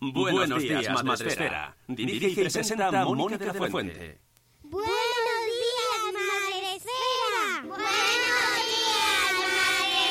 Buenos 0.00 0.62
días, 0.62 1.04
Madresfera. 1.04 1.76
Dirige 1.88 2.28
y 2.28 2.34
presenta 2.36 3.04
Mónica 3.04 3.52
de 3.52 3.60
la 3.60 3.68
Fuente. 3.68 4.20
Buenos 4.62 5.42
días, 5.46 6.12
Madre 6.14 6.76
Esfera. 6.76 7.62
Buenos 7.64 8.54
días, 8.68 9.32
Madre 9.56 10.02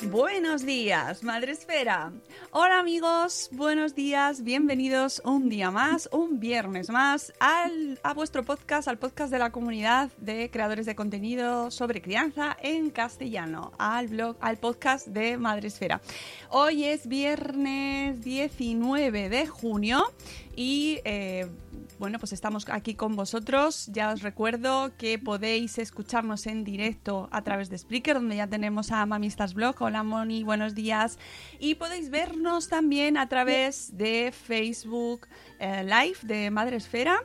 Esfera. 0.00 0.10
Buenos 0.10 0.64
días, 0.64 1.22
Madre 1.22 1.52
Esfera. 1.52 2.12
Hola 2.50 2.78
amigos, 2.78 3.50
buenos 3.52 3.94
días, 3.94 4.42
bienvenidos 4.42 5.20
un 5.22 5.50
día 5.50 5.70
más, 5.70 6.08
un 6.12 6.40
viernes 6.40 6.88
más 6.88 7.30
al, 7.40 8.00
a 8.02 8.14
vuestro 8.14 8.42
podcast, 8.42 8.88
al 8.88 8.98
podcast 8.98 9.30
de 9.30 9.38
la 9.38 9.52
comunidad 9.52 10.10
de 10.16 10.48
creadores 10.50 10.86
de 10.86 10.94
contenido 10.94 11.70
sobre 11.70 12.00
crianza 12.00 12.56
en 12.62 12.88
castellano, 12.88 13.72
al 13.76 14.08
blog, 14.08 14.38
al 14.40 14.56
podcast 14.56 15.08
de 15.08 15.36
Madre 15.36 15.68
Esfera. 15.68 16.00
Hoy 16.48 16.84
es 16.84 17.06
viernes 17.06 18.24
19 18.24 19.28
de 19.28 19.46
junio 19.46 20.10
y 20.56 21.00
eh, 21.04 21.48
bueno, 21.98 22.18
pues 22.18 22.32
estamos 22.32 22.68
aquí 22.68 22.94
con 22.94 23.16
vosotros. 23.16 23.86
Ya 23.92 24.12
os 24.12 24.22
recuerdo 24.22 24.92
que 24.96 25.18
podéis 25.18 25.78
escucharnos 25.78 26.46
en 26.46 26.62
directo 26.62 27.28
a 27.32 27.42
través 27.42 27.70
de 27.70 27.78
Spreaker, 27.78 28.14
donde 28.14 28.36
ya 28.36 28.46
tenemos 28.46 28.92
a 28.92 29.04
Mamistas 29.04 29.54
Blog. 29.54 29.74
Hola 29.80 30.04
Moni, 30.04 30.44
buenos 30.44 30.74
días. 30.74 31.18
Y 31.58 31.74
podéis 31.74 32.10
vernos 32.10 32.68
también 32.68 33.16
a 33.16 33.28
través 33.28 33.96
de 33.96 34.32
Facebook 34.32 35.26
eh, 35.58 35.82
Live 35.82 36.18
de 36.22 36.50
Madre 36.50 36.76
Esfera. 36.76 37.18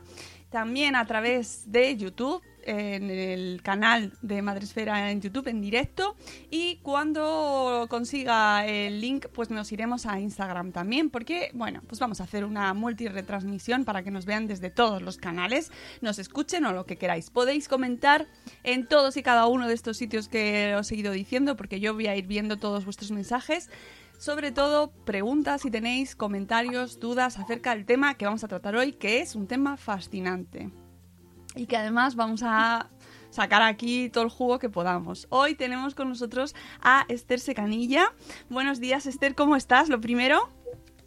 También 0.50 0.96
a 0.96 1.06
través 1.06 1.72
de 1.72 1.96
YouTube 1.96 2.42
en 2.66 3.10
el 3.10 3.62
canal 3.62 4.14
de 4.22 4.42
Madresfera 4.42 5.12
en 5.12 5.22
YouTube 5.22 5.48
en 5.48 5.62
directo. 5.62 6.16
Y 6.50 6.78
cuando 6.78 7.88
consiga 7.90 8.66
el 8.66 9.02
link 9.02 9.28
pues 9.34 9.50
nos 9.50 9.72
iremos 9.72 10.06
a 10.06 10.20
Instagram 10.20 10.72
también 10.72 11.10
porque 11.10 11.52
bueno 11.54 11.82
pues 11.88 12.00
vamos 12.00 12.22
a 12.22 12.26
hacer 12.26 12.46
una 12.46 12.74
multiretransmisión 12.74 13.86
para 13.86 14.04
que 14.04 14.12
nos 14.12 14.26
vean 14.26 14.48
desde 14.48 14.70
todos 14.70 15.02
los 15.02 15.18
canales 15.18 15.72
nos 16.02 16.20
escuchen 16.20 16.66
o 16.66 16.74
lo 16.74 16.86
que 16.86 16.98
queráis. 16.98 17.30
Podéis 17.30 17.68
comentar 17.68 18.28
en 18.64 18.88
todos 18.88 19.18
y 19.18 19.24
cada 19.24 19.48
uno 19.48 19.68
de 19.68 19.74
estos 19.74 19.98
sitios 19.98 20.28
que 20.28 20.76
os 20.76 20.92
he 20.92 20.96
ido 20.96 21.12
diciendo 21.12 21.56
porque 21.56 21.80
yo 21.80 21.94
voy 21.94 22.08
a 22.08 22.16
ir 22.16 22.28
viendo 22.28 22.58
todos 22.58 22.86
vuestros 22.86 23.12
mensajes. 23.12 23.70
Sobre 24.18 24.52
todo 24.52 24.92
preguntas 25.06 25.62
si 25.64 25.72
tenéis 25.72 26.16
comentarios 26.16 27.00
dudas 27.00 27.40
acerca 27.40 27.76
del 27.76 27.86
tema 27.86 28.14
que 28.16 28.26
vamos 28.26 28.44
a 28.44 28.48
tratar 28.48 28.76
hoy 28.76 28.94
que 28.94 29.22
es 29.22 29.36
un 29.36 29.48
tema 29.48 29.76
fascinante 29.76 30.70
y 31.56 31.66
que 31.66 31.78
además 31.78 32.16
vamos 32.16 32.42
a 32.44 32.88
sacar 33.30 33.62
aquí 33.62 34.10
todo 34.10 34.24
el 34.24 34.30
jugo 34.30 34.60
que 34.60 34.70
podamos. 34.70 35.28
Hoy 35.30 35.56
tenemos 35.56 35.96
con 35.96 36.10
nosotros 36.10 36.56
a 36.82 37.06
Esther 37.08 37.40
Secanilla. 37.40 38.14
Buenos 38.50 38.80
días, 38.80 39.06
Esther, 39.06 39.36
¿cómo 39.36 39.56
estás? 39.56 39.90
Lo 39.90 40.00
primero. 40.00 40.50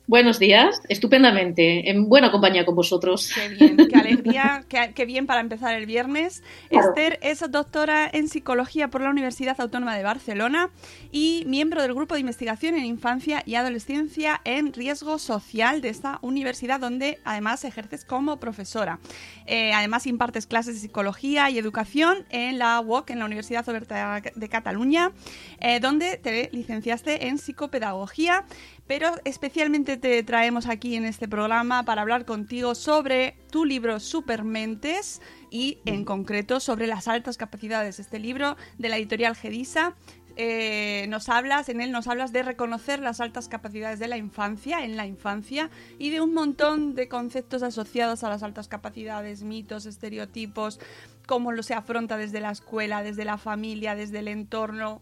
Buenos 0.08 0.38
días, 0.38 0.80
estupendamente, 0.88 1.90
en 1.90 2.08
buena 2.08 2.30
compañía 2.30 2.64
con 2.64 2.76
vosotros. 2.76 3.32
Qué 3.34 3.48
bien, 3.48 3.76
qué 3.76 3.96
alegría, 3.98 4.64
qué, 4.68 4.92
qué 4.94 5.04
bien 5.04 5.26
para 5.26 5.40
empezar 5.40 5.74
el 5.74 5.84
viernes. 5.84 6.44
Claro. 6.68 6.90
Esther 6.90 7.18
es 7.22 7.42
doctora 7.50 8.08
en 8.12 8.28
psicología 8.28 8.86
por 8.86 9.00
la 9.00 9.10
Universidad 9.10 9.60
Autónoma 9.60 9.96
de 9.96 10.04
Barcelona 10.04 10.70
y 11.10 11.42
miembro 11.48 11.82
del 11.82 11.92
grupo 11.92 12.14
de 12.14 12.20
investigación 12.20 12.76
en 12.76 12.84
infancia 12.84 13.42
y 13.46 13.56
adolescencia 13.56 14.40
en 14.44 14.72
riesgo 14.72 15.18
social 15.18 15.80
de 15.80 15.88
esta 15.88 16.20
universidad, 16.22 16.78
donde 16.78 17.18
además 17.24 17.64
ejerces 17.64 18.04
como 18.04 18.38
profesora. 18.38 19.00
Eh, 19.46 19.72
además 19.72 20.06
impartes 20.06 20.46
clases 20.46 20.74
de 20.74 20.82
psicología 20.82 21.50
y 21.50 21.58
educación 21.58 22.26
en 22.30 22.60
la 22.60 22.80
UOC, 22.80 23.10
en 23.10 23.18
la 23.18 23.24
Universidad 23.24 23.68
Oberta 23.68 24.22
de 24.36 24.48
Cataluña, 24.48 25.10
eh, 25.58 25.80
donde 25.80 26.16
te 26.16 26.48
licenciaste 26.52 27.26
en 27.26 27.38
psicopedagogía 27.38 28.44
pero 28.86 29.12
especialmente 29.24 29.96
te 29.96 30.22
traemos 30.22 30.66
aquí 30.66 30.96
en 30.96 31.04
este 31.04 31.28
programa 31.28 31.84
para 31.84 32.02
hablar 32.02 32.24
contigo 32.24 32.74
sobre 32.74 33.36
tu 33.50 33.64
libro 33.64 33.98
Supermentes 34.00 35.20
y 35.50 35.78
en 35.86 36.04
concreto 36.04 36.60
sobre 36.60 36.86
las 36.86 37.08
altas 37.08 37.36
capacidades. 37.36 37.98
Este 37.98 38.18
libro 38.18 38.56
de 38.78 38.88
la 38.88 38.96
editorial 38.96 39.34
Gedisa. 39.34 39.94
Eh, 40.38 41.06
nos 41.08 41.30
hablas, 41.30 41.70
en 41.70 41.80
él 41.80 41.90
nos 41.92 42.08
hablas 42.08 42.30
de 42.30 42.42
reconocer 42.42 43.00
las 43.00 43.22
altas 43.22 43.48
capacidades 43.48 43.98
de 43.98 44.06
la 44.06 44.18
infancia, 44.18 44.84
en 44.84 44.94
la 44.94 45.06
infancia, 45.06 45.70
y 45.98 46.10
de 46.10 46.20
un 46.20 46.34
montón 46.34 46.94
de 46.94 47.08
conceptos 47.08 47.62
asociados 47.62 48.22
a 48.22 48.28
las 48.28 48.42
altas 48.42 48.68
capacidades, 48.68 49.42
mitos, 49.42 49.86
estereotipos, 49.86 50.78
cómo 51.26 51.52
lo 51.52 51.62
se 51.62 51.72
afronta 51.72 52.18
desde 52.18 52.40
la 52.40 52.50
escuela, 52.50 53.02
desde 53.02 53.24
la 53.24 53.38
familia, 53.38 53.94
desde 53.94 54.18
el 54.18 54.28
entorno. 54.28 55.00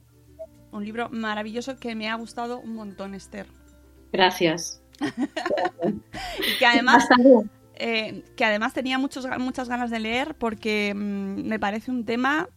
Un 0.70 0.84
libro 0.84 1.08
maravilloso 1.10 1.78
que 1.78 1.96
me 1.96 2.08
ha 2.08 2.14
gustado 2.14 2.60
un 2.60 2.76
montón, 2.76 3.16
Esther. 3.16 3.48
Gracias. 4.14 4.80
y 5.02 6.58
que 6.60 6.66
además, 6.66 7.04
eh, 7.74 8.22
que 8.36 8.44
además 8.44 8.72
tenía 8.72 8.96
muchos, 8.96 9.26
muchas 9.40 9.68
ganas 9.68 9.90
de 9.90 9.98
leer 9.98 10.36
porque 10.36 10.92
mmm, 10.94 11.42
me 11.42 11.58
parece 11.58 11.90
un 11.90 12.04
tema 12.04 12.48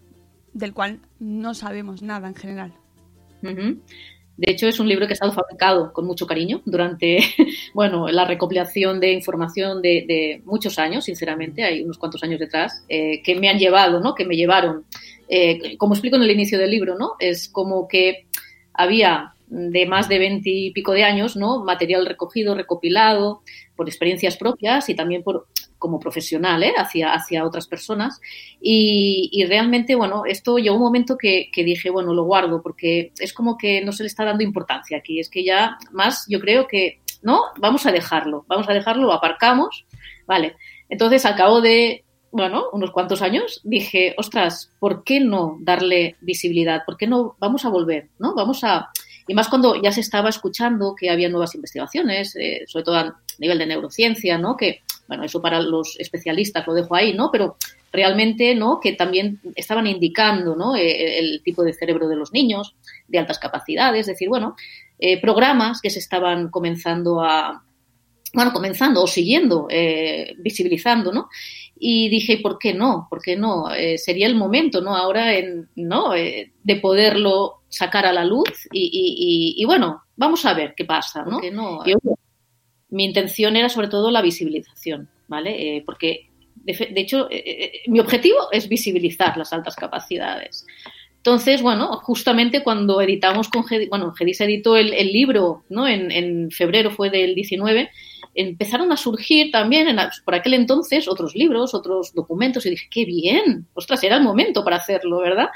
del 0.54 0.76
cual 0.76 1.00
no 1.20 1.56
sabemos 1.56 2.04
nada 2.04 2.28
en 2.28 2.36
general. 2.36 2.74
Uh 3.42 3.48
-huh. 3.48 3.80
De 4.38 4.52
hecho, 4.52 4.68
es 4.68 4.80
un 4.80 4.88
libro 4.88 5.08
que 5.08 5.14
ha 5.14 5.16
estado 5.16 5.34
fabricado 5.34 5.92
con 5.94 6.06
mucho 6.06 6.28
cariño 6.28 6.62
durante, 6.64 7.22
bueno, 7.74 8.08
la 8.08 8.26
recopilación 8.26 9.00
de 9.00 9.14
información 9.14 9.82
de, 9.82 10.06
de 10.08 10.44
muchos 10.46 10.78
años, 10.78 11.06
sinceramente, 11.06 11.64
hay 11.64 11.82
unos 11.82 11.98
cuantos 11.98 12.22
años 12.22 12.40
detrás, 12.40 12.86
eh, 12.88 13.24
que 13.24 13.34
me 13.34 13.50
han 13.50 13.58
llevado, 13.58 14.00
¿no? 14.00 14.14
Que 14.14 14.26
me 14.26 14.36
llevaron. 14.36 14.86
Eh, 15.28 15.76
como 15.78 15.96
explico 15.96 16.18
en 16.18 16.22
el 16.22 16.30
inicio 16.30 16.60
del 16.60 16.70
libro, 16.70 16.96
¿no? 17.00 17.14
Es 17.20 17.50
como 17.50 17.88
que 17.88 18.28
había 18.74 19.34
de 19.48 19.86
más 19.86 20.10
de 20.10 20.20
veinte 20.20 20.50
y 20.50 20.72
pico 20.72 20.92
de 20.92 21.04
años, 21.04 21.36
¿no? 21.36 21.64
Material 21.64 22.06
recogido, 22.06 22.56
recopilado, 22.56 23.42
por 23.76 23.88
experiencias 23.88 24.38
propias 24.38 24.90
y 24.90 24.96
también 24.96 25.24
por 25.24 25.48
como 25.78 26.00
profesional 26.00 26.64
¿eh? 26.64 26.74
hacia, 26.76 27.14
hacia 27.14 27.46
otras 27.46 27.68
personas. 27.68 28.20
Y, 28.60 29.30
y, 29.32 29.46
realmente, 29.46 29.96
bueno, 29.96 30.24
esto 30.26 30.58
llegó 30.58 30.76
un 30.76 30.82
momento 30.82 31.18
que, 31.18 31.50
que, 31.54 31.64
dije, 31.64 31.90
bueno, 31.90 32.14
lo 32.14 32.24
guardo 32.24 32.62
porque 32.62 33.12
es 33.20 33.32
como 33.34 33.58
que 33.58 33.84
no 33.84 33.92
se 33.92 34.04
le 34.04 34.08
está 34.08 34.26
dando 34.26 34.44
importancia 34.44 34.98
aquí. 34.98 35.20
Es 35.20 35.30
que 35.30 35.44
ya 35.44 35.78
más 35.92 36.26
yo 36.28 36.40
creo 36.40 36.68
que, 36.68 37.00
no, 37.22 37.42
vamos 37.58 37.86
a 37.86 37.92
dejarlo, 37.92 38.46
vamos 38.48 38.70
a 38.70 38.74
dejarlo, 38.74 39.08
lo 39.08 39.14
aparcamos, 39.14 39.86
vale. 40.26 40.56
Entonces, 40.90 41.26
al 41.26 41.36
cabo 41.36 41.62
de, 41.62 42.06
bueno, 42.32 42.66
unos 42.72 42.92
cuantos 42.92 43.22
años, 43.22 43.62
dije, 43.64 44.16
ostras, 44.18 44.72
¿por 44.80 45.04
qué 45.04 45.20
no 45.20 45.58
darle 45.62 46.16
visibilidad? 46.22 46.84
¿Por 46.86 46.98
qué 46.98 47.08
no 47.08 47.36
vamos 47.40 47.66
a 47.66 47.70
volver? 47.70 48.10
¿No? 48.20 48.36
Vamos 48.36 48.64
a... 48.64 48.90
Y 49.28 49.34
más 49.34 49.50
cuando 49.50 49.82
ya 49.82 49.92
se 49.92 50.02
estaba 50.02 50.30
escuchando 50.30 50.96
que 50.96 51.10
había 51.10 51.30
nuevas 51.30 51.54
investigaciones, 51.54 52.36
eh, 52.38 52.64
sobre 52.68 52.86
todo 52.86 52.96
a 52.96 53.22
nivel 53.40 53.60
de 53.60 53.68
neurociencia, 53.68 54.38
¿no? 54.38 54.56
Que, 54.56 54.82
bueno, 55.08 55.24
eso 55.24 55.42
para 55.42 55.60
los 55.62 56.00
especialistas 56.00 56.66
lo 56.66 56.74
dejo 56.74 56.96
ahí, 56.96 57.14
¿no? 57.14 57.30
Pero 57.32 57.58
realmente, 57.92 58.56
¿no? 58.56 58.80
Que 58.80 58.94
también 58.94 59.42
estaban 59.56 59.86
indicando, 59.86 60.56
¿no? 60.56 60.76
Eh, 60.76 61.20
el 61.20 61.42
tipo 61.44 61.64
de 61.64 61.74
cerebro 61.74 62.08
de 62.08 62.16
los 62.16 62.32
niños, 62.32 62.76
de 63.08 63.20
altas 63.20 63.38
capacidades, 63.38 64.02
es 64.02 64.08
decir, 64.08 64.30
bueno, 64.30 64.56
eh, 64.98 65.20
programas 65.20 65.82
que 65.82 65.90
se 65.90 66.00
estaban 66.00 66.50
comenzando 66.50 67.22
a, 67.22 67.64
bueno, 68.34 68.54
comenzando 68.54 69.04
o 69.04 69.08
siguiendo, 69.08 69.68
visibilizando, 70.38 71.12
¿no? 71.12 71.30
Y 71.80 72.10
dije, 72.10 72.40
¿por 72.40 72.58
qué 72.58 72.74
no? 72.74 73.08
¿Por 73.10 73.22
qué 73.22 73.36
no? 73.36 73.72
Eh, 73.74 73.98
sería 73.98 74.28
el 74.28 74.36
momento, 74.36 74.82
¿no? 74.82 74.96
Ahora, 74.96 75.36
en, 75.36 75.70
¿no? 75.76 76.16
Eh, 76.16 76.52
de 76.64 76.76
poderlo 76.78 77.62
sacar 77.70 78.06
a 78.06 78.14
la 78.14 78.24
luz 78.24 78.68
y, 78.72 78.90
y, 78.92 79.62
y, 79.62 79.66
bueno, 79.66 80.04
vamos 80.16 80.46
a 80.46 80.54
ver 80.54 80.74
qué 80.76 80.86
pasa, 80.86 81.24
¿no? 81.24 81.40
no? 81.52 81.86
Yo, 81.86 81.98
mi 82.90 83.04
intención 83.04 83.56
era 83.56 83.70
sobre 83.70 83.90
todo 83.90 84.10
la 84.10 84.22
visibilización, 84.22 85.10
¿vale? 85.28 85.84
porque, 85.86 86.30
de, 86.56 86.74
de 86.74 87.02
hecho, 87.02 87.28
mi 87.88 88.00
objetivo 88.00 88.38
es 88.52 88.70
visibilizar 88.70 89.36
las 89.38 89.52
altas 89.52 89.76
capacidades. 89.76 90.66
Entonces, 91.28 91.62
bueno, 91.62 91.98
justamente 92.04 92.64
cuando 92.64 93.02
editamos 93.02 93.50
con 93.50 93.66
Gedis, 93.66 93.90
bueno, 93.90 94.14
Gedis 94.14 94.40
editó 94.40 94.78
el, 94.78 94.94
el 94.94 95.12
libro, 95.12 95.66
¿no? 95.68 95.86
En, 95.86 96.10
en, 96.10 96.50
febrero 96.52 96.90
fue 96.90 97.10
del 97.10 97.36
19, 97.36 97.90
empezaron 98.34 98.92
a 98.92 98.98
surgir 98.98 99.52
también 99.52 99.88
en, 99.88 99.98
por 100.26 100.36
aquel 100.36 100.54
entonces 100.54 101.08
otros 101.08 101.36
libros, 101.36 101.74
otros 101.74 102.14
documentos 102.14 102.66
y 102.66 102.72
dije, 102.72 102.88
qué 102.90 103.06
bien, 103.06 103.68
ostras, 103.74 104.04
era 104.04 104.18
el 104.18 104.24
momento 104.24 104.64
para 104.64 104.78
hacerlo, 104.78 105.20
¿verdad? 105.20 105.50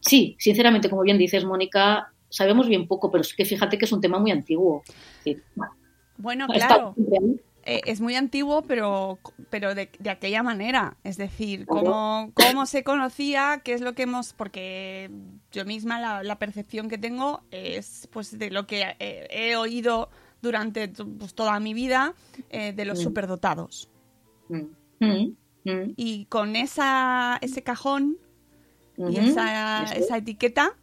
Sí, 0.00 0.36
sinceramente, 0.38 0.88
como 0.88 1.02
bien 1.02 1.18
dices, 1.18 1.44
Mónica, 1.44 2.12
sabemos 2.28 2.68
bien 2.68 2.86
poco, 2.86 3.10
pero 3.10 3.22
es 3.22 3.34
que 3.34 3.44
fíjate 3.44 3.78
que 3.78 3.84
es 3.84 3.92
un 3.92 4.00
tema 4.00 4.18
muy 4.18 4.30
antiguo. 4.30 4.82
Sí, 5.24 5.36
bueno, 5.54 5.72
bueno, 6.18 6.46
claro. 6.48 6.94
Eh, 7.68 7.82
es 7.84 8.00
muy 8.00 8.14
antiguo, 8.14 8.62
pero, 8.62 9.18
pero 9.50 9.74
de, 9.74 9.90
de, 9.98 10.10
aquella 10.10 10.44
manera. 10.44 10.96
Es 11.02 11.16
decir, 11.16 11.66
cómo, 11.66 12.30
cómo 12.32 12.64
se 12.64 12.84
conocía, 12.84 13.60
qué 13.64 13.72
es 13.72 13.80
lo 13.80 13.94
que 13.94 14.04
hemos. 14.04 14.32
Porque 14.34 15.10
yo 15.50 15.64
misma 15.64 15.98
la, 15.98 16.22
la 16.22 16.38
percepción 16.38 16.88
que 16.88 16.96
tengo 16.96 17.42
es 17.50 18.08
pues 18.12 18.38
de 18.38 18.50
lo 18.50 18.68
que 18.68 18.94
eh, 19.00 19.26
he 19.30 19.56
oído 19.56 20.10
durante 20.46 20.88
pues, 20.88 21.34
toda 21.34 21.60
mi 21.60 21.74
vida 21.74 22.14
eh, 22.50 22.72
de 22.72 22.84
los 22.84 23.00
mm. 23.00 23.02
superdotados. 23.02 23.90
Mm. 24.48 24.64
Mm. 25.00 25.92
Y 25.96 26.26
con 26.26 26.56
esa, 26.56 27.38
ese 27.40 27.62
cajón 27.62 28.18
y 28.96 29.02
mm-hmm. 29.02 29.28
esa, 29.28 29.82
esa, 29.94 30.16
etiqueta 30.16 30.74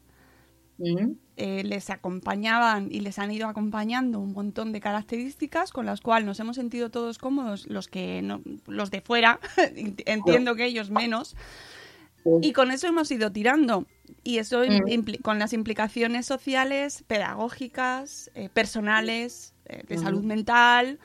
mm-hmm. 0.78 1.18
eh, 1.38 1.64
les 1.64 1.90
acompañaban 1.90 2.90
y 2.92 3.00
les 3.00 3.18
han 3.18 3.32
ido 3.32 3.48
acompañando 3.48 4.20
un 4.20 4.34
montón 4.34 4.72
de 4.72 4.82
características 4.82 5.72
con 5.72 5.86
las 5.86 6.02
cuales 6.02 6.26
nos 6.26 6.40
hemos 6.40 6.58
sentido 6.58 6.92
todos 6.92 7.18
cómodos, 7.18 7.66
los 7.68 7.88
que 7.88 8.22
no, 8.22 8.42
los 8.68 8.92
de 8.92 9.02
fuera, 9.02 9.40
entiendo 10.06 10.56
que 10.56 10.66
ellos 10.66 10.92
menos. 10.92 11.36
Y 12.42 12.54
con 12.54 12.72
eso 12.72 12.88
hemos 12.88 13.12
ido 13.12 13.32
tirando. 13.32 13.86
Y 14.24 14.38
eso 14.38 14.62
con 15.22 15.40
las 15.40 15.52
implicaciones 15.52 16.26
sociales, 16.26 17.04
pedagógicas, 17.06 18.32
eh, 18.34 18.48
personales, 18.48 19.53
de 19.66 19.98
salud 19.98 20.24
mental. 20.24 21.00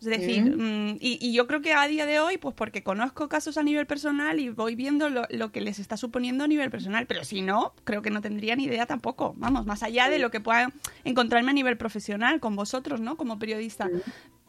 Es 0.00 0.06
decir, 0.06 0.44
mm, 0.44 0.98
y, 1.00 1.18
y, 1.20 1.32
yo 1.32 1.48
creo 1.48 1.60
que 1.60 1.72
a 1.72 1.88
día 1.88 2.06
de 2.06 2.20
hoy, 2.20 2.38
pues 2.38 2.54
porque 2.54 2.84
conozco 2.84 3.28
casos 3.28 3.58
a 3.58 3.64
nivel 3.64 3.84
personal 3.86 4.38
y 4.38 4.48
voy 4.48 4.76
viendo 4.76 5.08
lo, 5.08 5.22
lo, 5.28 5.50
que 5.50 5.60
les 5.60 5.80
está 5.80 5.96
suponiendo 5.96 6.44
a 6.44 6.46
nivel 6.46 6.70
personal, 6.70 7.06
pero 7.06 7.24
si 7.24 7.42
no, 7.42 7.72
creo 7.82 8.00
que 8.00 8.10
no 8.10 8.20
tendría 8.20 8.54
ni 8.54 8.64
idea 8.64 8.86
tampoco. 8.86 9.34
Vamos, 9.38 9.66
más 9.66 9.82
allá 9.82 10.08
de 10.08 10.20
lo 10.20 10.30
que 10.30 10.40
pueda 10.40 10.72
encontrarme 11.02 11.50
a 11.50 11.54
nivel 11.54 11.76
profesional 11.76 12.38
con 12.38 12.54
vosotros, 12.54 13.00
¿no? 13.00 13.16
Como 13.16 13.40
periodista. 13.40 13.90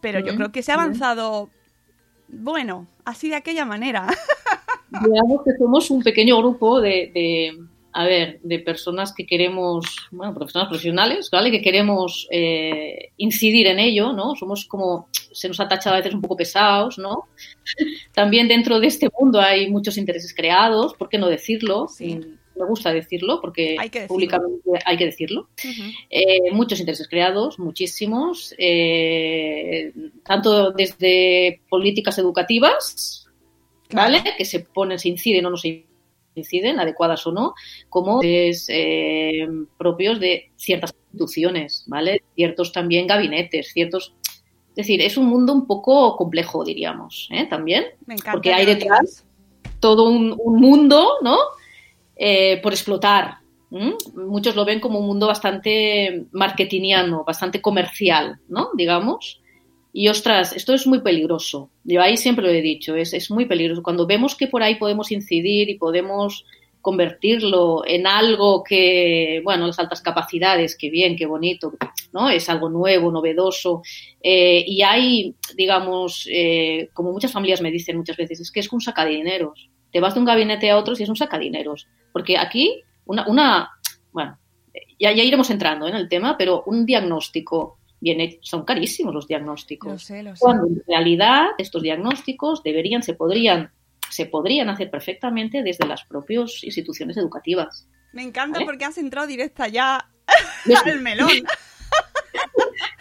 Pero 0.02 0.20
yo 0.20 0.36
creo 0.36 0.52
que 0.52 0.62
se 0.62 0.72
ha 0.72 0.76
avanzado, 0.76 1.50
bueno, 2.28 2.88
así 3.04 3.30
de 3.30 3.36
aquella 3.36 3.66
manera. 3.66 4.08
Digamos 5.04 5.44
que 5.44 5.58
somos 5.58 5.90
un 5.90 6.04
pequeño 6.04 6.38
grupo 6.38 6.80
de, 6.80 7.12
de 7.14 7.69
a 7.92 8.06
ver, 8.06 8.40
de 8.44 8.60
personas 8.60 9.14
que 9.14 9.26
queremos, 9.26 9.86
bueno, 10.12 10.34
profesionales 10.34 10.70
profesionales, 10.70 11.30
¿vale? 11.32 11.52
Que 11.52 11.62
queremos 11.62 12.28
eh, 12.32 13.10
incidir 13.18 13.68
en 13.68 13.80
ello, 13.80 14.14
¿no? 14.14 14.36
Somos 14.36 14.66
como, 14.66 15.10
se 15.12 15.48
nos 15.48 15.60
ha 15.60 15.68
tachado 15.68 15.96
a 15.96 16.00
veces 16.00 16.14
un 16.14 16.22
poco 16.22 16.38
pesados, 16.38 16.98
¿no? 16.98 17.28
También 18.14 18.48
dentro 18.48 18.80
de 18.80 18.88
este 18.88 19.10
mundo 19.20 19.40
hay 19.40 19.70
muchos 19.70 19.98
intereses 19.98 20.34
creados, 20.34 20.94
¿por 20.94 21.10
qué 21.10 21.18
no 21.18 21.28
decirlo? 21.28 21.88
Sí. 21.88 22.20
Me 22.56 22.66
gusta 22.66 22.92
decirlo 22.92 23.40
porque 23.40 23.78
hay 23.80 23.90
que 23.90 24.06
públicamente 24.06 24.70
hay 24.86 24.98
que 24.98 25.06
decirlo. 25.06 25.48
Uh 25.64 25.68
-huh. 25.68 25.94
eh, 26.10 26.52
muchos 26.52 26.80
intereses 26.82 27.08
creados, 27.08 27.58
muchísimos, 27.58 28.54
eh, 28.58 29.94
tanto 30.26 30.72
desde 30.72 31.62
políticas 31.70 32.18
educativas, 32.18 33.26
¿vale? 33.94 34.22
Claro. 34.22 34.38
Que 34.38 34.44
se 34.44 34.60
ponen, 34.60 35.00
se 35.00 35.08
inciden 35.08 35.46
o 35.46 35.52
no 35.52 35.58
se 35.58 35.89
inciden, 36.40 36.80
adecuadas 36.80 37.26
o 37.28 37.32
no, 37.32 37.54
como 37.90 38.22
es, 38.24 38.66
eh, 38.70 39.48
propios 39.78 40.20
de 40.20 40.52
ciertas 40.56 40.96
instituciones, 41.12 41.84
¿vale? 41.88 42.24
Ciertos 42.36 42.72
también 42.72 43.08
gabinetes, 43.08 43.72
ciertos... 43.72 44.16
Es 44.72 44.88
decir, 44.88 45.02
es 45.02 45.18
un 45.18 45.26
mundo 45.26 45.54
un 45.54 45.68
poco 45.68 46.16
complejo, 46.16 46.64
diríamos, 46.64 47.28
¿eh? 47.32 47.46
También. 47.48 47.86
Me 48.06 48.14
encanta 48.14 48.32
porque 48.34 48.54
hay 48.54 48.66
detrás 48.66 49.26
todo 49.80 50.10
un, 50.10 50.36
un 50.38 50.60
mundo, 50.60 51.18
¿no? 51.22 51.38
Eh, 52.16 52.60
por 52.62 52.74
explotar. 52.74 53.38
¿m? 53.72 53.96
Muchos 54.14 54.56
lo 54.56 54.66
ven 54.66 54.80
como 54.80 55.00
un 55.00 55.08
mundo 55.08 55.28
bastante 55.28 56.26
marketingiano, 56.32 57.24
bastante 57.24 57.62
comercial, 57.62 58.40
¿no? 58.48 58.70
Digamos. 58.76 59.42
Y 59.92 60.08
ostras, 60.08 60.54
esto 60.56 60.74
es 60.74 60.86
muy 60.86 61.02
peligroso. 61.02 61.72
Yo 61.84 62.02
ahí 62.02 62.16
siempre 62.16 62.46
lo 62.46 62.52
he 62.52 62.62
dicho, 62.62 62.96
es, 62.96 63.14
es 63.14 63.32
muy 63.32 63.46
peligroso. 63.46 63.82
Cuando 63.82 64.06
vemos 64.06 64.36
que 64.36 64.48
por 64.48 64.62
ahí 64.62 64.76
podemos 64.76 65.12
incidir 65.12 65.70
y 65.70 65.78
podemos 65.78 66.46
convertirlo 66.82 67.84
en 67.86 68.08
algo 68.08 68.64
que, 68.64 69.42
bueno, 69.44 69.68
las 69.68 69.80
altas 69.80 70.02
capacidades, 70.02 70.78
qué 70.78 70.90
bien, 70.90 71.16
qué 71.16 71.26
bonito, 71.26 71.74
¿no? 72.14 72.30
Es 72.30 72.50
algo 72.50 72.70
nuevo, 72.70 73.12
novedoso. 73.12 73.82
Eh, 74.22 74.64
y 74.66 74.82
hay, 74.84 75.36
digamos, 75.56 76.28
eh, 76.32 76.90
como 76.94 77.12
muchas 77.12 77.34
familias 77.34 77.62
me 77.62 77.72
dicen 77.72 77.98
muchas 77.98 78.18
veces, 78.18 78.40
es 78.40 78.52
que 78.52 78.62
es 78.62 78.72
un 78.72 78.82
sacadineros. 78.82 79.70
Te 79.92 80.00
vas 80.00 80.14
de 80.14 80.20
un 80.20 80.26
gabinete 80.26 80.70
a 80.70 80.78
otro 80.78 80.94
y 80.98 81.04
es 81.04 81.10
un 81.10 81.16
sacadineros. 81.16 81.88
Porque 82.14 82.38
aquí, 82.38 82.84
una, 83.06 83.28
una 83.28 83.70
bueno, 84.12 84.38
ya, 85.00 85.12
ya 85.12 85.24
iremos 85.24 85.50
entrando 85.50 85.88
en 85.88 85.96
el 85.96 86.08
tema, 86.08 86.38
pero 86.38 86.64
un 86.66 86.86
diagnóstico 86.86 87.79
viene, 88.00 88.40
son 88.42 88.66
carísimos 88.66 89.14
los 89.14 89.28
diagnósticos. 89.28 89.92
Lo 89.92 90.00
sé, 90.00 90.24
lo 90.24 90.36
sé. 90.36 90.40
Cuando 90.40 90.68
en 90.68 90.84
realidad 90.88 91.48
estos 91.58 91.82
diagnósticos 91.82 92.64
deberían, 92.64 93.04
se 93.04 93.14
podrían, 93.14 93.72
se 94.10 94.26
podrían 94.26 94.70
hacer 94.70 94.90
perfectamente 94.90 95.64
desde 95.64 95.88
las 95.88 96.04
propias 96.06 96.64
instituciones 96.64 97.18
educativas. 97.18 97.88
Me 98.14 98.24
encanta 98.24 98.60
¿vale? 98.60 98.66
porque 98.66 98.86
has 98.86 98.98
entrado 98.98 99.28
directa 99.28 99.68
ya 99.68 100.10
al 100.86 101.02
melón. 101.02 101.30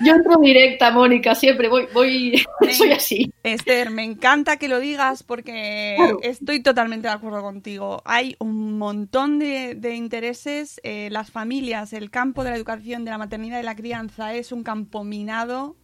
Yo 0.00 0.14
entro 0.14 0.38
directa, 0.40 0.90
Mónica, 0.90 1.34
siempre 1.34 1.68
voy, 1.68 1.88
voy, 1.92 2.44
soy 2.72 2.92
así. 2.92 3.32
Esther, 3.42 3.90
me 3.90 4.04
encanta 4.04 4.56
que 4.56 4.68
lo 4.68 4.78
digas 4.78 5.22
porque 5.22 5.94
claro. 5.96 6.18
estoy 6.22 6.62
totalmente 6.62 7.08
de 7.08 7.14
acuerdo 7.14 7.42
contigo. 7.42 8.00
Hay 8.04 8.36
un 8.38 8.78
montón 8.78 9.38
de, 9.38 9.74
de 9.74 9.94
intereses, 9.96 10.80
eh, 10.84 11.08
las 11.10 11.30
familias, 11.30 11.92
el 11.92 12.10
campo 12.10 12.44
de 12.44 12.50
la 12.50 12.56
educación, 12.56 13.04
de 13.04 13.10
la 13.10 13.18
maternidad 13.18 13.60
y 13.60 13.64
la 13.64 13.74
crianza 13.74 14.34
es 14.34 14.52
un 14.52 14.62
campo 14.62 15.02
minado 15.02 15.76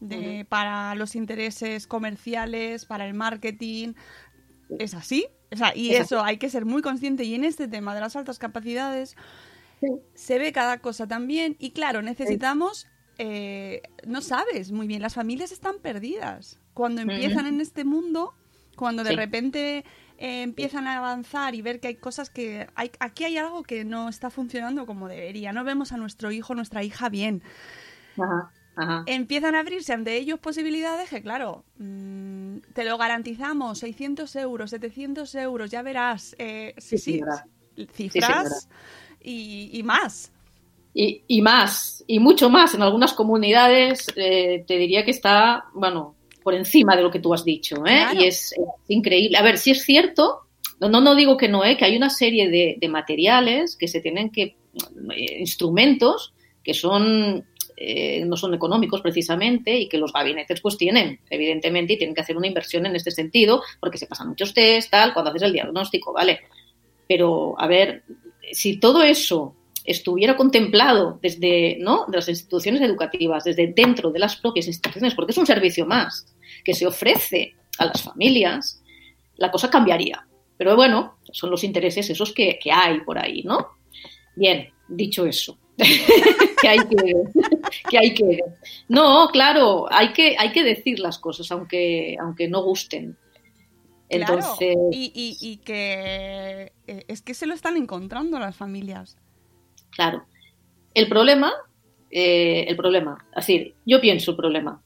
de, 0.00 0.16
uh 0.16 0.20
-huh. 0.20 0.46
para 0.46 0.94
los 0.96 1.14
intereses 1.14 1.86
comerciales, 1.86 2.84
para 2.84 3.06
el 3.06 3.14
marketing. 3.14 3.94
Es 4.78 4.94
así. 4.94 5.26
O 5.52 5.56
sea, 5.56 5.72
y 5.76 5.90
es 5.90 6.06
eso 6.06 6.24
hay 6.24 6.38
que 6.38 6.48
ser 6.48 6.64
muy 6.64 6.82
consciente. 6.82 7.24
Y 7.24 7.34
en 7.34 7.44
este 7.44 7.68
tema 7.68 7.94
de 7.94 8.00
las 8.00 8.16
altas 8.16 8.38
capacidades 8.38 9.14
sí. 9.80 9.86
se 10.14 10.38
ve 10.38 10.50
cada 10.50 10.78
cosa 10.78 11.06
también. 11.06 11.56
Y 11.60 11.70
claro, 11.70 12.02
necesitamos 12.02 12.88
eh, 13.24 13.82
no 14.04 14.20
sabes 14.20 14.72
muy 14.72 14.88
bien, 14.88 15.00
las 15.00 15.14
familias 15.14 15.52
están 15.52 15.78
perdidas. 15.78 16.58
Cuando 16.74 17.02
empiezan 17.02 17.46
en 17.46 17.60
este 17.60 17.84
mundo, 17.84 18.34
cuando 18.74 19.04
de 19.04 19.10
sí. 19.10 19.16
repente 19.16 19.84
eh, 20.18 20.42
empiezan 20.42 20.88
a 20.88 20.96
avanzar 20.96 21.54
y 21.54 21.62
ver 21.62 21.78
que 21.78 21.86
hay 21.86 21.94
cosas 21.94 22.30
que... 22.30 22.66
Hay, 22.74 22.90
aquí 22.98 23.22
hay 23.22 23.36
algo 23.36 23.62
que 23.62 23.84
no 23.84 24.08
está 24.08 24.28
funcionando 24.28 24.86
como 24.86 25.06
debería. 25.06 25.52
No 25.52 25.62
vemos 25.62 25.92
a 25.92 25.98
nuestro 25.98 26.32
hijo, 26.32 26.56
nuestra 26.56 26.82
hija 26.82 27.08
bien. 27.10 27.44
Ajá. 28.18 28.50
Ajá. 28.74 29.04
Empiezan 29.06 29.54
a 29.54 29.60
abrirse 29.60 29.92
ante 29.92 30.16
ellos 30.16 30.40
posibilidades 30.40 31.08
que, 31.08 31.22
claro, 31.22 31.64
mmm, 31.78 32.56
te 32.72 32.84
lo 32.84 32.98
garantizamos, 32.98 33.78
600 33.78 34.34
euros, 34.34 34.70
700 34.70 35.32
euros, 35.36 35.70
ya 35.70 35.82
verás. 35.82 36.34
Eh, 36.40 36.74
sí, 36.78 36.98
sí, 36.98 37.20
señora. 37.20 37.46
cifras 37.92 38.68
y, 39.20 39.70
y 39.72 39.82
más. 39.84 40.31
Y, 40.94 41.22
y 41.26 41.40
más, 41.40 42.04
y 42.06 42.18
mucho 42.18 42.50
más. 42.50 42.74
En 42.74 42.82
algunas 42.82 43.14
comunidades 43.14 44.06
eh, 44.16 44.64
te 44.66 44.76
diría 44.76 45.04
que 45.04 45.10
está, 45.10 45.64
bueno, 45.74 46.16
por 46.42 46.54
encima 46.54 46.96
de 46.96 47.02
lo 47.02 47.10
que 47.10 47.20
tú 47.20 47.32
has 47.32 47.44
dicho, 47.44 47.76
¿eh? 47.86 48.02
Claro. 48.02 48.20
Y 48.20 48.24
es, 48.26 48.52
es 48.52 48.58
increíble. 48.88 49.38
A 49.38 49.42
ver, 49.42 49.58
si 49.58 49.70
es 49.70 49.84
cierto, 49.84 50.40
no, 50.80 50.88
no, 50.88 51.00
no 51.00 51.14
digo 51.14 51.36
que 51.36 51.48
no, 51.48 51.64
¿eh? 51.64 51.76
Que 51.76 51.86
hay 51.86 51.96
una 51.96 52.10
serie 52.10 52.50
de, 52.50 52.76
de 52.78 52.88
materiales 52.88 53.76
que 53.76 53.88
se 53.88 54.00
tienen 54.00 54.30
que, 54.30 54.56
eh, 55.14 55.38
instrumentos 55.38 56.34
que 56.62 56.74
son, 56.74 57.44
eh, 57.76 58.24
no 58.24 58.36
son 58.36 58.54
económicos 58.54 59.00
precisamente 59.00 59.76
y 59.76 59.88
que 59.88 59.98
los 59.98 60.12
gabinetes 60.12 60.60
pues 60.60 60.76
tienen, 60.76 61.20
evidentemente, 61.28 61.94
y 61.94 61.98
tienen 61.98 62.14
que 62.14 62.20
hacer 62.20 62.36
una 62.36 62.46
inversión 62.46 62.86
en 62.86 62.94
este 62.94 63.10
sentido 63.10 63.62
porque 63.80 63.98
se 63.98 64.06
pasan 64.06 64.28
muchos 64.28 64.54
test, 64.54 64.90
tal, 64.90 65.12
cuando 65.12 65.30
haces 65.30 65.42
el 65.42 65.52
diagnóstico, 65.52 66.12
¿vale? 66.12 66.40
Pero, 67.08 67.54
a 67.58 67.66
ver, 67.66 68.04
si 68.52 68.78
todo 68.78 69.02
eso 69.02 69.54
estuviera 69.84 70.36
contemplado 70.36 71.18
desde 71.22 71.76
¿no? 71.80 72.06
de 72.06 72.16
las 72.16 72.28
instituciones 72.28 72.80
educativas, 72.82 73.44
desde 73.44 73.66
dentro 73.68 74.10
de 74.10 74.18
las 74.18 74.36
propias 74.36 74.66
instituciones, 74.66 75.14
porque 75.14 75.32
es 75.32 75.38
un 75.38 75.46
servicio 75.46 75.86
más 75.86 76.26
que 76.64 76.74
se 76.74 76.86
ofrece 76.86 77.54
a 77.78 77.86
las 77.86 78.02
familias, 78.02 78.82
la 79.36 79.50
cosa 79.50 79.70
cambiaría. 79.70 80.26
Pero 80.56 80.76
bueno, 80.76 81.16
son 81.32 81.50
los 81.50 81.64
intereses 81.64 82.08
esos 82.10 82.32
que, 82.32 82.58
que 82.62 82.70
hay 82.70 83.00
por 83.00 83.18
ahí, 83.18 83.42
¿no? 83.42 83.68
Bien, 84.36 84.68
dicho 84.88 85.26
eso, 85.26 85.58
que 86.60 86.68
hay 86.68 86.78
que, 86.86 87.14
que 87.90 87.98
hay 87.98 88.14
que 88.14 88.38
no, 88.88 89.28
claro, 89.32 89.86
hay 89.90 90.12
que 90.12 90.36
hay 90.38 90.52
que 90.52 90.62
decir 90.62 91.00
las 91.00 91.18
cosas 91.18 91.50
aunque 91.50 92.16
aunque 92.20 92.46
no 92.48 92.62
gusten. 92.62 93.16
Claro, 94.08 94.34
Entonces, 94.34 94.76
y, 94.92 95.10
y- 95.14 95.38
y 95.40 95.56
que 95.56 96.72
eh, 96.86 97.04
es 97.08 97.22
que 97.22 97.32
se 97.32 97.46
lo 97.46 97.54
están 97.54 97.76
encontrando 97.78 98.38
las 98.38 98.54
familias. 98.54 99.16
Claro. 99.94 100.24
El 100.94 101.08
problema, 101.08 101.52
eh, 102.10 102.64
el 102.68 102.76
problema, 102.76 103.24
decir, 103.34 103.74
yo 103.86 104.00
pienso 104.00 104.32
el 104.32 104.36
problema, 104.36 104.82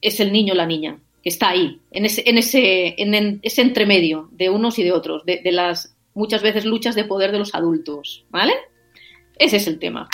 es 0.00 0.18
el 0.20 0.32
niño 0.32 0.54
o 0.54 0.56
la 0.56 0.66
niña, 0.66 0.98
que 1.22 1.28
está 1.28 1.50
ahí, 1.50 1.80
en 1.92 2.06
ese, 2.06 2.28
en 2.28 2.38
ese, 2.38 2.94
en, 3.00 3.40
ese 3.42 3.62
entremedio 3.62 4.28
de 4.32 4.50
unos 4.50 4.78
y 4.78 4.82
de 4.84 4.92
otros, 4.92 5.24
de 5.24 5.52
las 5.52 5.96
muchas 6.14 6.42
veces 6.42 6.64
luchas 6.64 6.94
de 6.94 7.04
poder 7.04 7.32
de 7.32 7.38
los 7.38 7.54
adultos, 7.54 8.24
¿vale? 8.30 8.54
Ese 9.38 9.56
es 9.56 9.66
el 9.66 9.78
tema. 9.78 10.08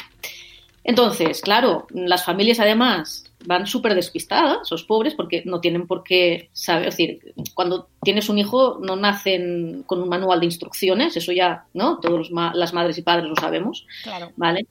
Entonces, 0.85 1.41
claro, 1.41 1.87
las 1.91 2.25
familias 2.25 2.61
además 2.61 3.28
van 3.49 3.67
súper 3.67 3.95
despistadas, 3.95 4.71
los 4.71 4.85
pobres, 4.85 5.15
porque 5.15 5.43
no 5.47 5.61
tienen 5.61 5.87
por 5.87 6.03
qué 6.03 6.51
saber, 6.53 6.89
es 6.89 6.97
decir, 6.97 7.35
cuando 7.55 7.89
tienes 8.03 8.29
un 8.29 8.39
hijo 8.39 8.79
no 8.81 8.95
nacen 8.95 9.85
con 9.87 10.03
un 10.03 10.09
manual 10.09 10.39
de 10.41 10.47
instrucciones, 10.47 11.17
eso 11.17 11.33
ya, 11.33 11.65
¿no? 11.75 11.99
Todos 11.99 12.19
los 12.19 12.31
ma- 12.31 12.53
las 12.55 12.73
madres 12.75 12.99
y 12.99 13.03
padres 13.03 13.29
lo 13.29 13.37
sabemos, 13.37 13.87
Claro. 14.05 14.31
¿vale? 14.37 14.67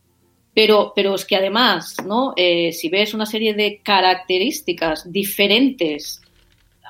Pero, 0.53 0.91
pero 0.96 1.15
es 1.15 1.25
que 1.25 1.36
además, 1.36 1.96
¿no? 2.05 2.34
Eh, 2.36 2.72
si 2.72 2.89
ves 2.89 3.13
una 3.13 3.25
serie 3.25 3.53
de 3.53 3.81
características 3.84 5.12
diferentes 5.12 6.22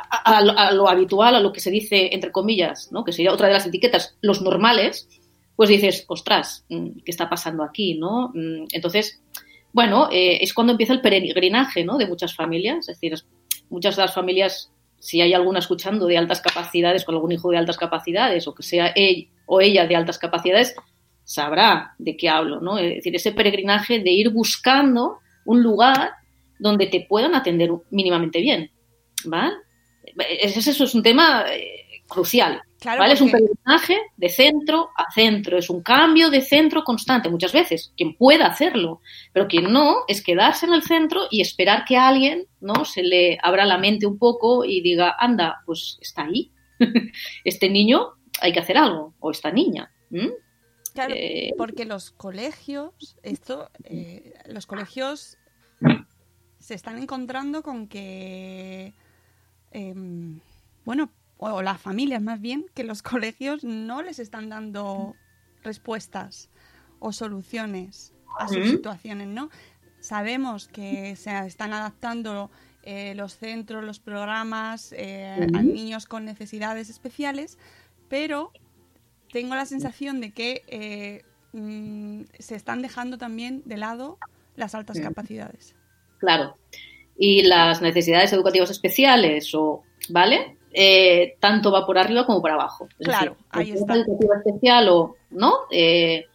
a, 0.09 0.37
a 0.39 0.71
lo 0.73 0.87
habitual, 0.87 1.35
a 1.35 1.39
lo 1.39 1.51
que 1.51 1.59
se 1.59 1.71
dice, 1.71 2.13
entre 2.13 2.31
comillas, 2.31 2.91
¿no? 2.91 3.03
Que 3.03 3.11
sería 3.13 3.33
otra 3.33 3.47
de 3.47 3.53
las 3.53 3.65
etiquetas, 3.65 4.15
los 4.21 4.41
normales, 4.41 5.07
pues 5.55 5.69
dices, 5.69 6.05
ostras, 6.07 6.65
mm, 6.69 6.99
¿qué 7.03 7.11
está 7.11 7.29
pasando 7.29 7.63
aquí, 7.63 7.95
no? 7.95 8.29
Mm, 8.33 8.65
Entonces, 8.71 9.21
bueno, 9.77 10.09
eh, 10.11 10.39
es 10.41 10.55
cuando 10.55 10.71
empieza 10.71 10.93
el 10.93 11.01
peregrinaje, 11.01 11.85
¿no? 11.85 11.99
De 11.99 12.07
muchas 12.07 12.33
familias, 12.33 12.89
es 12.89 12.99
decir, 12.99 13.13
muchas 13.69 13.95
de 13.95 14.01
las 14.01 14.11
familias, 14.15 14.71
si 14.97 15.21
hay 15.21 15.35
alguna 15.35 15.59
escuchando 15.59 16.07
de 16.07 16.17
altas 16.17 16.41
capacidades, 16.41 17.05
con 17.05 17.13
algún 17.13 17.31
hijo 17.31 17.51
de 17.51 17.59
altas 17.59 17.77
capacidades, 17.77 18.47
o 18.47 18.55
que 18.55 18.63
sea 18.63 18.87
él 18.95 19.29
o 19.45 19.61
ella 19.61 19.85
de 19.85 19.95
altas 19.95 20.17
capacidades, 20.17 20.73
sabrá 21.23 21.93
de 21.99 22.17
qué 22.17 22.27
hablo, 22.27 22.59
¿no? 22.59 22.79
Es 22.79 22.95
decir, 22.95 23.15
ese 23.15 23.33
peregrinaje 23.33 23.99
de 23.99 24.09
ir 24.09 24.31
buscando 24.31 25.19
un 25.45 25.61
lugar 25.61 26.09
donde 26.57 26.87
te 26.87 27.05
puedan 27.07 27.35
atender 27.35 27.69
mínimamente 27.91 28.41
bien, 28.41 28.71
¿vale? 29.25 29.57
Eso 30.41 30.71
es 30.71 30.95
un 30.95 31.03
tema 31.03 31.45
eh, 31.51 32.01
crucial, 32.07 32.63
Claro, 32.79 32.99
¿vale? 32.99 33.13
Es 33.15 33.21
un 33.21 33.31
peregrinaje 33.31 33.97
de 34.17 34.29
centro 34.29 34.91
a 34.95 35.11
centro, 35.11 35.57
es 35.57 35.69
un 35.69 35.81
cambio 35.81 36.29
de 36.29 36.41
centro 36.41 36.83
constante, 36.83 37.29
muchas 37.29 37.51
veces, 37.51 37.91
quien 37.97 38.15
pueda 38.15 38.45
hacerlo, 38.45 39.01
pero 39.33 39.47
quien 39.47 39.71
no, 39.71 40.03
es 40.07 40.21
quedarse 40.21 40.67
en 40.67 40.73
el 40.73 40.83
centro 40.83 41.23
y 41.31 41.41
esperar 41.41 41.85
que 41.85 41.97
a 41.97 42.07
alguien, 42.07 42.45
¿no? 42.61 42.85
Se 42.85 43.01
le 43.01 43.39
abra 43.41 43.65
la 43.65 43.79
mente 43.79 44.05
un 44.05 44.19
poco 44.19 44.63
y 44.63 44.81
diga, 44.81 45.15
anda, 45.17 45.63
pues 45.65 45.97
está 46.01 46.25
ahí, 46.25 46.51
este 47.43 47.69
niño 47.69 48.13
hay 48.41 48.53
que 48.53 48.59
hacer 48.59 48.77
algo, 48.77 49.15
o 49.19 49.31
esta 49.31 49.51
niña, 49.51 49.91
Eh, 51.15 51.53
porque 51.57 51.85
los 51.85 52.11
colegios, 52.11 53.17
esto, 53.21 53.69
eh, 53.83 54.33
los 54.47 54.65
colegios 54.65 55.37
se 56.59 56.73
están 56.73 56.97
encontrando 56.97 57.61
con 57.61 57.87
que, 57.87 58.93
em, 59.71 60.39
bueno, 60.85 61.11
o 61.37 61.61
las 61.61 61.79
familias 61.79 62.21
más 62.21 62.41
bien, 62.41 62.65
que 62.73 62.83
los 62.83 63.01
colegios 63.03 63.63
no 63.63 64.01
les 64.01 64.19
están 64.19 64.49
dando 64.49 65.15
respuestas 65.63 66.49
o 66.99 67.11
soluciones 67.11 68.13
a 68.39 68.47
sus 68.47 68.57
Ujú. 68.57 68.67
situaciones, 68.67 69.27
¿no? 69.27 69.49
Sabemos 69.99 70.67
que 70.67 71.15
se 71.15 71.37
están 71.45 71.73
adaptando 71.73 72.51
eh, 72.83 73.15
los 73.15 73.35
centros, 73.35 73.83
los 73.83 73.99
programas 73.99 74.93
eh, 74.93 75.47
a 75.53 75.61
niños 75.61 76.05
con 76.05 76.23
necesidades 76.23 76.89
especiales, 76.89 77.57
pero 78.07 78.51
tengo 79.31 79.55
la 79.55 79.65
sensación 79.65 80.21
de 80.21 80.31
que 80.31 80.63
eh, 80.67 81.23
mm, 81.51 82.21
se 82.39 82.55
están 82.55 82.81
dejando 82.81 83.17
también 83.17 83.61
de 83.65 83.77
lado 83.77 84.17
las 84.55 84.73
altas 84.73 84.99
capacidades. 84.99 85.75
Claro. 86.19 86.57
Y 87.17 87.43
las 87.43 87.81
necesidades 87.81 88.31
educativas 88.31 88.69
especiales, 88.69 89.53
o, 89.53 89.83
¿vale? 90.09 90.55
Eh, 90.79 91.35
tanto 91.39 91.71
va 91.71 91.85
por 91.87 91.97
arriba 91.97 92.23
como 92.25 92.39
por 92.39 92.51
abajo. 92.51 92.87
Es 92.99 93.07
Claro, 93.07 93.31
decir, 93.31 93.45
ahí 93.49 93.71
necesidad 93.71 93.97
está. 93.97 94.11
educativa 94.11 94.35
especial 94.45 94.89
o, 94.89 95.15
¿no? 95.31 95.53
Eh, 95.71 96.25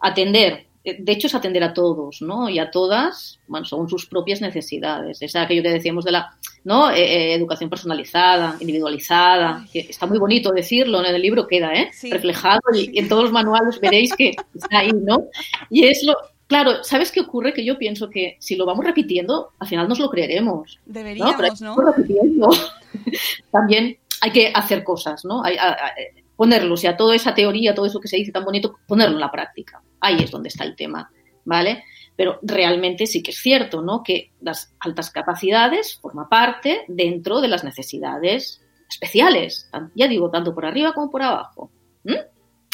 atender. 0.00 0.64
Eh, 0.82 0.96
De 0.98 1.12
hecho, 1.12 1.26
es 1.26 1.34
atender 1.34 1.62
a 1.62 1.74
todos, 1.74 2.22
¿no? 2.22 2.48
Y 2.48 2.58
a 2.58 2.70
todas, 2.70 3.38
bueno, 3.48 3.66
según 3.66 3.88
sus 3.90 4.06
propias 4.06 4.40
necesidades. 4.40 5.20
Es 5.20 5.36
aquello 5.36 5.62
que 5.62 5.70
decíamos 5.70 6.04
de 6.04 6.12
la, 6.12 6.32
¿no? 6.64 6.90
Eh, 6.90 7.34
educación 7.34 7.68
personalizada, 7.68 8.56
individualizada, 8.60 9.66
que 9.72 9.80
está 9.80 10.06
muy 10.06 10.18
bonito 10.18 10.52
decirlo, 10.52 11.04
en 11.04 11.14
el 11.14 11.20
libro 11.20 11.46
queda, 11.46 11.74
¿eh? 11.74 11.90
Sí. 11.92 12.10
Reflejado 12.10 12.60
y, 12.74 12.90
y 12.94 12.98
en 13.00 13.08
todos 13.08 13.24
los 13.24 13.32
manuales 13.32 13.78
veréis 13.80 14.14
que 14.14 14.30
está 14.54 14.78
ahí, 14.78 14.92
¿no? 14.92 15.24
Y 15.70 15.84
es 15.84 16.02
lo, 16.04 16.14
claro, 16.46 16.82
¿sabes 16.84 17.10
qué 17.12 17.20
ocurre? 17.20 17.52
Que 17.52 17.64
yo 17.64 17.78
pienso 17.78 18.08
que 18.10 18.36
si 18.40 18.56
lo 18.56 18.66
vamos 18.66 18.84
repitiendo, 18.84 19.50
al 19.58 19.68
final 19.68 19.88
nos 19.88 19.98
lo 19.98 20.10
creeremos. 20.10 20.78
¿no? 20.86 20.92
Pero 20.94 21.08
hay 21.08 21.14
Deberíamos, 21.14 21.60
¿no? 21.62 21.76
repitiendo. 21.76 22.48
También 23.50 23.96
hay 24.20 24.30
que 24.30 24.52
hacer 24.54 24.82
cosas, 24.84 25.24
¿no? 25.24 25.42
Hay, 25.44 25.56
a- 25.56 25.70
a- 25.72 25.92
ponerlo, 26.36 26.74
o 26.74 26.76
sea, 26.76 26.96
toda 26.96 27.14
esa 27.14 27.34
teoría, 27.34 27.74
todo 27.74 27.86
eso 27.86 27.98
que 28.00 28.08
se 28.08 28.16
dice 28.18 28.30
tan 28.32 28.44
bonito, 28.44 28.78
ponerlo 28.86 29.14
en 29.14 29.20
la 29.20 29.30
práctica. 29.30 29.82
Ahí 30.00 30.16
es 30.22 30.30
donde 30.30 30.48
está 30.50 30.64
el 30.64 30.76
tema, 30.76 31.10
¿vale? 31.46 31.82
Pero 32.14 32.38
realmente 32.42 33.06
sí 33.06 33.22
que 33.22 33.30
es 33.30 33.38
cierto, 33.38 33.80
¿no? 33.82 34.02
Que 34.02 34.32
las 34.42 34.74
altas 34.80 35.10
capacidades 35.10 35.98
forma 36.00 36.28
parte 36.28 36.84
dentro 36.88 37.40
de 37.40 37.48
las 37.48 37.64
necesidades 37.64 38.62
especiales, 38.88 39.68
ya 39.94 40.08
digo, 40.08 40.30
tanto 40.30 40.54
por 40.54 40.66
arriba 40.66 40.92
como 40.92 41.10
por 41.10 41.22
abajo. 41.22 41.70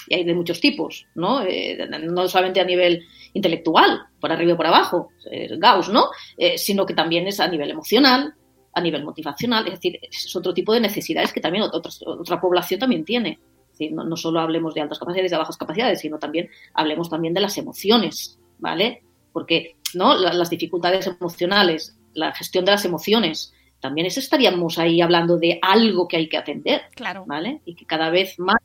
Y 0.09 0.15
hay 0.15 0.25
de 0.25 0.35
muchos 0.35 0.61
tipos, 0.61 1.07
¿no? 1.15 1.43
Eh, 1.43 1.79
no 2.11 2.27
solamente 2.29 2.61
a 2.61 2.65
nivel 2.65 3.05
intelectual, 3.35 4.01
por 4.21 4.31
arriba 4.33 4.53
y 4.53 4.57
por 4.57 4.67
abajo, 4.67 5.11
eh, 5.31 5.49
Gauss, 5.59 5.89
¿no? 5.89 6.07
Eh, 6.37 6.59
sino 6.59 6.85
que 6.87 6.95
también 6.95 7.27
es 7.27 7.41
a 7.41 7.49
nivel 7.49 7.71
emocional, 7.71 8.35
a 8.75 8.81
nivel 8.81 9.05
motivacional, 9.05 9.67
es 9.67 9.75
decir, 9.75 9.99
es 10.03 10.35
otro 10.35 10.55
tipo 10.55 10.73
de 10.73 10.81
necesidades 10.81 11.33
que 11.33 11.41
también 11.41 11.65
otra, 11.65 11.91
otra 12.07 12.41
población 12.41 12.81
también 12.81 13.05
tiene. 13.05 13.39
Es 13.73 13.79
decir, 13.79 13.93
no, 13.93 14.05
no 14.05 14.17
solo 14.17 14.41
hablemos 14.41 14.75
de 14.75 14.81
altas 14.83 14.99
capacidades 14.99 15.31
y 15.31 15.35
de 15.35 15.39
bajas 15.39 15.57
capacidades, 15.57 16.01
sino 16.01 16.19
también 16.19 16.49
hablemos 16.75 17.09
también 17.11 17.35
de 17.35 17.41
las 17.41 17.57
emociones, 17.59 18.39
¿vale? 18.59 19.03
Porque 19.33 19.77
¿no? 19.95 20.15
La- 20.15 20.33
las 20.33 20.49
dificultades 20.51 21.07
emocionales, 21.07 21.97
la 22.15 22.33
gestión 22.33 22.65
de 22.65 22.73
las 22.73 22.85
emociones, 22.85 23.53
también 23.81 24.07
es, 24.07 24.17
estaríamos 24.17 24.79
ahí 24.79 25.01
hablando 25.01 25.39
de 25.39 25.59
algo 25.61 26.07
que 26.07 26.17
hay 26.17 26.29
que 26.29 26.37
atender, 26.39 26.83
Claro. 26.95 27.25
¿vale? 27.27 27.61
Y 27.65 27.75
que 27.75 27.85
cada 27.85 28.11
vez 28.11 28.39
más, 28.39 28.59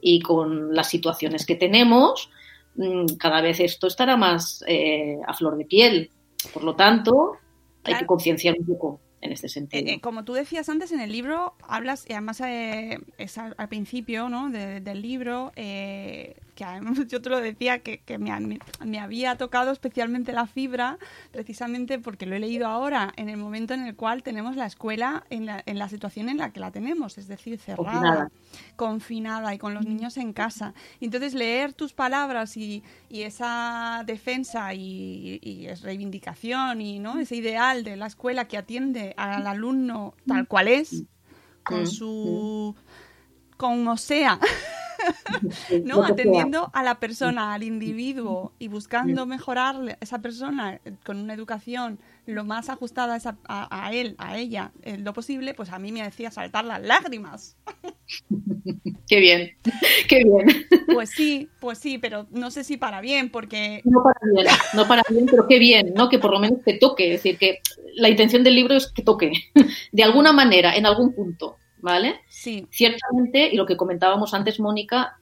y 0.00 0.20
con 0.20 0.74
las 0.74 0.88
situaciones 0.88 1.44
que 1.44 1.56
tenemos, 1.56 2.30
cada 3.18 3.40
vez 3.40 3.60
esto 3.60 3.86
estará 3.86 4.16
más 4.16 4.64
eh, 4.66 5.18
a 5.26 5.34
flor 5.34 5.56
de 5.56 5.64
piel. 5.64 6.10
Por 6.54 6.64
lo 6.64 6.74
tanto, 6.76 7.32
hay 7.84 7.94
que 7.96 8.06
concienciar 8.06 8.56
un 8.58 8.66
poco 8.66 9.00
en 9.20 9.32
este 9.32 9.48
sentido. 9.48 9.86
Eh, 9.86 9.94
eh, 9.94 10.00
como 10.00 10.24
tú 10.24 10.32
decías 10.32 10.68
antes 10.70 10.92
en 10.92 11.00
el 11.00 11.12
libro, 11.12 11.54
hablas, 11.68 12.06
y 12.08 12.12
además 12.14 12.40
eh, 12.40 12.98
es 13.18 13.36
al, 13.36 13.54
al 13.58 13.68
principio 13.68 14.28
¿no? 14.30 14.48
de- 14.50 14.80
del 14.80 15.02
libro, 15.02 15.52
eh, 15.56 16.36
que 16.60 16.64
además 16.66 16.98
yo 17.08 17.22
te 17.22 17.30
lo 17.30 17.40
decía, 17.40 17.78
que, 17.78 18.00
que 18.00 18.18
me, 18.18 18.58
me- 18.84 19.00
había 19.00 19.36
tocado 19.36 19.70
especialmente 19.72 20.32
la 20.34 20.46
fibra, 20.46 20.98
precisamente 21.32 21.98
porque 21.98 22.26
lo 22.26 22.36
he 22.36 22.38
leído 22.38 22.66
ahora, 22.66 23.14
en 23.16 23.30
el 23.30 23.38
momento 23.38 23.72
en 23.72 23.86
el 23.86 23.96
cual 23.96 24.22
tenemos 24.22 24.56
la 24.56 24.66
escuela 24.66 25.24
en 25.30 25.46
la, 25.46 25.62
en 25.64 25.78
la 25.78 25.88
situación 25.88 26.28
en 26.28 26.36
la 26.36 26.52
que 26.52 26.60
la 26.60 26.70
tenemos, 26.70 27.16
es 27.16 27.28
decir, 27.28 27.58
cerrada, 27.58 27.78
Confinada. 27.86 28.30
confinada 28.76 29.54
y 29.54 29.58
con 29.58 29.72
los 29.72 29.86
niños 29.86 30.18
en 30.18 30.34
casa. 30.34 30.74
Y 31.00 31.06
entonces 31.06 31.32
leer 31.32 31.72
tus 31.72 31.94
palabras 31.94 32.58
y, 32.58 32.82
y 33.08 33.22
esa 33.22 34.02
defensa 34.04 34.74
y, 34.74 35.38
y 35.42 35.64
es 35.66 35.80
reivindicación 35.80 36.82
y 36.82 36.98
¿no? 36.98 37.18
ese 37.20 37.36
ideal 37.36 37.84
de 37.84 37.96
la 37.96 38.06
escuela 38.06 38.46
que 38.48 38.58
atiende 38.58 39.14
al 39.16 39.46
alumno 39.46 40.12
tal 40.26 40.46
cual 40.46 40.68
es, 40.68 41.04
con 41.62 41.86
su... 41.86 42.74
como 43.56 43.96
sea, 43.96 44.38
¿no? 45.84 46.02
Atendiendo 46.04 46.70
a 46.72 46.82
la 46.82 46.98
persona, 47.00 47.54
al 47.54 47.62
individuo 47.62 48.52
y 48.58 48.68
buscando 48.68 49.26
mejorar 49.26 49.76
a 49.76 49.96
esa 50.00 50.18
persona 50.20 50.74
eh, 50.84 50.92
con 51.04 51.16
una 51.18 51.34
educación 51.34 51.98
lo 52.26 52.44
más 52.44 52.68
ajustada 52.68 53.14
a, 53.14 53.16
esa- 53.16 53.38
a- 53.48 53.86
a 53.86 53.92
él, 53.92 54.14
a 54.18 54.38
ella, 54.38 54.70
en 54.82 55.02
lo 55.04 55.12
posible, 55.12 55.54
pues 55.54 55.70
a 55.70 55.78
mí 55.78 55.90
me 55.90 56.02
decía 56.02 56.30
saltar 56.30 56.64
las 56.64 56.80
lágrimas. 56.82 57.56
Qué 59.08 59.18
bien, 59.18 59.50
qué 60.08 60.22
bien. 60.24 60.66
Pues 60.92 61.10
sí, 61.10 61.48
pues 61.60 61.78
sí, 61.78 61.98
pero 61.98 62.26
no 62.30 62.50
sé 62.52 62.62
si 62.64 62.76
para 62.76 63.00
bien, 63.00 63.28
porque 63.30 63.80
No 63.84 64.02
para 64.04 64.20
bien, 64.32 64.46
no 64.74 64.86
para 64.86 65.02
bien, 65.08 65.26
pero 65.26 65.46
qué 65.48 65.58
bien, 65.58 65.92
¿no? 65.94 66.08
Que 66.08 66.18
por 66.20 66.30
lo 66.30 66.38
menos 66.38 66.62
te 66.64 66.74
toque. 66.78 67.06
Es 67.06 67.22
decir, 67.22 67.38
que 67.38 67.58
la 67.96 68.08
intención 68.08 68.44
del 68.44 68.54
libro 68.54 68.74
es 68.74 68.90
que 68.92 69.02
toque, 69.02 69.32
de 69.92 70.02
alguna 70.04 70.32
manera, 70.32 70.76
en 70.76 70.86
algún 70.86 71.12
punto, 71.12 71.56
¿vale? 71.82 72.20
sí, 72.28 72.66
Ciertamente, 72.70 73.50
y 73.52 73.56
lo 73.56 73.66
que 73.66 73.76
comentábamos 73.76 74.34
antes, 74.34 74.60
Mónica, 74.60 75.16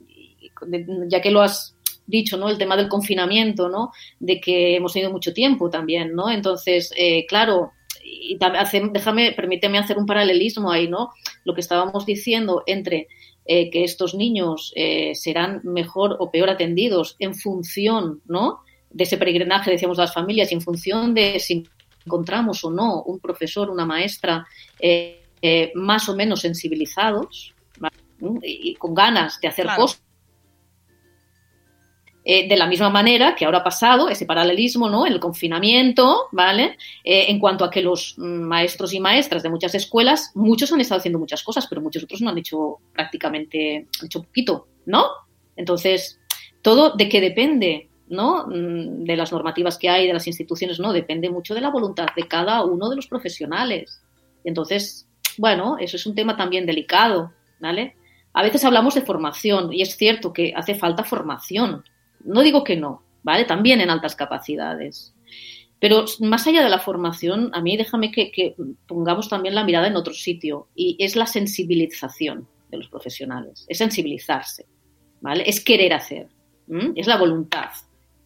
ya 1.09 1.21
que 1.21 1.31
lo 1.31 1.41
has 1.41 1.75
dicho, 2.07 2.37
¿no? 2.37 2.49
El 2.49 2.59
tema 2.59 2.77
del 2.77 2.88
confinamiento, 2.88 3.69
¿no? 3.69 3.93
De 4.19 4.41
que 4.41 4.77
hemos 4.77 4.93
tenido 4.93 5.12
mucho 5.12 5.33
tiempo 5.33 5.69
también, 5.71 6.15
¿no? 6.15 6.31
Entonces, 6.31 6.91
eh, 6.97 7.27
claro, 7.27 7.73
y 8.03 8.38
hace- 8.41 8.88
déjame, 8.91 9.33
permíteme 9.33 9.79
hacer 9.79 9.99
un 9.99 10.07
paralelismo 10.07 10.71
ahí, 10.71 10.88
¿no? 10.88 11.11
Lo 11.45 11.55
que 11.55 11.61
estábamos 11.61 12.07
diciendo 12.07 12.62
entre 12.67 13.09
eh, 13.50 13.71
que 13.71 13.85
estos 13.85 14.15
niños 14.15 14.73
eh, 14.77 15.15
serán 15.15 15.61
mejor 15.65 16.17
o 16.21 16.31
peor 16.31 16.50
atendidos 16.50 17.17
en 17.19 17.35
función, 17.35 18.21
¿no? 18.27 18.61
De 18.91 19.05
ese 19.05 19.17
peregrinaje, 19.19 19.71
decíamos, 19.71 19.97
de 19.99 20.03
las 20.05 20.15
familias, 20.15 20.50
y 20.50 20.55
en 20.55 20.61
función 20.61 21.15
de 21.15 21.38
si 21.41 21.65
encontramos 22.05 22.65
o 22.65 22.71
no 22.71 23.03
un 23.03 23.21
profesor, 23.21 23.71
una 23.71 23.85
maestra 23.87 24.47
eh, 24.81 25.18
eh, 25.42 25.73
más 25.75 26.09
o 26.09 26.16
menos 26.16 26.40
sensibilizados 26.40 27.54
y, 28.42 28.75
con 28.75 28.95
ganas 28.95 29.40
de 29.40 29.49
hacer 29.49 29.64
Claro. 29.66 29.83
cosas. 29.83 30.02
Eh, 32.30 32.47
de 32.47 32.57
la 32.59 32.66
misma 32.66 32.90
manera 32.90 33.35
que 33.35 33.47
ahora 33.47 33.59
ha 33.59 33.64
pasado 33.64 34.11
ese 34.11 34.26
paralelismo, 34.26 34.90
¿no? 34.90 35.07
El 35.07 35.18
confinamiento, 35.18 36.26
¿vale? 36.30 36.76
Eh, 37.02 37.26
en 37.28 37.38
cuanto 37.38 37.64
a 37.64 37.71
que 37.71 37.80
los 37.80 38.18
maestros 38.18 38.92
y 38.92 39.00
maestras 39.00 39.42
de 39.42 39.49
muchas 39.49 39.75
escuelas, 39.75 40.33
muchos 40.35 40.71
han 40.71 40.80
estado 40.83 40.99
haciendo 40.99 41.18
muchas 41.18 41.42
cosas, 41.42 41.66
pero 41.66 41.80
muchos 41.80 42.02
otros 42.02 42.21
no 42.21 42.28
han 42.28 42.37
hecho 42.37 42.80
prácticamente, 42.92 43.87
han 43.99 44.07
hecho 44.07 44.23
poquito, 44.23 44.68
¿no? 44.85 45.07
Entonces, 45.57 46.21
todo 46.61 46.90
de 46.90 47.09
qué 47.09 47.23
depende, 47.23 47.88
¿no? 48.09 48.47
Mm, 48.47 49.04
De 49.04 49.16
las 49.16 49.33
normativas 49.33 49.78
que 49.78 49.88
hay, 49.88 50.07
de 50.07 50.12
las 50.12 50.26
instituciones, 50.26 50.78
no, 50.78 50.92
depende 50.92 51.30
mucho 51.30 51.54
de 51.54 51.62
la 51.62 51.71
voluntad 51.71 52.09
de 52.14 52.28
cada 52.28 52.62
uno 52.62 52.90
de 52.90 52.97
los 52.97 53.07
profesionales. 53.07 54.02
Entonces, 54.45 55.08
bueno, 55.38 55.76
eso 55.78 55.97
es 55.97 56.07
un 56.07 56.14
tema 56.14 56.37
también 56.37 56.66
delicado, 56.66 57.33
¿vale? 57.61 57.97
A 58.33 58.42
veces 58.42 58.64
hablamos 58.64 58.95
de 58.95 59.02
formación 59.02 59.73
y 59.73 59.83
es 59.83 59.97
cierto 59.97 60.33
que 60.33 60.52
hace 60.54 60.75
falta 60.75 61.04
formación. 61.04 61.85
No 62.25 62.42
digo 62.42 62.62
que 62.64 62.76
no, 62.76 63.02
¿vale? 63.23 63.45
También 63.45 63.80
en 63.80 63.90
altas 63.90 64.14
capacidades. 64.14 65.14
Pero 65.80 66.04
más 66.21 66.47
allá 66.47 66.62
de 66.62 66.68
la 66.68 66.78
formación, 66.78 67.50
a 67.54 67.61
mí 67.61 67.76
déjame 67.76 68.11
que, 68.11 68.54
pongamos 68.87 69.28
también 69.28 69.54
la 69.54 69.64
mirada 69.64 69.87
en 69.87 69.97
otro 69.97 70.12
sitio 70.12 70.68
y 70.75 70.97
es 70.99 71.14
la 71.14 71.26
sensibilización 71.26 72.49
de 72.71 72.78
los 72.78 72.88
profesionales, 72.88 73.64
es 73.68 73.78
sensibilizarse, 73.78 74.66
¿vale? 75.21 75.45
Es 75.49 75.64
querer 75.64 75.95
hacer, 75.95 76.28
es 76.97 77.07
la 77.07 77.16
voluntad, 77.16 77.71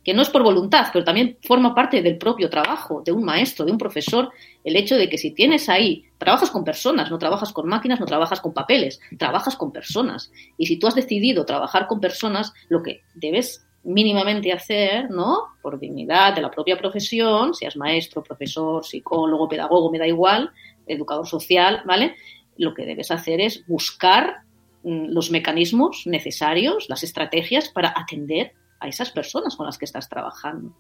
que 0.05 0.15
no 0.15 0.23
es 0.23 0.31
por 0.31 0.43
voluntad, 0.43 0.87
pero 0.93 1.05
también 1.05 1.39
forma 1.43 1.75
parte 1.75 2.03
del 2.03 2.19
propio 2.19 2.51
trabajo 2.51 3.03
de 3.05 3.13
un 3.13 3.25
maestro, 3.25 3.65
de 3.65 3.73
un 3.73 3.79
profesor, 3.79 4.31
el 4.65 4.77
hecho 4.77 4.97
de 4.97 5.09
que 5.09 5.19
si 5.19 5.31
tienes 5.33 5.69
ahí, 5.69 6.05
trabajas 6.19 6.51
con 6.51 6.65
personas, 6.65 7.11
no 7.11 7.19
trabajas 7.19 7.53
con 7.53 7.69
máquinas, 7.69 8.01
no 8.01 8.07
trabajas 8.07 8.41
con 8.41 8.53
papeles, 8.53 9.01
trabajas 9.19 9.57
con 9.57 9.73
personas. 9.73 10.33
Y 10.59 10.67
si 10.67 10.79
tú 10.79 10.87
has 10.87 10.95
decidido 10.95 11.45
trabajar 11.45 11.87
con 11.87 12.01
personas, 12.01 12.53
lo 12.69 12.83
que 12.83 13.03
debes 13.15 13.65
mínimamente 13.85 14.53
hacer, 14.53 15.11
¿no? 15.11 15.49
Por 15.61 15.79
dignidad 15.79 16.35
de 16.35 16.43
la 16.43 16.51
propia 16.51 16.79
profesión, 16.79 17.55
seas 17.55 17.77
maestro, 17.77 18.23
profesor, 18.23 18.85
psicólogo, 18.85 19.49
pedagogo, 19.49 19.91
me 19.91 19.99
da 19.99 20.07
igual, 20.07 20.51
educador 20.87 21.27
social, 21.27 21.83
¿vale? 21.85 22.15
Lo 22.57 22.75
que 22.75 22.87
debes 22.87 23.11
hacer 23.11 23.41
es 23.41 23.67
buscar 23.67 24.43
mm, 24.85 25.07
los 25.09 25.31
mecanismos 25.31 26.03
necesarios, 26.07 26.89
las 26.89 27.03
estrategias 27.03 27.69
para 27.69 27.93
atender 27.97 28.53
a 28.83 28.89
esas 28.89 29.11
personas 29.11 29.57
con 29.57 29.67
las 29.67 29.79
que 29.79 29.85
estás 29.85 30.09
trabajando. 30.09 30.75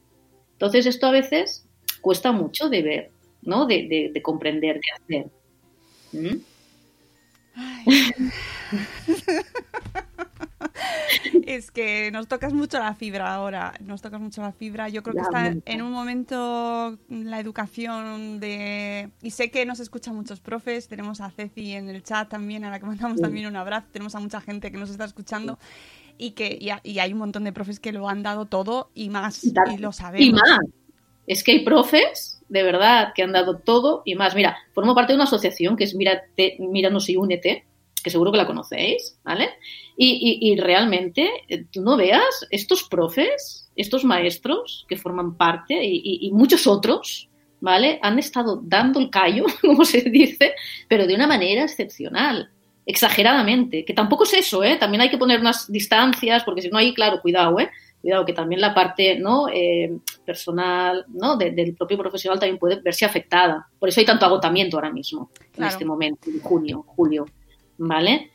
Entonces, 0.53 0.87
esto 0.87 1.07
a 1.07 1.11
veces 1.13 1.67
cuesta 2.01 2.33
mucho 2.33 2.69
de 2.69 2.83
ver, 2.83 3.11
¿no? 3.43 3.67
De, 3.67 3.87
de- 3.89 4.11
de 4.13 4.23
comprender, 4.23 4.81
de 4.81 4.91
hacer. 4.93 5.31
¿Mm? 6.13 6.37
es 11.47 11.71
que 11.71 12.11
nos 12.11 12.29
tocas 12.29 12.53
mucho 12.53 12.79
la 12.79 12.95
fibra 12.95 13.35
ahora, 13.35 13.75
nos 13.81 14.03
tocas 14.03 14.21
mucho 14.21 14.43
la 14.43 14.53
fibra. 14.53 14.89
Yo 14.89 15.03
creo 15.03 15.15
que 15.15 15.23
está 15.23 15.55
en 15.65 15.83
un 15.83 15.93
momento 15.93 16.99
la 17.09 17.41
educación 17.41 18.41
de... 18.41 19.11
Y 19.23 19.31
sé 19.31 19.51
que 19.51 19.65
nos 19.67 19.81
escuchan 19.81 20.15
muchos 20.15 20.41
profes, 20.41 20.89
tenemos 20.89 21.21
a 21.21 21.31
Ceci 21.31 21.73
en 21.73 21.89
el 21.89 22.03
chat 22.03 22.29
también, 22.29 22.65
a 22.65 22.71
la 22.71 22.79
que 22.81 22.87
mandamos 22.87 23.21
también 23.21 23.47
un 23.47 23.57
abrazo, 23.57 23.87
tenemos 23.93 24.15
a 24.15 24.21
mucha 24.21 24.41
gente 24.41 24.71
que 24.71 24.79
nos 24.79 24.91
está 24.91 25.05
escuchando 25.05 25.59
y 26.23 26.31
que 26.33 26.57
y, 26.61 26.71
ha- 26.71 26.81
y 26.85 26.99
hay 26.99 27.13
un 27.13 27.19
montón 27.19 27.45
de 27.45 27.53
profes 27.53 27.81
que 27.81 27.93
lo 27.93 28.09
han 28.09 28.23
dado 28.23 28.47
todo 28.47 28.91
y 28.95 29.09
más, 29.11 29.45
Y 29.45 29.79
lo 29.79 29.93
sabemos. 29.93 30.27
Y 30.27 30.33
más. 30.33 30.61
Es 31.27 31.45
que 31.45 31.53
hay 31.53 31.65
profes, 31.65 32.43
de 32.49 32.63
verdad, 32.63 33.13
que 33.15 33.23
han 33.23 33.33
dado 33.33 33.59
todo 33.59 34.03
y 34.05 34.15
más. 34.15 34.35
Mira, 34.35 34.57
formo 34.73 34.95
parte 34.95 35.13
de 35.13 35.17
una 35.17 35.25
asociación 35.25 35.77
que 35.77 35.85
es 35.85 35.95
Mírate, 35.95 36.57
Míranos 36.59 37.09
y 37.09 37.17
Únete, 37.17 37.65
que 38.03 38.11
seguro 38.11 38.33
que 38.33 38.39
la 38.39 38.47
conocéis, 38.47 39.19
¿vale? 39.25 39.51
Y, 39.97 40.39
y- 40.41 40.53
y 40.53 40.57
realmente, 40.57 41.29
eh, 41.49 41.65
tú 41.73 41.83
no 41.83 41.97
veas 41.97 42.47
estos 42.51 42.85
profes, 42.85 43.71
estos 43.77 44.05
maestros 44.05 44.85
que 44.89 44.97
forman 44.97 45.37
parte 45.37 45.75
y, 45.85 45.97
y- 46.05 46.27
y 46.27 46.33
muchos 46.33 46.67
otros, 46.67 47.29
¿vale? 47.61 48.01
Han 48.03 48.19
estado 48.19 48.61
dando 48.65 48.99
el 48.99 49.09
callo, 49.11 49.45
como 49.61 49.85
se 49.85 50.01
dice, 50.11 50.55
pero 50.89 51.07
de 51.07 51.15
una 51.15 51.27
manera 51.29 51.63
excepcional, 51.63 52.51
exageradamente, 52.87 53.85
que 53.85 53.95
tampoco 53.95 54.25
es 54.25 54.35
eso, 54.35 54.63
¿eh? 54.65 54.77
También 54.77 55.01
hay 55.03 55.11
que 55.11 55.19
poner 55.19 55.41
unas 55.41 55.71
distancias, 55.71 56.43
porque 56.45 56.63
si 56.63 56.69
no 56.69 56.79
hay, 56.79 56.93
claro, 56.95 57.21
cuidado, 57.21 57.59
¿eh? 57.61 57.71
Cuidado, 58.01 58.25
que 58.25 58.33
también 58.33 58.61
la 58.61 58.75
parte 58.75 59.17
¿no? 59.19 59.47
Eh, 59.49 59.97
personal 60.27 61.05
¿no? 61.09 61.37
De- 61.37 61.53
del 61.53 61.75
propio 61.75 61.97
profesional 61.97 62.41
también 62.41 62.59
puede 62.59 62.81
verse 62.81 63.05
afectada. 63.05 63.69
Por 63.79 63.89
eso 63.89 64.01
hay 64.01 64.07
tanto 64.07 64.27
agotamiento 64.27 64.77
ahora 64.77 64.91
mismo, 64.91 65.31
en 65.57 65.65
este 65.65 65.85
momento, 65.85 66.29
en 66.29 66.41
junio, 66.41 66.83
julio. 66.87 67.27
¿Vale? 67.79 68.31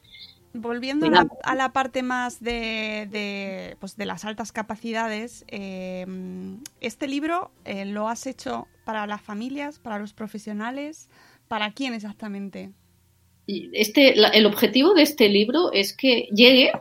Volviendo 0.53 1.05
a 1.05 1.11
la, 1.11 1.27
a 1.43 1.55
la 1.55 1.71
parte 1.73 2.01
más 2.01 2.39
de, 2.41 3.07
de, 3.11 3.75
pues 3.79 3.95
de 3.97 4.05
las 4.05 4.25
altas 4.25 4.51
capacidades, 4.51 5.45
eh, 5.49 6.05
este 6.81 7.07
libro 7.07 7.51
eh, 7.65 7.85
lo 7.85 8.07
has 8.09 8.25
hecho 8.25 8.67
para 8.85 9.05
las 9.05 9.21
familias, 9.21 9.77
para 9.79 9.99
los 9.99 10.13
profesionales, 10.13 11.09
¿para 11.47 11.71
quién 11.73 11.93
exactamente? 11.93 12.71
Este, 13.47 14.15
la- 14.15 14.29
el 14.29 14.45
objetivo 14.45 14.93
de 14.93 15.03
este 15.03 15.29
libro 15.29 15.71
es 15.71 15.95
que 15.95 16.27
llegue 16.33 16.71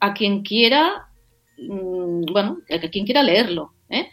a 0.00 0.14
quien 0.14 0.42
quiera, 0.42 1.08
mm, 1.58 2.22
bueno, 2.32 2.58
a 2.70 2.88
quien 2.88 3.04
quiera 3.04 3.22
leerlo. 3.22 3.72
¿eh? 3.88 4.08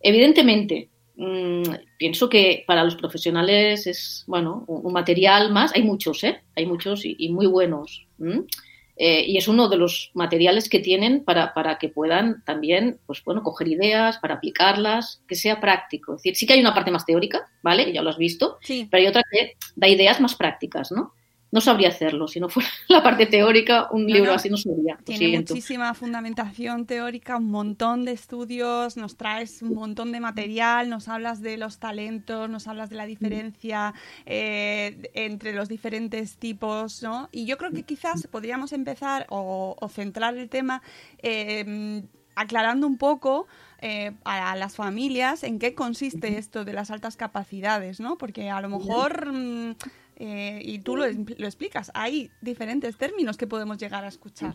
Evidentemente, 0.00 0.88
mm, 1.16 1.62
pienso 1.98 2.28
que 2.28 2.64
para 2.66 2.84
los 2.84 2.96
profesionales 2.96 3.86
es, 3.86 4.24
bueno, 4.26 4.64
un, 4.66 4.86
un 4.86 4.92
material 4.92 5.52
más. 5.52 5.74
Hay 5.74 5.82
muchos, 5.82 6.24
¿eh? 6.24 6.40
Hay 6.56 6.66
muchos 6.66 7.04
y, 7.04 7.14
y 7.18 7.28
muy 7.30 7.46
buenos. 7.46 8.06
Eh, 8.96 9.24
y 9.26 9.36
es 9.38 9.48
uno 9.48 9.68
de 9.68 9.78
los 9.78 10.10
materiales 10.14 10.68
que 10.68 10.78
tienen 10.78 11.24
para, 11.24 11.54
para 11.54 11.78
que 11.78 11.88
puedan 11.88 12.44
también, 12.44 12.98
pues 13.06 13.22
bueno, 13.24 13.42
coger 13.42 13.68
ideas, 13.68 14.18
para 14.18 14.34
aplicarlas, 14.34 15.22
que 15.26 15.34
sea 15.34 15.60
práctico. 15.60 16.14
Es 16.14 16.18
decir, 16.22 16.36
sí 16.36 16.46
que 16.46 16.52
hay 16.54 16.60
una 16.60 16.74
parte 16.74 16.90
más 16.90 17.06
teórica, 17.06 17.50
¿vale? 17.62 17.92
Ya 17.92 18.02
lo 18.02 18.10
has 18.10 18.18
visto, 18.18 18.58
Sí, 18.62 18.86
pero 18.90 19.00
hay 19.02 19.06
otra 19.08 19.22
que 19.30 19.54
da 19.76 19.88
ideas 19.88 20.20
más 20.20 20.34
prácticas, 20.34 20.92
¿no? 20.92 21.14
No 21.52 21.60
sabría 21.60 21.90
hacerlo. 21.90 22.28
Si 22.28 22.40
no 22.40 22.48
fuera 22.48 22.68
la 22.88 23.02
parte 23.02 23.26
teórica, 23.26 23.88
un 23.92 24.08
No, 24.08 24.14
libro 24.14 24.32
no. 24.32 24.36
así 24.36 24.50
no 24.50 24.56
sería. 24.58 24.98
Tiene 25.04 25.28
muchísima 25.28 25.94
fundamentación 25.94 26.86
teórica, 26.86 27.36
un 27.36 27.50
montón 27.50 28.04
de 28.04 28.12
estudios, 28.12 28.96
nos 28.96 29.16
traes 29.16 29.62
un 29.62 29.74
montón 29.74 30.12
de 30.12 30.20
material, 30.20 30.88
nos 30.90 31.08
hablas 31.08 31.40
de 31.42 31.56
los 31.58 31.78
talentos, 31.78 32.48
nos 32.50 32.68
hablas 32.68 32.90
de 32.90 32.96
la 32.96 33.06
diferencia 33.06 33.94
eh, 34.26 35.10
entre 35.14 35.52
los 35.54 35.68
diferentes 35.68 36.38
tipos, 36.38 37.02
¿no? 37.02 37.28
Y 37.32 37.46
yo 37.46 37.58
creo 37.58 37.72
que 37.72 37.84
quizás 37.84 38.26
podríamos 38.28 38.72
empezar 38.72 39.26
o, 39.30 39.76
o 39.80 39.88
centrar 39.88 40.36
el 40.38 40.48
tema 40.48 40.82
eh, 41.22 42.04
aclarando 42.34 42.86
un 42.86 42.96
poco 42.98 43.46
eh, 43.80 44.12
a 44.24 44.56
las 44.56 44.76
familias 44.76 45.42
en 45.44 45.58
qué 45.58 45.74
consiste 45.74 46.38
esto 46.38 46.64
de 46.64 46.72
las 46.72 46.90
altas 46.90 47.16
capacidades, 47.16 48.00
¿no? 48.00 48.18
Porque 48.18 48.50
a 48.50 48.60
lo 48.60 48.68
mejor... 48.68 49.32
mm, 49.32 49.74
eh, 50.24 50.60
y 50.62 50.78
tú 50.78 50.96
lo, 50.96 51.04
lo 51.06 51.46
explicas, 51.46 51.90
hay 51.94 52.30
diferentes 52.40 52.96
términos 52.96 53.36
que 53.36 53.46
podemos 53.48 53.76
llegar 53.78 54.04
a 54.04 54.08
escuchar. 54.08 54.54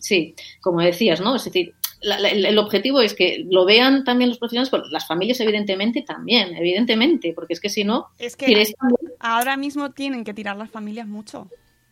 Sí, 0.00 0.34
como 0.60 0.80
decías, 0.80 1.20
¿no? 1.20 1.36
Es 1.36 1.44
decir, 1.44 1.74
la- 2.02 2.18
la- 2.20 2.28
el, 2.30 2.58
objetivo 2.58 3.00
es 3.00 3.14
que 3.14 3.44
lo 3.48 3.64
vean 3.64 4.04
también 4.04 4.28
los 4.30 4.38
profesionales, 4.38 4.68
pero 4.70 4.84
las 4.90 5.06
familias 5.06 5.40
evidentemente 5.40 6.02
también, 6.02 6.54
evidentemente, 6.56 7.32
porque 7.34 7.54
es 7.54 7.60
que 7.60 7.68
si 7.70 7.84
no, 7.84 8.08
Es 8.18 8.36
que 8.36 8.46
quieres 8.46 8.74
ahora 9.20 9.56
mismo 9.56 9.92
tienen 9.92 10.24
que 10.24 10.34
tirar 10.34 10.56
las 10.56 10.70
familias 10.70 11.06
mucho. 11.06 11.48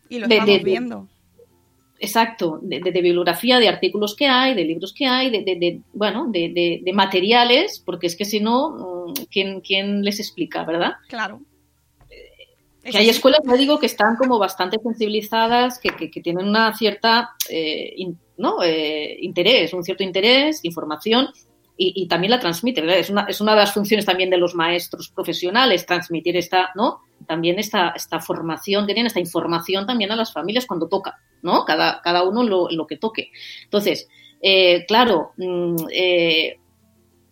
Y 0.09 0.19
lo 0.19 0.27
De- 0.27 0.35
estamos 0.35 0.57
de- 0.57 0.63
viendo. 0.63 1.07
exacto, 1.99 2.59
de, 2.61 2.81
de- 2.81 2.91
bibliografía, 2.91 3.59
de 3.59 3.69
artículos 3.69 4.15
que 4.15 4.27
hay, 4.27 4.53
de 4.53 4.65
libros 4.65 4.93
que 4.93 5.07
hay, 5.07 5.31
de, 5.31 5.41
de- 5.43 5.55
de- 5.55 5.81
bueno, 5.93 6.27
de, 6.29 6.49
de- 6.49 6.81
de 6.83 6.93
materiales, 6.93 7.81
porque 7.83 8.07
es 8.07 8.15
que 8.15 8.25
si 8.25 8.39
no, 8.41 9.05
mm, 9.07 9.13
¿quién, 9.31 9.61
quién 9.61 10.03
les 10.03 10.19
explica, 10.19 10.63
verdad? 10.65 10.93
Claro. 11.07 11.41
Que 12.91 12.97
hay 12.99 13.09
escuelas, 13.09 13.39
me 13.45 13.57
digo, 13.57 13.79
que 13.79 13.87
están 13.87 14.15
como 14.15 14.37
bastante 14.39 14.77
sensibilizadas, 14.81 15.79
que, 15.79 15.89
que- 15.89 16.11
que 16.11 16.21
tienen 16.21 16.47
una 16.47 16.75
cierta 16.77 17.31
eh, 17.49 17.93
in- 17.97 18.19
¿no? 18.37 18.61
Eh, 18.63 19.17
interés, 19.21 19.73
un 19.73 19.83
cierto 19.83 20.03
interés, 20.03 20.59
información, 20.63 21.29
y, 21.77 21.91
y 22.03 22.07
también 22.07 22.31
la 22.31 22.39
transmiten. 22.39 22.89
Es 22.89 23.09
una, 23.09 23.23
es 23.27 23.41
una 23.41 23.51
de 23.53 23.57
las 23.61 23.73
funciones 23.73 24.05
también 24.05 24.29
de 24.29 24.37
los 24.37 24.55
maestros 24.55 25.09
profesionales, 25.09 25.85
transmitir 25.85 26.37
esta, 26.37 26.69
¿no? 26.75 27.01
También 27.27 27.59
esta, 27.59 27.89
esta 27.95 28.19
formación, 28.19 28.85
tener 28.87 29.05
esta 29.05 29.19
información 29.19 29.85
también 29.85 30.11
a 30.11 30.15
las 30.15 30.31
familias 30.31 30.65
cuando 30.65 30.87
toca, 30.87 31.17
¿no? 31.41 31.65
Cada, 31.65 32.01
cada 32.01 32.23
uno 32.23 32.43
lo, 32.43 32.69
lo 32.69 32.85
que 32.87 32.97
toque. 32.97 33.31
Entonces, 33.63 34.07
eh, 34.41 34.85
claro, 34.87 35.31
mm, 35.37 35.75
eh, 35.91 36.59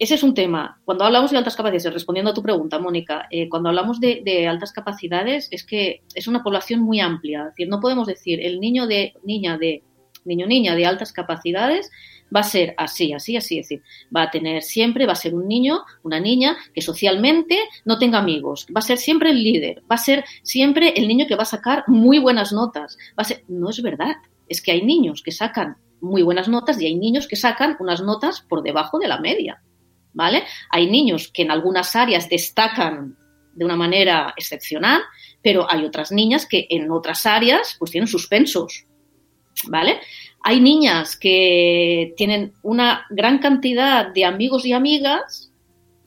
ese 0.04 0.16
es 0.16 0.24
un 0.24 0.34
tema. 0.34 0.82
Cuando 0.86 1.06
hablamos 1.06 1.32
de 1.32 1.38
altas 1.38 1.56
capacidades, 1.56 1.94
respondiendo 1.94 2.32
a 2.32 2.34
tu 2.34 2.44
pregunta, 2.44 2.80
Mónica, 2.80 3.28
eh, 3.32 3.50
cuando 3.50 3.70
hablamos 3.70 4.00
de, 4.00 4.22
de 4.24 4.48
altas 4.48 4.72
capacidades 4.72 5.48
es 5.52 5.64
que 5.64 6.02
es 6.14 6.28
una 6.28 6.44
población 6.44 6.82
muy 6.82 7.00
amplia. 7.00 7.42
Es 7.42 7.46
decir, 7.48 7.70
no 7.70 7.80
podemos 7.80 8.08
decir 8.08 8.40
el 8.42 8.60
niño 8.60 8.88
de 8.88 9.14
niña 9.24 9.58
de 9.58 9.84
niño 10.26 10.48
niña 10.48 10.76
de 10.76 10.86
altas 10.86 11.12
capacidades 11.12 11.92
va 12.36 12.40
a 12.40 12.44
ser 12.44 12.74
así, 12.78 13.14
así, 13.14 13.36
así, 13.36 13.60
es 13.60 13.70
decir, 13.70 13.84
va 14.16 14.24
a 14.24 14.32
tener 14.32 14.64
siempre, 14.64 15.06
va 15.06 15.14
a 15.14 15.18
ser 15.18 15.36
un 15.36 15.48
niño, 15.48 15.82
una 16.04 16.20
niña 16.20 16.58
que 16.74 16.82
socialmente 16.82 17.60
no 17.86 18.00
tenga 18.00 18.20
amigos, 18.20 18.66
va 18.76 18.80
a 18.80 18.84
ser 18.84 18.98
siempre 18.98 19.30
el 19.30 19.44
líder, 19.44 19.84
va 19.90 19.96
a 19.96 20.00
ser 20.00 20.26
siempre 20.42 20.94
el 20.96 21.08
niño 21.08 21.28
que 21.28 21.36
va 21.36 21.44
a 21.44 21.46
sacar 21.46 21.84
muy 21.88 22.20
buenas 22.20 22.52
notas. 22.52 22.98
Va 23.12 23.22
a 23.22 23.24
ser, 23.26 23.44
no 23.48 23.70
es 23.70 23.82
verdad, 23.82 24.16
es 24.48 24.62
que 24.62 24.72
hay 24.72 24.82
niños 24.84 25.22
que 25.22 25.32
sacan 25.32 25.78
muy 26.02 26.22
buenas 26.22 26.48
notas 26.48 26.82
y 26.82 26.86
hay 26.86 26.96
niños 26.96 27.28
que 27.28 27.36
sacan 27.36 27.78
unas 27.80 28.02
notas 28.02 28.42
por 28.42 28.64
debajo 28.64 29.00
de 29.00 29.08
la 29.08 29.20
media. 29.20 29.62
¿Vale? 30.14 30.44
Hay 30.70 30.90
niños 30.90 31.28
que 31.28 31.42
en 31.42 31.52
algunas 31.52 31.96
áreas 31.96 32.30
destacan 32.30 33.18
de 33.54 33.66
una 33.66 33.76
manera 33.76 34.34
excepcional, 34.38 35.02
pero 35.42 35.70
hay 35.70 35.86
otras 35.86 36.12
niñas 36.12 36.46
que 36.46 36.66
en 36.70 36.92
otras 36.92 37.26
áreas 37.26 37.76
pues 37.78 37.92
tienen 37.92 38.08
suspensos, 38.08 38.86
¿vale? 39.68 40.00
Hay 40.42 40.60
niñas 40.60 41.16
que 41.16 42.14
tienen 42.18 42.54
una 42.64 43.06
gran 43.10 43.40
cantidad 43.40 44.08
de 44.08 44.26
amigos 44.26 44.66
y 44.66 44.74
amigas, 44.74 45.52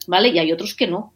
¿vale? 0.07 0.29
Y 0.29 0.39
hay 0.39 0.51
otros 0.51 0.75
que 0.75 0.87
no. 0.87 1.13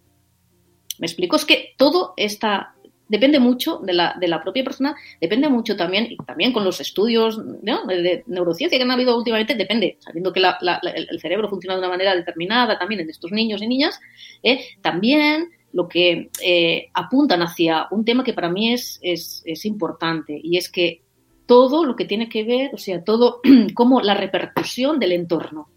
¿Me 0.98 1.08
explico? 1.08 1.36
Es 1.36 1.46
que 1.46 1.74
todo 1.78 2.14
está 2.18 2.76
depende 3.12 3.40
mucho 3.40 3.80
de 3.80 3.92
la, 3.94 4.16
de 4.18 4.28
la 4.30 4.42
propia 4.42 4.64
persona, 4.64 4.96
depende 5.20 5.50
mucho 5.50 5.76
también, 5.76 6.08
y 6.10 6.16
también 6.26 6.54
con 6.54 6.64
los 6.64 6.80
estudios 6.80 7.38
¿no? 7.38 7.86
de, 7.86 8.24
neurociencia 8.28 8.80
que 8.80 8.84
han 8.84 8.92
habido 8.92 9.18
últimamente, 9.18 9.54
depende, 9.56 9.98
sabiendo 10.00 10.32
que 10.32 10.40
la- 10.40 10.58
la- 10.62 10.80
la- 10.82 10.92
el 10.92 11.20
cerebro 11.20 11.50
funciona 11.50 11.76
de 11.76 11.80
una 11.82 11.90
manera 11.90 12.16
determinada 12.16 12.80
también 12.80 13.02
en 13.02 13.10
estos 13.10 13.32
niños 13.34 13.62
y 13.62 13.68
niñas, 13.68 14.00
¿eh? 14.42 14.62
también 14.82 15.50
lo 15.74 15.90
que 15.90 16.30
eh, 16.42 16.88
apuntan 16.94 17.42
hacia 17.42 17.88
un 17.92 18.06
tema 18.06 18.24
que 18.24 18.34
para 18.34 18.50
mí 18.50 18.72
es, 18.74 18.98
es, 19.02 19.44
es 19.46 19.66
importante, 19.66 20.40
y 20.42 20.56
es 20.56 20.72
que 20.72 21.02
todo 21.46 21.84
lo 21.84 21.98
que 21.98 22.06
tiene 22.06 22.30
que 22.30 22.46
ver, 22.46 22.72
o 22.74 22.78
sea, 22.78 23.04
todo 23.04 23.42
como 23.74 24.00
la 24.00 24.14
repercusión 24.14 25.00
del 25.00 25.12
entorno, 25.12 25.70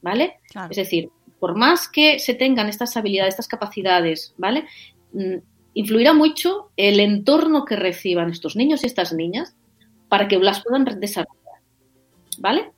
¿vale? 0.00 0.38
Claro. 0.50 0.70
Es 0.70 0.76
decir, 0.78 1.10
por 1.38 1.54
más 1.54 1.86
que 1.88 2.18
se 2.18 2.32
tengan 2.34 2.68
estas 2.68 2.96
habilidades, 2.96 3.34
estas 3.34 3.46
capacidades, 3.48 4.34
¿vale? 4.38 4.64
Influirá 5.78 6.12
mucho 6.12 6.72
el 6.76 6.98
entorno 6.98 7.64
que 7.64 7.76
reciban 7.76 8.30
estos 8.30 8.56
niños 8.56 8.82
y 8.82 8.86
estas 8.86 9.12
niñas 9.12 9.54
para 10.08 10.26
que 10.26 10.36
las 10.36 10.60
puedan 10.60 10.84
desarrollar, 10.98 11.60
¿vale? 12.38 12.72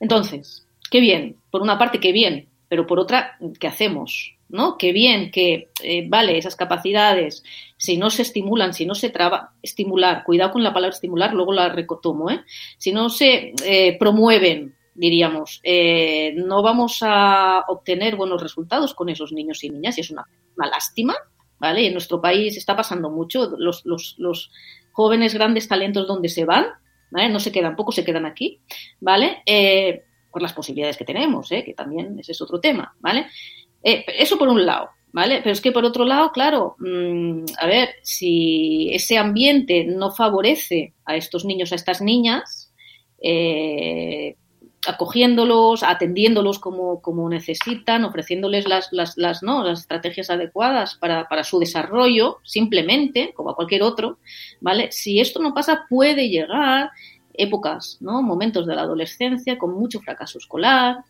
Entonces, 0.00 0.66
qué 0.90 1.00
bien, 1.00 1.36
por 1.50 1.60
una 1.60 1.76
parte, 1.76 2.00
qué 2.00 2.12
bien, 2.12 2.48
pero 2.66 2.86
por 2.86 2.98
otra, 2.98 3.36
¿qué 3.58 3.66
hacemos? 3.66 4.38
¿No? 4.48 4.78
Qué 4.78 4.92
bien 4.92 5.30
que, 5.30 5.68
eh, 5.82 6.06
vale, 6.08 6.38
esas 6.38 6.56
capacidades, 6.56 7.44
si 7.76 7.98
no 7.98 8.08
se 8.08 8.22
estimulan, 8.22 8.72
si 8.72 8.86
no 8.86 8.94
se 8.94 9.10
traba, 9.10 9.52
estimular, 9.60 10.24
cuidado 10.24 10.52
con 10.52 10.62
la 10.62 10.72
palabra 10.72 10.94
estimular, 10.94 11.34
luego 11.34 11.52
la 11.52 11.68
recotomo, 11.68 12.30
¿eh? 12.30 12.40
Si 12.78 12.90
no 12.90 13.10
se 13.10 13.52
eh, 13.66 13.98
promueven, 13.98 14.74
diríamos, 14.94 15.60
eh, 15.62 16.32
no 16.36 16.62
vamos 16.62 17.00
a 17.02 17.66
obtener 17.68 18.16
buenos 18.16 18.40
resultados 18.42 18.94
con 18.94 19.10
esos 19.10 19.30
niños 19.30 19.62
y 19.62 19.68
niñas 19.68 19.98
y 19.98 20.00
es 20.00 20.10
una 20.10 20.26
lástima, 20.56 21.14
¿vale? 21.60 21.86
En 21.86 21.92
nuestro 21.92 22.20
país 22.20 22.56
está 22.56 22.74
pasando 22.74 23.10
mucho, 23.10 23.54
los, 23.56 23.84
los, 23.84 24.16
los 24.18 24.50
jóvenes 24.92 25.34
grandes 25.34 25.68
talentos 25.68 26.08
donde 26.08 26.28
se 26.28 26.44
van, 26.44 26.66
¿vale? 27.10 27.28
No 27.28 27.38
se 27.38 27.52
quedan, 27.52 27.76
pocos 27.76 27.94
se 27.94 28.04
quedan 28.04 28.26
aquí, 28.26 28.60
¿vale? 29.00 29.42
Eh, 29.46 30.02
por 30.30 30.42
las 30.42 30.52
posibilidades 30.52 30.96
que 30.96 31.04
tenemos, 31.04 31.50
¿eh? 31.52 31.64
que 31.64 31.74
también 31.74 32.18
ese 32.18 32.32
es 32.32 32.40
otro 32.40 32.60
tema, 32.60 32.94
¿vale? 33.00 33.26
Eh, 33.82 34.04
eso 34.18 34.38
por 34.38 34.48
un 34.48 34.64
lado, 34.64 34.90
¿vale? 35.12 35.40
Pero 35.42 35.52
es 35.52 35.60
que 35.60 35.72
por 35.72 35.84
otro 35.84 36.04
lado, 36.04 36.30
claro, 36.32 36.76
mm, 36.78 37.44
a 37.58 37.66
ver, 37.66 37.90
si 38.02 38.90
ese 38.92 39.18
ambiente 39.18 39.84
no 39.84 40.12
favorece 40.12 40.94
a 41.04 41.16
estos 41.16 41.44
niños, 41.44 41.72
a 41.72 41.76
estas 41.76 42.00
niñas, 42.00 42.72
eh, 43.22 44.36
acogiéndolos, 44.86 45.82
atendiéndolos 45.82 46.58
como, 46.58 47.02
como 47.02 47.28
necesitan, 47.28 48.04
ofreciéndoles 48.04 48.66
las, 48.66 48.88
las, 48.92 49.16
las, 49.18 49.42
¿no? 49.42 49.62
las 49.62 49.80
estrategias 49.80 50.30
adecuadas 50.30 50.94
para, 50.94 51.28
para 51.28 51.44
su 51.44 51.58
desarrollo, 51.58 52.38
simplemente, 52.44 53.32
como 53.34 53.50
a 53.50 53.56
cualquier 53.56 53.82
otro, 53.82 54.18
¿vale? 54.60 54.90
Si 54.90 55.20
esto 55.20 55.40
no 55.40 55.52
pasa, 55.52 55.84
puede 55.88 56.28
llegar 56.28 56.90
épocas, 57.34 57.98
¿no? 58.00 58.22
Momentos 58.22 58.66
de 58.66 58.74
la 58.74 58.82
adolescencia 58.82 59.58
con 59.58 59.74
mucho 59.74 60.00
fracaso 60.00 60.38
escolar, 60.38 61.04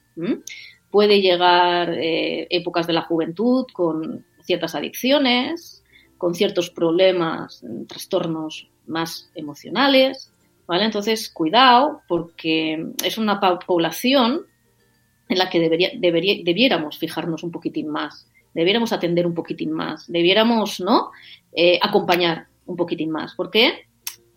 puede 0.90 1.20
llegar 1.20 1.94
eh, 1.94 2.46
épocas 2.50 2.86
de 2.86 2.92
la 2.92 3.02
juventud 3.02 3.66
con 3.72 4.24
ciertas 4.42 4.74
adicciones, 4.74 5.84
con 6.18 6.34
ciertos 6.34 6.70
problemas, 6.70 7.64
trastornos 7.88 8.68
más 8.86 9.30
emocionales, 9.34 10.32
¿vale? 10.70 10.84
Entonces, 10.84 11.28
cuidado, 11.30 12.02
porque 12.06 12.86
es 13.04 13.18
una 13.18 13.40
población 13.66 14.42
en 15.28 15.36
la 15.38 15.50
que 15.50 15.58
debería, 15.58 15.90
debería- 15.96 16.42
debiéramos 16.44 16.96
fijarnos 16.96 17.42
un 17.42 17.50
poquitín 17.50 17.88
más, 17.88 18.28
debiéramos 18.54 18.92
atender 18.92 19.26
un 19.26 19.34
poquitín 19.34 19.72
más, 19.72 20.06
debiéramos, 20.06 20.78
¿no? 20.78 21.10
Eh, 21.52 21.76
acompañar 21.82 22.46
un 22.66 22.76
poquitín 22.76 23.10
más, 23.10 23.34
porque 23.34 23.88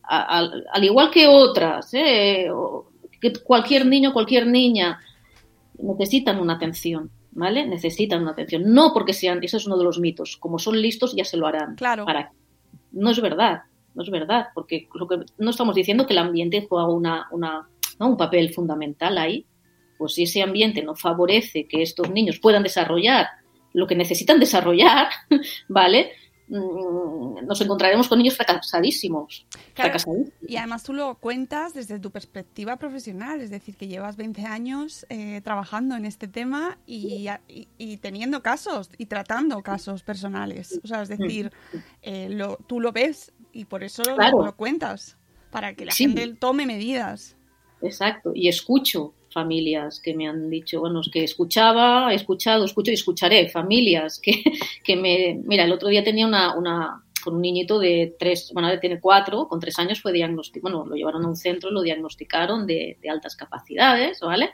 al, 0.01 0.65
al 0.71 0.83
igual 0.83 1.11
que 1.11 1.27
otras, 1.27 1.93
¿eh? 1.93 2.47
Que 3.21 3.31
cualquier 3.33 3.85
niño, 3.85 4.11
cualquier 4.11 4.47
niña 4.47 4.99
necesitan 5.77 6.39
una 6.39 6.53
atención, 6.55 7.11
¿vale? 7.31 7.65
Necesitan 7.67 8.23
una 8.23 8.31
atención. 8.31 8.63
No 8.73 8.91
porque 8.91 9.13
sean, 9.13 9.43
eso 9.43 9.57
es 9.57 9.67
uno 9.67 9.77
de 9.77 9.83
los 9.83 9.99
mitos, 9.99 10.37
como 10.37 10.57
son 10.57 10.81
listos 10.81 11.15
ya 11.15 11.25
se 11.25 11.37
lo 11.37 11.45
harán. 11.45 11.75
Claro. 11.75 12.05
¿Para? 12.05 12.31
No 12.91 13.11
es 13.11 13.21
verdad, 13.21 13.61
no 13.95 14.03
es 14.03 14.09
verdad, 14.09 14.47
porque 14.53 14.87
lo 14.93 15.07
que 15.07 15.17
no 15.37 15.49
estamos 15.49 15.75
diciendo 15.75 16.05
que 16.07 16.13
el 16.13 16.19
ambiente 16.19 16.65
juega 16.67 16.87
una, 16.87 17.27
una, 17.31 17.67
¿no? 17.99 18.09
un 18.09 18.17
papel 18.17 18.53
fundamental 18.53 19.17
ahí. 19.17 19.45
Pues 19.97 20.15
si 20.15 20.23
ese 20.23 20.41
ambiente 20.41 20.81
no 20.83 20.95
favorece 20.95 21.65
que 21.67 21.81
estos 21.81 22.09
niños 22.09 22.39
puedan 22.39 22.63
desarrollar 22.63 23.27
lo 23.73 23.87
que 23.87 23.95
necesitan 23.95 24.39
desarrollar, 24.39 25.07
¿vale? 25.69 26.11
Mm, 26.47 27.45
Nos 27.47 27.61
encontraremos 27.61 28.07
con 28.07 28.17
niños 28.19 28.35
fracasadísimos. 28.35 29.45
Claro, 29.73 29.91
fracasadísimos. 29.91 30.33
y 30.47 30.57
además 30.57 30.83
tú 30.83 30.93
lo 30.93 31.15
cuentas 31.15 31.73
desde 31.73 31.99
tu 31.99 32.11
perspectiva 32.11 32.75
profesional, 32.77 33.41
es 33.41 33.49
decir, 33.49 33.75
que 33.77 33.87
llevas 33.87 34.17
20 34.17 34.43
años 34.45 35.05
eh, 35.09 35.41
trabajando 35.43 35.95
en 35.95 36.05
este 36.05 36.27
tema 36.27 36.77
y, 36.85 37.27
y- 37.47 37.67
y 37.77 37.97
teniendo 37.97 38.41
casos 38.43 38.89
y 38.97 39.05
tratando 39.05 39.61
casos 39.61 40.03
personales. 40.03 40.79
O 40.83 40.87
sea, 40.87 41.01
es 41.03 41.09
decir, 41.09 41.51
eh, 42.01 42.27
lo- 42.29 42.57
tú 42.67 42.79
lo 42.79 42.91
ves 42.91 43.31
Y 43.53 43.65
por 43.65 43.83
eso 43.83 44.03
lo, 44.03 44.15
Claro. 44.15 44.43
lo 44.43 44.55
cuentas, 44.55 45.17
para 45.51 45.73
que 45.75 45.85
la 45.85 45.91
Sí. 45.91 46.05
gente 46.05 46.33
tome 46.39 46.65
medidas. 46.65 47.37
Exacto. 47.81 48.31
Y 48.33 48.47
escucho 48.47 49.13
familias 49.31 49.99
que 49.99 50.13
me 50.15 50.27
han 50.27 50.49
dicho, 50.49 50.79
bueno, 50.79 51.01
es 51.01 51.09
que 51.11 51.23
escuchaba, 51.23 52.11
he 52.11 52.15
escuchado, 52.15 52.65
escucho 52.65 52.91
y 52.91 52.95
escucharé 52.95 53.49
familias 53.49 54.19
que, 54.21 54.31
que 54.83 54.95
me... 54.95 55.39
Mira, 55.45 55.63
el 55.65 55.71
otro 55.71 55.89
día 55.89 56.03
tenía 56.03 56.25
una, 56.27 56.55
una 56.55 57.03
con 57.23 57.35
un 57.35 57.41
niñito 57.41 57.79
de 57.79 58.15
tres, 58.19 58.51
bueno, 58.53 58.67
ahora 58.67 58.79
tiene 58.81 58.99
cuatro, 58.99 59.47
con 59.47 59.59
tres 59.59 59.79
años 59.79 60.01
fue 60.01 60.11
diagnosticado, 60.11 60.61
bueno, 60.77 60.85
lo 60.89 60.95
llevaron 60.95 61.23
a 61.23 61.27
un 61.29 61.35
centro 61.37 61.69
y 61.69 61.73
lo 61.73 61.81
diagnosticaron 61.81 62.67
de, 62.67 62.97
de 63.01 63.09
altas 63.09 63.35
capacidades, 63.35 64.19
¿vale? 64.19 64.49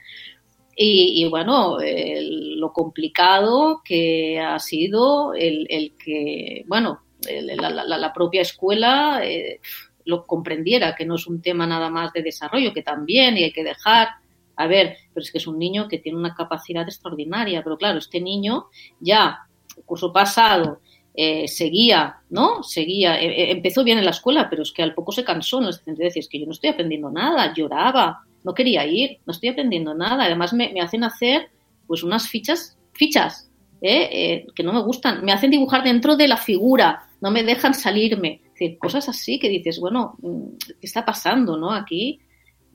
Y, 0.76 1.24
y, 1.26 1.28
bueno, 1.30 1.80
el- 1.82 2.60
lo 2.60 2.72
complicado 2.72 3.82
que 3.84 4.40
ha 4.40 4.60
sido 4.60 5.34
el, 5.34 5.66
el 5.70 5.94
que, 5.98 6.64
bueno, 6.68 7.02
la, 7.28 7.70
la- 7.98 8.14
propia 8.14 8.42
escuela 8.42 9.22
eh, 9.24 9.60
lo 10.06 10.26
comprendiera, 10.26 10.96
que 10.96 11.06
no 11.06 11.16
es 11.16 11.28
un 11.28 11.42
tema 11.42 11.68
nada 11.68 11.90
más 11.90 12.14
de 12.14 12.24
desarrollo, 12.24 12.74
que 12.74 12.82
también 12.84 13.38
y 13.38 13.44
hay 13.44 13.52
que 13.52 13.64
dejar. 13.64 14.08
A 14.56 14.68
ver, 14.68 14.98
pero 15.14 15.24
es 15.24 15.32
que 15.32 15.38
es 15.38 15.48
un 15.48 15.58
niño 15.58 15.88
que 15.88 16.00
tiene 16.00 16.18
una 16.18 16.36
capacidad 16.36 16.84
extraordinaria, 16.84 17.64
pero 17.64 17.78
claro, 17.78 18.00
este 18.00 18.20
niño 18.20 18.66
ya, 19.00 19.40
el 19.78 19.84
curso 19.84 20.12
pasado, 20.12 20.82
eh, 21.14 21.48
seguía, 21.48 22.18
¿no? 22.30 22.62
Seguía, 22.64 23.22
eh, 23.22 23.28
eh, 23.28 23.52
empezó 23.52 23.84
bien 23.84 23.98
en 23.98 24.06
la 24.06 24.12
escuela, 24.12 24.50
pero 24.50 24.64
es 24.64 24.72
que 24.72 24.84
al 24.84 24.94
poco 24.94 25.12
se 25.12 25.24
cansó 25.24 25.60
en 25.60 25.66
el 25.68 25.74
sentido 25.74 25.98
de 25.98 26.04
decir, 26.06 26.22
es 26.24 26.30
que 26.30 26.40
yo 26.40 26.46
no 26.46 26.52
estoy 26.52 26.70
aprendiendo 26.72 27.10
nada, 27.10 27.54
lloraba, 27.54 28.24
no 28.44 28.54
quería 28.54 28.86
ir, 28.86 29.20
no 29.26 29.32
estoy 29.32 29.50
aprendiendo 29.50 29.94
nada. 29.94 30.26
Además 30.26 30.54
me, 30.54 30.72
me 30.74 30.82
hacen 30.82 31.04
hacer 31.04 31.50
pues 31.88 32.04
unas 32.04 32.28
fichas, 32.30 32.78
fichas, 32.94 33.50
¿eh? 33.82 34.10
Eh, 34.12 34.48
que 34.56 34.64
no 34.64 34.74
me 34.74 34.82
gustan, 34.82 35.24
me 35.24 35.32
hacen 35.32 35.52
dibujar 35.52 35.84
dentro 35.84 36.16
de 36.16 36.28
la 36.28 36.38
figura, 36.38 37.04
no 37.22 37.32
me 37.32 37.44
dejan 37.44 37.74
salirme. 37.74 38.42
Cosas 38.80 39.08
así 39.10 39.40
que 39.40 39.50
dices, 39.50 39.80
bueno, 39.80 40.16
mm, 40.22 40.58
¿qué 40.80 40.86
está 40.86 41.06
pasando, 41.06 41.58
no? 41.58 41.72
Aquí, 41.72 42.20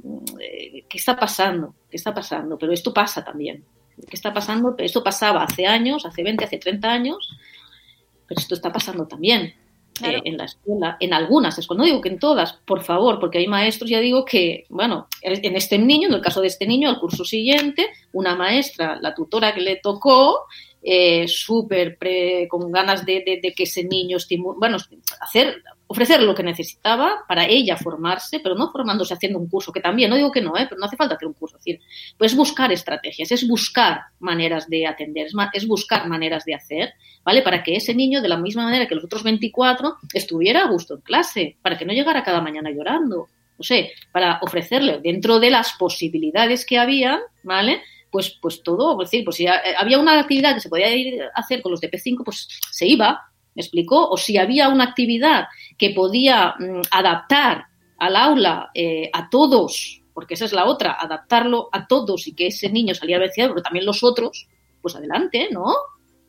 mm, 0.02 0.18
eh, 0.40 0.84
¿qué 0.88 0.98
está 0.98 1.16
pasando? 1.16 1.74
¿Qué 1.90 1.96
está 1.96 2.14
pasando? 2.14 2.56
Pero 2.58 2.72
esto 2.72 2.92
pasa 2.92 3.24
también. 3.24 3.64
¿Qué 4.08 4.16
está 4.16 4.32
pasando? 4.32 4.74
Esto 4.78 5.02
pasaba 5.02 5.44
hace 5.44 5.66
años, 5.66 6.04
hace 6.06 6.22
20, 6.22 6.44
hace 6.44 6.58
30 6.58 6.90
años, 6.90 7.36
pero 8.26 8.40
esto 8.40 8.54
está 8.54 8.72
pasando 8.72 9.06
también 9.06 9.54
Eh, 10.02 10.22
en 10.24 10.36
la 10.36 10.44
escuela, 10.46 10.96
en 10.98 11.12
algunas 11.14 11.56
escuelas, 11.58 11.78
no 11.80 11.84
digo 11.86 12.00
que 12.00 12.08
en 12.08 12.18
todas, 12.18 12.54
por 12.64 12.82
favor, 12.82 13.20
porque 13.20 13.38
hay 13.38 13.46
maestros, 13.46 13.88
ya 13.88 14.00
digo 14.00 14.24
que, 14.24 14.64
bueno, 14.68 15.06
en 15.22 15.54
este 15.56 15.78
niño, 15.78 16.08
en 16.08 16.14
el 16.14 16.20
caso 16.20 16.40
de 16.40 16.48
este 16.48 16.66
niño, 16.66 16.88
al 16.88 16.98
curso 16.98 17.24
siguiente, 17.24 17.86
una 18.12 18.34
maestra, 18.34 18.98
la 19.00 19.14
tutora 19.14 19.54
que 19.54 19.60
le 19.60 19.76
tocó, 19.76 20.46
eh, 20.82 21.26
súper 21.28 21.96
con 22.48 22.70
ganas 22.72 23.06
de, 23.06 23.22
de- 23.24 23.40
de 23.42 23.54
que 23.54 23.62
ese 23.62 23.84
niño 23.84 24.16
estimule, 24.18 24.58
bueno, 24.58 24.78
hacer, 25.20 25.62
ofrecer 25.94 26.22
lo 26.22 26.34
que 26.34 26.42
necesitaba 26.42 27.24
para 27.26 27.46
ella 27.46 27.76
formarse, 27.76 28.40
pero 28.40 28.54
no 28.54 28.70
formándose 28.70 29.14
haciendo 29.14 29.38
un 29.38 29.48
curso, 29.48 29.72
que 29.72 29.80
también, 29.80 30.10
no 30.10 30.16
digo 30.16 30.30
que 30.30 30.42
no, 30.42 30.56
¿eh? 30.56 30.66
pero 30.68 30.78
no 30.78 30.86
hace 30.86 30.96
falta 30.96 31.14
hacer 31.14 31.28
un 31.28 31.34
curso, 31.34 31.56
es 31.64 31.78
pues 32.18 32.36
buscar 32.36 32.70
estrategias, 32.72 33.30
es 33.32 33.46
buscar 33.48 34.00
maneras 34.20 34.68
de 34.68 34.86
atender, 34.86 35.28
es, 35.52 35.66
buscar 35.66 36.06
maneras 36.08 36.44
de 36.44 36.54
hacer, 36.54 36.92
¿vale? 37.24 37.42
Para 37.42 37.62
que 37.62 37.76
ese 37.76 37.94
niño, 37.94 38.20
de 38.20 38.28
la 38.28 38.36
misma 38.36 38.64
manera 38.64 38.86
que 38.86 38.94
los 38.94 39.04
otros 39.04 39.22
24, 39.22 39.96
estuviera 40.12 40.64
a 40.64 40.68
gusto 40.68 40.94
en 40.96 41.00
clase, 41.00 41.56
para 41.62 41.78
que 41.78 41.84
no 41.84 41.92
llegara 41.92 42.22
cada 42.22 42.40
mañana 42.40 42.70
llorando, 42.70 43.28
no 43.56 43.62
sé, 43.62 43.92
para 44.12 44.38
ofrecerle 44.42 45.00
dentro 45.02 45.38
de 45.40 45.50
las 45.50 45.72
posibilidades 45.74 46.66
que 46.66 46.78
había, 46.78 47.20
¿vale? 47.44 47.82
Pues, 48.10 48.36
pues 48.40 48.62
todo, 48.62 49.00
es 49.02 49.10
decir, 49.10 49.24
pues 49.24 49.36
si 49.36 49.46
ha- 49.46 49.60
había 49.78 49.98
una 49.98 50.18
actividad 50.20 50.54
que 50.54 50.60
se 50.60 50.68
podía 50.68 50.94
ir 50.94 51.22
a 51.22 51.28
hacer 51.40 51.62
con 51.62 51.72
los 51.72 51.80
de 51.80 51.90
P5, 51.90 52.22
pues 52.24 52.48
se 52.70 52.86
iba, 52.86 53.28
¿me 53.54 53.62
explicó? 53.62 54.08
O 54.08 54.16
si 54.16 54.36
había 54.36 54.68
una 54.68 54.84
actividad 54.84 55.46
que 55.78 55.90
podía 55.90 56.54
mm, 56.58 56.82
adaptar 56.90 57.66
al 57.98 58.16
aula 58.16 58.70
eh, 58.74 59.10
a 59.12 59.28
todos, 59.30 60.02
porque 60.12 60.34
esa 60.34 60.44
es 60.44 60.52
la 60.52 60.66
otra, 60.66 60.96
adaptarlo 60.98 61.68
a 61.72 61.86
todos 61.86 62.26
y 62.26 62.34
que 62.34 62.48
ese 62.48 62.70
niño 62.70 62.94
saliera 62.94 63.20
beneficiado, 63.20 63.50
pero 63.50 63.62
también 63.62 63.86
los 63.86 64.02
otros, 64.02 64.48
pues 64.82 64.94
adelante, 64.96 65.48
¿no? 65.50 65.66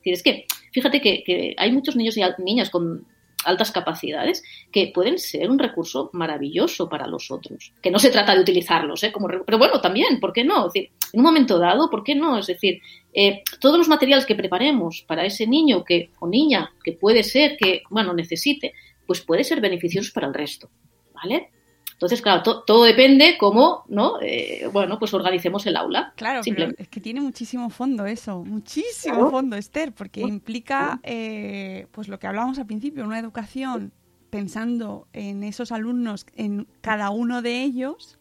Es 0.03 0.21
que 0.21 0.45
fíjate 0.71 1.01
que, 1.01 1.23
que 1.23 1.55
hay 1.57 1.71
muchos 1.71 1.95
niños 1.95 2.15
y 2.17 2.21
niñas 2.37 2.69
con 2.69 3.07
altas 3.45 3.71
capacidades 3.71 4.43
que 4.71 4.91
pueden 4.93 5.17
ser 5.19 5.49
un 5.49 5.59
recurso 5.59 6.09
maravilloso 6.13 6.89
para 6.89 7.07
los 7.07 7.31
otros. 7.31 7.73
Que 7.81 7.91
no 7.91 7.99
se 7.99 8.09
trata 8.09 8.35
de 8.35 8.41
utilizarlos, 8.41 9.03
¿eh? 9.03 9.11
Como 9.11 9.27
pero 9.27 9.57
bueno, 9.57 9.79
también, 9.81 10.19
¿por 10.19 10.33
qué 10.33 10.43
no? 10.43 10.67
Es 10.67 10.73
decir, 10.73 10.91
en 11.13 11.19
un 11.19 11.25
momento 11.25 11.59
dado, 11.59 11.89
¿por 11.89 12.03
qué 12.03 12.15
no? 12.15 12.37
Es 12.37 12.47
decir, 12.47 12.81
eh, 13.13 13.43
todos 13.59 13.77
los 13.77 13.87
materiales 13.87 14.25
que 14.25 14.35
preparemos 14.35 15.03
para 15.07 15.25
ese 15.25 15.47
niño 15.47 15.83
que, 15.83 16.09
o 16.19 16.27
niña 16.27 16.71
que 16.83 16.93
puede 16.93 17.23
ser 17.23 17.57
que, 17.57 17.83
bueno, 17.89 18.13
necesite, 18.13 18.73
pues 19.05 19.21
puede 19.21 19.43
ser 19.43 19.61
beneficioso 19.61 20.11
para 20.13 20.27
el 20.27 20.33
resto, 20.33 20.69
¿vale? 21.13 21.49
Entonces, 21.95 22.21
claro, 22.21 22.43
to- 22.43 22.63
todo 22.63 22.83
depende 22.83 23.37
cómo, 23.39 23.85
¿no? 23.87 24.19
Eh, 24.21 24.67
bueno, 24.71 24.99
pues 24.99 25.13
organicemos 25.13 25.65
el 25.65 25.77
aula. 25.77 26.13
Claro, 26.17 26.41
pero 26.43 26.73
es 26.77 26.89
que 26.89 26.99
tiene 26.99 27.21
muchísimo 27.21 27.69
fondo 27.69 28.05
eso, 28.05 28.43
muchísimo 28.43 29.15
Claro. 29.15 29.31
fondo, 29.31 29.55
Esther, 29.55 29.93
porque 29.93 30.19
implica, 30.21 30.99
eh, 31.03 31.87
pues 31.91 32.09
lo 32.09 32.19
que 32.19 32.27
hablábamos 32.27 32.59
al 32.59 32.65
principio, 32.65 33.05
una 33.05 33.17
educación 33.17 33.93
pensando 34.29 35.07
en 35.13 35.43
esos 35.45 35.71
alumnos, 35.71 36.25
en 36.35 36.67
cada 36.81 37.11
uno 37.11 37.41
de 37.41 37.63
ellos, 37.63 38.19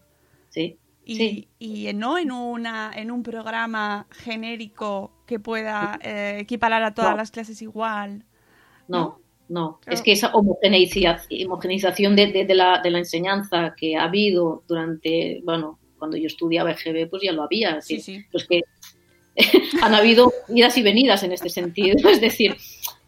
Sí, 0.50 0.78
y, 1.04 1.16
sí. 1.16 1.48
y 1.58 1.92
no 1.94 2.16
en, 2.18 2.30
una, 2.30 2.92
en 2.94 3.10
un 3.10 3.24
programa 3.24 4.06
genérico 4.10 5.10
que 5.26 5.40
pueda 5.40 5.98
eh, 6.00 6.36
equiparar 6.38 6.84
a 6.84 6.94
todas 6.94 7.10
No. 7.10 7.16
las 7.16 7.32
clases 7.32 7.60
igual. 7.60 8.24
No, 8.86 9.18
no. 9.48 9.78
Claro. 9.82 9.94
Es 9.94 10.02
que 10.02 10.12
esa 10.12 10.32
homogeneiza- 10.32 11.20
homogeneización 11.46 12.16
de, 12.16 12.26
de- 12.28 12.44
de 12.44 12.54
la, 12.54 12.80
de 12.82 12.90
la 12.90 12.98
enseñanza 12.98 13.74
que 13.76 13.96
ha 13.96 14.04
habido 14.04 14.62
durante, 14.68 15.40
bueno, 15.44 15.78
cuando 15.98 16.16
yo 16.16 16.26
estudiaba 16.26 16.72
EGB, 16.72 17.08
pues 17.08 17.22
ya 17.22 17.32
lo 17.32 17.42
había. 17.42 17.80
Sí, 17.80 18.00
sí. 18.00 18.24
Pues 18.30 18.46
que 18.46 18.62
han 19.82 19.94
habido 19.94 20.32
idas 20.48 20.76
y 20.78 20.82
venidas 20.82 21.22
en 21.22 21.32
este 21.32 21.48
sentido. 21.48 21.96
Es 22.08 22.20
decir, 22.20 22.56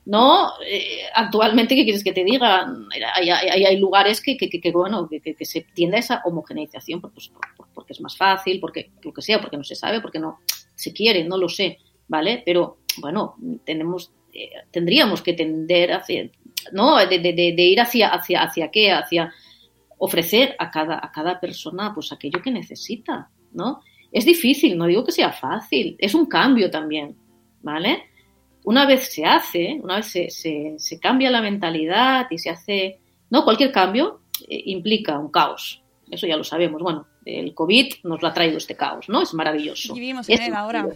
no, 0.04 0.50
Eh, 0.68 1.00
actualmente, 1.14 1.74
¿qué 1.74 1.84
quieres 1.84 2.04
que 2.04 2.12
te 2.12 2.24
diga? 2.24 2.66
Hay, 3.14 3.28
hay- 3.30 3.64
hay 3.64 3.76
lugares 3.78 4.20
que, 4.20 4.36
que- 4.36 4.48
que- 4.48 4.60
que, 4.60 4.70
bueno, 4.72 5.08
que, 5.08 5.44
se 5.44 5.66
tiende 5.74 5.96
a 5.96 6.00
esa 6.00 6.22
homogeneización 6.24 7.00
pues, 7.00 7.28
por- 7.28 7.56
por- 7.56 7.66
porque 7.74 7.92
es 7.92 8.00
más 8.00 8.16
fácil, 8.16 8.60
porque 8.60 8.90
lo 9.02 9.12
que 9.12 9.22
sea, 9.22 9.40
porque 9.40 9.56
no 9.56 9.64
se 9.64 9.74
sabe, 9.74 10.00
porque 10.00 10.18
no 10.18 10.38
se 10.74 10.92
quiere, 10.92 11.24
no 11.24 11.36
lo 11.38 11.48
sé, 11.48 11.78
¿vale? 12.08 12.42
Pero, 12.46 12.78
bueno, 12.98 13.34
tenemos, 13.64 14.12
eh, 14.44 14.50
tendríamos 14.70 15.22
que 15.22 15.32
tender 15.34 15.92
hacia, 15.92 16.28
¿no? 16.72 16.96
De, 16.98 17.18
de- 17.18 17.32
de- 17.32 17.54
de 17.56 17.62
ir 17.62 17.80
hacia, 17.80 18.08
hacia, 18.08 18.42
hacia 18.42 18.70
qué, 18.70 18.92
hacia 18.92 19.32
ofrecer 19.98 20.54
a 20.58 20.70
cada, 20.70 20.96
a 21.02 21.10
cada 21.10 21.40
persona 21.40 21.92
pues 21.94 22.12
aquello 22.12 22.42
que 22.42 22.50
necesita, 22.50 23.30
¿no? 23.52 23.80
Es 24.12 24.24
difícil, 24.24 24.76
no 24.78 24.86
digo 24.86 25.04
que 25.04 25.12
sea 25.12 25.32
fácil, 25.32 25.96
es 25.98 26.14
un 26.14 26.26
cambio 26.26 26.70
también, 26.70 27.16
¿vale? 27.62 28.04
Una 28.64 28.84
vez 28.86 29.12
se 29.12 29.24
hace, 29.24 29.78
una 29.82 29.96
vez 29.96 30.06
se, 30.06 30.30
se- 30.30 30.74
se 30.78 30.98
cambia 31.00 31.30
la 31.30 31.40
mentalidad 31.40 32.26
y 32.30 32.38
se 32.38 32.50
hace, 32.50 32.98
no, 33.30 33.44
cualquier 33.44 33.72
cambio 33.72 34.20
eh, 34.48 34.62
implica 34.66 35.18
un 35.18 35.30
caos, 35.30 35.82
eso 36.10 36.26
ya 36.26 36.36
lo 36.36 36.44
sabemos, 36.44 36.82
bueno, 36.82 37.06
el 37.24 37.54
COVID 37.54 37.94
nos 38.04 38.22
lo 38.22 38.28
ha 38.28 38.32
traído 38.32 38.58
este 38.58 38.76
caos, 38.76 39.08
¿no? 39.08 39.22
Es 39.22 39.34
maravilloso. 39.34 39.94
Vivimos 39.94 40.28
en 40.28 40.34
él 40.42 40.54
ahora. 40.54 40.86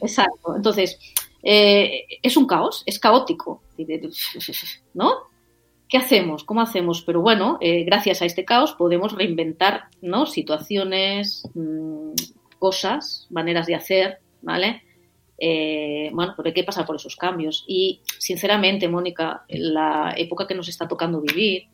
Exacto. 0.00 0.56
Entonces, 0.56 0.98
eh, 1.42 2.06
es 2.22 2.36
un 2.36 2.46
caos, 2.46 2.82
es 2.86 2.98
caótico. 2.98 3.62
¿No? 4.94 5.12
¿Qué 5.88 5.96
hacemos? 5.96 6.44
¿Cómo 6.44 6.60
hacemos? 6.60 7.02
Pero 7.02 7.20
bueno, 7.20 7.58
eh, 7.60 7.84
gracias 7.84 8.22
a 8.22 8.24
este 8.24 8.44
caos 8.44 8.74
podemos 8.74 9.12
reinventar 9.12 9.88
¿no? 10.00 10.26
situaciones, 10.26 11.42
mm, 11.54 12.12
cosas, 12.58 13.26
maneras 13.30 13.66
de 13.66 13.74
hacer, 13.74 14.18
¿vale? 14.42 14.82
Eh, 15.36 16.10
bueno, 16.12 16.34
pero 16.36 16.48
hay 16.48 16.52
que 16.52 16.64
pasar 16.64 16.86
por 16.86 16.96
esos 16.96 17.16
cambios. 17.16 17.64
Y 17.66 18.02
sinceramente, 18.18 18.86
Mónica, 18.88 19.44
la 19.48 20.14
época 20.16 20.46
que 20.46 20.54
nos 20.54 20.68
está 20.68 20.86
tocando 20.86 21.20
vivir, 21.22 21.64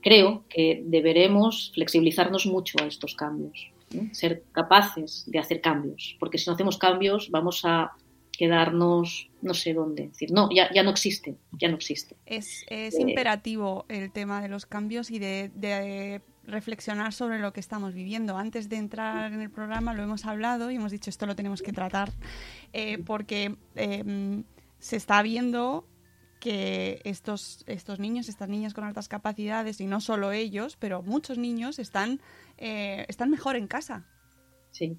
creo 0.00 0.44
que 0.48 0.82
deberemos 0.84 1.70
flexibilizarnos 1.74 2.46
mucho 2.46 2.78
a 2.82 2.86
estos 2.86 3.14
cambios, 3.14 3.70
ser 4.12 4.44
capaces 4.52 5.24
de 5.26 5.38
hacer 5.38 5.60
cambios, 5.60 6.16
porque 6.18 6.38
si 6.38 6.48
no 6.48 6.54
hacemos 6.54 6.78
cambios 6.78 7.30
vamos 7.30 7.64
a 7.64 7.92
quedarnos 8.38 9.28
no 9.42 9.52
sé 9.52 9.74
dónde, 9.74 10.04
es 10.04 10.12
decir, 10.12 10.30
no, 10.32 10.48
ya, 10.54 10.72
ya 10.72 10.82
no 10.82 10.90
existe, 10.90 11.36
ya 11.60 11.68
no 11.68 11.74
existe. 11.74 12.16
Es, 12.24 12.64
es 12.68 12.94
Eh, 12.94 13.02
imperativo 13.02 13.84
el 13.88 14.10
tema 14.12 14.40
de 14.40 14.48
los 14.48 14.64
cambios 14.64 15.10
y 15.10 15.18
de, 15.18 15.50
de 15.54 16.22
reflexionar 16.44 17.12
sobre 17.12 17.38
lo 17.40 17.52
que 17.52 17.60
estamos 17.60 17.94
viviendo. 17.94 18.38
Antes 18.38 18.68
de 18.68 18.76
entrar 18.76 19.32
en 19.32 19.40
el 19.40 19.50
programa 19.50 19.92
lo 19.92 20.02
hemos 20.02 20.24
hablado 20.24 20.70
y 20.70 20.76
hemos 20.76 20.92
dicho 20.92 21.10
esto 21.10 21.26
lo 21.26 21.34
tenemos 21.34 21.62
que 21.62 21.72
tratar 21.72 22.12
eh, 22.72 22.98
porque 22.98 23.56
eh, 23.74 24.42
se 24.78 24.96
está 24.96 25.20
viendo 25.22 25.84
que 26.40 27.00
estos, 27.04 27.64
estos 27.66 27.98
niños, 27.98 28.28
estas 28.28 28.48
niñas 28.48 28.72
con 28.72 28.84
altas 28.84 29.08
capacidades, 29.08 29.80
y 29.80 29.86
no 29.86 30.00
solo 30.00 30.30
ellos, 30.30 30.76
pero 30.76 31.02
muchos 31.02 31.36
niños 31.36 31.80
están, 31.80 32.20
eh, 32.56 33.04
están 33.08 33.28
mejor 33.30 33.56
en 33.56 33.66
casa. 33.66 34.06
Sí, 34.70 34.96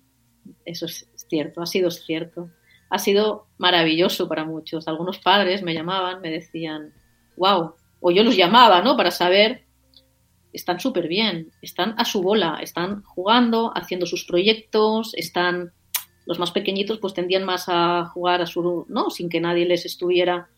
eso 0.65 0.85
es 0.85 1.07
cierto, 1.29 1.61
ha 1.61 1.65
sido 1.65 1.89
cierto. 1.91 2.49
Ha 2.89 2.99
sido 2.99 3.47
maravilloso 3.57 4.27
para 4.27 4.45
muchos. 4.45 4.87
Algunos 4.87 5.19
padres 5.19 5.61
me 5.63 5.73
llamaban, 5.73 6.21
me 6.21 6.31
decían, 6.31 6.93
wow, 7.37 7.73
o 7.99 8.11
yo 8.11 8.23
los 8.23 8.35
llamaba, 8.35 8.81
¿no? 8.81 8.97
Para 8.97 9.11
saber, 9.11 9.65
están 10.53 10.79
súper 10.79 11.07
bien, 11.07 11.51
están 11.61 11.95
a 11.97 12.05
su 12.05 12.21
bola, 12.21 12.59
están 12.61 13.03
jugando, 13.03 13.71
haciendo 13.75 14.05
sus 14.05 14.25
proyectos, 14.25 15.13
están, 15.15 15.73
los 16.25 16.39
más 16.39 16.51
pequeñitos 16.51 16.99
pues 16.99 17.13
tendían 17.13 17.43
más 17.43 17.65
a 17.67 18.05
jugar 18.05 18.41
a 18.41 18.45
su, 18.45 18.85
¿no? 18.89 19.09
Sin 19.09 19.29
que 19.29 19.41
nadie 19.41 19.65
les 19.65 19.85
estuviera, 19.85 20.49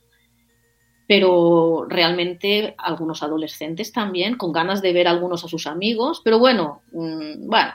pero 1.08 1.86
realmente 1.90 2.76
algunos 2.78 3.22
adolescentes 3.24 3.92
también, 3.92 4.38
con 4.38 4.54
ganas 4.54 4.82
de 4.82 4.94
ver 4.94 5.08
a 5.08 5.12
algunos 5.12 5.44
a 5.44 5.50
sus 5.50 5.68
amigos, 5.68 6.22
pero 6.24 6.40
bueno, 6.40 6.82
mmm, 6.94 7.48
bueno, 7.48 7.74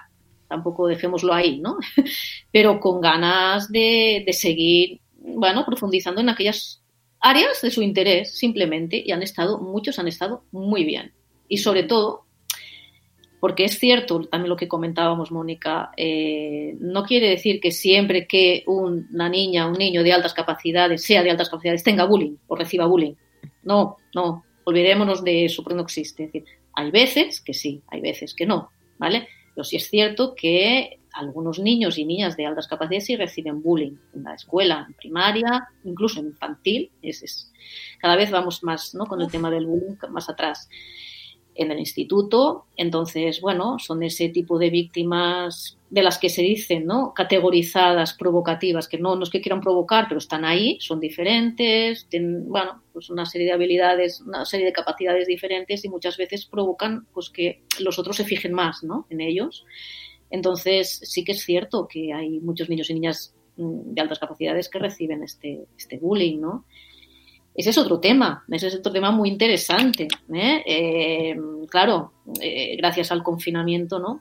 tampoco 0.49 0.87
dejémoslo 0.87 1.33
ahí, 1.33 1.59
¿no? 1.59 1.79
pero 2.53 2.81
con 2.81 3.01
ganas 3.01 3.71
de, 3.71 4.23
de 4.27 4.33
seguir, 4.33 5.01
bueno, 5.19 5.65
profundizando 5.65 6.21
en 6.21 6.29
aquellas 6.29 6.83
áreas 7.21 7.61
de 7.63 7.71
su 7.71 7.83
interés, 7.83 8.39
simplemente, 8.39 9.03
y 9.05 9.13
han 9.13 9.23
estado, 9.23 9.59
muchos 9.59 9.99
han 9.99 10.09
estado 10.09 10.45
muy 10.53 10.85
bien. 10.85 11.13
Y 11.49 11.59
sobre 11.59 11.83
todo, 11.83 12.27
porque 13.41 13.65
es 13.65 13.79
cierto 13.79 14.21
también 14.23 14.49
lo 14.49 14.57
que 14.57 14.69
comentábamos, 14.69 15.31
Mónica, 15.31 15.91
eh, 15.97 16.77
no 16.81 17.05
quiere 17.05 17.29
decir 17.29 17.61
que 17.61 17.71
siempre 17.71 18.27
que 18.27 18.65
una 18.67 19.29
niña, 19.29 19.67
un 19.67 19.79
niño 19.79 20.03
de 20.03 20.13
altas 20.13 20.35
capacidades, 20.35 21.03
sea 21.03 21.23
de 21.23 21.31
altas 21.31 21.49
capacidades, 21.49 21.83
tenga 21.83 22.05
bullying 22.05 22.37
o 22.47 22.57
reciba 22.57 22.87
bullying. 22.87 23.15
No, 23.63 23.97
no, 24.15 24.45
olvidémonos 24.65 25.23
de 25.23 25.45
eso, 25.45 25.63
porque 25.63 25.77
no 25.77 25.83
existe. 25.83 26.45
Hay 26.75 26.91
veces 26.91 27.41
que 27.41 27.55
sí, 27.55 27.83
hay 27.89 28.01
veces 28.01 28.35
que 28.35 28.47
no, 28.47 28.71
¿vale? 28.99 29.29
Pero 29.57 29.65
sí 29.65 29.77
es 29.77 29.89
cierto 29.89 30.35
que 30.35 31.01
algunos 31.15 31.59
niños 31.59 31.97
y 31.97 32.05
niñas 32.05 32.37
de 32.37 32.45
altas 32.45 32.69
capacidades 32.69 33.07
sí 33.07 33.17
reciben 33.17 33.63
bullying 33.63 33.97
en 34.15 34.23
la 34.23 34.35
escuela, 34.35 34.85
en 34.87 34.93
primaria, 34.93 35.67
incluso 35.83 36.21
en 36.21 36.27
infantil. 36.27 36.91
Es, 37.01 37.23
es 37.23 37.53
cada 37.99 38.17
vez 38.17 38.31
vamos 38.31 38.63
más 38.63 38.95
¿no? 38.95 39.07
con 39.07 39.23
el 39.23 39.31
tema 39.31 39.51
del 39.51 39.65
bullying 39.65 39.97
más 40.11 40.29
atrás 40.29 40.69
en 41.57 41.71
el 41.71 41.79
instituto. 41.79 42.67
Entonces, 42.77 43.41
bueno, 43.41 43.79
son 43.79 44.03
ese 44.03 44.29
tipo 44.29 44.59
de 44.59 44.71
víctimas 44.71 45.79
de 45.89 46.03
las 46.03 46.19
que 46.19 46.29
se 46.29 46.43
dicen, 46.43 46.85
¿no? 46.85 47.15
Categorizadas, 47.15 48.15
provocativas, 48.15 48.89
que 48.89 48.99
no, 48.99 49.17
no 49.17 49.23
es 49.23 49.31
que 49.31 49.41
quieran 49.41 49.61
provocar, 49.61 50.07
pero 50.09 50.19
están 50.19 50.45
ahí, 50.45 50.79
son 50.81 51.01
diferentes, 51.01 52.07
tienen, 52.09 52.49
bueno, 52.49 52.83
pues 52.93 53.09
una 53.09 53.25
serie 53.25 53.47
de 53.47 53.53
habilidades, 53.53 54.21
una 54.21 54.45
serie 54.45 54.67
de 54.67 54.73
capacidades 54.73 55.27
diferentes 55.27 55.85
y 55.85 55.89
muchas 55.89 56.17
veces 56.17 56.45
provocan 56.47 57.07
pues 57.13 57.31
que 57.31 57.63
los 57.79 57.99
otros 57.99 58.17
se 58.17 58.25
fijen 58.25 58.53
más, 58.53 58.83
¿no? 58.83 59.07
En 59.11 59.21
ellos. 59.21 59.65
Entonces, 60.31 61.01
sí 61.05 61.25
que 61.25 61.33
es 61.33 61.45
cierto 61.45 61.87
que 61.87 62.13
hay 62.13 62.41
muchos 62.41 62.69
niños 62.69 62.91
y 62.91 62.95
niñas 62.95 63.35
mm, 63.57 63.95
de 63.95 64.01
altas 64.01 64.19
capacidades 64.19 64.69
que 64.69 64.79
reciben 64.79 65.23
este, 65.23 65.67
este 65.79 65.99
bullying, 65.99 66.41
¿no? 66.41 66.65
Ese 67.57 67.71
es 67.71 67.79
otro 67.79 67.99
tema, 67.99 68.45
ese 68.51 68.67
es 68.67 68.75
otro 68.75 68.93
tema 68.93 69.11
muy 69.11 69.31
interesante. 69.31 70.07
¿eh? 70.33 70.63
Eh, 70.67 71.37
claro, 71.71 72.13
eh, 72.41 72.77
gracias 72.77 73.11
al 73.11 73.23
confinamiento, 73.23 73.99
¿no? 73.99 74.21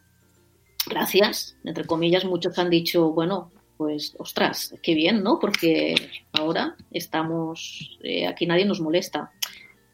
Gracias, 0.87 1.57
entre 1.65 1.83
comillas, 1.83 2.23
muchos 2.23 2.57
han 2.57 2.69
dicho, 2.69 3.11
bueno, 3.11 3.51
pues, 3.75 4.15
ostras, 4.19 4.73
qué 4.81 4.93
bien, 4.93 5.21
¿no? 5.21 5.37
Porque 5.37 5.95
ahora 6.31 6.77
estamos, 6.91 7.99
aquí 8.29 8.45
nadie 8.45 8.65
nos 8.65 8.79
molesta. 8.79 9.31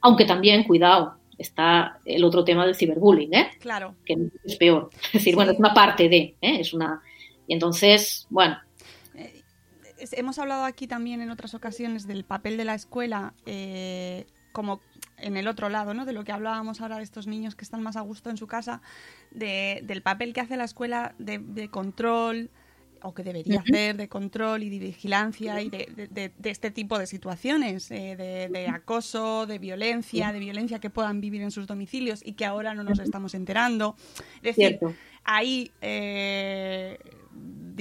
Aunque 0.02 0.26
también, 0.26 0.64
cuidado, 0.66 1.16
está 1.38 2.00
el 2.06 2.24
otro 2.24 2.44
tema 2.44 2.66
del 2.66 2.76
ciberbullying, 2.76 3.34
¿eh? 3.34 3.50
Claro. 3.60 3.96
Que 4.06 4.18
es 4.44 4.56
peor. 4.58 4.90
Es 4.94 5.14
decir, 5.14 5.32
sí. 5.32 5.36
bueno, 5.36 5.52
es 5.54 5.60
una 5.60 5.74
parte 5.74 6.08
de, 6.08 6.36
¿eh? 6.42 6.60
Es 6.60 6.74
una... 6.74 7.02
Y 7.48 7.54
entonces, 7.54 8.28
bueno, 8.30 8.58
hemos 10.12 10.40
hablado 10.40 10.66
aquí 10.66 10.88
también 10.88 11.22
en 11.22 11.30
otras 11.30 11.54
ocasiones 11.54 12.08
del 12.08 12.24
papel 12.24 12.58
de 12.58 12.66
la 12.66 12.76
escuela 12.76 13.34
eh, 13.46 14.26
como 14.52 14.82
en 15.18 15.38
el 15.38 15.48
otro 15.48 15.70
lado, 15.70 15.94
¿no? 15.94 16.06
De 16.06 16.14
lo 16.14 16.24
que 16.24 16.32
hablábamos 16.32 16.82
ahora 16.82 16.98
de 16.98 17.04
estos 17.04 17.28
niños 17.28 17.56
que 17.56 17.64
están 17.64 17.82
más 17.82 17.96
a 17.96 18.02
gusto 18.02 18.30
en 18.30 18.38
su 18.38 18.48
casa, 18.48 18.82
de, 19.32 19.82
del 19.84 20.02
papel 20.02 20.34
que 20.34 20.42
hace 20.42 20.58
la 20.58 20.66
escuela 20.66 21.16
de, 21.20 21.40
de 21.40 21.70
control 21.70 22.50
o 23.04 23.14
que 23.14 23.24
debería 23.24 23.62
hacer 23.62 23.98
de 23.98 24.08
control 24.08 24.64
y 24.64 24.70
de 24.70 24.80
vigilancia 24.80 25.62
y 25.62 25.70
de, 25.70 26.08
de, 26.12 26.32
de 26.38 26.50
este 26.50 26.72
tipo 26.72 27.00
de 27.00 27.08
situaciones, 27.08 27.90
eh, 27.92 28.16
de, 28.52 28.68
acoso, 28.68 29.48
de 29.48 29.60
violencia, 29.60 30.32
de 30.32 30.40
violencia 30.40 30.80
que 30.80 30.90
puedan 30.90 31.20
vivir 31.20 31.42
en 31.42 31.52
sus 31.52 31.68
domicilios 31.68 32.22
y 32.24 32.34
que 32.34 32.46
ahora 32.46 32.74
no 32.74 32.84
nos 32.84 33.00
estamos 33.00 33.34
enterando. 33.34 33.96
Es 34.38 34.56
decir, 34.56 34.78
Cierto. 34.80 34.94
ahí 35.24 35.72
eh, 35.82 37.00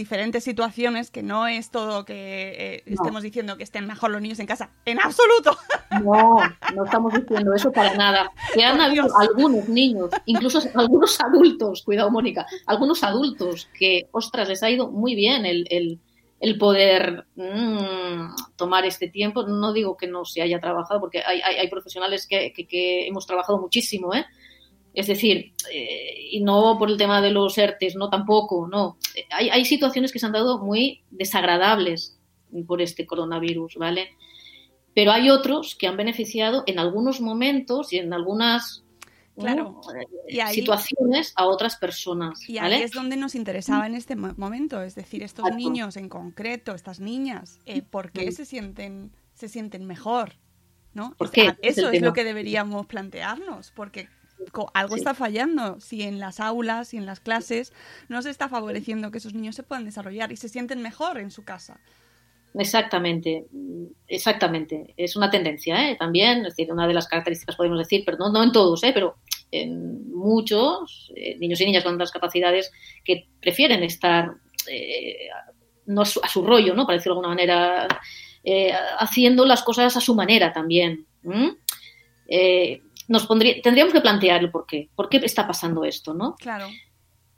diferentes 0.00 0.44
situaciones 0.44 1.10
que 1.10 1.22
no 1.22 1.46
es 1.46 1.70
todo 1.70 2.04
que 2.04 2.54
eh, 2.58 2.82
no. 2.86 2.94
estemos 2.94 3.22
diciendo 3.22 3.56
que 3.56 3.64
estén 3.64 3.86
mejor 3.86 4.10
los 4.10 4.22
niños 4.22 4.38
en 4.38 4.46
casa. 4.46 4.70
¡En 4.84 4.98
absoluto! 5.00 5.56
No, 6.02 6.36
no 6.74 6.84
estamos 6.84 7.12
diciendo 7.12 7.52
eso 7.54 7.70
para 7.72 7.94
nada. 7.94 8.30
Que 8.54 8.64
han 8.64 8.80
habido 8.80 9.08
algunos 9.16 9.68
niños, 9.68 10.10
incluso 10.26 10.60
algunos 10.74 11.20
adultos, 11.20 11.82
cuidado 11.82 12.10
Mónica, 12.10 12.46
algunos 12.66 13.02
adultos 13.02 13.68
que, 13.78 14.08
ostras, 14.12 14.48
les 14.48 14.62
ha 14.62 14.70
ido 14.70 14.90
muy 14.90 15.14
bien 15.14 15.44
el, 15.44 15.66
el, 15.70 15.98
el 16.38 16.58
poder 16.58 17.26
mmm, 17.34 18.28
tomar 18.56 18.84
este 18.86 19.08
tiempo. 19.08 19.42
No 19.42 19.72
digo 19.72 19.96
que 19.96 20.06
no 20.06 20.24
se 20.24 20.42
haya 20.42 20.60
trabajado, 20.60 21.00
porque 21.00 21.22
hay, 21.24 21.40
hay, 21.40 21.56
hay 21.56 21.68
profesionales 21.68 22.26
que, 22.26 22.52
que, 22.52 22.66
que, 22.66 23.06
hemos 23.08 23.26
trabajado 23.26 23.58
muchísimo, 23.58 24.14
¿eh? 24.14 24.24
Es 24.92 25.06
decir, 25.06 25.52
eh, 25.72 26.28
y 26.30 26.40
no 26.40 26.76
por 26.78 26.90
el 26.90 26.96
tema 26.96 27.22
de 27.22 27.30
los 27.30 27.56
ERTES, 27.56 27.96
no 27.96 28.10
tampoco, 28.10 28.68
no. 28.68 28.98
Hay, 29.30 29.48
hay, 29.50 29.64
situaciones 29.64 30.12
que 30.12 30.18
se 30.18 30.26
han 30.26 30.32
dado 30.32 30.58
muy 30.58 31.02
desagradables 31.10 32.18
por 32.66 32.82
este 32.82 33.06
coronavirus, 33.06 33.76
¿vale? 33.76 34.10
Pero 34.94 35.12
hay 35.12 35.30
otros 35.30 35.76
que 35.76 35.86
han 35.86 35.96
beneficiado 35.96 36.64
en 36.66 36.78
algunos 36.78 37.20
momentos 37.20 37.92
y 37.92 37.98
en 37.98 38.12
algunas 38.12 38.84
claro. 39.38 39.80
y 40.28 40.40
ahí, 40.40 40.54
situaciones 40.54 41.32
a 41.36 41.46
otras 41.46 41.76
personas. 41.76 42.48
Y 42.48 42.58
¿vale? 42.58 42.76
ahí 42.76 42.82
es 42.82 42.90
donde 42.90 43.16
nos 43.16 43.34
interesaba 43.34 43.86
en 43.86 43.94
este 43.94 44.16
momento, 44.16 44.82
es 44.82 44.94
decir, 44.94 45.22
estos 45.22 45.54
niños 45.54 45.96
en 45.96 46.08
concreto, 46.08 46.74
estas 46.74 47.00
niñas, 47.00 47.58
eh, 47.66 47.82
¿por 47.82 48.10
qué 48.10 48.26
sí. 48.26 48.32
se 48.32 48.44
sienten 48.44 49.12
se 49.34 49.48
sienten 49.48 49.86
mejor? 49.86 50.34
¿No? 50.92 51.14
Eso 51.62 51.88
es, 51.88 51.94
es 51.94 52.02
lo 52.02 52.12
que 52.12 52.24
deberíamos 52.24 52.86
plantearnos, 52.86 53.70
porque 53.70 54.08
algo 54.74 54.94
sí. 54.94 55.00
está 55.00 55.14
fallando. 55.14 55.80
Si 55.80 56.02
en 56.02 56.18
las 56.18 56.40
aulas 56.40 56.94
y 56.94 56.96
en 56.96 57.06
las 57.06 57.20
clases 57.20 57.72
no 58.08 58.22
se 58.22 58.30
está 58.30 58.48
favoreciendo 58.48 59.10
que 59.10 59.18
esos 59.18 59.34
niños 59.34 59.56
se 59.56 59.62
puedan 59.62 59.84
desarrollar 59.84 60.32
y 60.32 60.36
se 60.36 60.48
sienten 60.48 60.82
mejor 60.82 61.18
en 61.18 61.30
su 61.30 61.44
casa. 61.44 61.80
Exactamente, 62.54 63.46
exactamente. 64.08 64.94
Es 64.96 65.14
una 65.14 65.30
tendencia, 65.30 65.88
¿eh? 65.88 65.96
También, 65.96 66.38
es 66.38 66.56
decir, 66.56 66.72
una 66.72 66.88
de 66.88 66.94
las 66.94 67.06
características 67.06 67.54
podemos 67.54 67.78
decir, 67.78 68.02
pero 68.04 68.18
no, 68.18 68.30
no 68.30 68.42
en 68.42 68.50
todos, 68.50 68.82
¿eh? 68.82 68.90
Pero 68.92 69.16
en 69.52 70.10
muchos 70.12 71.12
eh, 71.14 71.36
niños 71.38 71.60
y 71.60 71.66
niñas 71.66 71.84
con 71.84 71.94
otras 71.94 72.10
capacidades 72.10 72.72
que 73.04 73.28
prefieren 73.40 73.82
estar 73.82 74.32
eh, 74.68 75.28
no 75.86 76.02
a 76.02 76.04
su, 76.04 76.20
a 76.22 76.28
su, 76.28 76.44
rollo, 76.44 76.74
¿no? 76.74 76.86
Para 76.86 76.98
decirlo 76.98 77.14
de 77.14 77.18
alguna 77.18 77.34
manera, 77.34 77.88
eh, 78.44 78.72
haciendo 78.98 79.44
las 79.44 79.62
cosas 79.62 79.96
a 79.96 80.00
su 80.00 80.14
manera 80.14 80.52
también. 80.52 81.06
Eh, 82.28 82.82
nos 83.10 83.26
pondría, 83.26 83.60
tendríamos 83.60 83.92
que 83.92 84.00
plantear 84.00 84.40
el 84.40 84.52
por 84.52 84.66
qué. 84.66 84.88
¿Por 84.94 85.08
qué 85.08 85.16
está 85.24 85.44
pasando 85.44 85.84
esto, 85.84 86.14
no? 86.14 86.36
Claro. 86.36 86.68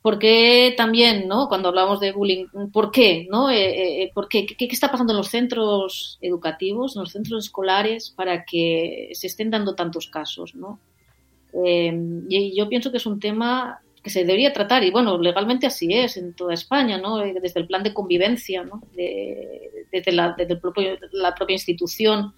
Porque 0.02 0.74
también, 0.76 1.26
¿no? 1.26 1.48
Cuando 1.48 1.68
hablamos 1.68 1.98
de 1.98 2.12
bullying, 2.12 2.44
¿por 2.70 2.90
qué? 2.90 3.26
¿no? 3.30 3.48
Eh, 3.48 4.02
eh, 4.02 4.10
¿por 4.14 4.28
qué? 4.28 4.44
¿Qué, 4.44 4.54
¿Qué, 4.54 4.66
está 4.66 4.90
pasando 4.90 5.14
en 5.14 5.16
los 5.16 5.28
centros 5.28 6.18
educativos, 6.20 6.94
en 6.94 7.00
los 7.00 7.12
centros 7.12 7.46
escolares, 7.46 8.10
para 8.10 8.44
que 8.44 9.12
se 9.14 9.28
estén 9.28 9.50
dando 9.50 9.74
tantos 9.74 10.08
casos, 10.08 10.54
¿no? 10.54 10.78
Eh, 11.64 11.90
y 12.28 12.54
yo 12.54 12.68
pienso 12.68 12.90
que 12.90 12.98
es 12.98 13.06
un 13.06 13.18
tema 13.18 13.80
que 14.02 14.10
se 14.10 14.24
debería 14.24 14.52
tratar, 14.52 14.84
y 14.84 14.90
bueno, 14.90 15.16
legalmente 15.16 15.66
así 15.66 15.88
es 15.90 16.18
en 16.18 16.34
toda 16.34 16.52
España, 16.52 16.98
¿no? 16.98 17.16
Desde 17.16 17.60
el 17.60 17.66
plan 17.66 17.82
de 17.82 17.94
convivencia, 17.94 18.62
¿no? 18.62 18.82
De, 18.94 19.86
desde, 19.90 20.12
la, 20.12 20.34
desde 20.36 20.52
el 20.52 20.60
propio, 20.60 20.98
la 21.12 21.34
propia 21.34 21.54
institución 21.54 22.34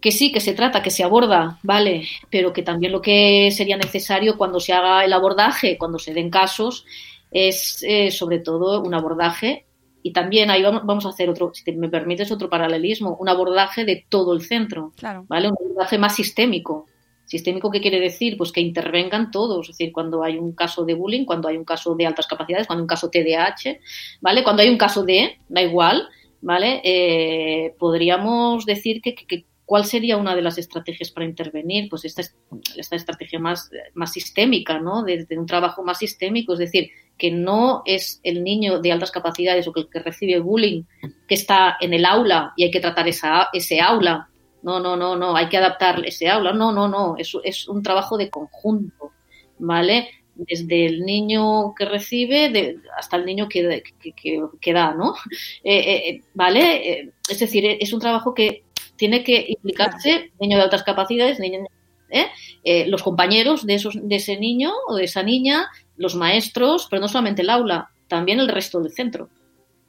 que 0.00 0.12
sí, 0.12 0.32
que 0.32 0.40
se 0.40 0.54
trata, 0.54 0.82
que 0.82 0.90
se 0.90 1.04
aborda, 1.04 1.58
vale, 1.62 2.06
pero 2.30 2.52
que 2.52 2.62
también 2.62 2.92
lo 2.92 3.02
que 3.02 3.50
sería 3.50 3.76
necesario 3.76 4.36
cuando 4.36 4.60
se 4.60 4.72
haga 4.72 5.04
el 5.04 5.12
abordaje, 5.12 5.76
cuando 5.78 5.98
se 5.98 6.14
den 6.14 6.30
casos, 6.30 6.84
es 7.30 7.84
eh, 7.86 8.10
sobre 8.10 8.38
todo 8.38 8.82
un 8.82 8.94
abordaje 8.94 9.66
y 10.02 10.12
también 10.12 10.50
ahí 10.50 10.62
vamos, 10.62 10.82
vamos, 10.84 11.06
a 11.06 11.10
hacer 11.10 11.28
otro, 11.28 11.52
si 11.52 11.70
me 11.72 11.88
permites, 11.88 12.32
otro 12.32 12.48
paralelismo, 12.48 13.16
un 13.20 13.28
abordaje 13.28 13.84
de 13.84 14.04
todo 14.08 14.32
el 14.32 14.42
centro, 14.42 14.92
claro. 14.96 15.24
¿vale? 15.28 15.48
Un 15.48 15.56
abordaje 15.60 15.98
más 15.98 16.14
sistémico. 16.14 16.86
¿Sistémico 17.26 17.70
qué 17.70 17.80
quiere 17.80 18.00
decir? 18.00 18.36
Pues 18.36 18.50
que 18.50 18.60
intervengan 18.60 19.30
todos, 19.30 19.68
es 19.68 19.76
decir, 19.76 19.92
cuando 19.92 20.24
hay 20.24 20.36
un 20.36 20.52
caso 20.52 20.84
de 20.84 20.94
bullying, 20.94 21.24
cuando 21.24 21.46
hay 21.46 21.56
un 21.56 21.64
caso 21.64 21.94
de 21.94 22.06
altas 22.06 22.26
capacidades, 22.26 22.66
cuando 22.66 22.80
hay 22.80 22.84
un 22.84 22.88
caso 22.88 23.08
TDAH, 23.08 23.78
¿vale? 24.20 24.42
Cuando 24.42 24.62
hay 24.62 24.68
un 24.68 24.78
caso 24.78 25.04
de, 25.04 25.38
da 25.48 25.62
igual, 25.62 26.08
¿vale? 26.40 26.80
Eh, 26.82 27.74
podríamos 27.78 28.66
decir 28.66 29.00
que, 29.00 29.14
que, 29.14 29.44
¿Cuál 29.70 29.84
sería 29.84 30.16
una 30.16 30.34
de 30.34 30.42
las 30.42 30.58
estrategias 30.58 31.12
para 31.12 31.26
intervenir? 31.26 31.88
Pues 31.88 32.04
esta, 32.04 32.22
esta 32.76 32.96
estrategia 32.96 33.38
más, 33.38 33.70
más 33.94 34.10
sistémica, 34.12 34.80
¿no? 34.80 35.04
Desde 35.04 35.26
de 35.26 35.38
un 35.38 35.46
trabajo 35.46 35.84
más 35.84 35.98
sistémico, 35.98 36.54
es 36.54 36.58
decir, 36.58 36.90
que 37.16 37.30
no 37.30 37.82
es 37.84 38.18
el 38.24 38.42
niño 38.42 38.80
de 38.80 38.90
altas 38.90 39.12
capacidades 39.12 39.68
o 39.68 39.72
que 39.72 39.88
que 39.88 40.00
recibe 40.00 40.40
bullying 40.40 40.82
que 41.28 41.36
está 41.36 41.76
en 41.80 41.94
el 41.94 42.04
aula 42.04 42.52
y 42.56 42.64
hay 42.64 42.72
que 42.72 42.80
tratar 42.80 43.06
esa, 43.06 43.48
ese 43.52 43.80
aula 43.80 44.28
no, 44.64 44.80
no, 44.80 44.96
no, 44.96 45.14
no, 45.14 45.36
hay 45.36 45.48
que 45.48 45.58
adaptar 45.58 46.04
ese 46.04 46.28
aula, 46.28 46.52
no, 46.52 46.72
no, 46.72 46.88
no, 46.88 47.14
es, 47.16 47.68
un 47.68 47.80
trabajo 47.84 48.18
de 48.18 48.28
conjunto, 48.28 49.12
¿vale? 49.60 50.08
Desde 50.34 50.86
el 50.86 51.04
niño 51.04 51.74
que 51.76 51.84
recibe 51.84 52.76
hasta 52.98 53.16
el 53.18 53.24
niño 53.24 53.48
que, 53.48 53.84
que, 54.60 54.72
da, 54.72 54.94
¿no? 54.94 55.14
Eh, 55.62 56.08
eh, 56.08 56.22
¿Vale? 56.34 56.90
Eh, 56.90 57.10
es 57.28 57.38
decir, 57.38 57.64
es 57.78 57.92
un 57.92 58.00
trabajo 58.00 58.34
que 58.34 58.64
tiene 59.00 59.24
que 59.24 59.46
implicarse 59.48 60.30
niño 60.38 60.58
de 60.58 60.64
altas 60.64 60.82
capacidades, 60.82 61.40
¿eh? 61.40 62.26
Eh, 62.64 62.86
los 62.86 63.02
compañeros 63.02 63.64
de, 63.64 63.76
esos, 63.76 63.94
de 63.98 64.16
ese 64.16 64.36
niño 64.36 64.72
o 64.88 64.94
de 64.94 65.04
esa 65.04 65.22
niña, 65.22 65.70
los 65.96 66.16
maestros, 66.16 66.86
pero 66.90 67.00
no 67.00 67.08
solamente 67.08 67.40
el 67.40 67.48
aula, 67.48 67.88
también 68.08 68.40
el 68.40 68.48
resto 68.48 68.78
del 68.78 68.92
centro, 68.92 69.30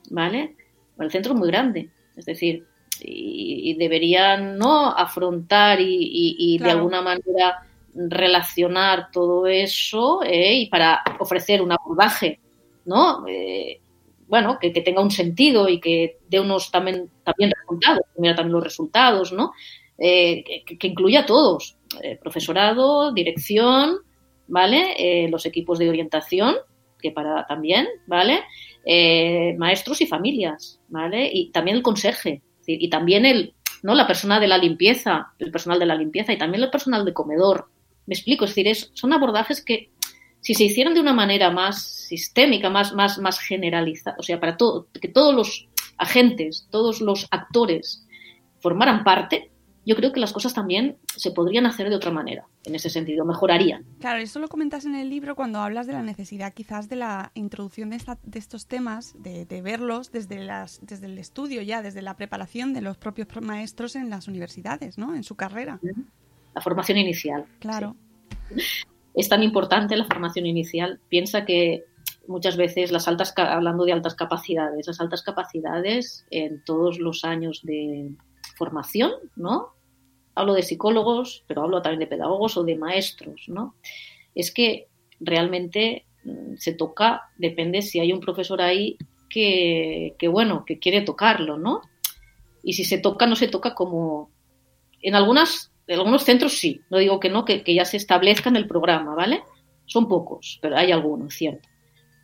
¿vale? 0.09 0.55
El 0.97 1.11
centro 1.11 1.33
es 1.33 1.39
muy 1.39 1.49
grande, 1.49 1.89
es 2.15 2.23
decir, 2.23 2.65
y, 3.01 3.71
y 3.71 3.73
deberían 3.73 4.57
no 4.57 4.91
afrontar 4.91 5.81
y, 5.81 5.93
y, 5.93 6.35
y 6.37 6.57
claro. 6.57 6.71
de 6.71 6.77
alguna 6.77 7.01
manera 7.01 7.67
relacionar 7.93 9.11
todo 9.11 9.45
eso 9.45 10.23
eh, 10.23 10.53
y 10.55 10.69
para 10.69 11.01
ofrecer 11.19 11.61
un 11.61 11.73
abordaje, 11.73 12.39
¿no? 12.85 13.27
Eh, 13.27 13.81
bueno, 14.31 14.59
que, 14.61 14.71
tenga 14.71 15.01
un 15.01 15.11
sentido 15.11 15.67
y 15.67 15.81
que 15.81 16.19
dé 16.29 16.39
unos 16.39 16.71
también, 16.71 17.09
también 17.25 17.51
resultados, 17.51 18.05
mira 18.17 18.33
también 18.33 18.53
los 18.53 18.63
resultados, 18.63 19.33
¿no? 19.33 19.51
Eh, 19.97 20.63
que, 20.65 20.77
que, 20.77 20.87
incluya 20.87 21.19
a 21.19 21.25
todos, 21.25 21.75
eh, 22.01 22.17
profesorado, 22.17 23.11
dirección, 23.11 23.97
¿vale? 24.47 24.93
Eh, 24.97 25.27
los 25.29 25.45
equipos 25.45 25.79
de 25.79 25.89
orientación, 25.89 26.55
que 27.01 27.11
para 27.11 27.45
también, 27.45 27.89
¿vale? 28.07 28.43
Eh, 28.85 29.53
maestros 29.57 29.99
y 29.99 30.07
familias, 30.07 30.79
¿vale? 30.87 31.29
Y 31.29 31.51
también 31.51 31.75
el 31.75 31.83
conserje, 31.83 32.41
y 32.65 32.89
también 32.89 33.25
el, 33.25 33.53
¿no? 33.83 33.95
La 33.95 34.07
persona 34.07 34.39
de 34.39 34.47
la 34.47 34.57
limpieza, 34.57 35.33
el 35.39 35.51
personal 35.51 35.77
de 35.77 35.87
la 35.87 35.95
limpieza 35.95 36.31
y 36.31 36.37
también 36.37 36.63
el 36.63 36.69
personal 36.69 37.03
de 37.03 37.13
comedor. 37.13 37.67
Me 38.05 38.15
explico, 38.15 38.45
es 38.45 38.51
decir, 38.51 38.69
es, 38.69 38.91
son 38.93 39.11
abordajes 39.11 39.61
que 39.61 39.91
si 40.41 40.55
se 40.55 40.65
hicieran 40.65 40.93
de 40.93 40.99
una 40.99 41.13
manera 41.13 41.51
más 41.51 41.81
sistémica, 41.83 42.69
más, 42.69 42.93
más, 42.93 43.19
más 43.19 43.39
generalizada, 43.39 44.17
o 44.19 44.23
sea, 44.23 44.39
para 44.39 44.57
todo, 44.57 44.87
que 44.99 45.07
todos 45.07 45.33
los 45.33 45.69
agentes, 45.97 46.67
todos 46.71 46.99
los 46.99 47.27
actores 47.31 48.05
formaran 48.59 49.03
parte, 49.03 49.51
yo 49.85 49.95
creo 49.95 50.11
que 50.11 50.19
las 50.19 50.33
cosas 50.33 50.53
también 50.53 50.97
se 51.15 51.31
podrían 51.31 51.65
hacer 51.65 51.89
de 51.89 51.95
otra 51.95 52.11
manera, 52.11 52.45
en 52.65 52.75
ese 52.75 52.89
sentido, 52.89 53.25
mejorarían. 53.25 53.83
Claro, 53.99 54.19
eso 54.19 54.39
lo 54.39 54.47
comentas 54.47 54.85
en 54.85 54.95
el 54.95 55.09
libro 55.09 55.35
cuando 55.35 55.59
hablas 55.59 55.87
de 55.87 55.93
la 55.93 56.03
necesidad 56.03 56.53
quizás 56.53 56.89
de 56.89 56.97
la 56.97 57.31
introducción 57.33 57.89
de, 57.89 57.95
esta, 57.95 58.19
de 58.23 58.37
estos 58.37 58.67
temas, 58.67 59.15
de, 59.17 59.45
de, 59.45 59.61
verlos 59.61 60.11
desde, 60.11 60.43
las, 60.43 60.79
desde 60.83 61.07
el 61.07 61.17
estudio 61.17 61.61
ya, 61.61 61.81
desde 61.81 62.01
la 62.01 62.15
preparación 62.15 62.73
de 62.73 62.81
los 62.81 62.97
propios 62.97 63.27
maestros 63.41 63.95
en 63.95 64.09
las 64.09 64.27
universidades, 64.27 64.97
¿no? 64.97 65.15
En 65.15 65.23
su 65.23 65.35
carrera. 65.35 65.79
La 66.53 66.61
formación 66.61 66.99
inicial. 66.99 67.45
Claro. 67.59 67.95
Sí. 68.55 68.61
Es 69.13 69.29
tan 69.29 69.43
importante 69.43 69.95
la 69.97 70.05
formación 70.05 70.45
inicial. 70.45 70.99
Piensa 71.09 71.45
que 71.45 71.83
muchas 72.27 72.57
veces 72.57 72.91
las 72.91 73.07
altas, 73.07 73.33
hablando 73.37 73.85
de 73.85 73.93
altas 73.93 74.15
capacidades, 74.15 74.87
las 74.87 75.01
altas 75.01 75.21
capacidades 75.21 76.25
en 76.31 76.63
todos 76.63 76.99
los 76.99 77.23
años 77.23 77.61
de 77.63 78.11
formación, 78.57 79.11
¿no? 79.35 79.69
Hablo 80.35 80.53
de 80.53 80.63
psicólogos, 80.63 81.43
pero 81.47 81.63
hablo 81.63 81.81
también 81.81 81.99
de 81.99 82.07
pedagogos 82.07 82.57
o 82.57 82.63
de 82.63 82.77
maestros, 82.77 83.43
¿no? 83.47 83.75
Es 84.33 84.53
que 84.53 84.87
realmente 85.19 86.05
mm, 86.23 86.55
se 86.55 86.73
toca, 86.73 87.29
depende 87.37 87.81
si 87.81 87.99
hay 87.99 88.13
un 88.13 88.21
profesor 88.21 88.61
ahí 88.61 88.97
que, 89.29 90.15
que, 90.17 90.27
bueno, 90.27 90.63
que 90.65 90.79
quiere 90.79 91.01
tocarlo, 91.01 91.57
¿no? 91.57 91.81
Y 92.63 92.73
si 92.73 92.85
se 92.85 92.97
toca, 92.97 93.25
no 93.27 93.35
se 93.35 93.47
toca 93.47 93.73
como... 93.73 94.29
En 95.01 95.15
algunas, 95.15 95.70
en 95.87 95.99
algunos 95.99 96.23
centros 96.23 96.53
sí, 96.53 96.81
no 96.89 96.97
digo 96.97 97.19
que 97.19 97.29
no, 97.29 97.45
que, 97.45 97.63
que 97.63 97.75
ya 97.75 97.85
se 97.85 97.97
establezca 97.97 98.49
en 98.49 98.55
el 98.55 98.67
programa, 98.67 99.15
¿vale? 99.15 99.43
Son 99.85 100.07
pocos, 100.07 100.59
pero 100.61 100.77
hay 100.77 100.91
algunos, 100.91 101.33
cierto. 101.33 101.67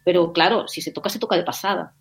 Pero 0.05 0.32
claro, 0.32 0.68
si 0.68 0.82
se 0.82 0.91
toca, 0.91 1.10
se 1.10 1.20
toca 1.20 1.36
de 1.36 1.43
pasada 1.43 1.93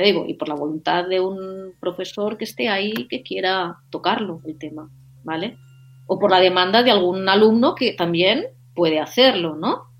digo, 0.00 0.24
y 0.26 0.34
por 0.34 0.48
la 0.48 0.54
voluntad 0.54 1.06
de 1.06 1.20
un 1.20 1.74
profesor 1.78 2.38
que 2.38 2.44
esté 2.44 2.68
ahí 2.68 3.06
que 3.08 3.22
quiera 3.22 3.78
tocarlo 3.90 4.40
el 4.44 4.58
tema, 4.58 4.90
¿vale? 5.24 5.58
O 6.06 6.18
por 6.18 6.30
la 6.30 6.40
demanda 6.40 6.82
de 6.82 6.90
algún 6.90 7.28
alumno 7.28 7.74
que 7.74 7.92
también 7.92 8.46
puede 8.74 9.00
hacerlo, 9.00 9.56
¿no? 9.56 9.92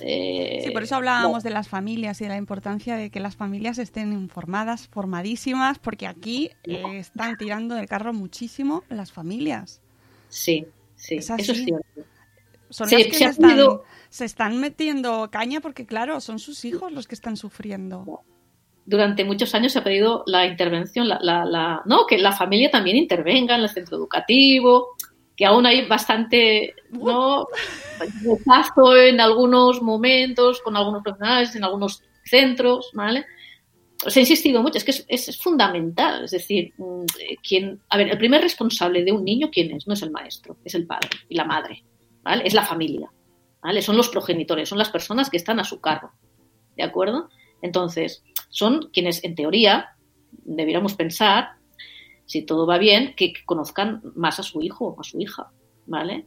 Eh, 0.00 0.62
sí, 0.64 0.70
por 0.70 0.84
eso 0.84 0.94
hablábamos 0.94 1.42
no. 1.42 1.48
de 1.48 1.50
las 1.50 1.68
familias 1.68 2.20
y 2.20 2.24
de 2.24 2.30
la 2.30 2.36
importancia 2.36 2.96
de 2.96 3.10
que 3.10 3.18
las 3.18 3.36
familias 3.36 3.78
estén 3.78 4.12
informadas, 4.12 4.86
formadísimas, 4.88 5.78
porque 5.80 6.06
aquí 6.06 6.50
eh, 6.64 6.98
están 6.98 7.36
tirando 7.36 7.74
del 7.74 7.88
carro 7.88 8.12
muchísimo 8.12 8.84
las 8.88 9.10
familias. 9.10 9.82
Sí, 10.28 10.66
sí, 10.96 11.16
es 11.16 11.30
eso 11.30 11.52
es 11.52 11.64
cierto. 11.64 11.86
Son 12.70 12.88
sí, 12.88 12.96
las 12.96 13.06
que 13.06 13.12
se, 13.12 13.18
se, 13.18 13.30
están, 13.30 13.58
se, 14.10 14.24
están, 14.24 14.60
metiendo 14.60 15.30
caña 15.30 15.60
porque, 15.60 15.86
claro, 15.86 16.20
son 16.20 16.38
sus 16.38 16.64
hijos 16.64 16.92
los 16.92 17.06
que 17.06 17.14
están 17.14 17.36
sufriendo 17.36 18.22
durante 18.88 19.22
muchos 19.22 19.54
años 19.54 19.72
se 19.72 19.80
ha 19.80 19.84
pedido 19.84 20.24
la 20.26 20.46
intervención, 20.46 21.08
la, 21.08 21.18
la, 21.20 21.44
la, 21.44 21.82
¿no? 21.84 22.06
que 22.06 22.16
la 22.16 22.32
familia 22.32 22.70
también 22.70 22.96
intervenga 22.96 23.54
en 23.54 23.60
el 23.60 23.68
centro 23.68 23.98
educativo, 23.98 24.96
que 25.36 25.44
aún 25.44 25.66
hay 25.66 25.86
bastante 25.86 26.74
¿no? 26.90 27.46
rechazo 28.24 28.96
en 28.96 29.20
algunos 29.20 29.82
momentos, 29.82 30.62
con 30.62 30.74
algunos 30.74 31.02
profesionales, 31.02 31.54
en 31.54 31.64
algunos 31.64 32.02
centros, 32.24 32.90
¿vale? 32.94 33.26
Se 34.06 34.20
ha 34.20 34.22
insistido 34.22 34.62
mucho, 34.62 34.78
es 34.78 34.84
que 34.84 34.92
es, 34.92 35.04
es, 35.08 35.38
fundamental, 35.38 36.24
es 36.24 36.30
decir, 36.30 36.72
mm, 36.78 37.04
quien, 37.42 37.80
a 37.88 37.96
ver, 37.96 38.08
el 38.08 38.18
primer 38.18 38.40
responsable 38.40 39.04
de 39.04 39.10
un 39.10 39.24
niño, 39.24 39.50
¿quién 39.50 39.72
es? 39.74 39.88
No 39.88 39.94
es 39.94 40.02
el 40.02 40.12
maestro, 40.12 40.56
es 40.64 40.74
el 40.74 40.86
padre 40.86 41.10
y 41.28 41.34
la 41.34 41.44
madre, 41.44 41.84
¿vale? 42.22 42.46
Es 42.46 42.54
la 42.54 42.64
familia, 42.64 43.10
¿vale? 43.60 43.82
Son 43.82 43.96
los 43.96 44.08
progenitores, 44.08 44.68
son 44.68 44.78
las 44.78 44.90
personas 44.90 45.30
que 45.30 45.36
están 45.36 45.58
a 45.58 45.64
su 45.64 45.80
cargo, 45.80 46.12
¿de 46.76 46.84
acuerdo? 46.84 47.28
Entonces, 47.60 48.22
son 48.50 48.90
quienes, 48.92 49.24
en 49.24 49.34
teoría, 49.34 49.96
debiéramos 50.30 50.94
pensar, 50.94 51.48
si 52.24 52.42
todo 52.42 52.66
va 52.66 52.78
bien, 52.78 53.14
que 53.16 53.32
conozcan 53.44 54.02
más 54.14 54.38
a 54.38 54.42
su 54.42 54.60
hijo 54.62 54.88
o 54.88 55.00
a 55.00 55.04
su 55.04 55.18
hija, 55.20 55.50
¿vale? 55.86 56.26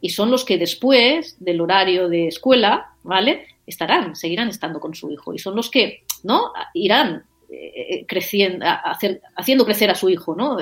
Y 0.00 0.10
son 0.10 0.30
los 0.30 0.44
que 0.44 0.58
después 0.58 1.36
del 1.38 1.60
horario 1.60 2.08
de 2.08 2.28
escuela, 2.28 2.94
¿vale? 3.02 3.46
Estarán, 3.66 4.16
seguirán 4.16 4.48
estando 4.48 4.80
con 4.80 4.94
su 4.94 5.10
hijo. 5.10 5.34
Y 5.34 5.38
son 5.38 5.56
los 5.56 5.70
que, 5.70 6.04
¿no? 6.24 6.52
Irán 6.74 7.24
eh, 7.48 8.04
creciendo, 8.06 8.66
hacer, 8.66 9.22
haciendo 9.36 9.64
crecer 9.64 9.90
a 9.90 9.94
su 9.94 10.08
hijo, 10.08 10.34
¿no? 10.34 10.56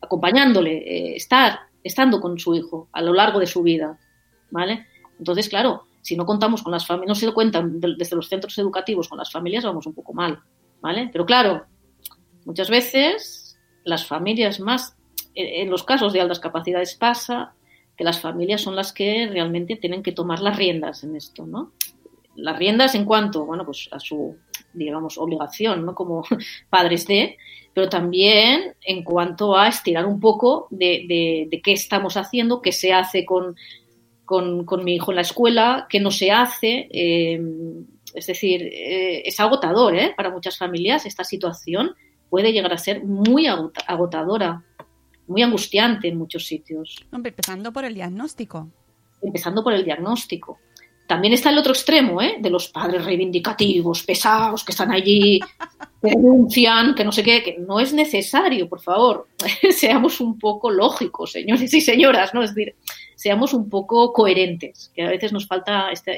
Acompañándole, 0.00 0.78
eh, 0.78 1.16
estar, 1.16 1.60
estando 1.82 2.20
con 2.20 2.38
su 2.38 2.54
hijo 2.54 2.88
a 2.92 3.02
lo 3.02 3.12
largo 3.12 3.40
de 3.40 3.46
su 3.46 3.62
vida, 3.62 3.98
¿vale? 4.50 4.86
Entonces, 5.18 5.48
claro, 5.48 5.86
si 6.00 6.16
no 6.16 6.24
contamos 6.24 6.62
con 6.62 6.72
las 6.72 6.86
familias, 6.86 7.08
no 7.08 7.14
se 7.14 7.32
cuentan 7.32 7.80
desde 7.80 8.16
los 8.16 8.28
centros 8.28 8.56
educativos 8.58 9.08
con 9.08 9.18
las 9.18 9.30
familias, 9.30 9.64
vamos 9.64 9.86
un 9.86 9.94
poco 9.94 10.12
mal, 10.12 10.40
¿vale? 10.80 11.10
Pero 11.12 11.26
claro, 11.26 11.66
muchas 12.44 12.70
veces 12.70 13.58
las 13.84 14.06
familias 14.06 14.60
más, 14.60 14.96
en 15.34 15.70
los 15.70 15.84
casos 15.84 16.12
de 16.12 16.20
altas 16.20 16.40
capacidades 16.40 16.94
pasa 16.94 17.54
que 17.96 18.04
las 18.04 18.20
familias 18.20 18.60
son 18.60 18.76
las 18.76 18.92
que 18.92 19.28
realmente 19.30 19.76
tienen 19.76 20.02
que 20.02 20.12
tomar 20.12 20.40
las 20.40 20.56
riendas 20.56 21.04
en 21.04 21.16
esto, 21.16 21.46
¿no? 21.46 21.72
Las 22.34 22.58
riendas 22.58 22.94
en 22.94 23.04
cuanto, 23.04 23.44
bueno, 23.44 23.64
pues 23.64 23.88
a 23.92 24.00
su, 24.00 24.36
digamos, 24.74 25.18
obligación, 25.18 25.86
¿no? 25.86 25.94
Como 25.94 26.24
padres 26.70 27.06
de, 27.06 27.36
pero 27.72 27.88
también 27.88 28.74
en 28.82 29.02
cuanto 29.02 29.56
a 29.56 29.68
estirar 29.68 30.06
un 30.06 30.20
poco 30.20 30.68
de, 30.70 31.04
de, 31.08 31.48
de 31.50 31.60
qué 31.60 31.72
estamos 31.72 32.16
haciendo, 32.16 32.62
qué 32.62 32.72
se 32.72 32.92
hace 32.92 33.24
con, 33.24 33.56
con, 34.24 34.64
con, 34.64 34.84
mi 34.84 34.94
hijo 34.94 35.10
en 35.12 35.16
la 35.16 35.22
escuela, 35.22 35.86
que 35.88 36.00
no 36.00 36.10
se 36.10 36.30
hace. 36.30 36.88
Eh, 36.90 37.40
es 38.14 38.26
decir, 38.26 38.62
eh, 38.62 39.22
es 39.26 39.40
agotador 39.40 39.96
¿eh? 39.96 40.14
para 40.16 40.30
muchas 40.30 40.56
familias 40.56 41.04
esta 41.04 41.24
situación. 41.24 41.94
Puede 42.30 42.52
llegar 42.52 42.72
a 42.72 42.78
ser 42.78 43.04
muy 43.04 43.46
agotadora, 43.46 44.64
muy 45.26 45.42
angustiante 45.42 46.08
en 46.08 46.16
muchos 46.16 46.46
sitios. 46.46 47.04
Hombre, 47.12 47.30
empezando 47.30 47.72
por 47.72 47.84
el 47.84 47.94
diagnóstico. 47.94 48.70
Empezando 49.20 49.64
por 49.64 49.72
el 49.72 49.84
diagnóstico. 49.84 50.58
También 51.06 51.34
está 51.34 51.50
el 51.50 51.58
otro 51.58 51.72
extremo, 51.72 52.22
¿eh? 52.22 52.36
De 52.40 52.48
los 52.48 52.68
padres 52.68 53.04
reivindicativos, 53.04 54.02
pesados, 54.04 54.64
que 54.64 54.72
están 54.72 54.90
allí, 54.90 55.38
que 56.02 56.08
denuncian, 56.08 56.94
que 56.94 57.04
no 57.04 57.12
sé 57.12 57.22
qué, 57.22 57.42
que 57.42 57.58
no 57.58 57.78
es 57.78 57.92
necesario, 57.92 58.68
por 58.68 58.80
favor. 58.80 59.28
Seamos 59.70 60.20
un 60.20 60.38
poco 60.38 60.70
lógicos, 60.70 61.32
señores 61.32 61.72
y 61.74 61.80
señoras, 61.80 62.32
¿no? 62.32 62.42
Es 62.42 62.54
decir, 62.54 62.74
seamos 63.16 63.52
un 63.52 63.68
poco 63.68 64.12
coherentes, 64.12 64.90
que 64.94 65.02
a 65.02 65.08
veces 65.08 65.32
nos 65.32 65.46
falta 65.46 65.90
esta, 65.90 66.12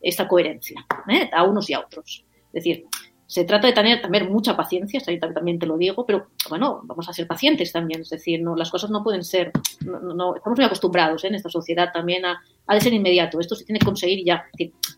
esta, 0.00 0.28
coherencia, 0.28 0.86
¿eh? 1.08 1.28
a 1.32 1.42
unos 1.42 1.68
y 1.68 1.74
a 1.74 1.80
otros. 1.80 2.24
Es 2.46 2.52
decir, 2.52 2.84
se 3.30 3.44
trata 3.44 3.68
de 3.68 3.72
tener 3.72 4.02
también 4.02 4.28
mucha 4.28 4.56
paciencia, 4.56 5.00
también 5.20 5.56
te 5.56 5.64
lo 5.64 5.78
digo, 5.78 6.04
pero 6.04 6.30
bueno, 6.48 6.80
vamos 6.82 7.08
a 7.08 7.12
ser 7.12 7.28
pacientes 7.28 7.70
también, 7.70 8.00
es 8.00 8.10
decir, 8.10 8.42
no, 8.42 8.56
las 8.56 8.72
cosas 8.72 8.90
no 8.90 9.04
pueden 9.04 9.22
ser, 9.22 9.52
no, 9.86 10.00
no 10.00 10.34
estamos 10.34 10.58
muy 10.58 10.66
acostumbrados 10.66 11.22
¿eh? 11.22 11.28
en 11.28 11.36
esta 11.36 11.48
sociedad 11.48 11.92
también 11.94 12.24
a, 12.24 12.42
a, 12.66 12.74
de 12.74 12.80
ser 12.80 12.92
inmediato, 12.92 13.38
esto 13.38 13.54
se 13.54 13.64
tiene 13.64 13.78
que 13.78 13.86
conseguir 13.86 14.24
ya, 14.26 14.46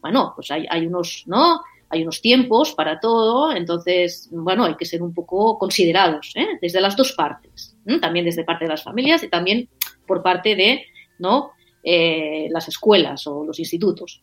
bueno, 0.00 0.32
pues 0.34 0.50
hay, 0.50 0.64
hay 0.70 0.86
unos, 0.86 1.24
¿no? 1.26 1.60
Hay 1.90 2.04
unos 2.04 2.22
tiempos 2.22 2.72
para 2.72 2.98
todo, 3.00 3.54
entonces, 3.54 4.30
bueno, 4.32 4.64
hay 4.64 4.76
que 4.76 4.86
ser 4.86 5.02
un 5.02 5.12
poco 5.12 5.58
considerados, 5.58 6.32
¿eh? 6.34 6.58
desde 6.58 6.80
las 6.80 6.96
dos 6.96 7.12
partes. 7.12 7.76
también 8.00 8.24
desde 8.24 8.44
parte 8.44 8.64
de 8.64 8.70
las 8.70 8.82
familias 8.82 9.22
y 9.24 9.28
también 9.28 9.68
por 10.06 10.22
parte 10.22 10.56
de 10.56 10.86
¿no? 11.18 11.50
Eh, 11.82 12.48
las 12.50 12.66
escuelas 12.66 13.26
o 13.26 13.44
los 13.44 13.58
institutos. 13.58 14.22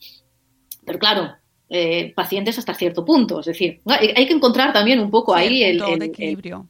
Pero 0.84 0.98
claro, 0.98 1.36
eh, 1.70 2.14
pacientes 2.16 2.58
hasta 2.58 2.74
cierto 2.74 3.06
punto, 3.06 3.40
es 3.42 3.46
decir, 3.46 3.82
hay, 3.86 4.12
hay 4.16 4.26
que 4.28 4.34
encontrar 4.34 4.74
también 4.74 5.00
un 5.00 5.12
poco 5.12 5.36
Sí, 5.36 5.42
ahí 5.42 5.64
el, 5.64 6.02
equilibrio. 6.02 6.68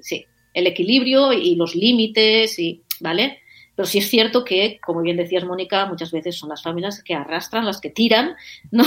sí, 0.00 0.24
el 0.54 0.66
equilibrio 0.66 1.32
y 1.32 1.54
los 1.56 1.74
límites, 1.74 2.58
y, 2.58 2.82
¿vale? 3.00 3.38
Pero 3.76 3.86
sí 3.86 3.98
es 3.98 4.08
cierto 4.10 4.44
que, 4.44 4.78
como 4.84 5.00
bien 5.02 5.16
decías, 5.16 5.44
Mónica, 5.44 5.86
muchas 5.86 6.10
veces 6.10 6.36
son 6.36 6.48
las 6.50 6.62
familias 6.62 7.02
que 7.02 7.14
arrastran, 7.14 7.64
las 7.64 7.80
que 7.80 7.90
tiran, 7.90 8.34
¿no? 8.70 8.84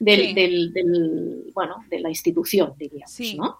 Del, 0.00 0.20
Sí. 0.28 0.34
del- 0.34 0.72
del- 0.72 1.50
bueno, 1.54 1.76
de 1.88 2.00
la 2.00 2.08
institución, 2.08 2.74
diríamos, 2.78 3.10
Sí. 3.12 3.36
¿no? 3.36 3.58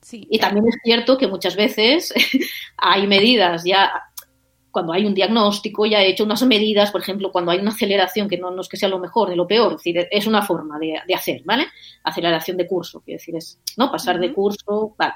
Sí. 0.00 0.26
Y 0.30 0.38
también 0.38 0.66
es 0.68 0.76
cierto 0.82 1.16
que 1.16 1.28
muchas 1.28 1.54
veces 1.56 2.12
hay 2.76 3.06
medidas 3.06 3.62
ya, 3.64 3.92
cuando 4.72 4.92
hay 4.92 5.04
un 5.04 5.14
diagnóstico, 5.14 5.86
ya 5.86 6.00
he 6.02 6.08
hecho 6.08 6.24
unas 6.24 6.42
medidas, 6.42 6.90
por 6.90 7.02
ejemplo, 7.02 7.30
cuando 7.30 7.52
hay 7.52 7.60
una 7.60 7.70
aceleración, 7.70 8.28
que 8.28 8.38
no, 8.38 8.50
no 8.50 8.62
es 8.62 8.68
que 8.68 8.76
sea 8.76 8.88
lo 8.88 8.98
mejor 8.98 9.28
ni 9.28 9.36
lo 9.36 9.46
peor, 9.46 9.72
es 9.72 9.78
decir, 9.78 10.08
es 10.10 10.26
una 10.26 10.42
forma 10.42 10.78
de, 10.78 10.98
de 11.06 11.14
hacer, 11.14 11.42
¿vale? 11.44 11.66
Aceleración 12.02 12.56
de 12.56 12.66
curso, 12.66 13.00
quiero 13.02 13.18
decir, 13.18 13.36
es, 13.36 13.60
¿no? 13.76 13.92
Pasar 13.92 14.18
de 14.18 14.32
curso, 14.32 14.94
vale. 14.98 15.12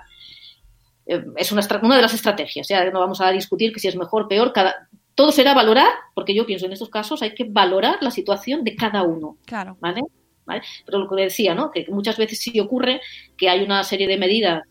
Eh, 1.06 1.24
Es 1.36 1.50
una, 1.52 1.66
una 1.82 1.96
de 1.96 2.02
las 2.02 2.14
estrategias, 2.14 2.68
ya 2.68 2.88
no 2.90 3.00
vamos 3.00 3.20
a 3.20 3.30
discutir 3.30 3.72
que 3.72 3.80
si 3.80 3.88
es 3.88 3.96
mejor, 3.96 4.28
peor, 4.28 4.52
cada... 4.52 4.88
Todo 5.14 5.32
será 5.32 5.54
valorar, 5.54 5.88
porque 6.14 6.34
yo 6.34 6.44
pienso 6.44 6.66
en 6.66 6.72
estos 6.72 6.90
casos 6.90 7.22
hay 7.22 7.32
que 7.32 7.44
valorar 7.44 7.96
la 8.02 8.10
situación 8.10 8.62
de 8.62 8.76
cada 8.76 9.02
uno. 9.02 9.38
Claro. 9.46 9.78
¿vale? 9.80 10.02
¿Vale? 10.44 10.60
Pero 10.84 10.98
lo 10.98 11.08
que 11.08 11.22
decía, 11.22 11.54
¿no? 11.54 11.70
Que 11.70 11.86
muchas 11.88 12.18
veces 12.18 12.38
sí 12.38 12.60
ocurre 12.60 13.00
que 13.34 13.48
hay 13.48 13.62
una 13.62 13.82
serie 13.82 14.06
de 14.06 14.18
medidas 14.18 14.62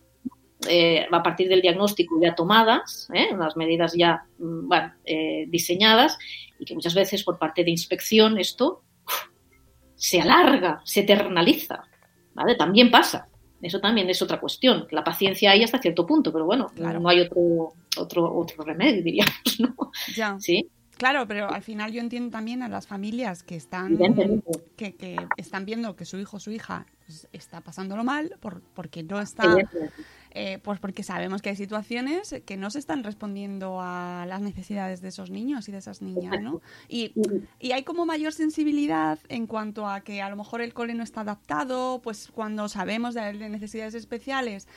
eh, 0.68 1.06
a 1.12 1.24
partir 1.24 1.48
del 1.50 1.62
diagnóstico 1.62 2.20
ya 2.22 2.34
tomadas, 2.34 3.10
¿eh? 3.14 3.28
unas 3.32 3.56
medidas 3.58 3.94
ya 3.96 4.26
mm, 4.40 4.68
bueno, 4.68 4.94
eh, 5.06 5.46
diseñadas, 5.48 6.18
y 6.60 6.66
que 6.66 6.74
muchas 6.74 6.94
veces 6.96 7.24
por 7.24 7.38
parte 7.38 7.64
de 7.64 7.72
inspección 7.72 8.38
esto 8.38 8.84
uf, 9.06 9.30
se 9.96 10.22
alarga, 10.22 10.82
se 10.84 11.02
eternaliza, 11.02 11.84
¿vale? 12.34 12.56
También 12.56 12.90
pasa. 12.90 13.28
Eso 13.62 13.80
también 13.80 14.10
es 14.10 14.22
otra 14.22 14.40
cuestión. 14.40 14.88
La 14.92 15.04
paciencia 15.04 15.52
hay 15.52 15.64
hasta 15.64 15.80
cierto 15.80 16.06
punto, 16.06 16.32
pero 16.32 16.46
bueno, 16.46 16.68
Claro. 16.76 17.00
no 17.00 17.10
hay 17.10 17.22
otro, 17.22 17.74
otro, 17.98 18.36
otro 18.36 18.64
remedio, 18.64 19.04
diríamos, 19.04 19.60
¿no? 19.60 19.92
Ya. 20.16 20.38
Sí, 20.40 20.70
Claro, 20.98 21.28
pero 21.28 21.50
al 21.52 21.62
final 21.62 21.92
yo 21.92 22.00
entiendo 22.00 22.32
también 22.32 22.64
a 22.64 22.70
las 22.70 22.88
familias 22.88 23.44
que 23.44 23.56
están 23.56 23.98
que, 24.78 24.96
que 24.96 25.18
están 25.36 25.66
viendo 25.66 25.96
que 25.96 26.06
su 26.06 26.18
hijo 26.18 26.38
o 26.38 26.40
su 26.40 26.52
hija 26.52 26.86
pues, 27.06 27.28
está 27.34 27.62
pasándolo 27.62 28.04
mal 28.04 28.38
por, 28.40 28.62
porque 28.62 29.04
no 29.04 29.20
está. 29.20 29.56
Eh, 30.38 30.60
pues 30.62 30.80
porque 30.80 31.02
sabemos 31.02 31.42
que 31.42 31.50
hay 31.50 31.56
situaciones 31.56 32.36
que 32.46 32.58
no 32.58 32.70
se 32.70 32.80
están 32.80 33.04
respondiendo 33.04 33.80
a 33.82 34.26
las 34.28 34.42
necesidades 34.42 35.02
de 35.02 35.08
esos 35.08 35.30
niños 35.30 35.68
y 35.70 35.72
de 35.72 35.78
esas 35.78 36.02
niñas, 36.02 36.42
¿no? 36.42 36.62
Y, 36.90 37.14
y 37.60 37.72
hay 37.72 37.84
como 37.84 38.06
mayor 38.06 38.34
sensibilidad 38.34 39.18
en 39.30 39.48
cuanto 39.48 39.88
a 39.88 40.02
que 40.02 40.22
a 40.22 40.30
lo 40.30 40.36
mejor 40.36 40.62
el 40.62 40.74
cole 40.74 40.94
no 40.94 41.04
está 41.04 41.22
adaptado, 41.22 42.02
pues 42.04 42.30
cuando 42.34 42.70
sabemos 42.70 43.14
de 43.14 43.26
de 43.34 43.50
necesidades 43.50 43.96
especiales 43.96 44.68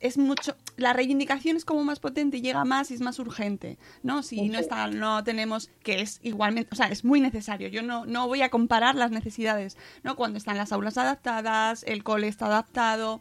es 0.00 0.16
mucho 0.16 0.56
la 0.76 0.92
reivindicación 0.92 1.56
es 1.56 1.64
como 1.64 1.84
más 1.84 2.00
potente 2.00 2.38
y 2.38 2.40
llega 2.40 2.64
más 2.64 2.90
y 2.90 2.94
es 2.94 3.00
más 3.00 3.18
urgente 3.18 3.78
no 4.02 4.22
si 4.22 4.48
no 4.48 4.58
está 4.58 4.86
no 4.88 5.22
tenemos 5.24 5.70
que 5.82 6.00
es 6.00 6.20
igualmente 6.22 6.70
o 6.72 6.76
sea 6.76 6.86
es 6.86 7.04
muy 7.04 7.20
necesario. 7.20 7.68
Yo 7.68 7.82
no 7.82 8.06
no 8.06 8.26
voy 8.26 8.42
a 8.42 8.48
comparar 8.48 8.94
las 8.94 9.10
necesidades 9.10 9.76
no 10.02 10.16
cuando 10.16 10.38
están 10.38 10.56
las 10.56 10.72
aulas 10.72 10.96
adaptadas 10.96 11.84
el 11.86 12.02
cole 12.02 12.28
está 12.28 12.46
adaptado 12.46 13.20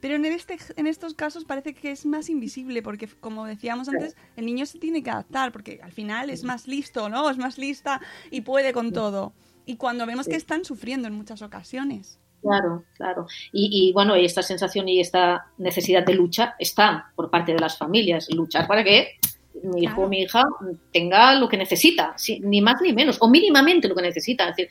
pero 0.00 0.14
en 0.14 0.24
este 0.24 0.58
en 0.76 0.86
estos 0.86 1.14
casos 1.14 1.44
parece 1.44 1.74
que 1.74 1.90
es 1.90 2.06
más 2.06 2.28
invisible 2.28 2.82
porque 2.82 3.08
como 3.20 3.46
decíamos 3.46 3.88
antes 3.88 4.16
el 4.36 4.46
niño 4.46 4.66
se 4.66 4.78
tiene 4.78 5.02
que 5.02 5.10
adaptar 5.10 5.52
porque 5.52 5.80
al 5.82 5.92
final 5.92 6.30
es 6.30 6.44
más 6.44 6.68
listo 6.68 7.08
no 7.08 7.28
es 7.30 7.38
más 7.38 7.58
lista 7.58 8.00
y 8.30 8.42
puede 8.42 8.72
con 8.72 8.92
todo 8.92 9.32
y 9.66 9.76
cuando 9.76 10.06
vemos 10.06 10.26
que 10.26 10.36
están 10.36 10.64
sufriendo 10.64 11.08
en 11.08 11.14
muchas 11.14 11.42
ocasiones 11.42 12.18
Claro, 12.40 12.84
claro. 12.96 13.26
Y, 13.52 13.88
y, 13.88 13.92
bueno, 13.92 14.14
esta 14.14 14.42
sensación 14.42 14.88
y 14.88 15.00
esta 15.00 15.46
necesidad 15.58 16.04
de 16.04 16.14
lucha 16.14 16.54
está 16.58 17.10
por 17.16 17.30
parte 17.30 17.52
de 17.52 17.58
las 17.58 17.76
familias. 17.76 18.28
Luchar 18.32 18.68
para 18.68 18.84
que 18.84 19.18
mi 19.62 19.82
hijo 19.82 20.02
o 20.02 20.08
mi 20.08 20.22
hija 20.22 20.44
tenga 20.92 21.34
lo 21.34 21.48
que 21.48 21.56
necesita, 21.56 22.14
ni 22.40 22.60
más 22.60 22.80
ni 22.80 22.92
menos, 22.92 23.18
o 23.20 23.28
mínimamente 23.28 23.88
lo 23.88 23.94
que 23.94 24.02
necesita. 24.02 24.48
Es 24.48 24.56
decir, 24.56 24.68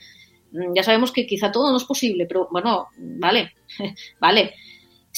mm, 0.52 0.74
ya 0.74 0.82
sabemos 0.82 1.12
que 1.12 1.26
quizá 1.26 1.52
todo 1.52 1.70
no 1.70 1.76
es 1.76 1.84
posible, 1.84 2.26
pero 2.26 2.48
bueno, 2.50 2.88
vale, 2.96 3.52
vale. 4.20 4.54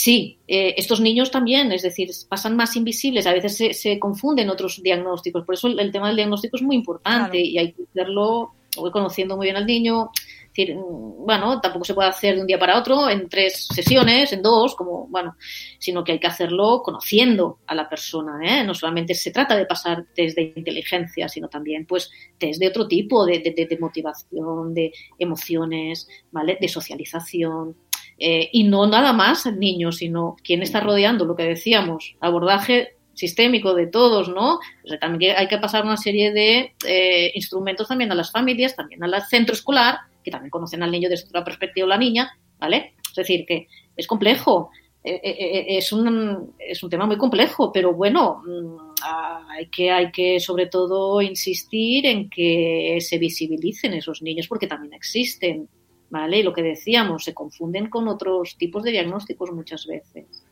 Sí, 0.02 0.38
eh, 0.48 0.72
estos 0.78 0.98
niños 1.00 1.30
también, 1.30 1.72
es 1.72 1.82
decir, 1.82 2.08
pasan 2.26 2.56
más 2.56 2.74
invisibles, 2.74 3.26
a 3.26 3.34
veces 3.34 3.54
se, 3.56 3.74
se 3.74 3.98
confunden 3.98 4.48
otros 4.48 4.82
diagnósticos, 4.82 5.44
por 5.44 5.54
eso 5.56 5.66
el, 5.68 5.78
el 5.78 5.92
tema 5.92 6.06
del 6.06 6.16
diagnóstico 6.16 6.56
es 6.56 6.62
muy 6.62 6.76
importante 6.76 7.32
Claro. 7.32 7.34
y 7.52 7.58
hay 7.58 7.72
que 7.72 7.82
hacerlo 7.90 8.54
voy 8.76 8.92
conociendo 8.92 9.36
muy 9.36 9.46
bien 9.48 9.56
al 9.56 9.66
niño. 9.66 10.10
Es 10.14 10.50
decir, 10.56 10.76
mm, 10.76 11.26
bueno, 11.26 11.60
tampoco 11.60 11.84
se 11.84 11.92
puede 11.92 12.08
hacer 12.08 12.36
de 12.36 12.40
un 12.40 12.46
día 12.46 12.58
para 12.58 12.78
otro, 12.78 13.10
en 13.10 13.28
tres 13.28 13.66
sesiones, 13.74 14.32
en 14.32 14.42
dos, 14.42 14.74
como, 14.76 15.06
bueno, 15.08 15.36
sino 15.78 16.02
que 16.04 16.12
hay 16.12 16.18
que 16.20 16.28
hacerlo 16.28 16.80
conociendo 16.84 17.58
a 17.66 17.74
la 17.74 17.88
persona, 17.88 18.38
¿eh? 18.44 18.64
No 18.64 18.72
solamente 18.74 19.12
se 19.14 19.32
trata 19.32 19.56
de 19.56 19.66
pasar 19.66 20.06
test 20.14 20.36
de 20.36 20.52
inteligencia, 20.56 21.28
sino 21.28 21.48
también, 21.48 21.84
pues, 21.84 22.10
test 22.38 22.60
de 22.60 22.68
otro 22.68 22.86
tipo, 22.88 23.26
de, 23.26 23.40
de- 23.40 23.50
de- 23.50 23.66
de 23.66 23.78
motivación, 23.78 24.72
de 24.72 24.92
emociones, 25.18 26.08
¿vale? 26.30 26.56
De 26.60 26.68
socialización. 26.68 27.76
Eh, 28.20 28.50
y 28.52 28.64
no 28.64 28.86
nada 28.86 29.12
más 29.12 29.46
al 29.46 29.58
niño, 29.58 29.92
sino 29.92 30.36
quién 30.44 30.62
está 30.62 30.80
rodeando, 30.80 31.24
lo 31.24 31.34
que 31.34 31.44
decíamos, 31.44 32.16
abordaje 32.20 32.96
sistémico 33.14 33.74
de 33.74 33.86
todos, 33.86 34.28
¿no? 34.28 34.56
O 34.56 34.88
sea, 34.88 34.98
también 34.98 35.36
hay 35.36 35.48
que 35.48 35.58
pasar 35.58 35.84
una 35.84 35.96
serie 35.96 36.32
de 36.32 36.74
eh, 36.86 37.32
instrumentos 37.34 37.88
también 37.88 38.12
a 38.12 38.14
las 38.14 38.30
familias, 38.30 38.76
también 38.76 39.02
al 39.02 39.22
centro 39.24 39.54
escolar, 39.54 39.98
que 40.22 40.30
también 40.30 40.50
conocen 40.50 40.82
al 40.82 40.90
niño 40.90 41.08
desde 41.08 41.28
otra 41.28 41.44
perspectiva 41.44 41.86
o 41.86 41.88
la 41.88 41.98
niña, 41.98 42.30
¿vale? 42.58 42.94
Es 43.08 43.16
decir, 43.16 43.44
que 43.46 43.68
es 43.96 44.06
complejo, 44.06 44.70
eh, 45.02 45.18
eh, 45.22 45.36
eh, 45.38 45.78
es, 45.78 45.92
un, 45.92 46.54
es 46.58 46.82
un 46.82 46.90
tema 46.90 47.06
muy 47.06 47.16
complejo, 47.16 47.72
pero 47.72 47.94
bueno, 47.94 48.42
mm, 48.46 48.76
ah, 49.02 49.46
hay 49.48 49.66
que, 49.68 49.90
hay 49.90 50.12
que 50.12 50.38
sobre 50.40 50.66
todo 50.66 51.22
insistir 51.22 52.04
en 52.04 52.28
que 52.28 52.98
se 53.00 53.16
visibilicen 53.16 53.94
esos 53.94 54.20
niños 54.20 54.46
porque 54.46 54.66
también 54.66 54.92
existen, 54.92 55.68
¿vale? 56.10 56.38
Y 56.38 56.42
lo 56.42 56.52
que 56.52 56.62
decíamos, 56.62 57.24
se 57.24 57.34
confunden 57.34 57.88
con 57.88 58.08
otros 58.08 58.56
tipos 58.58 58.82
de 58.82 58.90
diagnósticos 58.90 59.52
muchas 59.52 59.86
veces, 59.86 60.44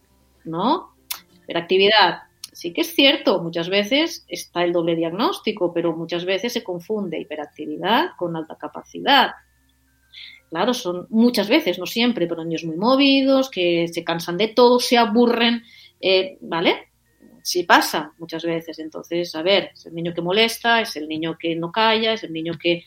¿no? 0.44 0.94
Hiperactividad, 1.42 2.22
sí 2.52 2.72
que 2.72 2.80
es 2.80 2.94
cierto, 2.94 3.42
muchas 3.42 3.68
veces 3.68 4.24
está 4.28 4.64
el 4.64 4.72
doble 4.72 4.96
diagnóstico, 4.96 5.72
pero 5.72 5.94
muchas 5.94 6.24
veces 6.24 6.52
se 6.52 6.64
confunde 6.64 7.20
hiperactividad 7.20 8.10
con 8.16 8.36
alta 8.36 8.56
capacidad. 8.56 9.32
Claro, 10.48 10.72
son 10.72 11.06
muchas 11.10 11.48
veces, 11.48 11.78
no 11.78 11.86
siempre, 11.86 12.26
pero 12.26 12.44
niños 12.44 12.64
muy 12.64 12.76
movidos, 12.76 13.50
que 13.50 13.86
se 13.88 14.02
cansan 14.02 14.38
de 14.38 14.48
todo, 14.48 14.80
se 14.80 14.96
aburren, 14.96 15.62
eh, 16.00 16.38
¿vale? 16.40 16.88
Sí 17.42 17.64
pasa 17.64 18.12
muchas 18.18 18.44
veces. 18.44 18.78
Entonces, 18.78 19.34
a 19.34 19.42
ver, 19.42 19.70
es 19.74 19.86
el 19.86 19.94
niño 19.94 20.14
que 20.14 20.22
molesta, 20.22 20.80
es 20.80 20.96
el 20.96 21.06
niño 21.06 21.36
que 21.38 21.54
no 21.54 21.70
calla, 21.70 22.14
es 22.14 22.24
el 22.24 22.32
niño 22.32 22.54
que 22.60 22.84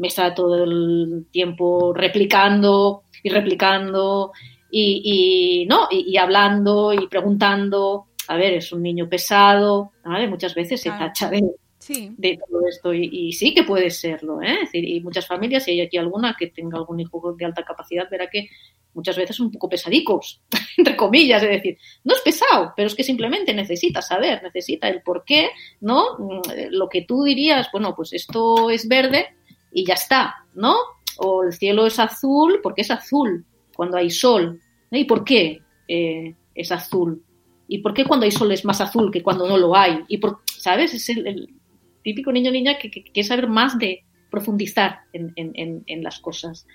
me 0.00 0.08
está 0.08 0.34
todo 0.34 0.64
el 0.64 1.26
tiempo 1.30 1.92
replicando 1.92 3.02
y 3.22 3.28
replicando 3.28 4.32
y, 4.70 5.02
y 5.04 5.66
no, 5.66 5.88
y, 5.90 6.10
y 6.10 6.16
hablando 6.16 6.94
y 6.94 7.06
preguntando. 7.06 8.06
A 8.28 8.36
ver, 8.36 8.54
es 8.54 8.72
un 8.72 8.82
niño 8.82 9.10
pesado, 9.10 9.92
¿vale? 10.02 10.26
Muchas 10.26 10.54
veces 10.54 10.80
se 10.80 10.88
tacha 10.88 11.28
de, 11.28 11.42
sí 11.78 12.14
de 12.16 12.38
todo 12.48 12.66
esto 12.66 12.94
y, 12.94 13.10
y 13.12 13.32
sí 13.32 13.52
que 13.52 13.64
puede 13.64 13.90
serlo, 13.90 14.40
¿eh? 14.40 14.54
Es 14.54 14.72
decir, 14.72 14.88
y 14.88 15.00
muchas 15.00 15.26
familias, 15.26 15.64
si 15.64 15.72
hay 15.72 15.82
aquí 15.82 15.98
alguna 15.98 16.34
que 16.38 16.46
tenga 16.46 16.78
algún 16.78 17.00
hijo 17.00 17.34
de 17.36 17.44
alta 17.44 17.62
capacidad, 17.62 18.08
verá 18.08 18.30
que 18.30 18.48
muchas 18.94 19.18
veces 19.18 19.36
son 19.36 19.46
un 19.46 19.52
poco 19.52 19.68
pesadicos, 19.68 20.40
entre 20.78 20.96
comillas, 20.96 21.42
es 21.42 21.50
decir, 21.50 21.76
no 22.04 22.14
es 22.14 22.22
pesado, 22.22 22.72
pero 22.74 22.86
es 22.86 22.94
que 22.94 23.04
simplemente 23.04 23.52
necesita 23.52 24.00
saber, 24.00 24.42
necesita 24.42 24.88
el 24.88 25.02
por 25.02 25.24
qué, 25.26 25.50
¿no? 25.80 26.16
Mm, 26.18 26.40
Lo 26.70 26.88
que 26.88 27.02
tú 27.02 27.24
dirías, 27.24 27.68
bueno, 27.70 27.94
pues 27.94 28.14
esto 28.14 28.70
es 28.70 28.88
verde 28.88 29.26
y 29.72 29.84
ya 29.84 29.94
está, 29.94 30.34
¿no? 30.54 30.76
O 31.18 31.44
el 31.44 31.52
cielo 31.52 31.86
es 31.86 31.98
azul 31.98 32.60
porque 32.62 32.82
es 32.82 32.90
azul 32.90 33.44
cuando 33.74 33.96
hay 33.96 34.10
sol, 34.10 34.60
¿no? 34.90 34.98
¿Y 34.98 35.04
por 35.04 35.24
qué 35.24 35.62
eh, 35.88 36.34
es 36.54 36.72
azul? 36.72 37.22
¿Y 37.68 37.78
por 37.78 37.94
qué 37.94 38.04
cuando 38.04 38.24
hay 38.24 38.32
sol 38.32 38.50
es 38.52 38.64
más 38.64 38.80
azul 38.80 39.10
que 39.10 39.22
cuando 39.22 39.46
no 39.46 39.56
lo 39.56 39.76
hay? 39.76 40.04
¿Y 40.08 40.18
por, 40.18 40.40
¿Sabes? 40.46 40.94
Es 40.94 41.08
el, 41.08 41.54
típico 42.02 42.32
niño 42.32 42.50
niña 42.50 42.78
que, 42.78 42.90
quiere 42.90 43.24
saber 43.24 43.48
más 43.48 43.78
de 43.78 44.04
profundizar 44.30 45.00
en, 45.12 45.32
en 45.36 46.02
las 46.02 46.18
cosas. 46.20 46.66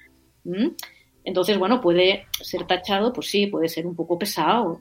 ¿Mm? 0.44 0.68
Entonces, 1.26 1.58
bueno, 1.58 1.82
puede 1.82 2.28
ser 2.40 2.66
tachado, 2.66 3.12
pues 3.12 3.28
sí, 3.28 3.48
puede 3.48 3.68
ser 3.68 3.88
un 3.88 3.96
poco 3.96 4.18
pesado, 4.18 4.80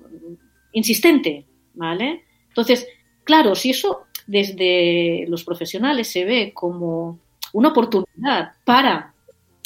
insistente, 0.73 1.47
¿vale? 1.73 2.23
Entonces, 2.49 2.87
claro, 3.25 3.55
si 3.55 3.71
eso 3.71 4.03
desde 4.27 5.25
los 5.29 5.43
profesionales 5.43 6.09
se 6.09 6.25
ve 6.25 6.53
como 6.55 7.19
una 7.55 7.71
oportunidad 7.71 8.53
para, 8.65 9.15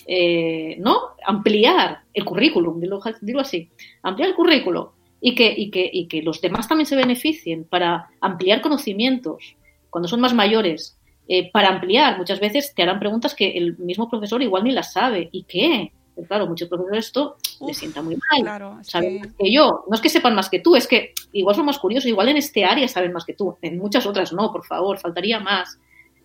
eh, 0.06 0.76
¿no? 0.78 0.98
Ampliar 1.26 2.02
el 2.14 2.24
currículum, 2.24 2.80
dilo, 2.80 3.00
dilo 3.20 3.40
así, 3.40 3.68
ampliar 4.02 4.30
el 4.30 4.36
currículo, 4.36 4.92
y 5.20 5.34
que, 5.34 5.52
y, 5.56 5.70
que, 5.70 5.90
y 5.92 6.06
que 6.06 6.22
los 6.22 6.40
demás 6.40 6.68
también 6.68 6.86
se 6.86 6.94
beneficien 6.94 7.64
para 7.64 8.08
ampliar 8.20 8.60
conocimientos 8.60 9.56
cuando 9.90 10.06
son 10.06 10.20
más 10.20 10.32
mayores, 10.32 10.96
eh, 11.26 11.50
para 11.50 11.68
ampliar. 11.68 12.16
Muchas 12.18 12.38
veces 12.40 12.72
te 12.74 12.82
harán 12.82 13.00
preguntas 13.00 13.34
que 13.34 13.50
el 13.50 13.76
mismo 13.78 14.08
profesor 14.08 14.40
igual 14.42 14.64
ni 14.64 14.70
las 14.72 14.92
sabe. 14.92 15.28
¿Y 15.32 15.42
qué? 15.42 15.92
Pero 16.14 16.28
claro, 16.28 16.46
muchos 16.46 16.68
profesores 16.68 17.06
esto 17.06 17.36
les 17.66 17.76
sienta 17.76 18.00
muy 18.02 18.16
mal. 18.16 18.42
Claro, 18.42 18.78
saben 18.82 19.14
que- 19.22 19.26
más 19.28 19.36
que 19.36 19.52
yo. 19.52 19.84
No 19.88 19.94
es 19.94 20.00
que 20.00 20.08
sepan 20.08 20.34
más 20.34 20.48
que 20.48 20.60
tú, 20.60 20.76
es 20.76 20.86
que 20.86 21.12
igual 21.32 21.56
son 21.56 21.66
más 21.66 21.78
curiosos, 21.78 22.06
igual 22.08 22.28
en 22.28 22.36
este 22.36 22.64
área 22.64 22.86
saben 22.86 23.12
más 23.12 23.24
que 23.24 23.34
tú. 23.34 23.56
En 23.60 23.78
muchas 23.78 24.06
otras 24.06 24.32
no, 24.32 24.52
por 24.52 24.64
favor, 24.64 24.98
faltaría 24.98 25.40
más. 25.40 25.78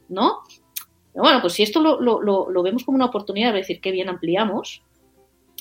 ¿No? 0.09 0.39
Pero 1.13 1.23
bueno, 1.23 1.41
pues 1.41 1.53
si 1.53 1.63
esto 1.63 1.79
lo, 1.79 2.01
lo- 2.01 2.21
lo- 2.49 2.63
vemos 2.63 2.83
como 2.83 2.95
una 2.95 3.05
oportunidad 3.05 3.51
de 3.53 3.59
decir 3.59 3.79
qué 3.81 3.91
bien 3.91 4.09
ampliamos, 4.09 4.81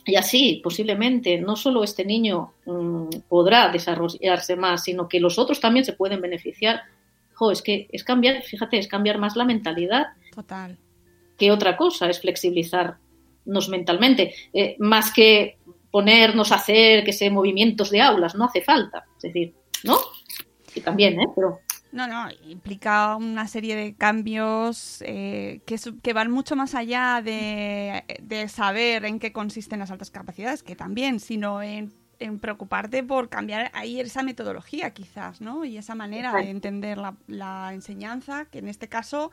y 0.04 0.16
así 0.16 0.60
posiblemente 0.64 1.38
no 1.38 1.54
solo 1.56 1.84
este 1.84 2.04
niño 2.04 2.54
mm, 2.66 3.08
podrá 3.28 3.68
desarrollarse 3.70 4.56
más, 4.56 4.82
sino 4.84 5.08
que 5.08 5.20
los 5.20 5.38
otros 5.38 5.60
también 5.60 5.84
se 5.84 5.92
pueden 5.92 6.20
beneficiar. 6.20 6.80
Jo, 7.34 7.50
es 7.52 7.62
que 7.62 7.86
es 7.92 8.02
cambiar, 8.02 8.42
fíjate, 8.42 8.78
es 8.78 8.88
cambiar 8.88 9.18
más 9.18 9.36
la 9.36 9.44
mentalidad 9.44 10.06
Total. 10.34 10.76
que 11.38 11.50
otra 11.52 11.76
cosa, 11.76 12.08
es 12.10 12.20
flexibilizarnos 12.20 13.68
mentalmente, 13.68 14.34
Eh, 14.52 14.76
más 14.78 15.12
que 15.12 15.58
ponernos 15.90 16.50
a 16.52 16.56
hacer, 16.56 17.04
que 17.04 17.12
sé, 17.12 17.28
movimientos 17.30 17.90
de 17.90 18.00
aulas, 18.00 18.34
no 18.34 18.44
hace 18.46 18.62
falta. 18.62 19.04
Es 19.16 19.22
decir, 19.24 19.52
¿no? 19.84 19.98
Y 20.74 20.80
también, 20.80 21.20
¿eh? 21.20 21.26
Pero 21.34 21.60
No, 21.92 22.06
no, 22.06 22.28
implica 22.48 23.16
una 23.16 23.46
serie 23.48 23.76
de 23.76 23.94
cambios 23.94 25.02
eh, 25.06 25.60
que, 25.66 25.78
que 26.02 26.12
van 26.14 26.30
mucho 26.30 26.56
más 26.56 26.74
allá 26.74 27.20
de, 27.22 28.02
de 28.22 28.48
saber 28.48 29.04
en 29.04 29.18
qué 29.18 29.32
consisten 29.32 29.78
las 29.80 29.90
altas 29.90 30.10
capacidades, 30.10 30.62
que 30.62 30.74
también, 30.74 31.20
sino 31.20 31.62
en, 31.62 31.92
en 32.18 32.38
preocuparte 32.40 33.02
por 33.02 33.28
cambiar 33.28 33.70
ahí 33.74 34.00
esa 34.00 34.22
metodología 34.22 34.92
quizás, 34.94 35.42
¿no? 35.42 35.66
Y 35.66 35.76
esa 35.76 35.94
manera 35.94 36.32
de 36.32 36.48
entender 36.48 36.96
la, 36.96 37.14
la 37.26 37.72
enseñanza, 37.74 38.46
que 38.46 38.60
en 38.60 38.68
este 38.68 38.88
caso, 38.88 39.30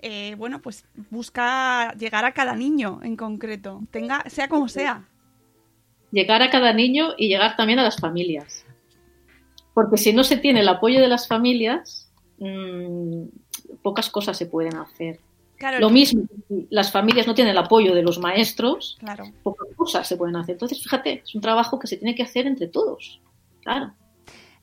eh, 0.00 0.34
bueno, 0.36 0.60
pues 0.62 0.86
busca 1.10 1.92
llegar 1.94 2.24
a 2.24 2.32
cada 2.32 2.56
niño 2.56 3.00
en 3.04 3.16
concreto, 3.16 3.82
tenga, 3.92 4.24
sea 4.28 4.48
como 4.48 4.68
sea. 4.68 5.08
llegar 6.10 6.42
a 6.42 6.50
cada 6.50 6.72
niño 6.72 7.14
y 7.16 7.28
llegar 7.28 7.56
también 7.56 7.78
a 7.78 7.84
las 7.84 7.98
familias. 7.98 8.65
Porque 9.76 9.98
si 9.98 10.14
no 10.14 10.24
se 10.24 10.38
tiene 10.38 10.60
el 10.60 10.68
apoyo 10.70 11.00
de 11.02 11.06
las 11.08 11.28
familias, 11.28 12.10
mm, 12.38 13.24
pocas 13.82 14.08
cosas 14.08 14.38
se 14.38 14.46
pueden 14.46 14.74
hacer. 14.76 15.20
Claro, 15.58 15.80
Lo 15.80 15.90
mismo, 15.90 16.22
si 16.48 16.66
las 16.70 16.90
familias 16.90 17.26
no 17.26 17.34
tienen 17.34 17.50
el 17.52 17.58
apoyo 17.58 17.94
de 17.94 18.02
los 18.02 18.18
maestros, 18.18 18.96
Claro. 18.98 19.24
pocas 19.42 19.68
cosas 19.76 20.08
se 20.08 20.16
pueden 20.16 20.34
hacer. 20.36 20.54
Entonces, 20.54 20.82
fíjate, 20.82 21.22
es 21.26 21.34
un 21.34 21.42
trabajo 21.42 21.78
que 21.78 21.88
se 21.88 21.98
tiene 21.98 22.14
que 22.14 22.22
hacer 22.22 22.46
entre 22.46 22.68
todos. 22.68 23.20
Claro. 23.62 23.92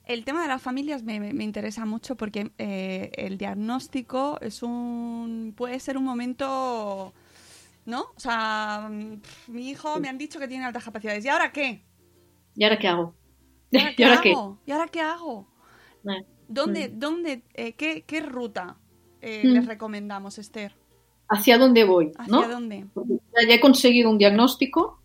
El 0.05 0.24
tema 0.26 0.41
de 0.41 0.47
las 0.47 0.64
familias 0.64 1.03
me, 1.03 1.20
me- 1.20 1.43
interesa 1.43 1.86
mucho 1.86 2.16
porque 2.16 2.51
eh, 2.57 3.11
el 3.14 3.38
diagnóstico 3.38 4.39
es 4.41 4.64
un 4.64 5.53
puede 5.55 5.80
ser 5.80 5.95
un 5.95 6.05
momento, 6.05 7.14
¿no? 7.86 8.01
O 8.16 8.20
sea, 8.20 8.89
mm, 8.91 9.22
mi 9.49 9.70
hijo 9.70 9.99
me 9.99 10.09
han 10.09 10.18
dicho 10.18 10.39
que 10.39 10.47
tiene 10.47 10.66
altas 10.66 10.84
capacidades. 10.84 11.24
¿Y 11.24 11.30
ahora 11.30 11.51
qué? 11.51 11.84
¿Y 12.55 12.64
ahora 12.64 12.80
qué 12.80 12.88
hago? 12.88 13.14
¿Y 13.74 14.03
ahora 14.03 14.15
¿Y 14.19 14.21
qué 14.21 14.30
hago? 14.32 14.59
¿Y 14.65 14.71
ahora 14.71 14.88
qué 14.88 15.01
hago? 15.01 15.47
Eh, 16.07 16.26
¿Dónde, 16.47 16.89
Mm. 16.89 16.99
dónde, 16.99 17.43
eh, 17.53 17.74
qué, 17.74 18.03
qué 18.05 18.21
ruta 18.21 18.78
eh, 19.21 19.43
Mm. 19.45 19.53
les 19.53 19.65
recomendamos, 19.65 20.38
Esther? 20.38 20.76
¿Hacia 21.30 21.57
dónde 21.57 21.84
voy? 21.86 22.11
¿Hacia 22.17 22.32
¿no? 22.32 22.47
dónde? 22.47 22.86
Porque 22.93 23.13
ya- 23.13 23.47
ya 23.47 23.55
he 23.55 23.59
conseguido 23.59 24.09
un 24.09 24.17
diagnóstico, 24.17 24.99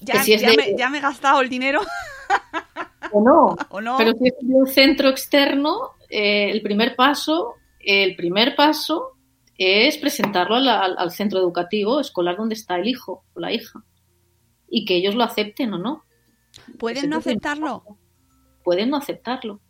Ya, 0.00 0.12
Que 0.14 0.18
si 0.20 0.32
es 0.34 0.42
ya 0.42 0.50
de- 0.52 0.56
me, 0.56 0.76
ya 0.76 0.88
me 0.90 0.98
he 0.98 1.00
gastado 1.00 1.40
el 1.40 1.48
dinero 1.48 1.80
o 3.12 3.20
no, 3.20 3.56
o 3.70 3.80
no. 3.80 3.96
Pero 3.98 4.12
si 4.12 4.28
es 4.28 4.34
de 4.40 4.54
un 4.54 4.66
centro 4.68 5.08
externo, 5.08 5.76
eh, 6.08 6.50
el 6.52 6.62
primer 6.62 6.94
paso, 6.94 7.54
el 7.80 8.14
primer 8.14 8.54
paso 8.54 9.16
es 9.56 9.98
presentarlo 9.98 10.54
al, 10.54 10.68
al 10.68 11.10
centro 11.10 11.40
educativo 11.40 11.98
escolar 11.98 12.36
donde 12.36 12.54
está 12.54 12.76
el 12.76 12.86
hijo 12.86 13.24
o 13.34 13.40
la 13.40 13.52
hija 13.52 13.82
y 14.68 14.84
que 14.84 14.94
ellos 14.94 15.16
lo 15.16 15.24
acepten 15.24 15.74
o 15.74 15.78
no. 15.78 16.04
¿Pueden 16.78 17.10
no 17.10 17.16
aceptarlo? 17.18 17.84
Pueden 18.64 18.90
no 18.90 18.96
aceptarlo, 18.98 19.60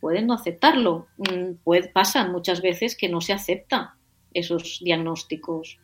pueden 0.00 0.26
no 0.26 0.34
aceptarlo. 0.34 1.06
Mm, 1.16 1.54
pues 1.64 1.88
pasan 1.88 2.32
muchas 2.32 2.60
veces 2.60 2.96
que 2.96 3.08
no 3.08 3.20
se 3.20 3.32
aceptan 3.32 3.88
esos 4.34 4.80
diagnósticos. 4.82 5.78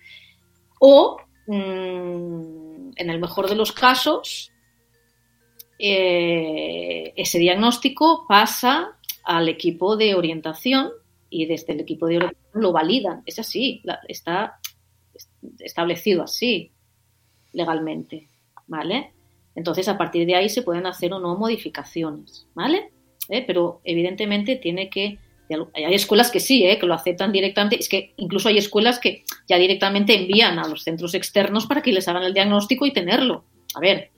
O, 0.78 1.16
mm, 1.46 2.90
en 2.96 3.11
el 3.11 3.18
mejor 3.20 3.48
de 3.48 3.57
los 3.57 3.72
casos, 3.72 4.53
eh, 5.78 7.12
ese 7.16 7.38
diagnóstico 7.38 8.26
pasa 8.28 8.98
al 9.24 9.48
equipo 9.48 9.96
de 9.96 10.14
orientación 10.14 10.90
y 11.30 11.46
desde 11.46 11.72
el 11.72 11.80
equipo 11.80 12.07
de 12.07 12.16
orientación 12.18 12.62
lo 12.62 12.72
validan. 12.72 13.22
Es 13.26 13.38
así, 13.38 13.80
la- 13.84 14.00
está 14.09 14.59
establecido 15.61 16.22
así 16.22 16.72
legalmente, 17.53 18.28
¿vale? 18.66 19.12
Entonces, 19.55 19.88
a 19.88 19.98
partir 19.98 20.26
de 20.26 20.34
ahí 20.34 20.48
se 20.48 20.62
pueden 20.62 20.86
hacer 20.86 21.12
o 21.12 21.18
no 21.20 21.36
modificaciones, 21.36 22.46
¿vale? 22.55 22.90
¿Eh? 23.28 23.44
Pero 23.46 23.80
evidentemente 23.84 24.57
tiene 24.57 24.88
que... 24.88 25.18
Hay 25.74 25.92
escuelas 25.94 26.30
que 26.30 26.40
sí, 26.40 26.64
¿eh? 26.64 26.78
que 26.78 26.86
lo 26.86 26.94
aceptan 26.94 27.30
directamente. 27.30 27.78
Es 27.78 27.88
que 27.88 28.14
incluso 28.16 28.48
hay 28.48 28.57
escuelas 28.57 28.98
que 28.98 29.24
ya 29.46 29.59
directamente 29.59 30.14
envían 30.14 30.59
a 30.59 30.66
los 30.66 30.82
centros 30.82 31.14
externos 31.14 31.66
para 31.66 31.82
que 31.82 31.92
les 31.92 32.09
hagan 32.09 32.22
el 32.22 32.32
diagnóstico 32.32 32.86
y 32.86 32.92
tenerlo. 32.92 33.44
A 33.74 33.80
ver, 33.80 34.11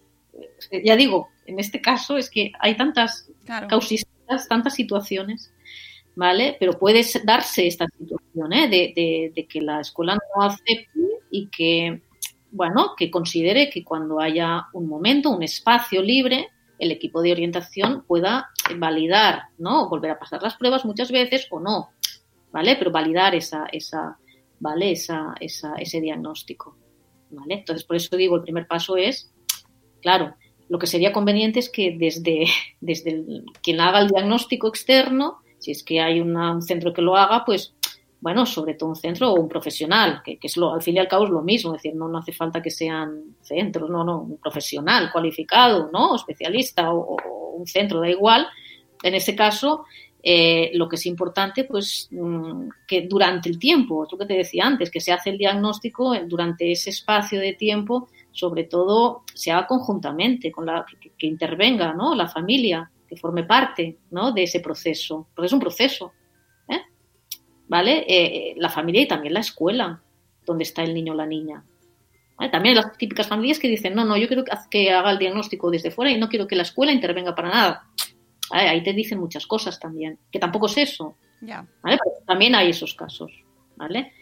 eh, 0.70 0.82
ya 0.84 0.94
digo, 0.94 1.30
en 1.46 1.58
este 1.58 1.80
caso 1.80 2.16
es 2.16 2.30
que 2.30 2.52
hay 2.60 2.76
tantas 2.76 3.28
Claro. 3.44 3.66
causistas, 3.66 4.46
tantas 4.48 4.74
situaciones, 4.74 5.52
¿vale? 6.14 6.56
Pero 6.60 6.78
puede 6.78 7.02
se- 7.02 7.22
darse 7.24 7.66
esta 7.66 7.86
situación, 7.98 8.52
¿eh? 8.52 8.68
De, 8.68 8.92
de- 8.94 9.32
de 9.34 9.46
que 9.46 9.60
la 9.60 9.80
escuela 9.80 10.14
no 10.14 10.42
acepte 10.44 10.88
y 11.32 11.48
que, 11.48 12.00
bueno, 12.54 12.94
que 12.96 13.10
considere 13.10 13.68
que 13.68 13.82
cuando 13.82 14.20
haya 14.20 14.66
un 14.72 14.86
momento, 14.86 15.30
un 15.30 15.42
espacio 15.42 16.00
libre, 16.00 16.50
el 16.78 16.92
equipo 16.92 17.20
de 17.20 17.32
orientación 17.32 18.04
pueda 18.06 18.50
validar, 18.78 19.42
¿no? 19.58 19.88
Volver 19.88 20.12
a 20.12 20.18
pasar 20.20 20.40
las 20.40 20.56
pruebas 20.56 20.84
muchas 20.84 21.10
veces 21.10 21.48
o 21.50 21.58
no, 21.58 21.90
¿vale? 22.52 22.76
Pero 22.76 22.92
validar 22.92 23.34
esa, 23.34 23.66
esa, 23.72 24.18
¿vale? 24.60 24.92
Esa, 24.92 25.34
esa, 25.40 25.74
ese 25.74 26.00
diagnóstico, 26.00 26.76
¿vale? 27.30 27.54
Entonces, 27.54 27.84
por 27.84 27.96
eso 27.96 28.16
digo, 28.16 28.36
el 28.36 28.42
primer 28.42 28.68
paso 28.68 28.96
es, 28.96 29.32
claro, 30.00 30.36
lo 30.68 30.78
que 30.78 30.86
sería 30.86 31.12
conveniente 31.12 31.58
es 31.58 31.68
que 31.68 31.96
desde, 31.98 32.44
desde 32.80 33.24
quien 33.62 33.80
haga 33.80 33.98
el 33.98 34.08
diagnóstico 34.08 34.68
externo, 34.68 35.38
si 35.58 35.72
es 35.72 35.82
que 35.82 36.00
hay 36.00 36.20
una- 36.20 36.52
un 36.52 36.62
centro 36.62 36.92
que 36.92 37.02
lo 37.02 37.16
haga, 37.16 37.44
pues, 37.44 37.73
bueno, 38.24 38.46
sobre 38.46 38.72
todo 38.72 38.88
un 38.88 38.96
centro 38.96 39.32
o 39.32 39.38
un 39.38 39.50
profesional, 39.50 40.22
que, 40.24 40.38
es 40.40 40.56
lo, 40.56 40.72
al 40.72 40.80
fin 40.80 40.96
y 40.96 40.98
al 40.98 41.08
cabo 41.08 41.24
es 41.24 41.30
lo 41.30 41.42
mismo, 41.42 41.74
es 41.74 41.82
decir, 41.82 41.94
no, 41.94 42.08
no 42.08 42.16
hace 42.16 42.32
falta 42.32 42.62
que 42.62 42.70
sean 42.70 43.36
centros, 43.42 43.90
no, 43.90 44.02
no, 44.02 44.22
un 44.22 44.38
profesional 44.38 45.12
cualificado, 45.12 45.90
¿no? 45.92 46.16
Especialista 46.16 46.90
o, 46.90 47.18
un 47.54 47.66
centro, 47.66 48.00
da 48.00 48.08
igual. 48.08 48.46
En 49.02 49.14
ese 49.14 49.36
caso, 49.36 49.84
eh, 50.22 50.70
lo 50.72 50.88
que 50.88 50.96
es 50.96 51.04
importante, 51.04 51.64
pues, 51.64 52.08
mm, 52.12 52.68
que 52.88 53.02
durante 53.02 53.50
el 53.50 53.58
tiempo, 53.58 54.06
tú 54.08 54.16
que 54.16 54.24
te 54.24 54.38
decía 54.38 54.64
antes, 54.64 54.90
que 54.90 55.02
se 55.02 55.12
hace 55.12 55.28
el 55.28 55.36
diagnóstico 55.36 56.14
eh, 56.14 56.24
durante 56.26 56.72
ese 56.72 56.88
espacio 56.88 57.38
de 57.38 57.52
tiempo, 57.52 58.08
sobre 58.32 58.64
todo 58.64 59.24
se 59.34 59.52
haga 59.52 59.66
conjuntamente, 59.66 60.50
con 60.50 60.64
la, 60.64 60.86
que, 60.98 61.10
que 61.10 61.26
intervenga 61.26 61.92
¿no? 61.92 62.14
la 62.14 62.26
familia, 62.26 62.90
que 63.06 63.16
forme 63.16 63.44
parte 63.44 63.98
¿no? 64.12 64.32
de 64.32 64.44
ese 64.44 64.60
proceso, 64.60 65.26
porque 65.34 65.48
es 65.48 65.52
un 65.52 65.60
proceso. 65.60 66.12
¿Vale? 67.68 68.04
Eh, 68.06 68.54
la 68.56 68.68
familia 68.68 69.02
y 69.02 69.08
también 69.08 69.34
la 69.34 69.40
escuela, 69.40 70.00
donde 70.44 70.64
está 70.64 70.82
el 70.82 70.94
niño 70.94 71.12
o 71.12 71.16
la 71.16 71.26
niña. 71.26 71.64
¿Vale? 72.36 72.50
También 72.50 72.74
las 72.74 72.96
típicas 72.98 73.26
familias 73.26 73.58
que 73.58 73.68
dicen, 73.68 73.94
no, 73.94 74.04
no, 74.04 74.16
yo 74.16 74.26
quiero 74.28 74.44
que, 74.70 74.92
haga 74.92 75.10
el 75.10 75.18
diagnóstico 75.18 75.70
desde 75.70 75.90
fuera 75.90 76.10
y 76.10 76.18
no 76.18 76.28
quiero 76.28 76.46
que 76.46 76.56
la 76.56 76.62
escuela 76.62 76.92
intervenga 76.92 77.34
para 77.34 77.48
nada. 77.48 77.88
¿Vale? 78.50 78.68
Ahí 78.68 78.82
te 78.82 78.92
dicen 78.92 79.18
muchas 79.18 79.46
cosas 79.46 79.78
también, 79.80 80.18
que 80.30 80.38
tampoco 80.38 80.66
es 80.66 80.76
eso. 80.78 81.16
Ya. 81.40 81.66
¿vale? 81.82 81.98
Pero 82.02 82.16
también 82.26 82.54
hay 82.54 82.70
esos 82.70 82.94
casos, 82.94 83.32
¿vale? 83.76 84.12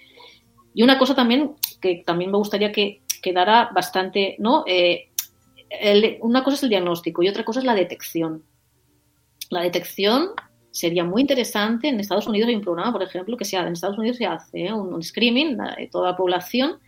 Y 0.75 0.83
una 0.83 0.99
cosa 0.99 1.15
también 1.15 1.55
que 1.81 2.03
también 2.07 2.31
me 2.31 2.39
gustaría 2.39 2.73
que 2.73 3.03
quedara 3.21 3.71
bastante, 3.75 4.37
¿no? 4.39 4.65
Eh, 4.67 5.11
el- 5.69 6.19
una 6.21 6.43
cosa 6.43 6.57
es 6.57 6.63
el 6.63 6.69
diagnóstico 6.71 7.23
y 7.23 7.29
otra 7.29 7.45
cosa 7.45 7.61
es 7.61 7.67
la 7.67 7.75
detección. 7.75 8.45
La 9.51 9.61
detección 9.63 10.31
sería 10.73 11.05
muy 11.05 11.21
interesante. 11.21 11.89
En 11.89 12.01
Estados 12.01 12.27
Unidos 12.27 12.49
hay 12.49 12.57
un 12.57 12.63
programa, 12.63 12.93
por 12.93 13.03
ejemplo, 13.03 13.37
que 13.37 13.45
se 13.45 13.57
hace, 13.57 13.69
en 13.69 13.75
Estados 13.75 13.99
Unidos 13.99 14.17
se 14.17 14.27
hace 14.27 14.67
¿eh? 14.67 14.73
un, 14.73 15.01
screening 15.03 15.57
de 15.57 15.89
toda 15.93 16.11
la 16.11 16.17
población, 16.17 16.79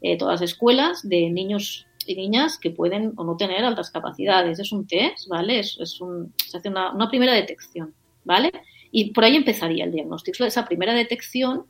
eh, 0.00 0.16
todas 0.16 0.40
las 0.40 0.50
escuelas 0.50 1.06
de 1.06 1.28
niños 1.28 1.86
y 2.06 2.14
niñas 2.14 2.58
que 2.58 2.70
pueden 2.70 3.12
o 3.16 3.24
no 3.24 3.36
tener 3.36 3.64
altas 3.64 3.90
capacidades. 3.90 4.58
Es 4.58 4.72
un 4.72 4.86
test, 4.86 5.28
¿vale? 5.28 5.58
Es, 5.58 6.00
un, 6.00 6.32
se 6.36 6.58
hace 6.58 6.68
una, 6.68 7.08
primera 7.10 7.34
detección, 7.34 7.92
¿vale? 8.24 8.52
Y 8.90 9.10
por 9.10 9.24
ahí 9.24 9.36
empezaría 9.36 9.84
el 9.84 9.92
diagnóstico, 9.92 10.44
esa 10.44 10.64
primera 10.64 10.94
detección 10.94 11.64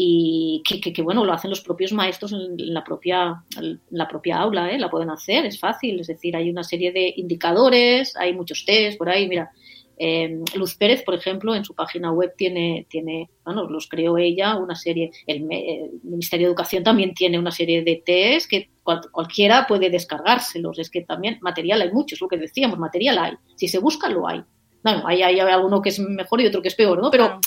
y 0.00 0.62
que, 0.64 1.02
bueno, 1.02 1.24
lo 1.24 1.32
hacen 1.32 1.50
los 1.50 1.62
propios 1.62 1.92
maestros 1.92 2.32
en 2.32 2.72
la 2.72 2.84
propia, 2.84 3.42
en 3.58 3.80
la 3.90 4.06
propia 4.06 4.36
aula, 4.36 4.70
¿eh? 4.70 4.78
la 4.78 4.90
pueden 4.90 5.10
hacer, 5.10 5.46
es 5.46 5.58
fácil, 5.58 5.98
es 5.98 6.06
decir, 6.06 6.36
hay 6.36 6.50
una 6.50 6.62
serie 6.62 6.92
de 6.92 7.14
indicadores, 7.16 8.14
hay 8.16 8.34
muchos 8.34 8.64
test 8.64 8.98
por 8.98 9.08
ahí, 9.08 9.26
mira, 9.26 9.50
eh, 9.98 10.38
Luz 10.54 10.76
Pérez, 10.76 11.02
por 11.02 11.14
ejemplo, 11.14 11.54
en 11.54 11.64
su 11.64 11.74
página 11.74 12.12
web 12.12 12.34
tiene, 12.36 12.86
tiene 12.88 13.30
bueno, 13.44 13.68
los 13.68 13.88
creó 13.88 14.16
ella, 14.18 14.56
una 14.56 14.74
serie, 14.74 15.10
el, 15.26 15.46
el 15.50 15.90
Ministerio 16.02 16.46
de 16.46 16.50
Educación 16.50 16.84
también 16.84 17.14
tiene 17.14 17.38
una 17.38 17.50
serie 17.50 17.82
de 17.82 18.02
test 18.04 18.48
que 18.48 18.70
cual, 18.82 19.00
cualquiera 19.10 19.66
puede 19.66 19.90
descargárselos, 19.90 20.78
es 20.78 20.90
que 20.90 21.02
también 21.02 21.38
material 21.40 21.82
hay 21.82 21.92
mucho, 21.92 22.14
es 22.14 22.20
lo 22.20 22.28
que 22.28 22.36
decíamos, 22.36 22.78
material 22.78 23.18
hay, 23.18 23.32
si 23.56 23.68
se 23.68 23.78
busca 23.78 24.08
lo 24.08 24.28
hay. 24.28 24.42
Bueno, 24.82 25.02
hay, 25.06 25.22
hay 25.22 25.40
alguno 25.40 25.82
que 25.82 25.88
es 25.88 25.98
mejor 25.98 26.40
y 26.40 26.46
otro 26.46 26.62
que 26.62 26.68
es 26.68 26.74
peor, 26.74 27.02
¿no? 27.02 27.10
Pero 27.10 27.26
claro. 27.26 27.40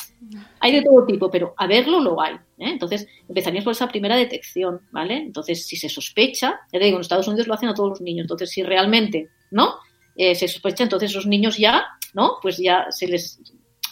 hay 0.59 0.73
de 0.73 0.81
todo 0.83 1.05
tipo, 1.05 1.31
pero 1.31 1.53
a 1.57 1.65
verlo 1.65 1.99
lo 2.01 2.21
hay. 2.21 2.33
¿eh? 2.33 2.69
Entonces, 2.69 3.07
empezaríamos 3.27 3.63
por 3.63 3.71
esa 3.71 3.87
primera 3.87 4.17
detección, 4.17 4.81
¿vale? 4.91 5.15
Entonces, 5.15 5.65
si 5.65 5.77
se 5.77 5.87
sospecha, 5.87 6.59
ya 6.71 6.79
te 6.79 6.85
digo, 6.85 6.97
en 6.97 7.01
Estados 7.01 7.27
Unidos 7.27 7.47
lo 7.47 7.53
hacen 7.53 7.69
a 7.69 7.73
todos 7.73 7.89
los 7.89 8.01
niños, 8.01 8.25
entonces 8.25 8.49
si 8.51 8.63
realmente, 8.63 9.29
¿no? 9.49 9.75
Eh, 10.15 10.35
se 10.35 10.47
sospecha, 10.47 10.83
entonces 10.83 11.11
esos 11.11 11.25
niños 11.25 11.57
ya, 11.57 11.85
¿no? 12.13 12.37
Pues 12.41 12.57
ya 12.57 12.87
se 12.89 13.07
les... 13.07 13.39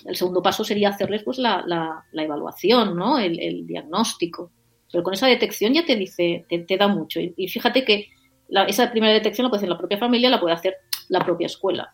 El 0.06 0.16
segundo 0.16 0.42
paso 0.42 0.64
sería 0.64 0.90
hacerles 0.90 1.24
pues 1.24 1.38
la, 1.38 1.64
la, 1.66 2.06
la 2.12 2.24
evaluación, 2.24 2.96
¿no? 2.96 3.20
El, 3.20 3.40
el, 3.40 3.68
diagnóstico. 3.68 4.52
Pero 4.90 5.04
con 5.04 5.14
esa 5.14 5.28
detección 5.28 5.74
ya 5.74 5.86
te 5.86 5.98
dice, 5.98 6.46
te, 6.48 6.60
te 6.60 6.78
da 6.78 6.88
mucho. 6.88 7.20
Y, 7.20 7.34
y, 7.36 7.50
fíjate 7.50 7.84
que 7.84 8.08
la, 8.48 8.64
esa 8.64 8.90
primera 8.92 9.14
detección 9.14 9.44
la 9.44 9.50
puede 9.50 9.60
hacer 9.60 9.70
la 9.70 9.78
propia 9.78 9.98
familia, 9.98 10.30
la 10.30 10.40
puede 10.40 10.54
hacer 10.54 10.76
la 11.10 11.20
propia 11.20 11.48
escuela. 11.48 11.94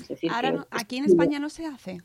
Es 0.00 0.08
decir, 0.08 0.30
Ahora, 0.32 0.52
no, 0.52 0.66
aquí 0.70 0.98
en 0.98 1.06
España 1.06 1.40
no 1.40 1.48
se 1.48 1.66
hace. 1.66 1.98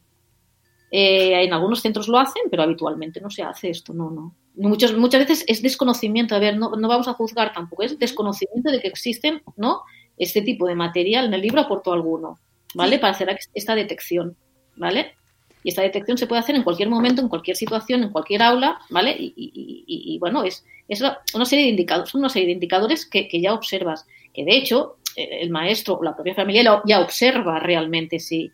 Eh, 0.91 1.43
en 1.43 1.53
algunos 1.53 1.81
centros 1.81 2.07
lo 2.07 2.17
hacen, 2.17 2.43
pero 2.49 2.63
habitualmente 2.63 3.19
no 3.19 3.29
se 3.29 3.43
hace 3.43 3.69
esto, 3.69 3.93
no, 3.93 4.09
no. 4.11 4.35
Muchas, 4.55 4.95
muchas 4.95 5.27
veces 5.27 5.43
es 5.47 5.61
desconocimiento, 5.61 6.35
a 6.35 6.39
ver, 6.39 6.57
no, 6.57 6.71
no 6.71 6.87
vamos 6.87 7.07
a 7.07 7.13
juzgar 7.13 7.53
tampoco, 7.53 7.83
es 7.83 7.99
desconocimiento 7.99 8.71
de 8.71 8.79
que 8.79 8.87
existen, 8.87 9.41
¿no? 9.57 9.81
Este 10.17 10.41
tipo 10.41 10.67
de 10.67 10.75
material, 10.75 11.25
en 11.25 11.33
el 11.33 11.41
libro 11.41 11.59
aportó 11.59 11.91
alguno, 11.91 12.39
¿vale? 12.75 12.99
Para 12.99 13.13
hacer 13.13 13.37
esta 13.53 13.75
detección, 13.75 14.37
¿vale? 14.75 15.15
Y 15.63 15.69
esta 15.69 15.81
detección 15.81 16.17
se 16.17 16.27
puede 16.27 16.41
hacer 16.41 16.55
en 16.55 16.63
cualquier 16.63 16.89
momento, 16.89 17.21
en 17.21 17.29
cualquier 17.29 17.57
situación, 17.57 18.03
en 18.03 18.11
cualquier 18.11 18.43
aula, 18.43 18.79
¿vale? 18.89 19.15
Y, 19.17 19.33
y, 19.35 19.83
y, 19.87 20.15
y 20.15 20.19
bueno, 20.19 20.43
es, 20.43 20.63
es, 20.87 21.01
una 21.33 21.45
serie 21.45 21.65
de 21.65 21.71
indicadores, 21.71 22.13
una 22.13 22.29
serie 22.29 22.47
de 22.47 22.53
indicadores 22.53 23.05
que, 23.05 23.27
que 23.27 23.41
ya 23.41 23.53
observas, 23.53 24.05
que 24.33 24.45
de 24.45 24.55
hecho 24.55 24.97
el 25.15 25.49
maestro 25.49 25.95
o 25.95 26.03
la 26.03 26.13
propia 26.13 26.35
familia 26.35 26.81
ya 26.85 26.99
observa 26.99 27.59
realmente 27.59 28.19
si, 28.19 28.51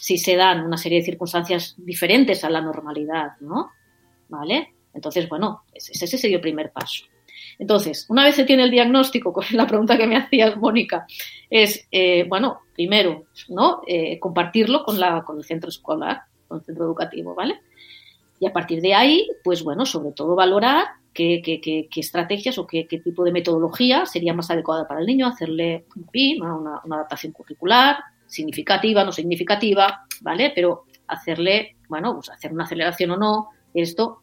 si 0.00 0.18
se 0.18 0.36
dan 0.36 0.64
una 0.64 0.76
serie 0.76 0.98
de 0.98 1.04
circunstancias 1.04 1.74
diferentes 1.78 2.44
a 2.44 2.50
la 2.50 2.60
normalidad, 2.60 3.38
¿no? 3.40 3.70
¿Vale? 4.28 4.74
Entonces, 4.92 5.28
bueno, 5.28 5.62
ese 5.72 6.18
sería 6.18 6.36
el 6.36 6.42
primer 6.42 6.72
paso. 6.72 7.04
Entonces, 7.62 8.06
una 8.08 8.24
vez 8.24 8.34
se 8.34 8.42
tiene 8.42 8.64
el 8.64 8.72
diagnóstico, 8.72 9.32
con 9.32 9.44
la 9.52 9.68
pregunta 9.68 9.96
que 9.96 10.08
me 10.08 10.16
hacías, 10.16 10.56
Mónica, 10.56 11.06
es, 11.48 11.86
eh, 11.92 12.26
bueno, 12.28 12.62
primero, 12.74 13.26
¿no? 13.48 13.82
Eh, 13.86 14.18
compartirlo 14.18 14.82
con, 14.82 14.98
la, 14.98 15.24
el 15.38 15.44
centro 15.44 15.68
escolar, 15.68 16.22
con 16.48 16.58
el 16.58 16.64
centro 16.64 16.84
educativo, 16.86 17.36
¿vale? 17.36 17.60
Y 18.40 18.46
a 18.48 18.52
partir 18.52 18.80
de 18.80 18.94
ahí, 18.94 19.28
pues 19.44 19.62
bueno, 19.62 19.86
sobre 19.86 20.10
todo 20.10 20.34
valorar 20.34 20.86
qué, 21.14 21.40
qué, 21.44 21.60
qué, 21.60 22.00
estrategias 22.00 22.58
o 22.58 22.66
qué, 22.66 22.84
tipo 22.84 23.22
de 23.22 23.30
metodología 23.30 24.06
sería 24.06 24.34
más 24.34 24.50
adecuada 24.50 24.88
para 24.88 24.98
el 24.98 25.06
niño, 25.06 25.28
hacerle 25.28 25.84
una, 26.40 26.80
una, 26.84 26.96
adaptación 26.96 27.32
curricular, 27.32 27.98
significativa, 28.26 29.04
no 29.04 29.12
significativa, 29.12 30.04
¿vale? 30.20 30.50
Pero 30.52 30.86
hacerle, 31.06 31.76
bueno, 31.88 32.14
pues 32.14 32.28
hacer 32.30 32.52
una 32.52 32.64
aceleración 32.64 33.12
o 33.12 33.16
no, 33.16 33.50
esto 33.72 34.21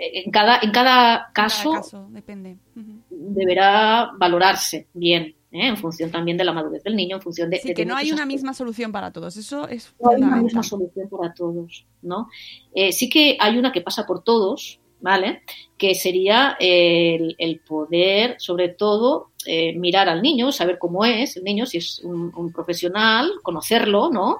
en 0.00 0.30
cada, 0.30 0.58
en 0.62 0.70
cada 0.70 1.30
caso, 1.32 1.68
en 1.68 1.74
cada 1.74 1.82
caso 1.82 2.08
depende. 2.10 2.56
Uh 2.76 2.80
-huh. 2.80 3.02
deberá 3.10 4.10
valorarse 4.18 4.88
bien, 4.94 5.34
¿eh? 5.52 5.68
en 5.68 5.76
función 5.76 6.10
también 6.10 6.36
de 6.36 6.44
la 6.44 6.52
madurez 6.52 6.82
del 6.82 6.96
niño, 6.96 7.16
en 7.16 7.22
función 7.22 7.50
de... 7.50 7.58
Sí, 7.58 7.68
de 7.68 7.74
que 7.74 7.86
no 7.86 7.96
hay 7.96 8.12
una 8.12 8.26
misma 8.26 8.54
solución 8.54 8.92
para 8.92 9.12
todos, 9.12 9.36
eso 9.36 9.68
es 9.68 9.94
No 10.00 10.10
hay 10.10 10.22
una 10.22 10.36
misma 10.36 10.62
solución 10.62 11.08
para 11.08 11.32
todos, 11.32 11.86
¿no? 12.02 12.28
Eh, 12.74 12.92
sí 12.92 13.08
que 13.08 13.36
hay 13.40 13.58
una 13.58 13.72
que 13.72 13.80
pasa 13.80 14.06
por 14.06 14.22
todos, 14.22 14.80
¿vale? 15.00 15.42
Que 15.76 15.94
sería 15.94 16.56
el, 16.60 17.34
el 17.38 17.60
poder, 17.60 18.36
sobre 18.38 18.70
todo, 18.70 19.30
eh, 19.46 19.72
mirar 19.74 20.08
al 20.08 20.22
niño, 20.22 20.52
saber 20.52 20.78
cómo 20.78 21.04
es 21.04 21.36
el 21.36 21.44
niño, 21.44 21.66
si 21.66 21.78
es 21.78 22.00
un, 22.00 22.32
un, 22.36 22.52
profesional, 22.52 23.30
conocerlo, 23.42 24.10
¿no? 24.10 24.38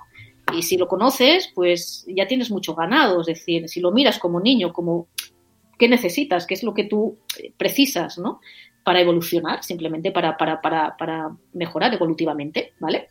Y 0.52 0.62
si 0.62 0.76
lo 0.76 0.88
conoces, 0.88 1.50
pues 1.54 2.06
ya 2.08 2.26
tienes 2.26 2.50
mucho 2.50 2.74
ganado, 2.74 3.20
es 3.20 3.26
decir, 3.26 3.68
si 3.68 3.80
lo 3.80 3.92
miras 3.92 4.18
como 4.18 4.40
niño, 4.40 4.72
como 4.72 5.08
qué 5.78 5.88
necesitas, 5.88 6.46
qué 6.46 6.54
es 6.54 6.62
lo 6.62 6.74
que 6.74 6.84
tú 6.84 7.18
precisas, 7.56 8.18
¿no? 8.18 8.40
Para 8.84 9.00
evolucionar, 9.00 9.62
simplemente 9.62 10.10
para, 10.10 10.36
para, 10.36 10.60
para, 10.60 10.96
para 10.96 11.36
mejorar 11.52 11.94
evolutivamente, 11.94 12.74
¿vale? 12.80 13.08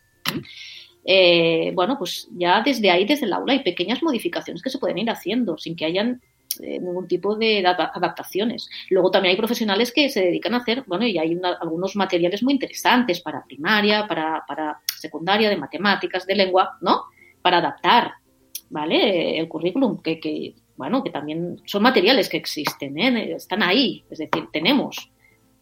Eh, 1.05 1.71
bueno, 1.73 1.97
pues 1.97 2.27
ya 2.31 2.61
desde 2.61 2.89
ahí, 2.89 3.05
desde 3.05 3.25
el 3.25 3.33
aula, 3.33 3.53
hay 3.53 3.63
pequeñas 3.63 4.03
modificaciones 4.03 4.61
que 4.61 4.69
se 4.69 4.77
pueden 4.77 4.97
ir 4.97 5.09
haciendo 5.09 5.57
sin 5.57 5.75
que 5.75 5.85
hayan 5.85 6.21
eh, 6.61 6.79
ningún 6.79 7.07
tipo 7.07 7.35
de 7.35 7.65
adaptaciones. 7.65 8.69
Luego 8.89 9.09
también 9.09 9.31
hay 9.31 9.37
profesionales 9.37 9.93
que 9.93 10.09
se 10.09 10.21
dedican 10.21 10.53
a 10.53 10.57
hacer, 10.57 10.83
bueno, 10.85 11.05
y 11.05 11.17
hay 11.17 11.33
una, 11.33 11.53
algunos 11.53 11.95
materiales 11.95 12.43
muy 12.43 12.53
interesantes 12.53 13.21
para 13.21 13.45
primaria, 13.45 14.05
para, 14.05 14.43
para 14.45 14.81
secundaria, 14.99 15.49
de 15.49 15.55
matemáticas, 15.55 16.25
de 16.25 16.35
lengua, 16.35 16.77
¿no? 16.81 17.03
Para 17.41 17.59
adaptar, 17.59 18.13
¿vale? 18.69 19.39
El 19.39 19.47
currículum, 19.47 20.01
que 20.01 20.19
bueno, 20.77 21.03
que 21.03 21.09
también 21.09 21.61
son 21.65 21.81
materiales 21.81 22.29
que 22.29 22.37
existen, 22.37 22.97
¿eh? 22.99 23.33
están 23.35 23.63
ahí, 23.63 24.05
es 24.09 24.19
decir, 24.19 24.47
tenemos. 24.53 25.11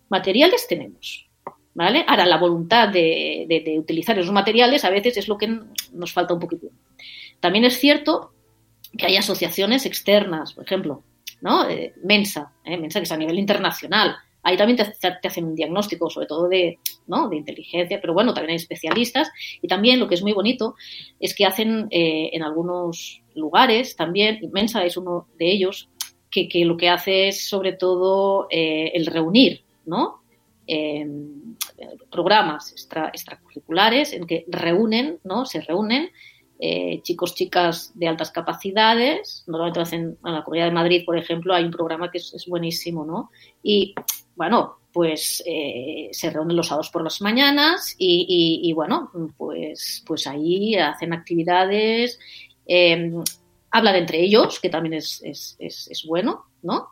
Materiales 0.10 0.68
tenemos, 0.68 1.28
¿vale? 1.74 2.06
Ahora, 2.08 2.26
la 2.26 2.38
voluntad 2.38 2.90
de, 2.90 3.46
de, 3.48 3.80
utilizar 3.80 4.20
esos 4.20 4.34
materiales 4.34 4.84
a 4.84 4.90
veces 4.90 5.18
es 5.18 5.28
lo 5.28 5.38
que 5.38 5.62
nos 5.94 6.12
falta 6.12 6.34
un 6.34 6.40
poquito. 6.42 6.68
También 7.40 7.64
es 7.64 7.80
cierto 7.80 8.34
que 8.98 9.06
hay 9.06 9.16
asociaciones 9.16 9.86
externas, 9.86 10.54
por 10.54 10.66
ejemplo, 10.66 11.02
¿no? 11.42 11.68
Eh, 11.70 11.94
Mensa, 12.04 12.52
¿eh? 12.66 12.78
Mensa 12.78 13.00
que 13.00 13.06
es 13.06 13.12
a 13.12 13.18
nivel 13.18 13.40
internacional. 13.40 14.18
Ahí 14.46 14.58
también 14.58 14.78
te, 14.78 15.28
hacen 15.28 15.46
un 15.46 15.56
diagnóstico, 15.56 16.08
sobre 16.08 16.28
todo 16.28 16.48
de, 16.48 16.78
¿no? 17.08 17.30
de 17.30 17.38
inteligencia, 17.38 18.00
pero 18.00 18.14
bueno, 18.14 18.32
también 18.32 18.52
hay 18.52 18.58
especialistas. 18.58 19.30
Y 19.60 19.68
también 19.68 20.00
lo 20.00 20.08
que 20.08 20.14
es 20.14 20.22
muy 20.22 20.34
bonito 20.34 20.76
es 21.20 21.36
que 21.36 21.46
hacen 21.46 21.88
eh, 21.90 22.30
en 22.32 22.44
algunos 22.44 23.24
lugares 23.34 23.96
también, 23.96 24.40
Mensa 24.54 24.86
es 24.86 24.98
uno 24.98 25.28
de 25.40 25.52
ellos, 25.52 25.90
que, 26.30 26.48
que 26.48 26.64
lo 26.64 26.78
que 26.78 26.90
hace 26.90 27.30
es 27.30 27.48
sobre 27.50 27.74
todo 27.74 28.48
eh, 28.52 28.92
el 28.94 29.08
reunir, 29.08 29.64
¿no? 29.86 30.22
Eh, 30.68 31.08
programas 32.12 32.72
extra, 32.72 33.08
extracurriculares 33.08 34.14
en 34.14 34.28
que 34.28 34.46
reúnen, 34.48 35.20
¿no? 35.24 35.46
Se 35.46 35.62
reúnen 35.62 36.12
eh, 36.60 37.02
chicos, 37.02 37.36
chicas 37.36 37.92
de 37.96 38.08
altas 38.08 38.32
capacidades. 38.32 39.44
Normalmente 39.48 39.80
lo 39.80 39.84
hacen 39.84 40.18
en 40.24 40.34
la 40.34 40.44
Comunidad 40.44 40.68
de 40.68 40.72
Madrid, 40.72 41.04
por 41.06 41.18
ejemplo, 41.18 41.54
hay 41.54 41.66
un 41.66 41.72
programa 41.72 42.12
que 42.12 42.20
es, 42.20 42.34
es 42.34 42.46
buenísimo, 42.48 43.06
¿no? 43.06 43.32
Y 43.64 43.96
bueno, 44.36 44.80
pues 44.94 45.44
eh, 45.46 46.10
se 46.12 46.30
reúnen 46.30 46.56
los 46.56 46.68
sábados 46.68 46.90
por 46.90 47.04
las 47.04 47.22
mañanas 47.22 47.96
y, 47.98 48.62
y, 48.64 48.74
bueno, 48.74 49.12
pues, 49.38 50.04
pues 50.06 50.26
ahí 50.28 50.76
hacen 50.76 51.14
actividades 51.14 52.18
eh, 52.66 53.12
hablan 53.72 53.96
entre 53.96 54.22
ellos, 54.22 54.60
que 54.60 54.70
también 54.70 54.94
es, 54.94 55.22
es, 55.24 55.58
es, 55.60 56.06
bueno, 56.08 56.46
¿no? 56.62 56.88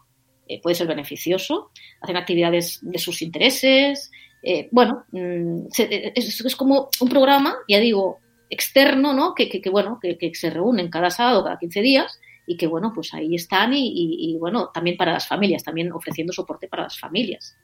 Eh, 0.48 0.62
puede 0.62 0.76
ser 0.76 0.88
beneficioso. 0.88 1.72
Hacen 2.02 2.18
actividades 2.18 2.80
de 2.82 3.00
sus 3.00 3.22
intereses. 3.22 4.12
Eh, 4.42 4.68
bueno, 4.72 5.06
mm, 5.12 5.68
es, 5.78 6.42
es, 6.46 6.56
como 6.56 6.90
un 7.00 7.10
programa, 7.10 7.56
ya 7.70 7.80
digo, 7.80 8.20
externo, 8.50 9.14
¿no? 9.14 9.34
Que, 9.34 9.48
que, 9.48 9.62
que 9.62 9.70
bueno, 9.70 9.98
que, 10.02 10.18
que, 10.18 10.36
se 10.36 10.50
reúnen 10.50 10.90
cada 10.90 11.10
sábado, 11.10 11.44
cada 11.44 11.58
15 11.58 11.82
días 11.82 12.20
y 12.46 12.58
que, 12.58 12.68
bueno, 12.68 12.92
pues 12.94 13.14
ahí 13.14 13.36
están 13.36 13.74
y, 13.74 13.88
y, 13.88 14.32
y 14.32 14.38
bueno, 14.38 14.70
también 14.74 14.98
para 14.98 15.14
las 15.14 15.28
familias, 15.28 15.64
también 15.64 15.92
ofreciendo 15.92 16.34
soporte 16.34 16.68
para 16.68 16.84
las 16.84 17.00
familias, 17.00 17.58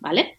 ¿vale? 0.00 0.38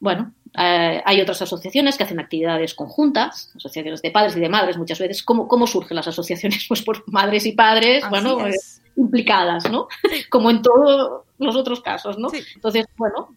Bueno, 0.00 0.34
eh, 0.58 1.02
hay 1.04 1.20
otras 1.20 1.40
asociaciones 1.42 1.96
que 1.96 2.04
hacen 2.04 2.20
actividades 2.20 2.74
conjuntas, 2.74 3.52
asociaciones 3.56 4.02
de 4.02 4.10
padres 4.10 4.36
y 4.36 4.40
de 4.40 4.48
madres 4.48 4.76
muchas 4.76 4.98
veces. 4.98 5.22
¿Cómo, 5.22 5.48
cómo 5.48 5.66
surgen 5.66 5.96
las 5.96 6.08
asociaciones? 6.08 6.64
Pues 6.68 6.82
por 6.82 7.10
madres 7.10 7.46
y 7.46 7.52
padres, 7.52 8.04
Así 8.04 8.10
bueno, 8.10 8.46
eh, 8.46 8.54
implicadas, 8.96 9.70
¿no? 9.70 9.88
Sí. 10.02 10.24
Como 10.30 10.50
en 10.50 10.62
todos 10.62 11.22
los 11.38 11.56
otros 11.56 11.80
casos, 11.80 12.18
¿no? 12.18 12.28
Sí. 12.28 12.40
Entonces, 12.54 12.86
bueno, 12.96 13.34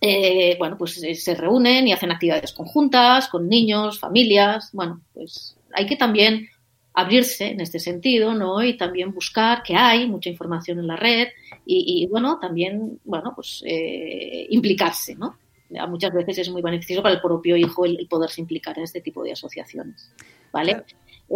eh, 0.00 0.56
bueno, 0.58 0.76
pues 0.76 1.02
eh, 1.02 1.14
se 1.14 1.34
reúnen 1.34 1.88
y 1.88 1.92
hacen 1.92 2.10
actividades 2.10 2.52
conjuntas 2.52 3.28
con 3.28 3.48
niños, 3.48 3.98
familias. 3.98 4.70
Bueno, 4.72 5.00
pues 5.14 5.56
hay 5.72 5.86
que 5.86 5.96
también 5.96 6.48
abrirse 6.96 7.50
en 7.50 7.60
este 7.60 7.78
sentido, 7.78 8.34
¿no? 8.34 8.64
Y 8.64 8.76
también 8.76 9.12
buscar 9.12 9.62
que 9.62 9.76
hay 9.76 10.08
mucha 10.08 10.30
información 10.30 10.78
en 10.78 10.86
la 10.86 10.96
red 10.96 11.28
y, 11.66 12.02
y 12.02 12.06
bueno, 12.06 12.38
también, 12.40 12.98
bueno, 13.04 13.32
pues 13.34 13.62
eh, 13.66 14.46
implicarse, 14.50 15.14
¿no? 15.14 15.38
muchas 15.88 16.12
veces 16.14 16.38
es 16.38 16.48
muy 16.48 16.62
beneficioso 16.62 17.02
para 17.02 17.16
el 17.16 17.20
propio 17.20 17.56
hijo 17.56 17.84
el, 17.84 17.98
el 17.98 18.06
poderse 18.06 18.40
implicar 18.40 18.78
en 18.78 18.84
este 18.84 19.00
tipo 19.00 19.24
de 19.24 19.32
asociaciones. 19.32 20.12
¿Vale? 20.52 20.72
Claro. 20.72 20.86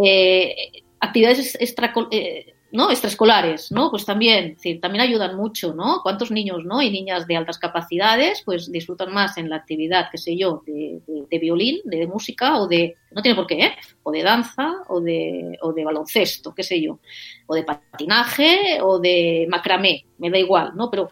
Eh, 0.05 0.55
actividades 1.01 1.59
extra, 1.61 1.93
eh, 2.13 2.55
¿no? 2.73 2.91
Extraescolares, 2.91 3.73
¿no? 3.73 3.91
Pues 3.91 4.05
también, 4.05 4.55
decir, 4.55 4.81
también 4.81 5.03
ayudan 5.03 5.37
mucho, 5.37 5.75
¿no? 5.75 6.01
¿Cuántos 6.03 6.31
niños, 6.31 6.65
¿no? 6.65 6.81
Y 6.81 6.91
niñas 6.91 7.27
de 7.27 7.37
altas 7.37 7.59
capacidades, 7.59 8.43
pues 8.45 8.71
disfrutan 8.71 9.13
más 9.13 9.37
en 9.39 9.49
la 9.51 9.57
actividad, 9.57 10.07
qué 10.11 10.19
sé 10.19 10.37
yo, 10.37 10.63
de, 10.67 11.01
de- 11.07 11.25
de 11.29 11.39
violín, 11.39 11.81
de, 11.85 12.07
música 12.07 12.59
o 12.59 12.69
de, 12.69 12.97
no 13.11 13.23
tiene 13.23 13.35
por 13.37 13.47
qué, 13.47 13.61
¿eh? 13.65 13.73
O 14.03 14.13
de 14.13 14.23
danza 14.23 14.73
o 14.89 15.01
de, 15.01 15.59
o 15.63 15.73
de 15.73 15.85
baloncesto, 15.85 16.55
qué 16.55 16.63
sé 16.63 16.81
yo, 16.81 17.01
o 17.47 17.55
de 17.55 17.65
patinaje 17.65 18.79
o 18.83 18.99
de 18.99 19.47
macramé, 19.51 20.05
me 20.19 20.31
da 20.31 20.39
igual, 20.39 20.73
¿no? 20.77 20.91
Pero, 20.91 21.11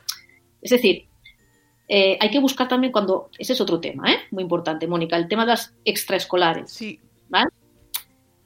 es 0.63 0.71
decir, 0.71 1.07
eh, 1.89 2.19
hay 2.21 2.31
que 2.31 2.39
buscar 2.41 2.69
también 2.69 2.93
cuando, 2.93 3.31
ese 3.39 3.55
es 3.55 3.61
otro 3.61 3.81
tema, 3.81 4.13
¿eh? 4.13 4.19
Muy 4.31 4.43
importante, 4.43 4.87
Mónica, 4.87 5.17
el 5.17 5.27
tema 5.29 5.45
de 5.45 5.53
las 5.53 5.75
extraescolares. 5.85 6.71
Sí. 6.71 7.01
¿Vale? 7.29 7.49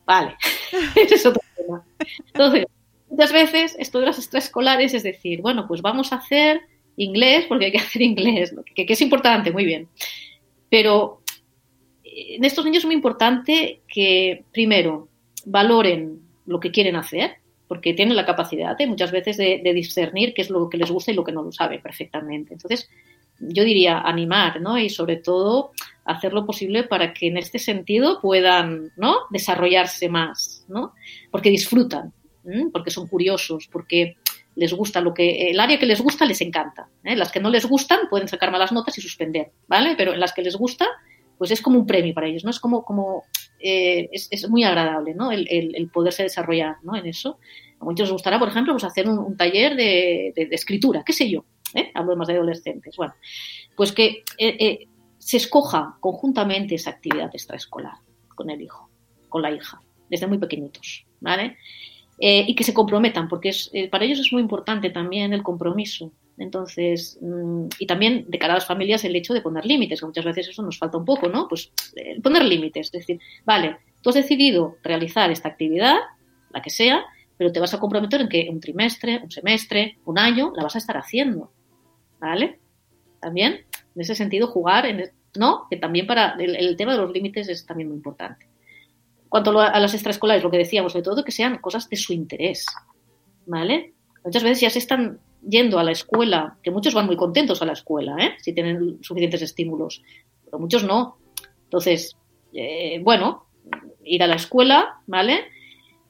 Vale, 0.07 0.37
ese 0.97 1.15
es 1.15 1.27
otro 1.27 1.41
tema. 1.57 1.85
Entonces, 2.27 2.67
muchas 3.13 3.33
veces 3.33 3.77
esto 3.79 4.01
de 4.01 4.07
las 4.07 4.19
extraescolares 4.19 4.95
es 4.95 5.03
decir, 5.03 5.43
bueno, 5.43 5.67
pues 5.69 5.83
vamos 5.83 6.13
a 6.13 6.17
hacer 6.17 6.63
inglés 6.97 7.45
porque 7.49 7.67
hay 7.67 7.73
que 7.73 7.79
hacer 7.79 8.03
inglés, 8.03 8.55
que, 8.75 8.87
es 8.89 9.01
importante, 9.01 9.53
muy 9.53 9.65
bien. 9.65 9.89
Pero 10.71 11.21
eh, 12.03 12.37
en 12.37 12.45
estos 12.45 12.65
niños 12.65 12.83
es 12.83 12.87
muy 12.87 12.95
importante 12.95 13.83
que, 13.87 14.45
primero, 14.51 15.09
valoren 15.45 16.21
lo 16.47 16.59
que 16.59 16.71
quieren 16.71 16.97
hacer, 16.97 17.37
porque 17.69 17.95
tienen 17.95 18.17
la 18.17 18.27
capacidad 18.27 18.79
¿eh? 18.81 18.87
muchas 18.87 19.13
veces 19.13 19.37
de, 19.37 19.61
de 19.63 19.73
discernir 19.73 20.35
qué 20.35 20.43
es 20.43 20.51
lo 20.51 20.69
que 20.69 20.77
les 20.77 20.91
gusta 20.91 21.11
y 21.11 21.15
lo 21.15 21.25
que 21.25 21.33
no 21.33 21.43
lo 21.43 21.53
saben 21.53 21.81
perfectamente. 21.81 22.55
Entonces, 22.55 22.89
yo 23.39 23.65
diría 23.65 24.01
animar, 24.01 24.61
¿no? 24.61 24.79
Y 24.79 24.89
sobre 24.89 25.17
todo 25.17 25.73
hacer 26.05 26.33
lo 26.33 26.47
posible 26.47 26.85
para 26.85 27.13
que 27.13 27.29
en 27.29 27.37
este 27.37 27.59
sentido 27.59 28.21
puedan, 28.21 28.93
¿no? 28.97 29.17
Desarrollarse 29.31 30.09
más, 30.09 30.65
¿no? 30.69 30.95
Porque 31.31 31.51
disfrutan, 31.51 32.13
porque 32.73 32.91
son 32.91 33.07
curiosos, 33.07 33.69
porque 33.71 34.17
les 34.55 34.73
gusta 34.73 35.01
lo 35.01 35.15
que 35.15 35.51
el 35.51 35.59
área 35.61 35.79
que 35.79 35.87
les 35.87 36.01
gusta 36.01 36.25
les 36.27 36.41
encanta. 36.41 36.89
¿eh? 37.05 37.17
Las 37.17 37.33
que 37.33 37.41
no 37.41 37.51
les 37.51 37.67
gustan 37.67 38.01
pueden 38.11 38.29
sacar 38.29 38.51
malas 38.51 38.73
notas 38.73 38.97
y 38.99 39.01
suspender, 39.01 39.51
¿vale? 39.67 39.95
Pero 39.97 40.13
en 40.13 40.21
las 40.21 40.33
que 40.33 40.43
les 40.43 40.57
gusta, 40.57 40.87
pues 41.39 41.51
es 41.51 41.63
como 41.63 41.79
un 41.79 41.87
premio 41.87 42.13
para 42.15 42.27
ellos, 42.27 42.45
¿no? 42.45 42.51
Es 42.51 42.61
como, 42.61 42.85
como 42.85 43.25
eh, 43.59 44.09
es, 44.13 44.49
muy 44.49 44.65
agradable, 44.65 45.15
¿no? 45.15 45.33
El, 45.33 45.47
el- 45.51 45.75
el 45.75 45.89
poderse 45.89 46.23
desarrollar, 46.25 46.77
¿no? 46.83 46.97
En 46.97 47.07
eso. 47.07 47.39
A 47.81 47.85
muchos 47.85 48.07
les 48.09 48.13
gustará, 48.13 48.39
por 48.39 48.49
ejemplo, 48.49 48.73
pues 48.75 48.85
hacer 48.85 49.09
un, 49.09 49.37
taller 49.37 49.75
de 49.75 50.33
escritura, 50.53 51.03
qué 51.05 51.13
sé 51.13 51.29
yo, 51.31 51.45
¿eh? 51.75 51.91
Hablo 51.95 52.17
más 52.17 52.29
de 52.29 52.35
adolescentes. 52.35 52.97
Bueno, 52.97 53.15
pues 53.77 53.93
que 53.93 54.25
eh, 54.39 54.57
eh, 54.59 54.89
se 55.19 55.37
escoja 55.37 55.97
conjuntamente 56.01 56.75
esa 56.75 56.91
actividad 56.91 57.31
extraescolar 57.33 57.95
con 58.35 58.51
el 58.51 58.61
hijo, 58.61 58.91
con 59.29 59.43
la 59.43 59.51
hija, 59.51 59.81
desde 60.09 60.27
muy 60.27 60.39
pequeñitos, 60.39 61.07
¿vale? 61.21 61.57
Eh, 62.25 62.45
y 62.47 62.55
que 62.55 62.63
se 62.63 62.73
comprometan, 62.73 63.29
porque 63.29 63.49
es, 63.49 63.69
eh, 63.73 63.89
para 63.89 64.05
ellos 64.05 64.21
es 64.21 64.33
muy 64.33 64.43
importante 64.43 64.91
también 64.91 65.33
el 65.33 65.43
compromiso. 65.43 66.13
Entonces, 66.39 67.19
mm, 67.21 67.67
y 67.81 67.87
también 67.89 68.27
de 68.29 68.39
cara 68.39 68.53
a 68.53 68.59
las 68.59 68.65
familias 68.65 69.05
el 69.05 69.17
hecho 69.17 69.35
de 69.35 69.41
poner 69.41 69.67
límites, 69.67 69.99
que 69.99 70.07
muchas 70.07 70.25
veces 70.25 70.51
eso 70.51 70.63
nos 70.63 70.79
falta 70.79 70.99
un 70.99 71.05
poco, 71.05 71.29
¿no? 71.29 71.49
Pues 71.49 71.73
eh, 71.97 72.21
poner 72.23 72.45
límites, 72.45 72.87
es 72.87 72.93
decir, 72.93 73.19
vale, 73.45 73.77
tú 74.03 74.11
has 74.11 74.15
decidido 74.15 74.77
realizar 74.85 75.33
esta 75.33 75.49
actividad, 75.49 75.97
la 76.53 76.63
que 76.63 76.71
sea, 76.71 77.05
pero 77.37 77.51
te 77.51 77.59
vas 77.59 77.75
a 77.75 77.81
comprometer 77.81 78.21
en 78.21 78.29
que 78.29 78.49
un 78.49 78.61
trimestre, 78.61 79.19
un 79.21 79.33
semestre, 79.33 79.99
un 80.05 80.17
año, 80.17 80.53
la 80.55 80.63
vas 80.63 80.77
a 80.77 80.79
estar 80.79 80.97
haciendo, 80.97 81.51
¿vale? 82.21 82.61
También, 83.21 83.67
en 83.97 84.01
ese 84.01 84.15
sentido, 84.15 84.47
jugar, 84.47 84.87
en, 84.87 85.11
¿no? 85.37 85.67
Que 85.69 85.77
también 85.77 86.07
para 86.07 86.37
el, 86.39 86.55
el 86.55 86.77
tema 86.77 86.93
de 86.93 86.99
los 86.99 87.11
límites 87.11 87.49
es 87.49 87.67
también 87.67 87.89
muy 87.89 87.97
importante. 87.97 88.47
Cuanto 89.33 89.59
a 89.59 89.81
las 89.81 89.95
extraescolares, 89.95 90.43
lo 90.45 90.51
que 90.51 90.59
decíamos, 90.59 90.93
sobre 90.93 91.05
todo 91.05 91.25
que 91.25 91.33
sean 91.33 91.57
cosas 91.57 91.89
de 91.89 91.97
su 91.97 92.13
interés, 92.13 92.67
¿vale? 93.47 93.95
Muchas 94.23 94.43
veces 94.43 94.61
ya 94.61 94.69
se 94.69 94.79
están 94.79 95.19
yendo 95.49 95.79
a 95.79 95.85
la 95.85 95.93
escuela, 95.93 96.59
que 96.63 96.71
muchos 96.71 96.93
van 96.93 97.07
muy 97.07 97.17
contentos 97.17 97.63
a 97.63 97.65
la 97.65 97.73
escuela, 97.73 98.15
¿eh? 98.21 98.35
Si 98.43 98.53
tienen 98.53 98.99
suficientes 99.03 99.41
estímulos, 99.41 100.03
pero 100.45 100.59
muchos 100.59 100.85
no. 100.85 101.17
Entonces, 101.65 102.15
eh, 102.53 103.01
bueno, 103.03 103.47
ir 104.05 104.23
a 104.23 104.27
la 104.27 104.37
escuela, 104.37 105.01
¿vale? 105.07 105.45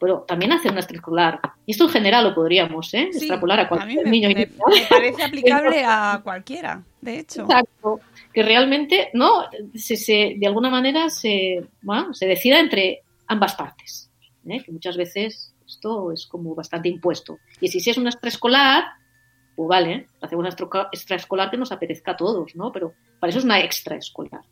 Pero 0.01 0.25
también 0.27 0.51
hacer 0.51 0.73
una 0.73 0.81
extraescolar. 0.81 1.41
Y 1.65 1.71
esto 1.71 1.85
en 1.85 1.91
general 1.91 2.25
lo 2.25 2.35
podríamos, 2.35 2.93
¿eh? 2.93 3.11
Sí, 3.13 3.19
Extrapolar 3.19 3.61
a 3.61 3.63
a 3.63 3.65
mí 3.67 3.69
cualquier 3.69 4.05
me, 4.05 4.11
niño. 4.11 4.29
me 4.31 4.47
parece 4.91 5.23
aplicable 5.23 5.85
a 5.87 6.21
cualquiera, 6.25 6.83
de 7.01 7.21
hecho. 7.21 7.43
Exacto. 7.43 8.01
Que 8.35 8.43
realmente, 8.43 9.11
¿no? 9.15 9.45
Se, 9.77 9.97
se- 9.97 10.35
de 10.39 10.47
alguna 10.49 10.71
manera 10.71 11.09
se, 11.09 11.65
bueno, 11.83 12.13
se 12.15 12.27
decida 12.27 12.59
entre 12.59 13.03
ambas 13.27 13.55
partes. 13.55 14.11
¿eh? 14.49 14.63
Que 14.65 14.73
muchas 14.73 14.97
veces 14.97 15.55
esto 15.67 16.13
es 16.13 16.27
como 16.27 16.55
bastante 16.55 16.89
impuesto. 16.89 17.39
Y 17.61 17.69
si, 17.69 17.89
es 17.89 17.97
una 17.99 18.11
extraescolar, 18.11 18.85
pues 19.55 19.69
vale, 19.69 20.07
hacemos 20.21 20.43
una 20.43 20.51
extra- 20.51 20.89
extraescolar 20.93 21.51
que 21.51 21.57
nos 21.57 21.73
apetezca 21.73 22.13
a 22.13 22.17
todos, 22.17 22.55
¿no? 22.57 22.73
Pero 22.73 22.95
para 23.21 23.31
eso 23.31 23.39
es 23.39 23.45
una 23.45 23.61
extraescolar. 23.61 24.45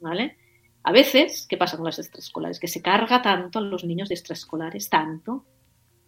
¿Vale? 0.00 0.36
A 0.82 0.92
veces, 0.92 1.46
¿qué 1.48 1.56
pasa 1.56 1.76
con 1.76 1.86
las 1.86 1.98
extraescolares? 1.98 2.60
Que 2.60 2.68
se 2.68 2.82
carga 2.82 3.22
tanto 3.22 3.58
a 3.58 3.62
los 3.62 3.84
niños 3.84 4.10
de 4.10 4.16
extraescolares, 4.16 4.90
tanto, 4.90 5.46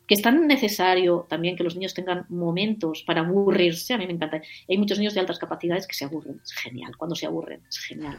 que 0.06 0.14
es 0.14 0.22
tan 0.22 0.46
necesario 0.46 1.26
también 1.28 1.56
que 1.56 1.64
los 1.64 1.74
niños 1.74 1.94
tengan 1.94 2.26
momentos 2.28 3.02
para 3.06 3.22
aburrirse. 3.22 3.94
A 3.94 3.98
mí 3.98 4.06
me 4.06 4.12
encanta. 4.12 4.40
Hay 4.68 4.78
muchos 4.78 4.98
niños 4.98 5.14
de 5.14 5.20
altas 5.20 5.38
capacidades 5.38 5.86
que 5.86 5.94
se 5.94 6.04
aburren. 6.04 6.40
Es 6.44 6.52
genial 6.52 6.96
cuando 6.96 7.16
se 7.16 7.26
aburren. 7.26 7.62
Es 7.68 7.78
genial. 7.78 8.18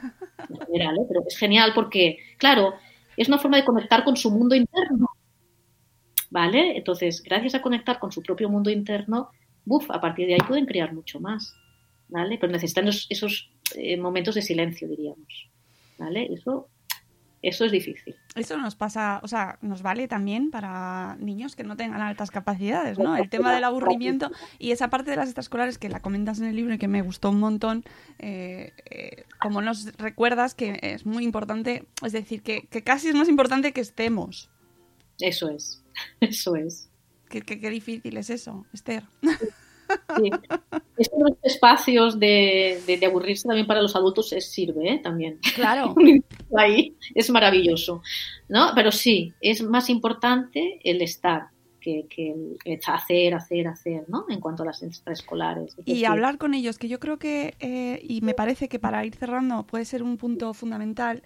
En 0.50 0.60
general, 0.66 0.98
¿eh? 0.98 1.06
Pero 1.08 1.24
es 1.26 1.38
genial 1.38 1.72
porque, 1.74 2.18
claro, 2.38 2.74
es 3.18 3.28
una 3.28 3.40
forma 3.40 3.58
de 3.58 3.66
conectar 3.66 4.04
con 4.04 4.16
su 4.16 4.32
mundo 4.32 4.56
interno. 4.56 5.10
¿Vale? 6.30 6.78
Entonces, 6.78 7.24
gracias 7.24 7.56
a 7.56 7.62
conectar 7.62 8.00
con 8.00 8.12
su 8.12 8.22
propio 8.22 8.50
mundo 8.50 8.70
interno, 8.70 9.32
buf, 9.66 9.90
a 9.90 10.00
partir 10.00 10.28
de 10.28 10.34
ahí 10.34 10.40
pueden 10.48 10.66
crear 10.66 10.94
mucho 10.94 11.20
más. 11.20 11.54
¿Vale? 12.10 12.38
Pero 12.40 12.54
necesitan 12.54 12.88
esos, 12.88 13.08
esos, 13.10 13.50
eh, 13.76 13.98
momentos 13.98 14.36
de 14.36 14.42
silencio, 14.42 14.88
diríamos. 14.88 15.50
¿Vale? 15.98 16.32
Eso, 16.32 16.70
eso 17.42 17.66
es 17.66 17.72
difícil. 17.72 18.16
Eso 18.36 18.58
nos 18.58 18.76
pasa, 18.76 19.20
o 19.24 19.28
sea, 19.28 19.58
nos 19.62 19.82
vale 19.82 20.08
también 20.08 20.50
para 20.52 21.16
niños 21.20 21.56
que 21.56 21.64
no 21.64 21.76
tengan 21.78 22.02
altas 22.02 22.32
capacidades, 22.32 22.98
¿no? 22.98 23.16
El 23.16 23.30
tema 23.30 23.54
del 23.56 23.64
aburrimiento 23.64 24.32
y 24.60 24.72
esa 24.72 24.90
parte 24.90 25.12
de 25.12 25.18
las 25.18 25.28
extraescolares 25.30 25.78
que 25.78 25.90
la 25.90 26.02
comentas 26.02 26.40
en 26.40 26.46
el 26.46 26.56
libro 26.56 26.74
y 26.74 26.78
que 26.78 26.88
me 26.88 27.02
gustó 27.02 27.30
un 27.30 27.40
montón, 27.40 27.84
eh, 28.20 28.74
eh, 28.90 29.24
como 29.42 29.62
nos 29.62 29.94
recuerdas 29.98 30.56
que 30.56 30.80
es 30.82 31.06
muy 31.06 31.24
importante, 31.24 31.86
es 32.04 32.12
decir, 32.12 32.42
que, 32.42 32.68
que 32.68 32.84
casi 32.84 33.08
es 33.10 33.16
más 33.16 33.30
importante 33.30 33.72
que 33.72 33.82
estemos. 33.82 34.50
Eso 35.20 35.50
es. 35.50 35.84
Eso 36.20 36.56
es. 36.56 36.90
Qué, 37.30 37.42
qué- 37.42 37.60
qué 37.60 37.70
difícil 37.70 38.16
es 38.18 38.30
eso, 38.30 38.66
Esther. 38.72 39.04
Sí. 40.18 40.30
Estos 40.98 41.32
espacios 41.44 42.20
de, 42.20 42.82
de- 42.88 42.98
de 42.98 43.06
aburrirse 43.06 43.48
también 43.48 43.68
para 43.68 43.82
los 43.82 43.96
adultos 43.96 44.34
es, 44.34 44.52
sirve, 44.52 44.94
¿eh? 44.94 45.00
También. 45.04 45.40
Claro. 45.56 45.96
Ahí 46.58 46.96
es 47.16 47.30
maravilloso, 47.30 48.02
¿no? 48.50 48.72
Pero 48.76 48.92
sí, 48.92 49.34
es 49.42 49.62
más 49.64 49.90
importante 49.90 50.80
el 50.84 51.02
estar 51.02 51.50
que, 51.80 52.06
que 52.10 52.36
el 52.66 52.80
hacer, 52.86 53.34
hacer, 53.36 53.68
hacer, 53.68 54.04
¿no? 54.08 54.26
En 54.30 54.40
cuanto 54.42 54.64
a 54.64 54.66
las 54.66 54.82
extraescolares. 54.84 55.74
Es 55.78 55.84
Y 55.86 55.92
decir, 55.92 56.08
hablar 56.08 56.38
con 56.38 56.54
ellos, 56.54 56.78
que 56.78 56.88
yo 56.90 57.00
creo 57.00 57.18
que, 57.18 57.56
eh, 57.60 58.00
y 58.04 58.22
me 58.22 58.34
parece 58.34 58.68
que 58.68 58.80
para 58.80 59.06
ir 59.06 59.16
cerrando 59.16 59.64
puede 59.66 59.86
ser 59.86 60.04
un 60.04 60.18
punto 60.18 60.54
fundamental. 60.54 61.24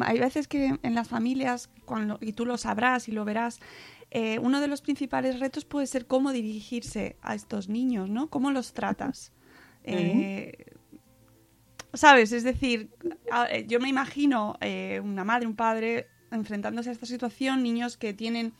Hay 0.00 0.18
veces 0.18 0.48
que 0.48 0.78
en 0.82 0.94
las 0.94 1.08
familias, 1.08 1.70
cuando, 1.84 2.18
y 2.20 2.32
tú 2.32 2.46
lo 2.46 2.56
sabrás 2.58 3.08
y 3.08 3.12
lo 3.12 3.24
verás, 3.24 3.60
eh, 4.14 4.38
uno 4.38 4.60
de 4.60 4.68
los 4.68 4.82
principales 4.82 5.40
retos 5.40 5.64
puede 5.64 5.86
ser 5.86 6.06
cómo 6.06 6.32
dirigirse 6.32 7.16
a 7.22 7.34
estos 7.34 7.68
niños, 7.68 8.08
¿no? 8.10 8.28
¿Cómo 8.30 8.50
los 8.50 8.72
tratas? 8.74 9.32
Eh, 9.84 10.52
¿Sabes? 11.94 12.32
Es 12.32 12.44
decir, 12.44 12.88
eh, 13.50 13.64
yo 13.68 13.80
me 13.80 13.88
imagino 13.88 14.56
eh, 14.60 15.00
una 15.04 15.24
madre, 15.24 15.46
un 15.46 15.56
padre 15.56 16.06
enfrentándose 16.30 16.88
a 16.88 16.92
esta 16.92 17.04
situación, 17.06 17.62
niños 17.62 17.96
que 17.98 18.14
tienen, 18.14 18.54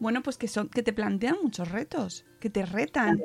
bueno, 0.00 0.22
pues 0.22 0.36
que 0.36 0.48
son, 0.48 0.68
que 0.68 0.82
te 0.82 0.92
plantean 0.92 1.36
muchos 1.42 1.70
retos, 1.70 2.26
que 2.40 2.50
te 2.50 2.66
retan, 2.66 3.22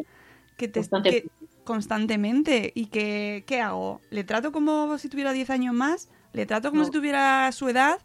que 0.57 0.67
te 0.69 0.79
Constante- 0.79 1.09
que- 1.23 1.29
constantemente 1.65 2.71
y 2.73 2.85
que 2.85 3.43
¿qué 3.47 3.59
hago? 3.61 3.99
¿Le 4.11 4.23
trato 4.23 4.51
como 4.51 4.97
si 4.97 5.09
tuviera 5.09 5.33
10 5.33 5.49
años 5.49 5.73
más? 5.73 6.09
¿Le 6.33 6.45
trato 6.45 6.69
como 6.69 6.81
No. 6.81 6.85
si 6.85 6.91
tuviera 6.91 7.51
su 7.51 7.67
edad? 7.67 7.99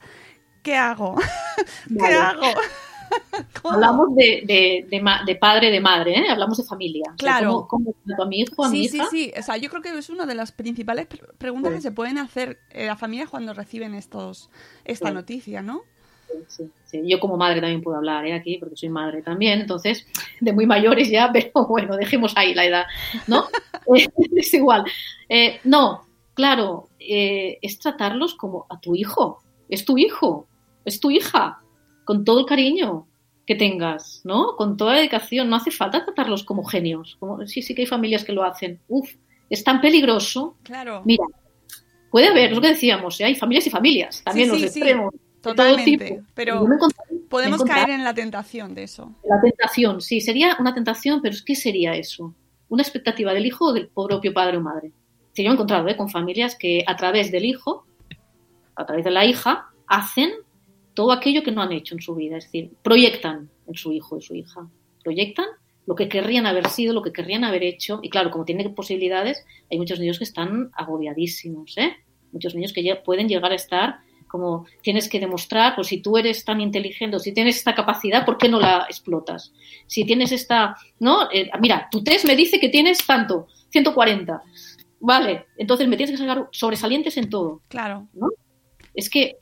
¿Qué 0.63 0.75
hago? 0.77 1.15
¿Qué 1.89 1.95
Vale. 2.01 2.15
hago? 2.17 2.53
¿Cómo? 3.63 3.75
Hablamos 3.75 4.15
de, 4.15 4.43
de, 4.47 4.87
de, 4.91 5.01
ma- 5.01 5.23
de 5.25 5.37
padre, 5.37 5.71
de 5.71 5.81
madre, 5.81 6.13
¿eh? 6.19 6.29
Hablamos 6.29 6.59
de 6.59 6.65
familia. 6.65 7.05
O 7.07 7.11
sea, 7.11 7.17
Claro. 7.17 7.67
¿Cómo, 7.69 7.69
cómo 7.91 7.95
trato 8.07 8.23
a 8.23 8.27
mi 8.27 8.41
hijo, 8.41 8.65
a 8.65 8.69
mi 8.71 8.83
Sí, 8.85 8.89
sí, 8.89 8.97
hija? 8.99 9.07
sí. 9.11 9.33
O 9.39 9.43
sea, 9.43 9.57
yo 9.57 9.71
creo 9.71 9.83
que 9.83 9.97
es 9.97 10.11
una 10.11 10.27
de 10.27 10.35
las 10.35 10.53
principales 10.53 11.07
pre- 11.07 11.21
preguntas 11.39 11.73
Sí. 11.73 11.77
que 11.79 11.83
se 11.83 11.93
pueden 11.93 12.19
hacer 12.19 12.59
eh, 12.71 12.87
las 12.87 12.99
familias 12.99 13.29
cuando 13.31 13.55
reciben 13.55 13.95
estos 13.95 14.51
esta 14.85 15.09
Sí. 15.09 15.15
noticia, 15.15 15.63
¿no? 15.63 15.83
Sí, 16.49 16.69
sí. 16.87 17.03
Yo 17.07 17.21
como 17.21 17.37
madre 17.37 17.61
también 17.61 17.81
puedo 17.83 17.97
hablar 17.97 18.27
¿eh? 18.27 18.33
aquí, 18.35 18.59
porque 18.59 18.77
soy 18.77 18.89
madre 18.89 19.23
también, 19.23 19.61
entonces, 19.61 20.07
de 20.41 20.53
muy 20.53 20.67
mayores 20.67 21.09
ya, 21.11 21.31
pero 21.33 21.67
bueno, 21.69 21.97
dejemos 21.97 22.33
ahí 22.37 22.55
la 22.55 22.65
edad, 22.67 22.85
¿no? 23.27 23.47
Eh, 23.95 24.09
es 24.37 24.55
igual. 24.55 24.83
Eh, 25.29 25.61
no, 25.65 26.07
claro, 26.33 26.89
eh, 26.99 27.59
es 27.61 27.79
tratarlos 27.79 28.35
como 28.35 28.65
a 28.71 28.81
tu 28.81 28.95
hijo, 28.97 29.43
es 29.69 29.85
tu 29.85 29.99
hijo, 29.99 30.47
es 30.87 31.01
tu 31.01 31.11
hija, 31.11 31.61
con 32.05 32.25
todo 32.25 32.41
el 32.41 32.47
cariño, 32.47 33.07
que 33.47 33.55
tengas, 33.55 34.23
¿no? 34.25 34.57
Con 34.57 34.77
toda 34.77 34.93
la 34.93 34.99
dedicación, 34.99 35.51
no 35.51 35.57
hace 35.57 35.71
falta 35.71 36.05
tratarlos 36.05 36.45
como 36.45 36.65
genios. 36.65 37.17
Como, 37.21 37.47
sí, 37.47 37.63
sí 37.63 37.75
que 37.75 37.83
hay 37.83 37.87
familias 37.87 38.25
que 38.25 38.33
lo 38.33 38.43
hacen. 38.45 38.81
Uf, 38.89 39.11
es 39.51 39.63
tan 39.63 39.81
peligroso. 39.81 40.57
Claro. 40.63 41.03
Mira, 41.05 41.25
puede 42.11 42.29
haber, 42.29 42.51
es 42.51 42.55
lo 42.55 42.61
que 42.63 42.69
decíamos, 42.69 43.21
¿eh? 43.21 43.25
hay 43.25 43.35
familias 43.35 43.67
y 43.67 43.71
familias, 43.71 44.23
también 44.25 44.47
Sí, 44.47 44.53
los 44.53 44.61
sí, 44.61 44.69
sí, 44.69 44.79
extremos. 44.81 45.13
de 45.13 45.55
todo 45.55 45.77
tipo. 45.77 46.23
Pero 46.35 46.67
podemos 47.29 47.63
caer 47.65 47.91
en 47.91 48.05
la 48.05 48.15
tentación 48.15 48.75
de 48.75 48.85
eso. 48.85 49.13
La 49.25 49.41
tentación, 49.41 50.01
sí, 50.01 50.21
sería 50.21 50.57
una 50.59 50.73
tentación, 50.73 51.21
pero 51.21 51.37
¿qué 51.45 51.55
sería 51.55 51.95
eso? 51.95 52.35
Una 52.69 52.83
expectativa 52.83 53.35
del 53.35 53.45
hijo 53.45 53.67
o 53.67 53.73
del 53.73 53.89
propio 53.89 54.33
padre 54.33 54.57
o 54.57 54.61
madre. 54.61 54.91
Sí, 55.33 55.43
yo 55.43 55.51
he 55.51 55.53
encontrado 55.53 55.87
¿eh? 55.89 55.97
con 55.97 56.09
familias 56.09 56.57
que 56.57 56.85
a 56.87 56.97
través 56.97 57.31
del 57.31 57.45
hijo, 57.45 57.85
a 58.77 58.87
través 58.87 59.05
de 59.05 59.11
la 59.11 59.25
hija, 59.25 59.67
hacen 59.87 60.31
todo 60.95 61.13
aquello 61.13 61.43
que 61.43 61.53
no 61.53 61.63
han 61.63 61.73
hecho 61.73 61.95
en 61.95 62.01
su 62.01 62.15
vida. 62.15 62.37
Es 62.37 62.45
decir, 62.45 62.73
proyectan 62.83 63.51
en 63.67 63.75
su 63.75 63.93
hijo 63.93 64.19
y 64.19 64.23
su 64.23 64.35
hija. 64.35 64.69
Proyectan 65.03 65.47
lo 65.87 65.95
que 65.95 66.09
querrían 66.09 66.47
haber 66.47 66.69
sido, 66.69 66.95
lo 66.95 67.03
que 67.03 67.13
querrían 67.13 67.45
haber 67.45 67.63
hecho. 67.63 68.01
Y 68.03 68.11
claro, 68.11 68.31
como 68.31 68.45
tienen 68.45 68.75
posibilidades, 68.75 69.45
hay 69.71 69.79
muchos 69.79 70.01
niños 70.01 70.19
que 70.19 70.25
están 70.25 70.71
agobiadísimos, 70.75 71.77
¿eh? 71.77 71.97
Muchos 72.33 72.55
niños 72.55 72.73
que 72.73 72.83
ya 72.83 73.03
pueden 73.03 73.29
llegar 73.29 73.53
a 73.53 73.57
estar 73.57 74.01
como 74.35 74.67
tienes 74.83 75.09
que 75.09 75.21
demostrar, 75.21 75.77
pues 75.77 75.87
si 75.87 76.03
tú 76.03 76.19
eres 76.19 76.45
tan 76.45 76.61
inteligente, 76.61 77.15
o 77.15 77.21
si 77.21 77.33
tienes 77.33 77.57
esta 77.57 77.73
capacidad, 77.73 78.27
¿por 78.27 78.37
qué 78.37 78.49
no 78.49 78.59
la 78.59 78.85
explotas? 78.89 79.53
Si 79.87 80.05
tienes 80.05 80.33
esta, 80.33 80.75
¿no? 80.99 81.31
Eh, 81.31 81.49
mira, 81.61 81.87
tu 81.89 82.03
test 82.03 82.25
me 82.25 82.35
dice 82.35 82.59
que 82.59 82.69
tienes 82.69 83.07
tanto, 83.07 83.47
140. 83.71 84.43
Vale, 84.99 85.47
entonces 85.57 85.87
me 85.87 85.97
tienes 85.97 86.19
que 86.19 86.27
sacar 86.27 86.49
sobresalientes 86.51 87.17
en 87.17 87.31
todo. 87.31 87.63
Claro. 87.69 88.09
¿no? 88.13 88.27
Es 88.93 89.09
que, 89.09 89.37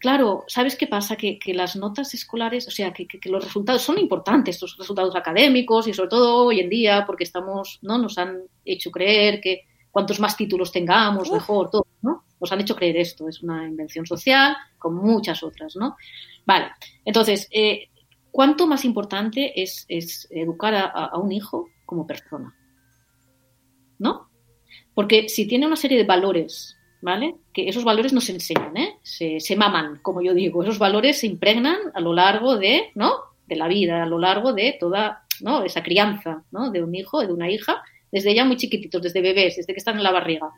claro, 0.00 0.44
¿sabes 0.48 0.76
qué 0.76 0.86
pasa? 0.88 1.14
Que, 1.16 1.38
que 1.38 1.54
las 1.54 1.76
notas 1.76 2.12
escolares, 2.14 2.66
o 2.66 2.70
sea, 2.72 2.92
que, 2.92 3.06
que- 3.06 3.20
que 3.20 3.28
los 3.30 3.44
resultados 3.44 3.82
son 3.82 3.98
importantes, 3.98 4.60
los 4.60 4.76
resultados 4.76 5.14
académicos 5.14 5.86
y 5.86 5.92
sobre 5.94 6.08
todo 6.08 6.46
hoy 6.46 6.58
en 6.60 6.68
día, 6.70 7.04
porque 7.06 7.24
estamos, 7.24 7.78
¿no? 7.82 7.98
Nos 7.98 8.18
han 8.18 8.38
hecho 8.64 8.90
creer 8.90 9.40
que 9.40 9.66
cuantos 9.92 10.18
más 10.18 10.36
títulos 10.36 10.72
tengamos, 10.72 11.28
Uf. 11.28 11.34
mejor, 11.34 11.70
todo, 11.70 11.86
¿no? 12.02 12.24
Nos 12.40 12.50
han 12.52 12.60
hecho 12.60 12.74
creer 12.74 12.96
esto, 12.96 13.28
es 13.28 13.42
una 13.42 13.66
invención 13.66 14.06
social 14.06 14.56
con 14.78 14.94
muchas 14.94 15.42
otras, 15.42 15.76
¿no? 15.76 15.96
Vale, 16.46 16.68
entonces, 17.04 17.46
eh, 17.52 17.88
¿cuánto 18.30 18.66
más 18.66 18.84
importante 18.84 19.60
es, 19.62 19.84
es 19.88 20.26
educar 20.30 20.74
a, 20.74 20.84
a- 20.86 21.06
a 21.12 21.18
un 21.18 21.30
hijo 21.32 21.68
como 21.84 22.06
persona? 22.06 22.56
¿No? 23.98 24.30
Porque 24.94 25.28
si 25.28 25.46
tiene 25.46 25.66
una 25.66 25.76
serie 25.76 25.98
de 25.98 26.04
valores, 26.04 26.76
¿vale? 27.00 27.34
Que 27.52 27.68
esos 27.68 27.84
valores 27.84 28.12
no 28.12 28.20
se 28.20 28.32
enseñan, 28.32 28.76
¿eh? 28.76 28.98
Se, 29.02 29.40
se 29.40 29.56
maman, 29.56 29.98
como 30.02 30.22
yo 30.22 30.34
digo. 30.34 30.62
Esos 30.62 30.78
valores 30.78 31.18
se 31.18 31.26
impregnan 31.26 31.78
a 31.94 32.00
lo 32.00 32.12
largo 32.12 32.56
de, 32.56 32.90
¿no? 32.94 33.12
De 33.46 33.56
la 33.56 33.68
vida, 33.68 34.02
a 34.02 34.06
lo 34.06 34.18
largo 34.18 34.52
de 34.52 34.76
toda, 34.78 35.24
¿no? 35.40 35.62
Esa 35.62 35.82
crianza, 35.82 36.44
¿no? 36.50 36.70
De 36.70 36.82
un 36.82 36.94
hijo, 36.94 37.20
de 37.20 37.32
una 37.32 37.50
hija, 37.50 37.82
desde 38.12 38.34
ya 38.34 38.44
muy 38.44 38.56
chiquititos, 38.56 39.02
desde 39.02 39.22
bebés, 39.22 39.56
desde 39.56 39.72
que 39.72 39.78
están 39.78 39.96
en 39.96 40.02
la 40.02 40.12
barriga, 40.12 40.50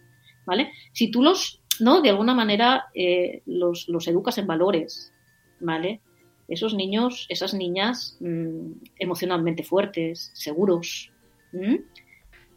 ¿vale? 0.45 0.73
Si 0.93 1.11
tú 1.11 1.23
los, 1.23 1.61
¿no? 1.81 2.01
De 2.01 2.11
alguna 2.11 2.35
manera 2.35 2.87
eh, 2.95 3.43
los, 3.47 3.89
los 3.89 4.09
educas 4.09 4.39
en 4.39 4.47
valores, 4.47 5.13
¿vale? 5.61 6.01
Esos 6.49 6.75
niños, 6.75 7.27
esas 7.29 7.55
niñas 7.55 8.17
mm, 8.21 8.73
emocionalmente 8.99 9.63
fuertes, 9.63 10.33
seguros. 10.35 11.11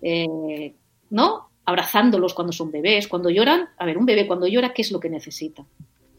Eh, 0.02 0.74
¿no? 1.10 1.50
Abrazándolos 1.66 2.34
cuando 2.34 2.54
son 2.54 2.72
bebés, 2.72 3.08
cuando 3.08 3.30
lloran. 3.30 3.70
A 3.78 3.86
ver, 3.86 3.98
un 3.98 4.06
bebé 4.06 4.28
cuando 4.28 4.48
llora, 4.48 4.74
¿qué 4.74 4.82
es 4.84 4.92
lo 4.92 5.00
que 5.00 5.10
necesita? 5.10 5.64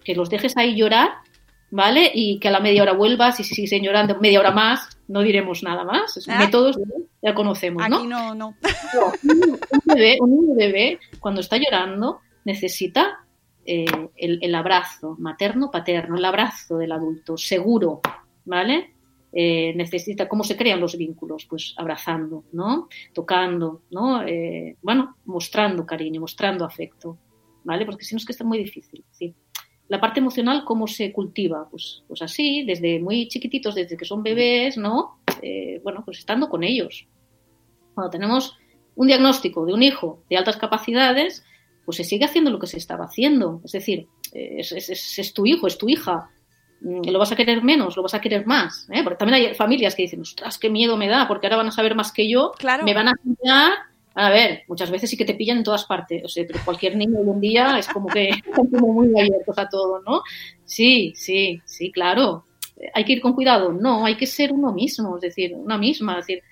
Que 0.05 0.14
los 0.14 0.28
dejes 0.30 0.57
ahí 0.57 0.74
llorar, 0.76 1.11
¿vale? 1.70 2.11
Y 2.14 2.38
que 2.40 2.49
a 2.49 2.51
la 2.51 2.61
media 2.61 2.82
hora 2.82 2.92
vuelvas 2.92 3.38
y 3.40 3.44
si 3.44 3.55
siguen 3.55 3.82
llorando 3.84 4.18
media 4.20 4.40
hora 4.40 4.51
más, 4.51 4.99
no 5.09 5.20
diremos 5.22 5.62
nada 5.62 5.84
más. 5.84 6.16
Es- 6.16 6.28
Ah. 6.28 6.38
Métodos 6.38 6.78
ya 7.22 7.34
conocemos, 7.34 7.88
¿no? 7.88 7.97
Aquí 7.99 8.07
no, 8.07 8.34
no. 8.34 8.55
un 8.94 9.59
bebé, 9.84 10.18
un 10.20 10.57
bebé, 10.57 10.99
cuando 11.20 11.40
está 11.40 11.57
llorando, 11.57 12.20
necesita 12.44 13.20
eh, 13.64 13.84
el, 14.16 14.38
el 14.42 14.55
abrazo 14.55 15.16
materno-paterno, 15.18 16.16
el 16.16 16.24
abrazo 16.24 16.78
del 16.78 16.92
adulto, 16.92 17.36
seguro, 17.36 18.01
¿vale? 18.44 18.94
Eh, 19.39 19.74
necesita, 19.76 20.28
¿cómo 20.28 20.45
se 20.45 20.57
crean 20.57 20.80
los 20.80 20.97
vínculos? 20.97 21.45
Pues 21.45 21.74
abrazando, 21.76 22.45
¿no? 22.53 22.89
Tocando, 23.12 23.82
¿no? 23.91 24.22
Eh, 24.26 24.76
bueno, 24.80 25.16
mostrando 25.26 25.84
cariño, 25.84 26.22
mostrando 26.22 26.64
afecto, 26.64 27.18
¿vale? 27.62 27.84
Porque 27.84 28.05
si 28.05 28.14
no 28.14 28.18
es 28.18 28.24
que 28.24 28.32
está 28.32 28.45
muy 28.45 28.57
difícil, 28.59 29.05
sí. 29.11 29.34
La 29.89 30.01
parte 30.01 30.20
emocional, 30.20 30.64
¿cómo 30.64 30.87
se 30.87 31.12
cultiva? 31.12 31.68
Pues, 31.70 32.03
pues 32.09 32.22
así, 32.22 32.64
desde 32.64 32.99
muy 32.99 33.28
chiquititos, 33.28 33.74
desde 33.74 33.97
que 33.99 34.07
son 34.07 34.22
bebés, 34.22 34.78
¿no? 34.78 35.18
Eh, 35.43 35.80
bueno, 35.84 36.03
pues 36.05 36.18
estando 36.18 36.49
con 36.49 36.64
ellos. 36.64 37.07
Cuando 37.95 38.11
tenemos 38.11 38.57
un 38.95 39.07
diagnóstico 39.07 39.66
de 39.66 39.74
un 39.74 39.82
hijo 39.82 40.22
de 40.30 40.39
altas 40.39 40.57
capacidades, 40.57 41.45
pues 41.84 41.99
se 41.99 42.05
sigue 42.05 42.24
haciendo 42.24 42.51
lo 42.51 42.59
que 42.59 42.66
se 42.66 42.78
estaba 42.78 43.05
haciendo. 43.05 43.61
Es 43.64 43.72
decir, 43.72 44.09
eh, 44.32 44.57
es, 44.61 44.72
es- 44.72 44.89
es- 44.89 45.18
es 45.18 45.34
tu 45.34 45.45
hijo, 45.47 45.66
es 45.66 45.76
tu 45.78 45.89
hija. 45.89 46.30
Lo 46.87 47.18
vas 47.18 47.32
a 47.32 47.37
querer 47.37 47.64
menos, 47.64 47.97
lo 47.97 48.03
vas 48.03 48.14
a 48.14 48.20
querer 48.20 48.47
más. 48.47 48.87
¿eh? 48.93 49.03
Porque 49.03 49.18
también 49.18 49.43
hay 49.49 49.55
familias 49.55 49.95
que 49.97 50.03
dicen, 50.03 50.20
ostras, 50.20 50.57
qué 50.57 50.70
miedo 50.70 50.97
me 50.97 51.09
da, 51.09 51.26
porque 51.26 51.47
ahora 51.49 51.57
van 51.57 51.68
a 51.68 51.72
saber 51.72 51.97
más 51.97 52.12
que 52.12 52.28
yo, 52.28 52.53
Claro. 52.59 52.84
me 52.84 52.95
van 52.95 53.09
a 53.09 53.14
pillar. 53.14 53.72
A 54.14 54.30
ver, 54.30 54.62
muchas 54.68 54.91
veces 54.91 55.11
sí 55.11 55.16
que 55.16 55.24
te 55.24 55.34
pillan 55.34 55.59
en 55.59 55.64
todas 55.64 55.84
partes. 55.84 56.24
O 56.24 56.28
sea, 56.28 56.45
pero 56.47 56.61
cualquier 56.64 56.97
niño 56.97 57.18
hoy 57.18 57.28
en 57.28 57.41
día 57.41 57.78
es 57.78 57.89
como 57.89 58.09
que 58.09 58.28
están 58.47 58.66
como 58.68 58.93
muy 58.93 59.09
abiertos 59.18 59.59
a 59.59 59.68
todo, 59.68 60.01
¿no? 60.07 60.22
Sí, 60.64 61.12
sí, 61.16 61.61
sí, 61.64 61.91
claro. 61.91 62.45
¿Hay 62.95 63.05
que 63.05 63.14
ir 63.14 63.20
con 63.20 63.32
cuidado? 63.32 63.72
No, 63.72 64.05
hay 64.05 64.16
que 64.16 64.26
ser 64.26 64.53
uno 64.53 64.72
mismo, 64.72 65.16
es 65.16 65.22
decir, 65.22 65.55
una 65.55 65.78
misma. 65.78 66.20
Es 66.20 66.26
decir, 66.26 66.43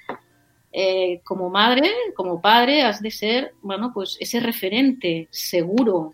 eh, 0.73 1.21
como 1.23 1.49
madre, 1.49 1.91
como 2.17 2.41
padre, 2.41 2.83
has 2.83 3.01
de 3.01 3.13
ser, 3.13 3.53
bueno, 3.63 3.93
pues 3.95 4.17
ese 4.19 4.41
referente 4.41 5.29
seguro 5.31 6.13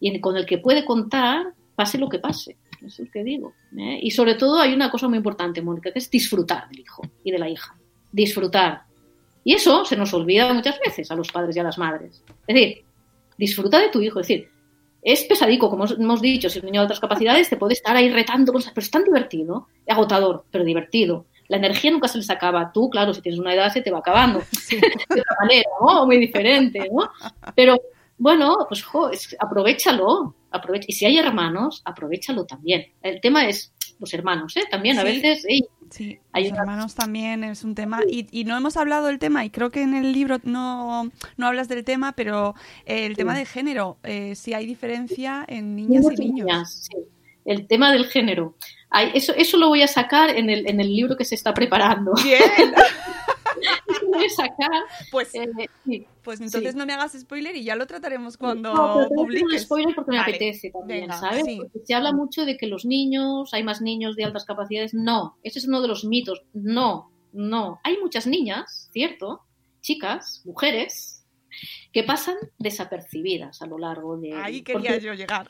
y 0.00 0.18
con 0.20 0.36
el 0.36 0.46
que 0.46 0.58
puede 0.58 0.84
contar, 0.84 1.52
pase 1.74 1.98
lo 1.98 2.08
que 2.08 2.18
pase. 2.18 2.56
Eso 2.86 3.02
es 3.02 3.08
lo 3.08 3.12
que 3.12 3.24
digo. 3.24 3.54
¿eh? 3.78 3.98
Y 4.02 4.10
sobre 4.10 4.34
todo 4.34 4.60
hay 4.60 4.74
una 4.74 4.90
cosa 4.90 5.08
muy 5.08 5.18
importante, 5.18 5.62
Mónica, 5.62 5.92
que 5.92 5.98
es 5.98 6.10
disfrutar 6.10 6.68
del 6.68 6.80
hijo 6.80 7.02
y 7.22 7.30
de 7.30 7.38
la 7.38 7.48
hija. 7.48 7.76
Disfrutar. 8.12 8.82
Y 9.42 9.54
eso 9.54 9.84
se 9.84 9.96
nos 9.96 10.12
olvida 10.14 10.52
muchas 10.52 10.78
veces 10.80 11.10
a 11.10 11.14
los 11.16 11.30
padres 11.30 11.56
y 11.56 11.60
a 11.60 11.64
las 11.64 11.78
madres. 11.78 12.22
Es 12.46 12.54
decir, 12.54 12.84
disfruta 13.36 13.78
de 13.78 13.88
tu 13.90 14.00
hijo. 14.00 14.20
Es 14.20 14.28
decir, 14.28 14.48
es 15.02 15.24
pesadico, 15.24 15.68
como 15.68 15.84
hemos 15.86 16.22
dicho, 16.22 16.48
si 16.48 16.58
es 16.58 16.64
un 16.64 16.70
niño 16.70 16.80
de 16.80 16.86
otras 16.86 17.00
capacidades, 17.00 17.50
te 17.50 17.56
puede 17.58 17.74
estar 17.74 17.94
ahí 17.94 18.10
retando 18.10 18.52
cosas, 18.52 18.72
pero 18.74 18.84
es 18.84 18.90
tan 18.90 19.04
divertido, 19.04 19.68
agotador, 19.86 20.44
pero 20.50 20.64
divertido. 20.64 21.26
La 21.48 21.58
energía 21.58 21.90
nunca 21.90 22.08
se 22.08 22.16
les 22.16 22.30
acaba. 22.30 22.72
Tú, 22.72 22.88
claro, 22.88 23.12
si 23.12 23.20
tienes 23.20 23.38
una 23.38 23.52
edad 23.52 23.70
se 23.70 23.82
te 23.82 23.90
va 23.90 23.98
acabando. 23.98 24.38
De 24.70 25.20
otra 25.20 25.36
manera, 25.40 25.68
¿no? 25.78 26.06
Muy 26.06 26.16
diferente, 26.16 26.88
¿no? 26.90 27.10
Pero, 27.54 27.76
bueno, 28.16 28.56
pues, 28.66 28.82
jo, 28.82 29.10
es- 29.10 29.36
aprovechalo. 29.38 30.34
Aprovecha. 30.54 30.86
Y 30.88 30.92
si 30.92 31.04
hay 31.06 31.18
hermanos, 31.18 31.82
aprovechalo 31.84 32.44
también. 32.46 32.86
El 33.02 33.20
tema 33.20 33.46
es 33.46 33.72
los 34.00 34.12
hermanos, 34.14 34.56
¿eh? 34.56 34.62
También 34.70 34.98
a 34.98 35.04
veces, 35.04 35.44
Sí, 35.90 36.18
Hay 36.32 36.44
los 36.44 36.52
una- 36.52 36.60
hermanos 36.62 36.94
también 36.94 37.44
es 37.44 37.62
un 37.62 37.74
tema. 37.74 38.00
Y, 38.08 38.26
y 38.32 38.44
no 38.44 38.56
hemos 38.56 38.76
hablado 38.76 39.06
del 39.06 39.18
tema, 39.18 39.44
y 39.44 39.50
creo 39.50 39.70
que 39.70 39.82
en 39.82 39.94
el 39.94 40.12
libro 40.12 40.38
no, 40.42 41.10
no 41.36 41.46
hablas 41.46 41.68
del 41.68 41.84
tema, 41.84 42.12
pero 42.12 42.54
eh, 42.86 43.06
el 43.06 43.16
tema 43.16 43.36
de 43.36 43.44
género, 43.44 43.98
eh, 44.02 44.34
si 44.34 44.54
hay 44.54 44.66
diferencia 44.66 45.44
en 45.46 45.76
niñas 45.76 46.04
y 46.06 46.16
niños. 46.16 46.46
niñas, 46.46 46.88
sí. 46.90 46.96
El 47.44 47.66
tema 47.66 47.92
del 47.92 48.06
género. 48.06 48.56
Ay, 48.90 49.10
eso, 49.14 49.34
eso 49.36 49.58
lo 49.58 49.68
voy 49.68 49.82
a 49.82 49.86
sacar 49.86 50.30
en 50.30 50.48
el, 50.50 50.66
en 50.68 50.80
el 50.80 50.88
libro 50.88 51.16
que 51.16 51.24
se 51.26 51.34
está 51.34 51.52
preparando. 51.52 52.12
Bien, 52.24 52.40
Pues, 55.10 55.34
eh, 55.34 55.48
sí. 55.84 56.06
pues 56.22 56.40
entonces 56.40 56.72
sí. 56.72 56.78
no 56.78 56.86
me 56.86 56.92
hagas 56.92 57.12
spoiler 57.18 57.54
y 57.56 57.64
ya 57.64 57.76
lo 57.76 57.86
trataremos 57.86 58.36
cuando 58.36 58.74
No, 58.74 59.08
publiques. 59.14 59.62
spoiler 59.62 59.94
porque 59.94 60.10
me 60.12 60.18
Vale, 60.18 60.30
apetece 60.36 60.70
también, 60.70 61.00
venga, 61.02 61.18
¿sabes? 61.18 61.44
sí. 61.44 61.56
Porque 61.58 61.80
se 61.86 61.94
habla 61.94 62.12
mucho 62.12 62.44
de 62.44 62.56
que 62.56 62.66
los 62.66 62.84
niños, 62.84 63.52
hay 63.52 63.62
más 63.62 63.80
niños 63.80 64.16
de 64.16 64.24
altas 64.24 64.44
capacidades. 64.44 64.94
No, 64.94 65.36
ese 65.42 65.58
es 65.58 65.66
uno 65.68 65.80
de 65.82 65.88
los 65.88 66.04
mitos. 66.04 66.42
No, 66.52 67.10
no. 67.32 67.80
Hay 67.84 67.98
muchas 67.98 68.26
niñas, 68.26 68.88
¿cierto? 68.92 69.42
Chicas, 69.80 70.42
mujeres, 70.44 71.26
que 71.92 72.02
pasan 72.02 72.36
desapercibidas 72.58 73.62
a 73.62 73.66
lo 73.66 73.78
largo 73.78 74.16
de... 74.16 74.32
Ahí 74.34 74.62
quería 74.62 74.98
yo 74.98 75.14
llegar. 75.14 75.46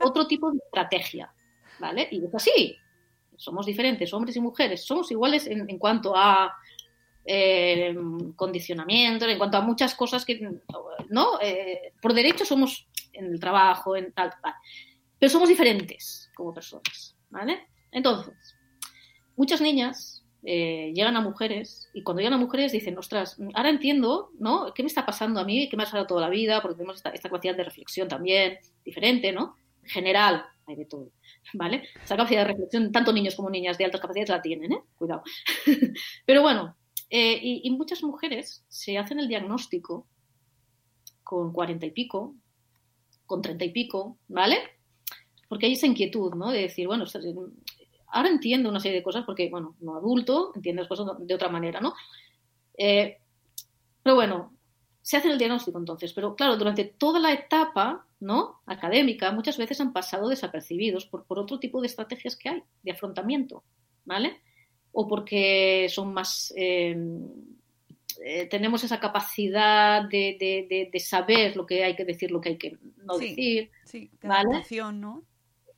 otro 0.00 0.26
tipo 0.26 0.50
de 0.50 0.58
estrategia, 0.58 1.32
¿vale? 1.78 2.08
Y 2.10 2.24
es 2.24 2.34
así. 2.34 2.76
Somos 3.36 3.66
diferentes, 3.66 4.12
hombres 4.14 4.36
y 4.36 4.40
mujeres. 4.40 4.84
Somos 4.86 5.10
iguales 5.10 5.46
en, 5.46 5.68
en 5.68 5.78
cuanto 5.78 6.16
a 6.16 6.54
eh, 7.26 7.94
condicionamiento, 8.36 9.26
en 9.26 9.38
cuanto 9.38 9.56
a 9.56 9.62
muchas 9.62 9.94
cosas 9.94 10.24
que, 10.24 10.40
¿no? 11.08 11.40
Eh, 11.40 11.92
por 12.00 12.14
derecho 12.14 12.44
somos 12.44 12.88
en 13.12 13.26
el 13.26 13.40
trabajo, 13.40 13.96
en 13.96 14.12
tal, 14.12 14.32
tal. 14.42 14.54
Pero 15.18 15.30
somos 15.30 15.48
diferentes 15.48 16.30
como 16.36 16.54
personas, 16.54 17.16
¿vale? 17.30 17.66
Entonces, 17.90 18.34
muchas 19.36 19.60
niñas 19.60 20.24
eh, 20.44 20.92
llegan 20.94 21.16
a 21.16 21.20
mujeres 21.20 21.90
y 21.92 22.02
cuando 22.02 22.20
llegan 22.20 22.34
a 22.34 22.42
mujeres 22.42 22.70
dicen, 22.70 22.96
ostras, 22.98 23.36
ahora 23.54 23.70
entiendo, 23.70 24.30
¿no? 24.38 24.72
¿Qué 24.72 24.82
me 24.82 24.86
está 24.86 25.04
pasando 25.04 25.40
a 25.40 25.44
mí? 25.44 25.68
¿Qué 25.68 25.76
me 25.76 25.82
ha 25.82 25.86
pasado 25.86 26.06
toda 26.06 26.20
la 26.20 26.28
vida? 26.28 26.62
Porque 26.62 26.76
tenemos 26.76 26.98
esta, 26.98 27.10
esta 27.10 27.28
capacidad 27.28 27.56
de 27.56 27.64
reflexión 27.64 28.06
también 28.06 28.58
diferente, 28.84 29.32
¿no? 29.32 29.56
En 29.82 29.88
general, 29.88 30.44
hay 30.66 30.76
de 30.76 30.84
todo, 30.84 31.10
¿vale? 31.54 31.88
Esa 32.04 32.16
capacidad 32.16 32.42
de 32.42 32.52
reflexión, 32.52 32.92
tanto 32.92 33.12
niños 33.12 33.34
como 33.34 33.50
niñas 33.50 33.78
de 33.78 33.84
altas 33.84 34.00
capacidades 34.00 34.30
la 34.30 34.42
tienen, 34.42 34.72
¿eh? 34.72 34.80
Cuidado. 34.96 35.22
Pero 36.26 36.42
bueno, 36.42 36.76
eh, 37.08 37.38
y, 37.42 37.70
muchas 37.70 38.02
mujeres 38.02 38.64
se 38.68 38.98
hacen 38.98 39.20
el 39.20 39.28
diagnóstico 39.28 40.06
con 41.22 41.52
cuarenta 41.52 41.86
y 41.86 41.92
pico, 41.92 42.34
con 43.26 43.42
treinta 43.42 43.64
y 43.64 43.70
pico, 43.70 44.18
¿vale? 44.28 44.58
Porque 45.48 45.66
hay 45.66 45.72
esa 45.72 45.86
inquietud, 45.86 46.34
¿no? 46.34 46.50
De 46.50 46.62
decir, 46.62 46.86
bueno, 46.86 47.04
ahora 48.08 48.28
entiendo 48.28 48.68
una 48.68 48.80
serie 48.80 48.98
de 48.98 49.04
cosas 49.04 49.24
porque, 49.24 49.48
bueno, 49.48 49.76
no 49.80 49.96
adulto, 49.96 50.52
entiendo 50.54 50.82
las 50.82 50.88
cosas 50.88 51.06
de 51.18 51.34
otra 51.34 51.48
manera, 51.48 51.80
¿no? 51.80 51.94
Eh, 52.76 53.18
pero 54.02 54.16
bueno, 54.16 54.52
se 55.02 55.16
hace 55.16 55.30
el 55.30 55.38
diagnóstico 55.38 55.78
entonces, 55.78 56.12
pero 56.12 56.34
claro, 56.34 56.56
durante 56.56 56.84
toda 56.84 57.20
la 57.20 57.32
etapa 57.32 58.06
¿no? 58.18 58.60
académica 58.66 59.30
muchas 59.30 59.56
veces 59.56 59.80
han 59.80 59.92
pasado 59.92 60.28
desapercibidos 60.28 61.06
por, 61.06 61.24
por 61.26 61.38
otro 61.38 61.60
tipo 61.60 61.80
de 61.80 61.86
estrategias 61.86 62.34
que 62.36 62.48
hay 62.48 62.62
de 62.82 62.92
afrontamiento, 62.92 63.62
¿vale? 64.04 64.40
O 64.98 65.06
porque 65.06 65.88
son 65.90 66.14
más... 66.14 66.52
eh, 66.56 66.96
eh, 68.24 68.46
tenemos 68.46 68.82
esa 68.82 68.98
capacidad 68.98 70.08
de, 70.08 70.36
de- 70.40 70.66
de- 70.70 70.88
de 70.90 71.00
saber 71.00 71.54
lo 71.54 71.66
que 71.66 71.84
hay 71.84 71.94
que 71.94 72.04
decir, 72.06 72.30
lo 72.30 72.40
que 72.40 72.48
hay 72.50 72.56
que 72.56 72.78
no 73.04 73.14
Sí, 73.14 73.28
decir. 73.28 73.70
Sí, 73.84 74.10
¿Vale? 74.22 74.48
adaptación, 74.48 75.00
¿no? 75.00 75.22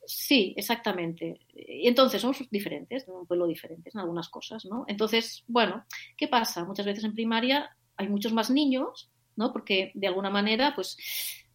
Sí, 0.05 0.53
exactamente. 0.57 1.39
Y 1.53 1.87
entonces 1.87 2.21
somos 2.21 2.37
diferentes, 2.49 3.05
de 3.05 3.11
un 3.11 3.27
pueblo 3.27 3.45
diferentes 3.45 3.93
en 3.93 3.99
algunas 4.01 4.29
cosas, 4.29 4.65
¿no? 4.65 4.85
Entonces, 4.87 5.43
bueno, 5.47 5.83
¿qué 6.17 6.27
pasa? 6.29 6.63
Muchas 6.63 6.85
veces 6.85 7.03
en 7.03 7.13
primaria 7.13 7.69
hay 7.97 8.07
muchos 8.07 8.31
más 8.31 8.49
niños, 8.49 9.11
¿no? 9.35 9.51
Porque 9.51 9.91
de 9.93 10.07
alguna 10.07 10.29
manera, 10.29 10.71
pues, 10.73 10.97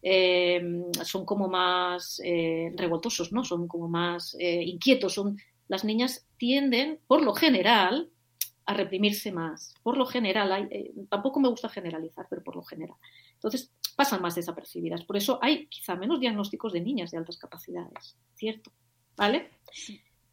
eh, 0.03 0.61
son 1.03 1.25
como 1.25 1.47
más 1.49 2.21
eh, 2.23 2.71
revoltosos, 2.77 3.31
¿no? 3.33 3.43
Son 3.43 3.67
como 3.67 3.87
más 3.89 4.37
eh, 4.39 4.61
inquietos. 4.63 5.13
Son, 5.15 5.35
las 5.67 5.83
niñas 5.83 6.27
tienden, 6.37 6.99
por 7.07 7.23
lo 7.23 7.33
general, 7.33 8.09
a 8.67 8.73
reprimirse 8.73 9.31
más. 9.31 9.75
Por 9.83 9.95
lo 9.97 10.05
general, 10.05 10.51
hay- 10.51 10.67
eh, 10.71 10.91
tampoco 11.09 11.39
me 11.39 11.49
gusta 11.49 11.69
generalizar, 11.69 12.25
pero 12.29 12.43
por 12.43 12.55
lo 12.55 12.63
general. 12.63 12.97
Entonces, 13.33 13.71
pasan 13.95 14.21
más 14.21 14.35
desapercibidas. 14.35 15.03
Por 15.03 15.17
eso 15.17 15.37
hay 15.41 15.67
quizá 15.67 15.95
menos 15.95 16.19
diagnósticos 16.19 16.73
de 16.73 16.81
niñas 16.81 17.11
de 17.11 17.17
altas 17.17 17.37
capacidades, 17.37 18.15
¿cierto? 18.35 18.71
¿Vale? 19.15 19.49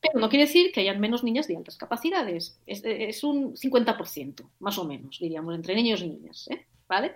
Pero 0.00 0.18
no 0.18 0.28
quiere 0.28 0.46
decir 0.46 0.72
que 0.72 0.80
hayan 0.80 0.98
menos 0.98 1.22
niñas 1.22 1.46
de 1.46 1.56
altas 1.56 1.76
capacidades. 1.76 2.58
Es, 2.66 2.82
es 2.84 3.22
un 3.22 3.54
50%, 3.56 4.50
más 4.60 4.78
o 4.78 4.84
menos, 4.84 5.18
diríamos, 5.20 5.54
entre 5.54 5.74
niños 5.76 6.00
y 6.02 6.08
niñas, 6.08 6.48
¿eh? 6.50 6.66
¿vale? 6.88 7.12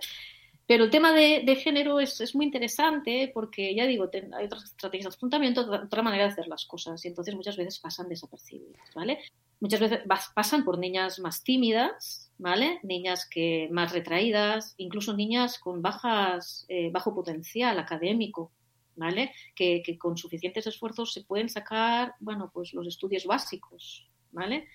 Pero 0.67 0.83
el 0.83 0.89
tema 0.89 1.13
de, 1.13 1.55
género 1.55 2.01
es, 2.01 2.35
muy 2.35 2.45
interesante 2.45 3.31
porque, 3.33 3.73
ya 3.73 3.85
digo, 3.85 4.09
hay 4.33 4.45
otras 4.45 4.65
estrategias 4.65 5.13
de 5.13 5.15
afrontamiento, 5.15 5.61
otra 5.61 6.01
manera 6.01 6.25
de 6.25 6.31
hacer 6.31 6.47
las 6.49 6.65
cosas 6.65 7.03
y 7.05 7.07
entonces 7.07 7.33
muchas 7.35 7.55
veces 7.55 7.79
pasan 7.79 8.09
desapercibidas, 8.09 8.93
¿vale? 8.93 9.19
Muchas 9.61 9.79
veces 9.79 10.01
pasan 10.35 10.65
por 10.65 10.77
niñas 10.77 11.19
más 11.19 11.41
tímidas, 11.41 12.33
¿vale? 12.37 12.81
Niñas 12.83 13.25
que 13.29 13.69
más 13.71 13.93
retraídas, 13.93 14.75
incluso 14.77 15.15
niñas 15.15 15.57
con 15.57 15.81
bajas, 15.81 16.65
eh, 16.67 16.91
bajo 16.91 17.15
potencial 17.15 17.79
académico, 17.79 18.51
¿vale? 18.97 19.31
Que, 19.55 19.81
que 19.81 19.97
con 19.97 20.17
suficientes 20.17 20.67
esfuerzos 20.67 21.13
se 21.13 21.23
pueden 21.23 21.47
sacar, 21.47 22.15
bueno, 22.19 22.51
pues 22.53 22.73
los 22.73 22.85
estudios 22.85 23.25
básicos, 23.25 24.09
¿vale? 24.33 24.67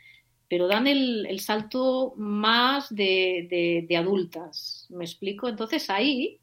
Pero 0.53 0.69
dan 0.69 0.87
el, 0.87 1.25
el 1.25 1.41
salto 1.41 2.13
más 2.19 2.95
de, 2.95 3.47
de- 3.49 3.87
de 3.89 3.97
adultas, 3.97 4.87
¿me 4.91 5.03
explico? 5.03 5.49
Entonces 5.49 5.89
ahí, 5.89 6.41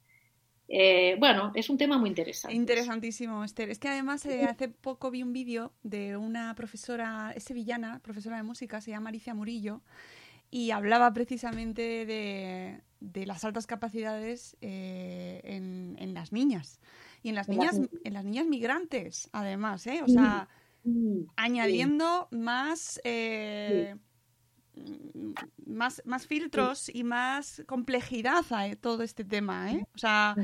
eh, 0.68 1.16
bueno, 1.20 1.52
es 1.54 1.70
un 1.70 1.78
tema 1.78 2.00
muy 2.00 2.10
interesante. 2.10 2.56
Interesantísimo, 2.56 3.44
Esther. 3.44 3.70
Es 3.70 3.78
que 3.78 3.88
además 3.88 4.26
eh, 4.26 4.46
hace 4.46 4.68
poco 4.68 5.12
vi 5.12 5.22
un 5.22 5.32
vídeo 5.32 5.74
de 5.84 6.18
una 6.18 6.56
profesora, 6.56 7.34
es 7.36 7.44
sevillana, 7.44 8.00
profesora 8.00 8.38
de 8.38 8.42
música, 8.42 8.82
se 8.82 8.90
llama 8.90 9.10
Alicia 9.10 9.36
Murillo, 9.36 9.82
y 10.50 10.72
hablaba 10.72 11.14
precisamente 11.14 12.08
de, 12.08 12.82
de 13.02 13.26
las 13.28 13.46
altas 13.46 13.68
capacidades 13.68 14.58
eh, 14.62 15.42
en, 15.44 15.98
en 16.00 16.16
las 16.16 16.32
niñas. 16.32 16.80
Y 17.22 17.30
en 17.30 17.36
las 17.36 17.48
niñas. 17.48 17.80
en 18.04 18.14
las 18.16 18.26
niñas 18.26 18.48
migrantes, 18.48 19.30
además, 19.34 19.86
¿eh? 19.86 20.02
O 20.04 20.08
sea, 20.08 20.48
Mm, 20.84 21.24
añadiendo 21.36 22.28
más, 22.32 23.02
eh, 23.04 23.96
más, 25.66 26.02
más 26.06 26.26
filtros 26.28 26.90
y 26.94 27.04
más 27.04 27.64
complejidad 27.68 28.46
a 28.52 28.68
eh, 28.68 28.76
todo 28.76 29.04
este 29.04 29.26
tema, 29.26 29.72
¿eh? 29.74 29.86
O 29.94 29.98
sea, 29.98 30.36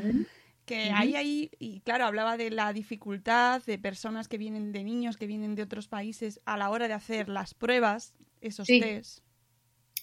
que 0.65 0.91
hay 0.91 1.15
ahí, 1.15 1.51
y 1.59 1.81
claro, 1.81 2.05
hablaba 2.05 2.37
de 2.37 2.49
la 2.49 2.73
dificultad 2.73 3.63
de 3.65 3.77
personas 3.77 4.27
que 4.27 4.37
vienen, 4.37 4.71
de 4.71 4.83
niños 4.83 5.15
que 5.15 5.27
vienen 5.27 5.55
de 5.55 5.63
otros 5.63 5.87
países 5.87 6.41
a 6.45 6.57
la 6.57 6.69
hora 6.69 6.87
de 6.87 6.93
hacer 6.95 7.29
las 7.29 7.53
pruebas, 7.53 8.13
esos 8.41 8.67
Sí. 8.67 8.79
test. 8.79 9.19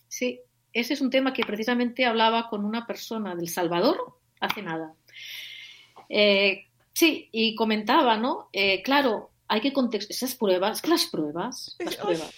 Sí, 0.08 0.40
ese 0.72 0.94
es 0.94 1.00
un 1.00 1.10
tema 1.10 1.32
que 1.32 1.44
precisamente 1.44 2.06
hablaba 2.06 2.48
con 2.48 2.64
una 2.64 2.86
persona 2.86 3.34
del 3.34 3.48
Salvador 3.48 4.20
hace 4.40 4.62
nada. 4.62 4.94
Eh, 6.08 6.66
sí, 6.92 7.28
y 7.32 7.54
comentaba, 7.54 8.16
¿no? 8.16 8.48
Eh, 8.52 8.82
claro, 8.82 9.31
hay 9.52 9.60
que 9.60 9.72
contextualizar 9.72 10.28
esas 10.28 10.38
pruebas, 10.38 10.80
que 10.80 10.88
las 10.88 11.04
pruebas, 11.06 11.76
las 11.78 11.96
pruebas, 11.96 12.32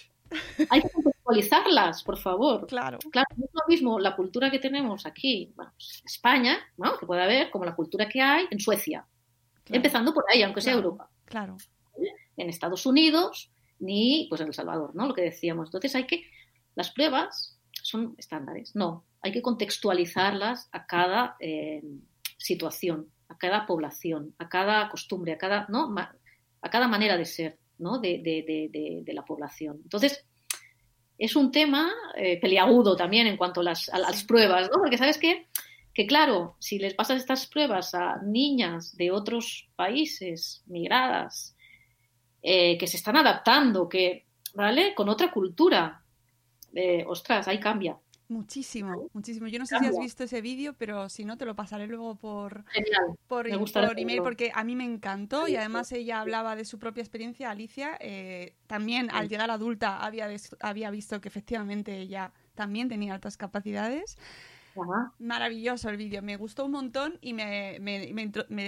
hay 0.69 0.83
que 0.83 0.89
contextualizarlas, 0.91 2.03
por 2.03 2.19
favor. 2.19 2.67
Claro. 2.67 2.99
Claro, 3.13 3.29
no 3.37 3.45
es 3.45 3.51
lo 3.53 3.63
mismo 3.69 4.01
la 4.01 4.17
cultura 4.17 4.51
que 4.51 4.59
tenemos 4.59 5.07
aquí, 5.07 5.53
bueno, 5.55 5.73
pues, 5.77 6.03
España, 6.05 6.59
¿no? 6.77 6.99
Que 6.99 7.07
puede 7.07 7.23
haber, 7.23 7.51
como 7.53 7.65
la 7.65 7.77
cultura 7.77 8.09
que 8.09 8.21
hay 8.21 8.47
en 8.51 8.59
Suecia, 8.59 9.07
Claro. 9.63 9.77
empezando 9.77 10.13
por 10.13 10.25
ahí, 10.29 10.43
aunque 10.43 10.61
sea 10.61 10.73
Claro. 10.73 10.89
Europa 10.89 11.11
Claro. 11.25 11.57
en 12.37 12.49
Estados 12.49 12.85
Unidos 12.85 13.53
ni 13.79 14.27
pues 14.29 14.41
en 14.41 14.49
El 14.49 14.55
Salvador, 14.55 14.95
¿no? 14.97 15.07
Lo 15.07 15.15
que 15.15 15.23
decíamos. 15.23 15.69
Entonces 15.69 15.95
hay 15.95 16.07
que 16.07 16.25
las 16.75 16.91
pruebas 16.91 17.59
son 17.81 18.15
estándares, 18.19 18.75
no, 18.75 19.05
hay 19.23 19.31
que 19.31 19.41
contextualizarlas 19.41 20.69
a 20.73 20.87
cada 20.87 21.37
eh, 21.39 21.83
situación, 22.37 23.09
a 23.29 23.39
cada 23.39 23.67
población, 23.67 24.35
a 24.39 24.49
cada 24.49 24.89
costumbre, 24.89 25.33
a 25.33 25.39
cada, 25.39 25.67
¿no? 25.69 25.89
A 26.65 26.71
cada 26.71 26.89
manera 26.89 27.17
de 27.17 27.25
ser, 27.25 27.59
¿no? 27.79 27.99
De, 27.99 28.19
de- 28.19 28.45
de- 28.47 28.69
de- 28.73 29.01
de 29.05 29.13
la 29.13 29.25
población. 29.25 29.81
Entonces 29.83 30.25
es 31.19 31.37
un 31.37 31.51
tema 31.53 31.93
eh, 32.17 32.41
peliagudo 32.41 32.97
también 32.97 33.27
en 33.27 33.37
cuanto 33.37 33.61
a 33.61 33.65
las, 33.65 33.89
a 33.91 33.99
las 33.99 34.25
pruebas, 34.25 34.69
¿no? 34.73 34.79
Porque 34.81 34.99
sabes 34.99 35.19
qué? 35.19 35.47
que 35.93 36.07
claro, 36.09 36.57
si 36.59 36.81
les 36.81 36.93
pasas 36.95 37.19
estas 37.19 37.47
pruebas 37.47 37.95
a 37.95 38.21
niñas 38.25 38.97
de 38.97 39.13
otros 39.13 39.69
países 39.77 40.65
migradas, 40.67 41.55
eh, 42.43 42.77
que 42.79 42.89
se 42.89 42.97
están 42.97 43.17
adaptando, 43.17 43.89
que, 43.89 44.27
¿vale? 44.55 44.93
Con 44.97 45.09
otra 45.09 45.31
cultura, 45.31 46.03
eh, 46.75 47.05
ostras, 47.07 47.47
ahí 47.47 47.61
cambia. 47.61 47.97
Muchísimo, 48.35 49.09
muchísimo. 49.13 49.47
Yo 49.47 49.61
no 49.61 49.67
sé 49.67 49.79
si 49.79 49.87
has 49.87 49.97
visto 49.99 50.25
ese 50.25 50.41
vídeo, 50.41 50.75
pero 50.77 51.09
si 51.09 51.25
no, 51.25 51.39
te 51.39 51.45
lo 51.45 51.55
pasaré 51.55 51.87
luego 51.87 52.17
por, 52.17 52.65
Genial. 52.73 53.17
por, 53.29 53.47
por 53.73 53.99
email 53.99 54.23
porque 54.23 54.51
a 54.53 54.65
mí 54.65 54.75
me 54.75 54.85
encantó 54.85 55.47
y 55.47 55.55
además 55.55 55.93
ella 55.93 56.21
hablaba 56.21 56.57
de 56.57 56.65
su 56.65 56.79
propia 56.81 57.03
experiencia, 57.03 57.51
Alicia. 57.51 57.97
eh, 58.01 58.55
también 58.67 59.09
al 59.13 59.29
llegar 59.29 59.51
adulta 59.53 60.05
había, 60.05 60.29
había 60.61 60.91
visto 60.91 61.21
que 61.21 61.29
efectivamente 61.29 61.97
ella 61.97 62.33
también 62.57 62.89
tenía 62.89 63.15
altas 63.15 63.37
capacidades. 63.37 64.19
Ajá. 64.77 65.13
Maravilloso 65.21 65.89
el 65.89 65.97
vídeo, 65.97 66.21
me 66.21 66.37
gustó 66.37 66.65
un 66.65 66.73
montón 66.73 67.19
y 67.21 67.33
me, 67.35 67.79
me- 67.81 68.13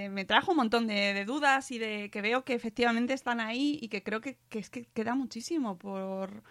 me 0.08 0.24
trajo 0.24 0.52
un 0.52 0.58
montón 0.58 0.86
de, 0.86 1.12
de 1.12 1.24
dudas 1.24 1.72
y 1.72 1.80
de 1.80 2.08
que 2.10 2.20
veo 2.22 2.44
que 2.44 2.54
efectivamente 2.54 3.14
están 3.14 3.40
ahí 3.40 3.80
y 3.82 3.88
que 3.88 4.04
creo 4.04 4.20
que, 4.20 4.38
que 4.48 4.60
es 4.60 4.70
que 4.70 4.84
queda 4.94 5.16
muchísimo 5.16 5.76
por, 5.76 6.44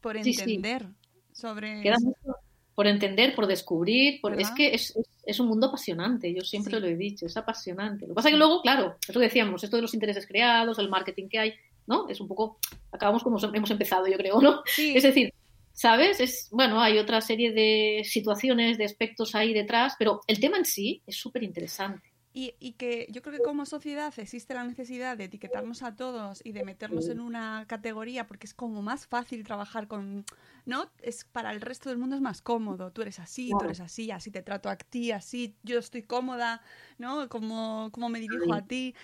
por 0.00 0.20
sí. 0.20 0.30
entender 0.30 0.88
sobre... 1.32 1.82
Queda 1.82 1.96
mucho 2.00 2.35
por 2.76 2.86
entender, 2.86 3.34
por 3.34 3.48
descubrir, 3.48 4.20
por... 4.20 4.40
es 4.40 4.50
que 4.52 4.72
es, 4.74 4.94
es- 4.94 5.08
es 5.24 5.40
un 5.40 5.48
mundo 5.48 5.66
apasionante, 5.66 6.32
yo 6.32 6.42
siempre 6.42 6.74
Sí. 6.76 6.80
lo 6.80 6.86
he 6.86 6.94
dicho, 6.94 7.26
es 7.26 7.36
apasionante. 7.36 8.02
Lo 8.06 8.10
que 8.10 8.14
pasa 8.14 8.28
es 8.28 8.34
que 8.34 8.38
luego, 8.38 8.62
claro, 8.62 8.94
es 9.08 9.12
lo 9.12 9.20
que 9.20 9.26
decíamos, 9.26 9.64
esto 9.64 9.74
de 9.74 9.82
los 9.82 9.92
intereses 9.94 10.24
creados, 10.24 10.78
el 10.78 10.88
marketing 10.88 11.28
que 11.28 11.38
hay, 11.40 11.54
¿no? 11.88 12.08
Es 12.08 12.20
un 12.20 12.28
poco, 12.28 12.58
acabamos 12.92 13.24
como 13.24 13.38
hemos 13.52 13.70
empezado, 13.72 14.06
yo 14.06 14.16
creo, 14.16 14.40
¿no? 14.40 14.62
Sí. 14.66 14.92
Es 14.96 15.02
decir, 15.02 15.32
¿sabes? 15.72 16.20
Es, 16.20 16.48
bueno, 16.52 16.80
hay 16.80 16.98
otra 16.98 17.20
serie 17.20 17.50
de 17.52 18.02
situaciones, 18.04 18.78
de 18.78 18.84
aspectos 18.84 19.34
ahí 19.34 19.52
detrás, 19.52 19.94
pero 19.98 20.20
el 20.28 20.38
tema 20.38 20.58
en 20.58 20.64
sí 20.64 21.02
es 21.08 21.16
súper 21.16 21.42
interesante. 21.42 22.12
Y, 22.38 22.54
y 22.60 22.72
que 22.72 23.06
yo 23.10 23.22
creo 23.22 23.38
que 23.38 23.42
como 23.42 23.64
sociedad 23.64 24.12
existe 24.18 24.52
la 24.52 24.62
necesidad 24.62 25.16
de 25.16 25.24
etiquetarnos 25.24 25.82
a 25.82 25.96
todos 25.96 26.42
y 26.44 26.52
de 26.52 26.64
meternos 26.64 27.08
en 27.08 27.18
una 27.18 27.64
categoría 27.66 28.26
porque 28.26 28.46
es 28.46 28.52
como 28.52 28.82
más 28.82 29.06
fácil 29.06 29.42
trabajar 29.42 29.88
con, 29.88 30.26
¿no? 30.66 30.90
Es 31.00 31.24
para 31.24 31.50
el 31.50 31.62
resto 31.62 31.88
del 31.88 31.96
mundo 31.96 32.14
es 32.14 32.20
más 32.20 32.42
cómodo. 32.42 32.92
Tú 32.92 33.00
eres 33.00 33.20
así, 33.20 33.52
tú 33.58 33.64
eres 33.64 33.80
así, 33.80 34.10
así 34.10 34.30
te 34.30 34.42
trato 34.42 34.68
a 34.68 34.76
ti, 34.76 35.12
así 35.12 35.56
yo 35.62 35.78
estoy 35.78 36.02
cómoda, 36.02 36.60
¿no? 36.98 37.26
Como, 37.30 37.88
como 37.90 38.10
me 38.10 38.20
dirijo 38.20 38.52
a 38.52 38.66
ti. 38.66 38.94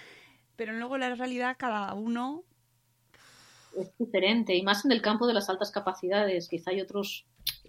Pero 0.57 0.75
luego 0.75 0.99
la 0.99 1.15
realidad 1.15 1.57
cada 1.59 1.95
uno 1.95 2.45
es 3.79 3.97
diferente 3.99 4.55
y 4.55 4.63
más 4.63 4.85
en 4.85 4.93
el 4.93 5.03
campo 5.03 5.27
de 5.27 5.35
las 5.35 5.49
altas 5.49 5.71
capacidades. 5.71 6.49
Quizá 6.49 6.71
hay 6.71 6.81
otras 6.81 7.25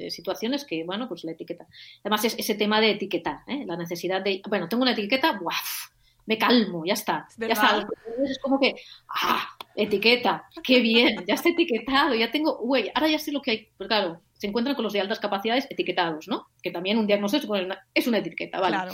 situaciones 0.10 0.66
que, 0.66 0.84
bueno, 0.84 1.08
pues 1.08 1.24
la 1.24 1.32
etiqueta. 1.32 1.68
Además, 2.04 2.26
es 2.26 2.36
ese 2.38 2.56
tema 2.56 2.82
de 2.82 2.92
etiquetar, 2.92 3.40
¿eh? 3.48 3.64
la 3.66 3.78
necesidad 3.78 4.22
de, 4.22 4.42
bueno, 4.48 4.68
tengo 4.68 4.84
una 4.84 4.94
etiqueta, 4.94 5.40
¡buaf! 5.40 5.94
me 6.26 6.38
calmo, 6.38 6.86
ya 6.86 6.94
está. 6.94 7.28
Es 7.30 7.38
ya 7.38 7.54
está. 7.54 7.88
Es 8.24 8.40
como 8.40 8.60
que, 8.60 8.76
ah, 9.10 9.48
etiqueta, 9.76 10.46
qué 10.64 10.80
bien, 10.80 11.24
ya 11.28 11.36
está 11.36 11.50
etiquetado, 11.50 12.16
ya 12.16 12.32
tengo, 12.32 12.58
güey, 12.60 12.92
ahora 12.94 13.10
ya 13.10 13.20
sé 13.20 13.32
lo 13.32 13.42
que 13.42 13.52
hay. 13.52 13.70
Pero 13.78 13.88
claro, 13.88 14.22
se 14.34 14.48
encuentran 14.48 14.76
con 14.76 14.84
los 14.84 14.94
de 14.94 15.02
altas 15.02 15.20
capacidades 15.20 15.68
etiquetados, 15.70 16.28
¿no? 16.28 16.48
Que 16.62 16.72
también 16.72 16.98
un 16.98 17.08
diagnóstico 17.08 17.56
es 17.56 17.66
una, 17.66 17.88
es 17.94 18.08
una 18.08 18.20
etiqueta, 18.20 18.60
¿vale? 18.60 18.78
Claro. 18.78 18.94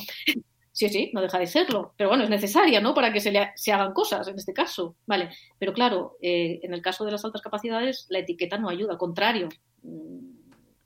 Sí, 0.80 0.88
sí, 0.88 1.12
no 1.14 1.22
deja 1.22 1.38
de 1.40 1.46
serlo. 1.48 1.94
Pero 1.98 2.08
bueno, 2.10 2.24
es 2.24 2.30
necesaria, 2.30 2.80
¿no? 2.80 2.94
Para 2.94 3.12
que 3.12 3.20
se, 3.20 3.32
le, 3.34 3.52
se 3.56 3.74
hagan 3.74 3.92
cosas 3.94 4.26
en 4.30 4.36
este 4.38 4.54
caso. 4.54 4.96
Vale. 5.06 5.30
Pero 5.60 5.74
claro, 5.74 6.16
eh, 6.22 6.60
en 6.64 6.74
el 6.74 6.82
caso 6.82 7.04
de 7.04 7.12
las 7.12 7.26
altas 7.26 7.42
capacidades, 7.42 8.06
la 8.10 8.20
etiqueta 8.20 8.58
no 8.58 8.70
ayuda, 8.70 8.94
al 8.94 8.98
contrario. 8.98 9.50
mm, 9.84 10.30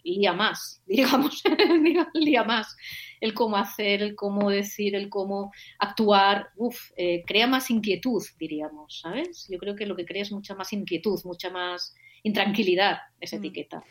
Lía 0.06 0.34
más, 0.34 0.82
digamos, 0.88 1.44
lía 2.16 2.44
más. 2.44 2.76
El 3.22 3.34
cómo 3.36 3.56
hacer, 3.56 4.02
el 4.02 4.16
cómo 4.16 4.50
decir, 4.50 4.96
el 4.96 5.10
cómo 5.10 5.52
actuar, 5.80 6.50
uf, 6.58 6.78
eh, 6.98 7.24
crea 7.26 7.48
más 7.48 7.70
inquietud, 7.70 8.22
diríamos, 8.40 9.00
¿sabes? 9.02 9.48
Yo 9.50 9.58
creo 9.60 9.76
que 9.76 9.86
lo 9.86 9.96
que 9.96 10.06
crea 10.06 10.24
es 10.24 10.32
mucha 10.32 10.56
más 10.56 10.74
inquietud, 10.74 11.20
mucha 11.24 11.50
más 11.52 11.96
intranquilidad 12.24 12.98
esa 13.22 13.38
Mm. 13.38 13.40
etiqueta. 13.40 13.84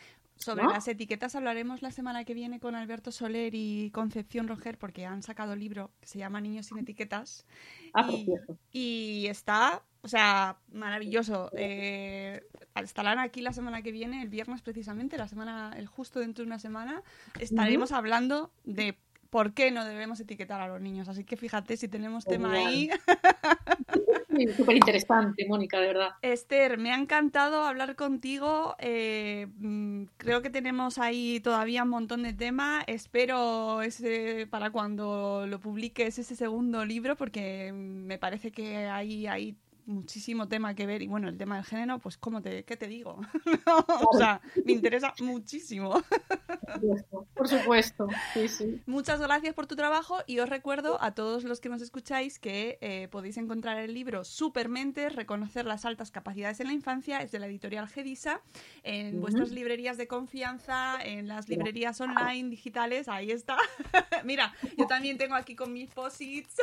Sobre 0.43 0.63
¿no? 0.63 0.69
las 0.71 0.87
etiquetas 0.87 1.35
hablaremos 1.35 1.81
la 1.81 1.91
semana 1.91 2.23
que 2.25 2.33
viene 2.33 2.59
con 2.59 2.75
Alberto 2.75 3.11
Soler 3.11 3.53
y 3.55 3.91
Concepción 3.91 4.47
Roger 4.47 4.77
porque 4.77 5.05
han 5.05 5.23
sacado 5.23 5.55
libro 5.55 5.91
que 5.99 6.07
se 6.07 6.19
llama 6.19 6.41
Niños 6.41 6.67
sin 6.67 6.79
etiquetas 6.79 7.45
Ah, 7.93 8.09
y, 8.09 8.27
y 8.71 9.27
está, 9.27 9.83
o 10.01 10.07
sea, 10.07 10.57
maravilloso. 10.71 11.51
Eh, 11.55 12.41
estarán 12.75 13.19
aquí 13.19 13.41
la 13.41 13.53
semana 13.53 13.81
que 13.81 13.91
viene, 13.91 14.21
el 14.21 14.29
viernes 14.29 14.61
precisamente, 14.61 15.17
la 15.17 15.27
semana, 15.27 15.73
el 15.77 15.87
justo 15.87 16.19
dentro 16.19 16.43
de 16.43 16.47
una 16.47 16.59
semana, 16.59 17.03
estaremos 17.39 17.91
hablando 17.91 18.51
de 18.63 18.97
por 19.33 19.55
qué 19.55 19.71
no 19.71 19.83
debemos 19.83 20.19
etiquetar 20.19 20.61
a 20.61 20.67
los 20.67 20.79
niños. 20.79 21.09
Así 21.09 21.23
que 21.23 21.37
fíjate 21.37 21.75
si 21.75 21.87
tenemos 21.87 22.23
tema 22.23 22.53
ahí. 22.53 22.91
Súper 24.55 24.75
interesante, 24.75 25.47
Mónica, 25.47 25.79
de 25.79 25.87
verdad. 25.87 26.09
Esther, 26.21 26.77
me 26.77 26.91
ha 26.91 26.95
encantado 26.95 27.63
hablar 27.63 27.95
contigo. 27.95 28.75
eh, 28.77 29.47
mm, 29.57 30.03
creo 30.17 30.43
que 30.43 30.51
tenemos 30.51 30.99
ahí 30.99 31.39
todavía 31.39 31.81
un 31.81 31.89
montón 31.89 32.21
de 32.21 32.33
tema. 32.33 32.83
Espero 32.85 33.81
ese 33.81 34.45
para 34.51 34.69
cuando 34.69 35.47
lo 35.47 35.59
publiques 35.59 36.19
ese 36.19 36.35
segundo 36.35 36.85
libro, 36.85 37.15
porque 37.15 37.71
me 37.73 38.19
parece 38.19 38.51
que 38.51 38.85
hay, 38.85 39.25
hay 39.25 39.55
muchísimo 39.85 40.47
tema 40.47 40.73
que 40.75 40.85
ver. 40.85 41.01
Y 41.01 41.07
bueno, 41.07 41.29
el 41.29 41.37
tema 41.37 41.55
del 41.55 41.65
género, 41.65 41.99
pues 41.99 42.17
¿cómo 42.17 42.41
te, 42.41 42.63
¿qué 42.63 42.77
te 42.77 42.87
digo? 42.87 43.19
o 44.11 44.17
sea, 44.17 44.41
me 44.65 44.73
interesa 44.73 45.13
muchísimo. 45.19 46.01
Por 46.03 46.79
supuesto, 46.79 47.27
por 47.33 47.47
supuesto. 47.47 48.07
Sí, 48.33 48.47
sí. 48.47 48.81
Muchas 48.85 49.19
gracias 49.19 49.53
por 49.53 49.67
tu 49.67 49.75
trabajo 49.75 50.17
y 50.27 50.39
os 50.39 50.49
recuerdo 50.49 51.01
a 51.01 51.11
todos 51.11 51.43
los 51.43 51.59
que 51.59 51.69
nos 51.69 51.81
escucháis 51.81 52.39
que 52.39 52.77
eh, 52.81 53.07
podéis 53.11 53.37
encontrar 53.37 53.77
el 53.77 53.93
libro 53.93 54.23
Supermentes, 54.23 55.15
reconocer 55.15 55.65
las 55.65 55.85
altas 55.85 56.11
capacidades 56.11 56.59
en 56.59 56.67
la 56.67 56.73
infancia, 56.73 57.21
es 57.21 57.31
de 57.31 57.39
la 57.39 57.47
editorial 57.47 57.87
Gedisa, 57.87 58.41
en 58.83 59.21
vuestras 59.21 59.51
librerías 59.51 59.97
de 59.97 60.07
confianza, 60.07 60.97
en 61.03 61.27
las 61.27 61.49
librerías 61.49 61.99
online, 62.01 62.49
digitales, 62.49 63.07
ahí 63.07 63.31
está. 63.31 63.57
Mira, 64.23 64.53
yo 64.77 64.87
también 64.87 65.17
tengo 65.17 65.35
aquí 65.35 65.55
con 65.55 65.73
mis 65.73 65.89
posits, 65.89 66.55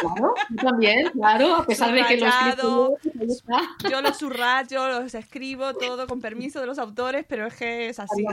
Claro, 0.00 0.34
yo 0.50 0.62
también, 0.62 1.10
claro, 1.10 1.56
a 1.56 1.66
pesar 1.66 1.92
de 1.92 2.04
que 2.04 2.16
los 2.18 2.32
Yo 3.90 4.00
los 4.02 4.16
subrayo, 4.18 4.88
los 5.00 5.14
escribo, 5.14 5.74
todo 5.74 6.06
con 6.06 6.20
permiso 6.20 6.60
de 6.60 6.66
los 6.66 6.78
autores, 6.78 7.24
pero 7.28 7.46
es 7.46 7.54
que 7.54 7.88
es 7.88 7.98
así. 7.98 8.24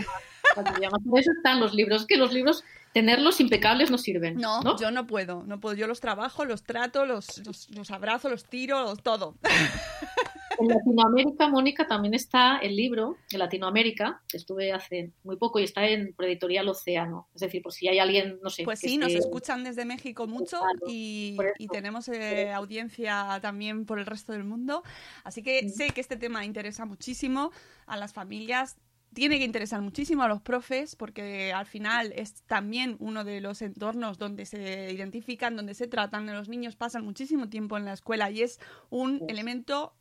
Por 0.55 1.19
eso 1.19 1.31
están 1.31 1.59
los 1.59 1.73
libros, 1.73 2.05
que 2.05 2.17
los 2.17 2.33
libros, 2.33 2.63
tenerlos 2.93 3.39
impecables 3.39 3.91
no 3.91 3.97
sirven. 3.97 4.37
No, 4.37 4.61
¿no? 4.61 4.77
yo 4.79 4.91
no 4.91 5.07
puedo, 5.07 5.43
no 5.45 5.59
puedo. 5.59 5.75
Yo 5.75 5.87
los 5.87 5.99
trabajo, 5.99 6.45
los 6.45 6.63
trato, 6.63 7.05
los, 7.05 7.39
los, 7.45 7.69
los 7.71 7.91
abrazo, 7.91 8.29
los 8.29 8.45
tiro, 8.45 8.95
todo. 8.97 9.35
En 10.59 10.67
Latinoamérica, 10.67 11.47
Mónica, 11.47 11.87
también 11.87 12.13
está 12.13 12.57
el 12.57 12.75
libro 12.75 13.17
de 13.31 13.37
Latinoamérica, 13.37 14.21
que 14.27 14.37
estuve 14.37 14.71
hace 14.71 15.11
muy 15.23 15.37
poco 15.37 15.59
y 15.59 15.63
está 15.63 15.87
en 15.87 16.13
por 16.13 16.25
editorial 16.25 16.67
Océano. 16.67 17.27
Es 17.33 17.41
decir, 17.41 17.61
por 17.61 17.73
si 17.73 17.87
hay 17.87 17.99
alguien, 17.99 18.39
no 18.41 18.49
sé. 18.49 18.63
Pues 18.63 18.79
sí, 18.79 18.97
nos 18.97 19.13
escuchan 19.13 19.63
desde 19.63 19.85
México 19.85 20.27
mucho 20.27 20.59
Claro, 20.59 20.85
y, 20.87 21.37
tenemos 21.71 22.07
eh, 22.07 22.51
audiencia 22.53 23.39
también 23.41 23.85
por 23.85 23.99
el 23.99 24.05
resto 24.05 24.31
del 24.31 24.43
mundo. 24.43 24.83
Así 25.23 25.41
que 25.41 25.69
sé 25.69 25.89
que 25.89 26.01
este 26.01 26.15
tema 26.15 26.45
interesa 26.45 26.85
muchísimo 26.85 27.51
a 27.85 27.97
las 27.97 28.13
familias. 28.13 28.77
Tiene 29.13 29.37
que 29.37 29.45
interesar 29.45 29.81
muchísimo 29.81 30.23
a 30.23 30.27
los 30.27 30.41
profes 30.41 30.95
porque 30.95 31.53
al 31.53 31.65
final 31.65 32.11
es 32.15 32.43
también 32.43 32.97
uno 32.99 33.23
de 33.23 33.39
los 33.39 33.61
entornos 33.61 34.17
donde 34.17 34.45
se 34.45 34.91
identifican, 34.91 35.55
donde 35.55 35.73
se 35.73 35.87
tratan. 35.87 36.25
Los 36.27 36.49
niños 36.49 36.75
pasan 36.75 37.05
muchísimo 37.05 37.47
tiempo 37.47 37.77
en 37.77 37.85
la 37.85 37.93
escuela 37.93 38.29
y 38.29 38.41
es 38.41 38.59
un 38.89 39.23
elemento 39.29 39.93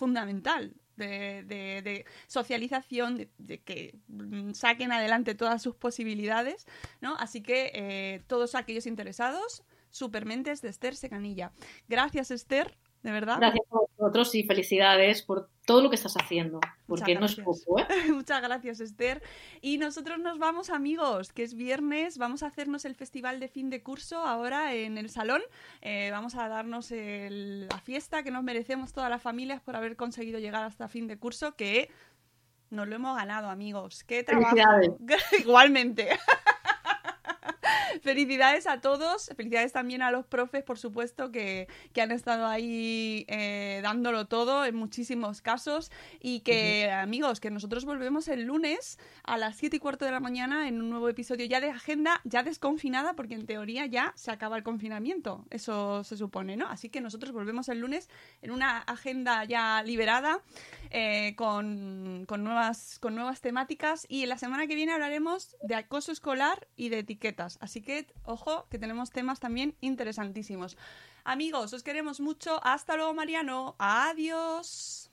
fundamental 0.00 0.74
de, 0.96 1.44
de- 1.44 2.04
socialización, 2.26 3.28
de, 3.38 3.60
que 3.62 3.94
saquen 4.52 4.92
adelante 4.92 5.34
todas 5.34 5.62
sus 5.62 5.74
posibilidades, 5.76 6.66
¿no? 7.00 7.16
Así 7.16 7.42
que 7.42 7.70
eh, 7.74 8.22
todos 8.26 8.54
aquellos 8.54 8.86
interesados, 8.86 9.62
Supermentes 9.90 10.62
de 10.62 10.68
Esther 10.68 10.94
Secanilla. 10.94 11.52
Gracias, 11.88 12.30
Esther, 12.30 12.76
de 13.02 13.10
verdad. 13.10 13.38
Gracias 13.38 13.66
a 13.72 13.78
vosotros 13.98 14.34
y 14.34 14.44
felicidades 14.44 15.22
por 15.22 15.50
todo 15.70 15.82
lo 15.82 15.88
que 15.90 15.94
estás 15.96 16.16
haciendo, 16.16 16.58
porque 16.86 17.14
no 17.14 17.26
es 17.26 17.36
poco, 17.36 17.78
¿eh? 17.78 17.86
Muchas 18.12 18.42
gracias, 18.42 18.80
Esther. 18.80 19.22
Y 19.60 19.78
nosotros 19.78 20.18
nos 20.18 20.38
vamos, 20.40 20.68
amigos, 20.68 21.32
que 21.32 21.44
es 21.44 21.54
viernes. 21.54 22.18
Vamos 22.18 22.42
a 22.42 22.48
hacernos 22.48 22.84
el 22.84 22.96
festival 22.96 23.38
de 23.38 23.46
fin 23.46 23.70
de 23.70 23.80
curso 23.82 24.18
ahora 24.18 24.74
en 24.74 24.98
el 24.98 25.10
salón. 25.10 25.42
Eh, 25.80 26.08
vamos 26.10 26.34
a 26.34 26.48
darnos 26.48 26.90
el- 26.90 27.68
la 27.68 27.78
fiesta 27.78 28.24
que 28.24 28.32
nos 28.32 28.42
merecemos 28.42 28.92
todas 28.92 29.10
las 29.10 29.22
familias 29.22 29.60
por 29.60 29.76
haber 29.76 29.94
conseguido 29.94 30.40
llegar 30.40 30.64
hasta 30.64 30.88
fin 30.88 31.06
de 31.06 31.18
curso, 31.18 31.54
que 31.54 31.88
nos 32.70 32.88
lo 32.88 32.96
hemos 32.96 33.16
ganado, 33.16 33.48
amigos. 33.48 34.02
¡Qué 34.02 34.24
trabajo! 34.24 34.56
Igualmente. 35.38 36.08
Felicidades 38.02 38.66
a 38.66 38.80
todos, 38.80 39.30
felicidades 39.36 39.72
también 39.72 40.02
a 40.02 40.10
los 40.10 40.26
profes, 40.26 40.62
por 40.62 40.78
supuesto, 40.78 41.30
que, 41.30 41.68
que 41.92 42.02
han 42.02 42.10
estado 42.10 42.46
ahí 42.46 43.24
eh, 43.28 43.80
dándolo 43.82 44.26
todo 44.26 44.64
en 44.64 44.76
muchísimos 44.76 45.42
casos. 45.42 45.90
Y 46.20 46.40
que, 46.40 46.90
amigos, 46.90 47.40
que 47.40 47.50
nosotros 47.50 47.84
volvemos 47.84 48.28
el 48.28 48.44
lunes 48.44 48.98
a 49.24 49.38
las 49.38 49.56
7 49.56 49.76
y 49.76 49.78
cuarto 49.78 50.04
de 50.04 50.10
la 50.10 50.20
mañana 50.20 50.68
en 50.68 50.80
un 50.80 50.90
nuevo 50.90 51.08
episodio 51.08 51.46
ya 51.46 51.60
de 51.60 51.70
agenda, 51.70 52.20
ya 52.24 52.42
desconfinada, 52.42 53.14
porque 53.14 53.34
en 53.34 53.46
teoría 53.46 53.86
ya 53.86 54.12
se 54.16 54.30
acaba 54.30 54.56
el 54.56 54.62
confinamiento, 54.62 55.44
eso 55.50 56.04
se 56.04 56.16
supone, 56.16 56.56
¿no? 56.56 56.68
Así 56.68 56.88
que 56.88 57.00
nosotros 57.00 57.32
volvemos 57.32 57.68
el 57.68 57.80
lunes 57.80 58.08
en 58.42 58.50
una 58.50 58.78
agenda 58.78 59.44
ya 59.44 59.82
liberada, 59.82 60.40
eh, 60.90 61.34
con, 61.36 62.24
con 62.26 62.44
nuevas, 62.44 62.98
con 63.00 63.14
nuevas 63.14 63.40
temáticas. 63.40 64.06
Y 64.08 64.26
la 64.26 64.38
semana 64.38 64.66
que 64.66 64.74
viene 64.74 64.92
hablaremos 64.92 65.56
de 65.62 65.74
acoso 65.74 66.12
escolar 66.12 66.68
y 66.76 66.88
de 66.88 67.00
etiquetas. 67.00 67.58
Así 67.60 67.79
ojo, 68.24 68.66
que 68.70 68.78
tenemos 68.78 69.10
temas 69.10 69.40
también 69.40 69.76
interesantísimos. 69.80 70.76
Amigos, 71.24 71.72
os 71.72 71.82
queremos 71.82 72.20
mucho. 72.20 72.60
Hasta 72.64 72.96
luego, 72.96 73.14
Mariano. 73.14 73.76
Adiós. 73.78 75.10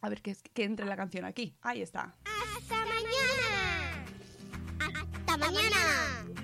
A 0.00 0.08
ver 0.08 0.22
que, 0.22 0.36
que 0.52 0.64
entre 0.64 0.86
la 0.86 0.96
canción 0.96 1.24
aquí. 1.24 1.56
Ahí 1.62 1.82
está. 1.82 2.14
¡Hasta 2.24 2.86
mañana! 2.86 4.04
¡Hasta 4.80 5.36
mañana! 5.36 6.43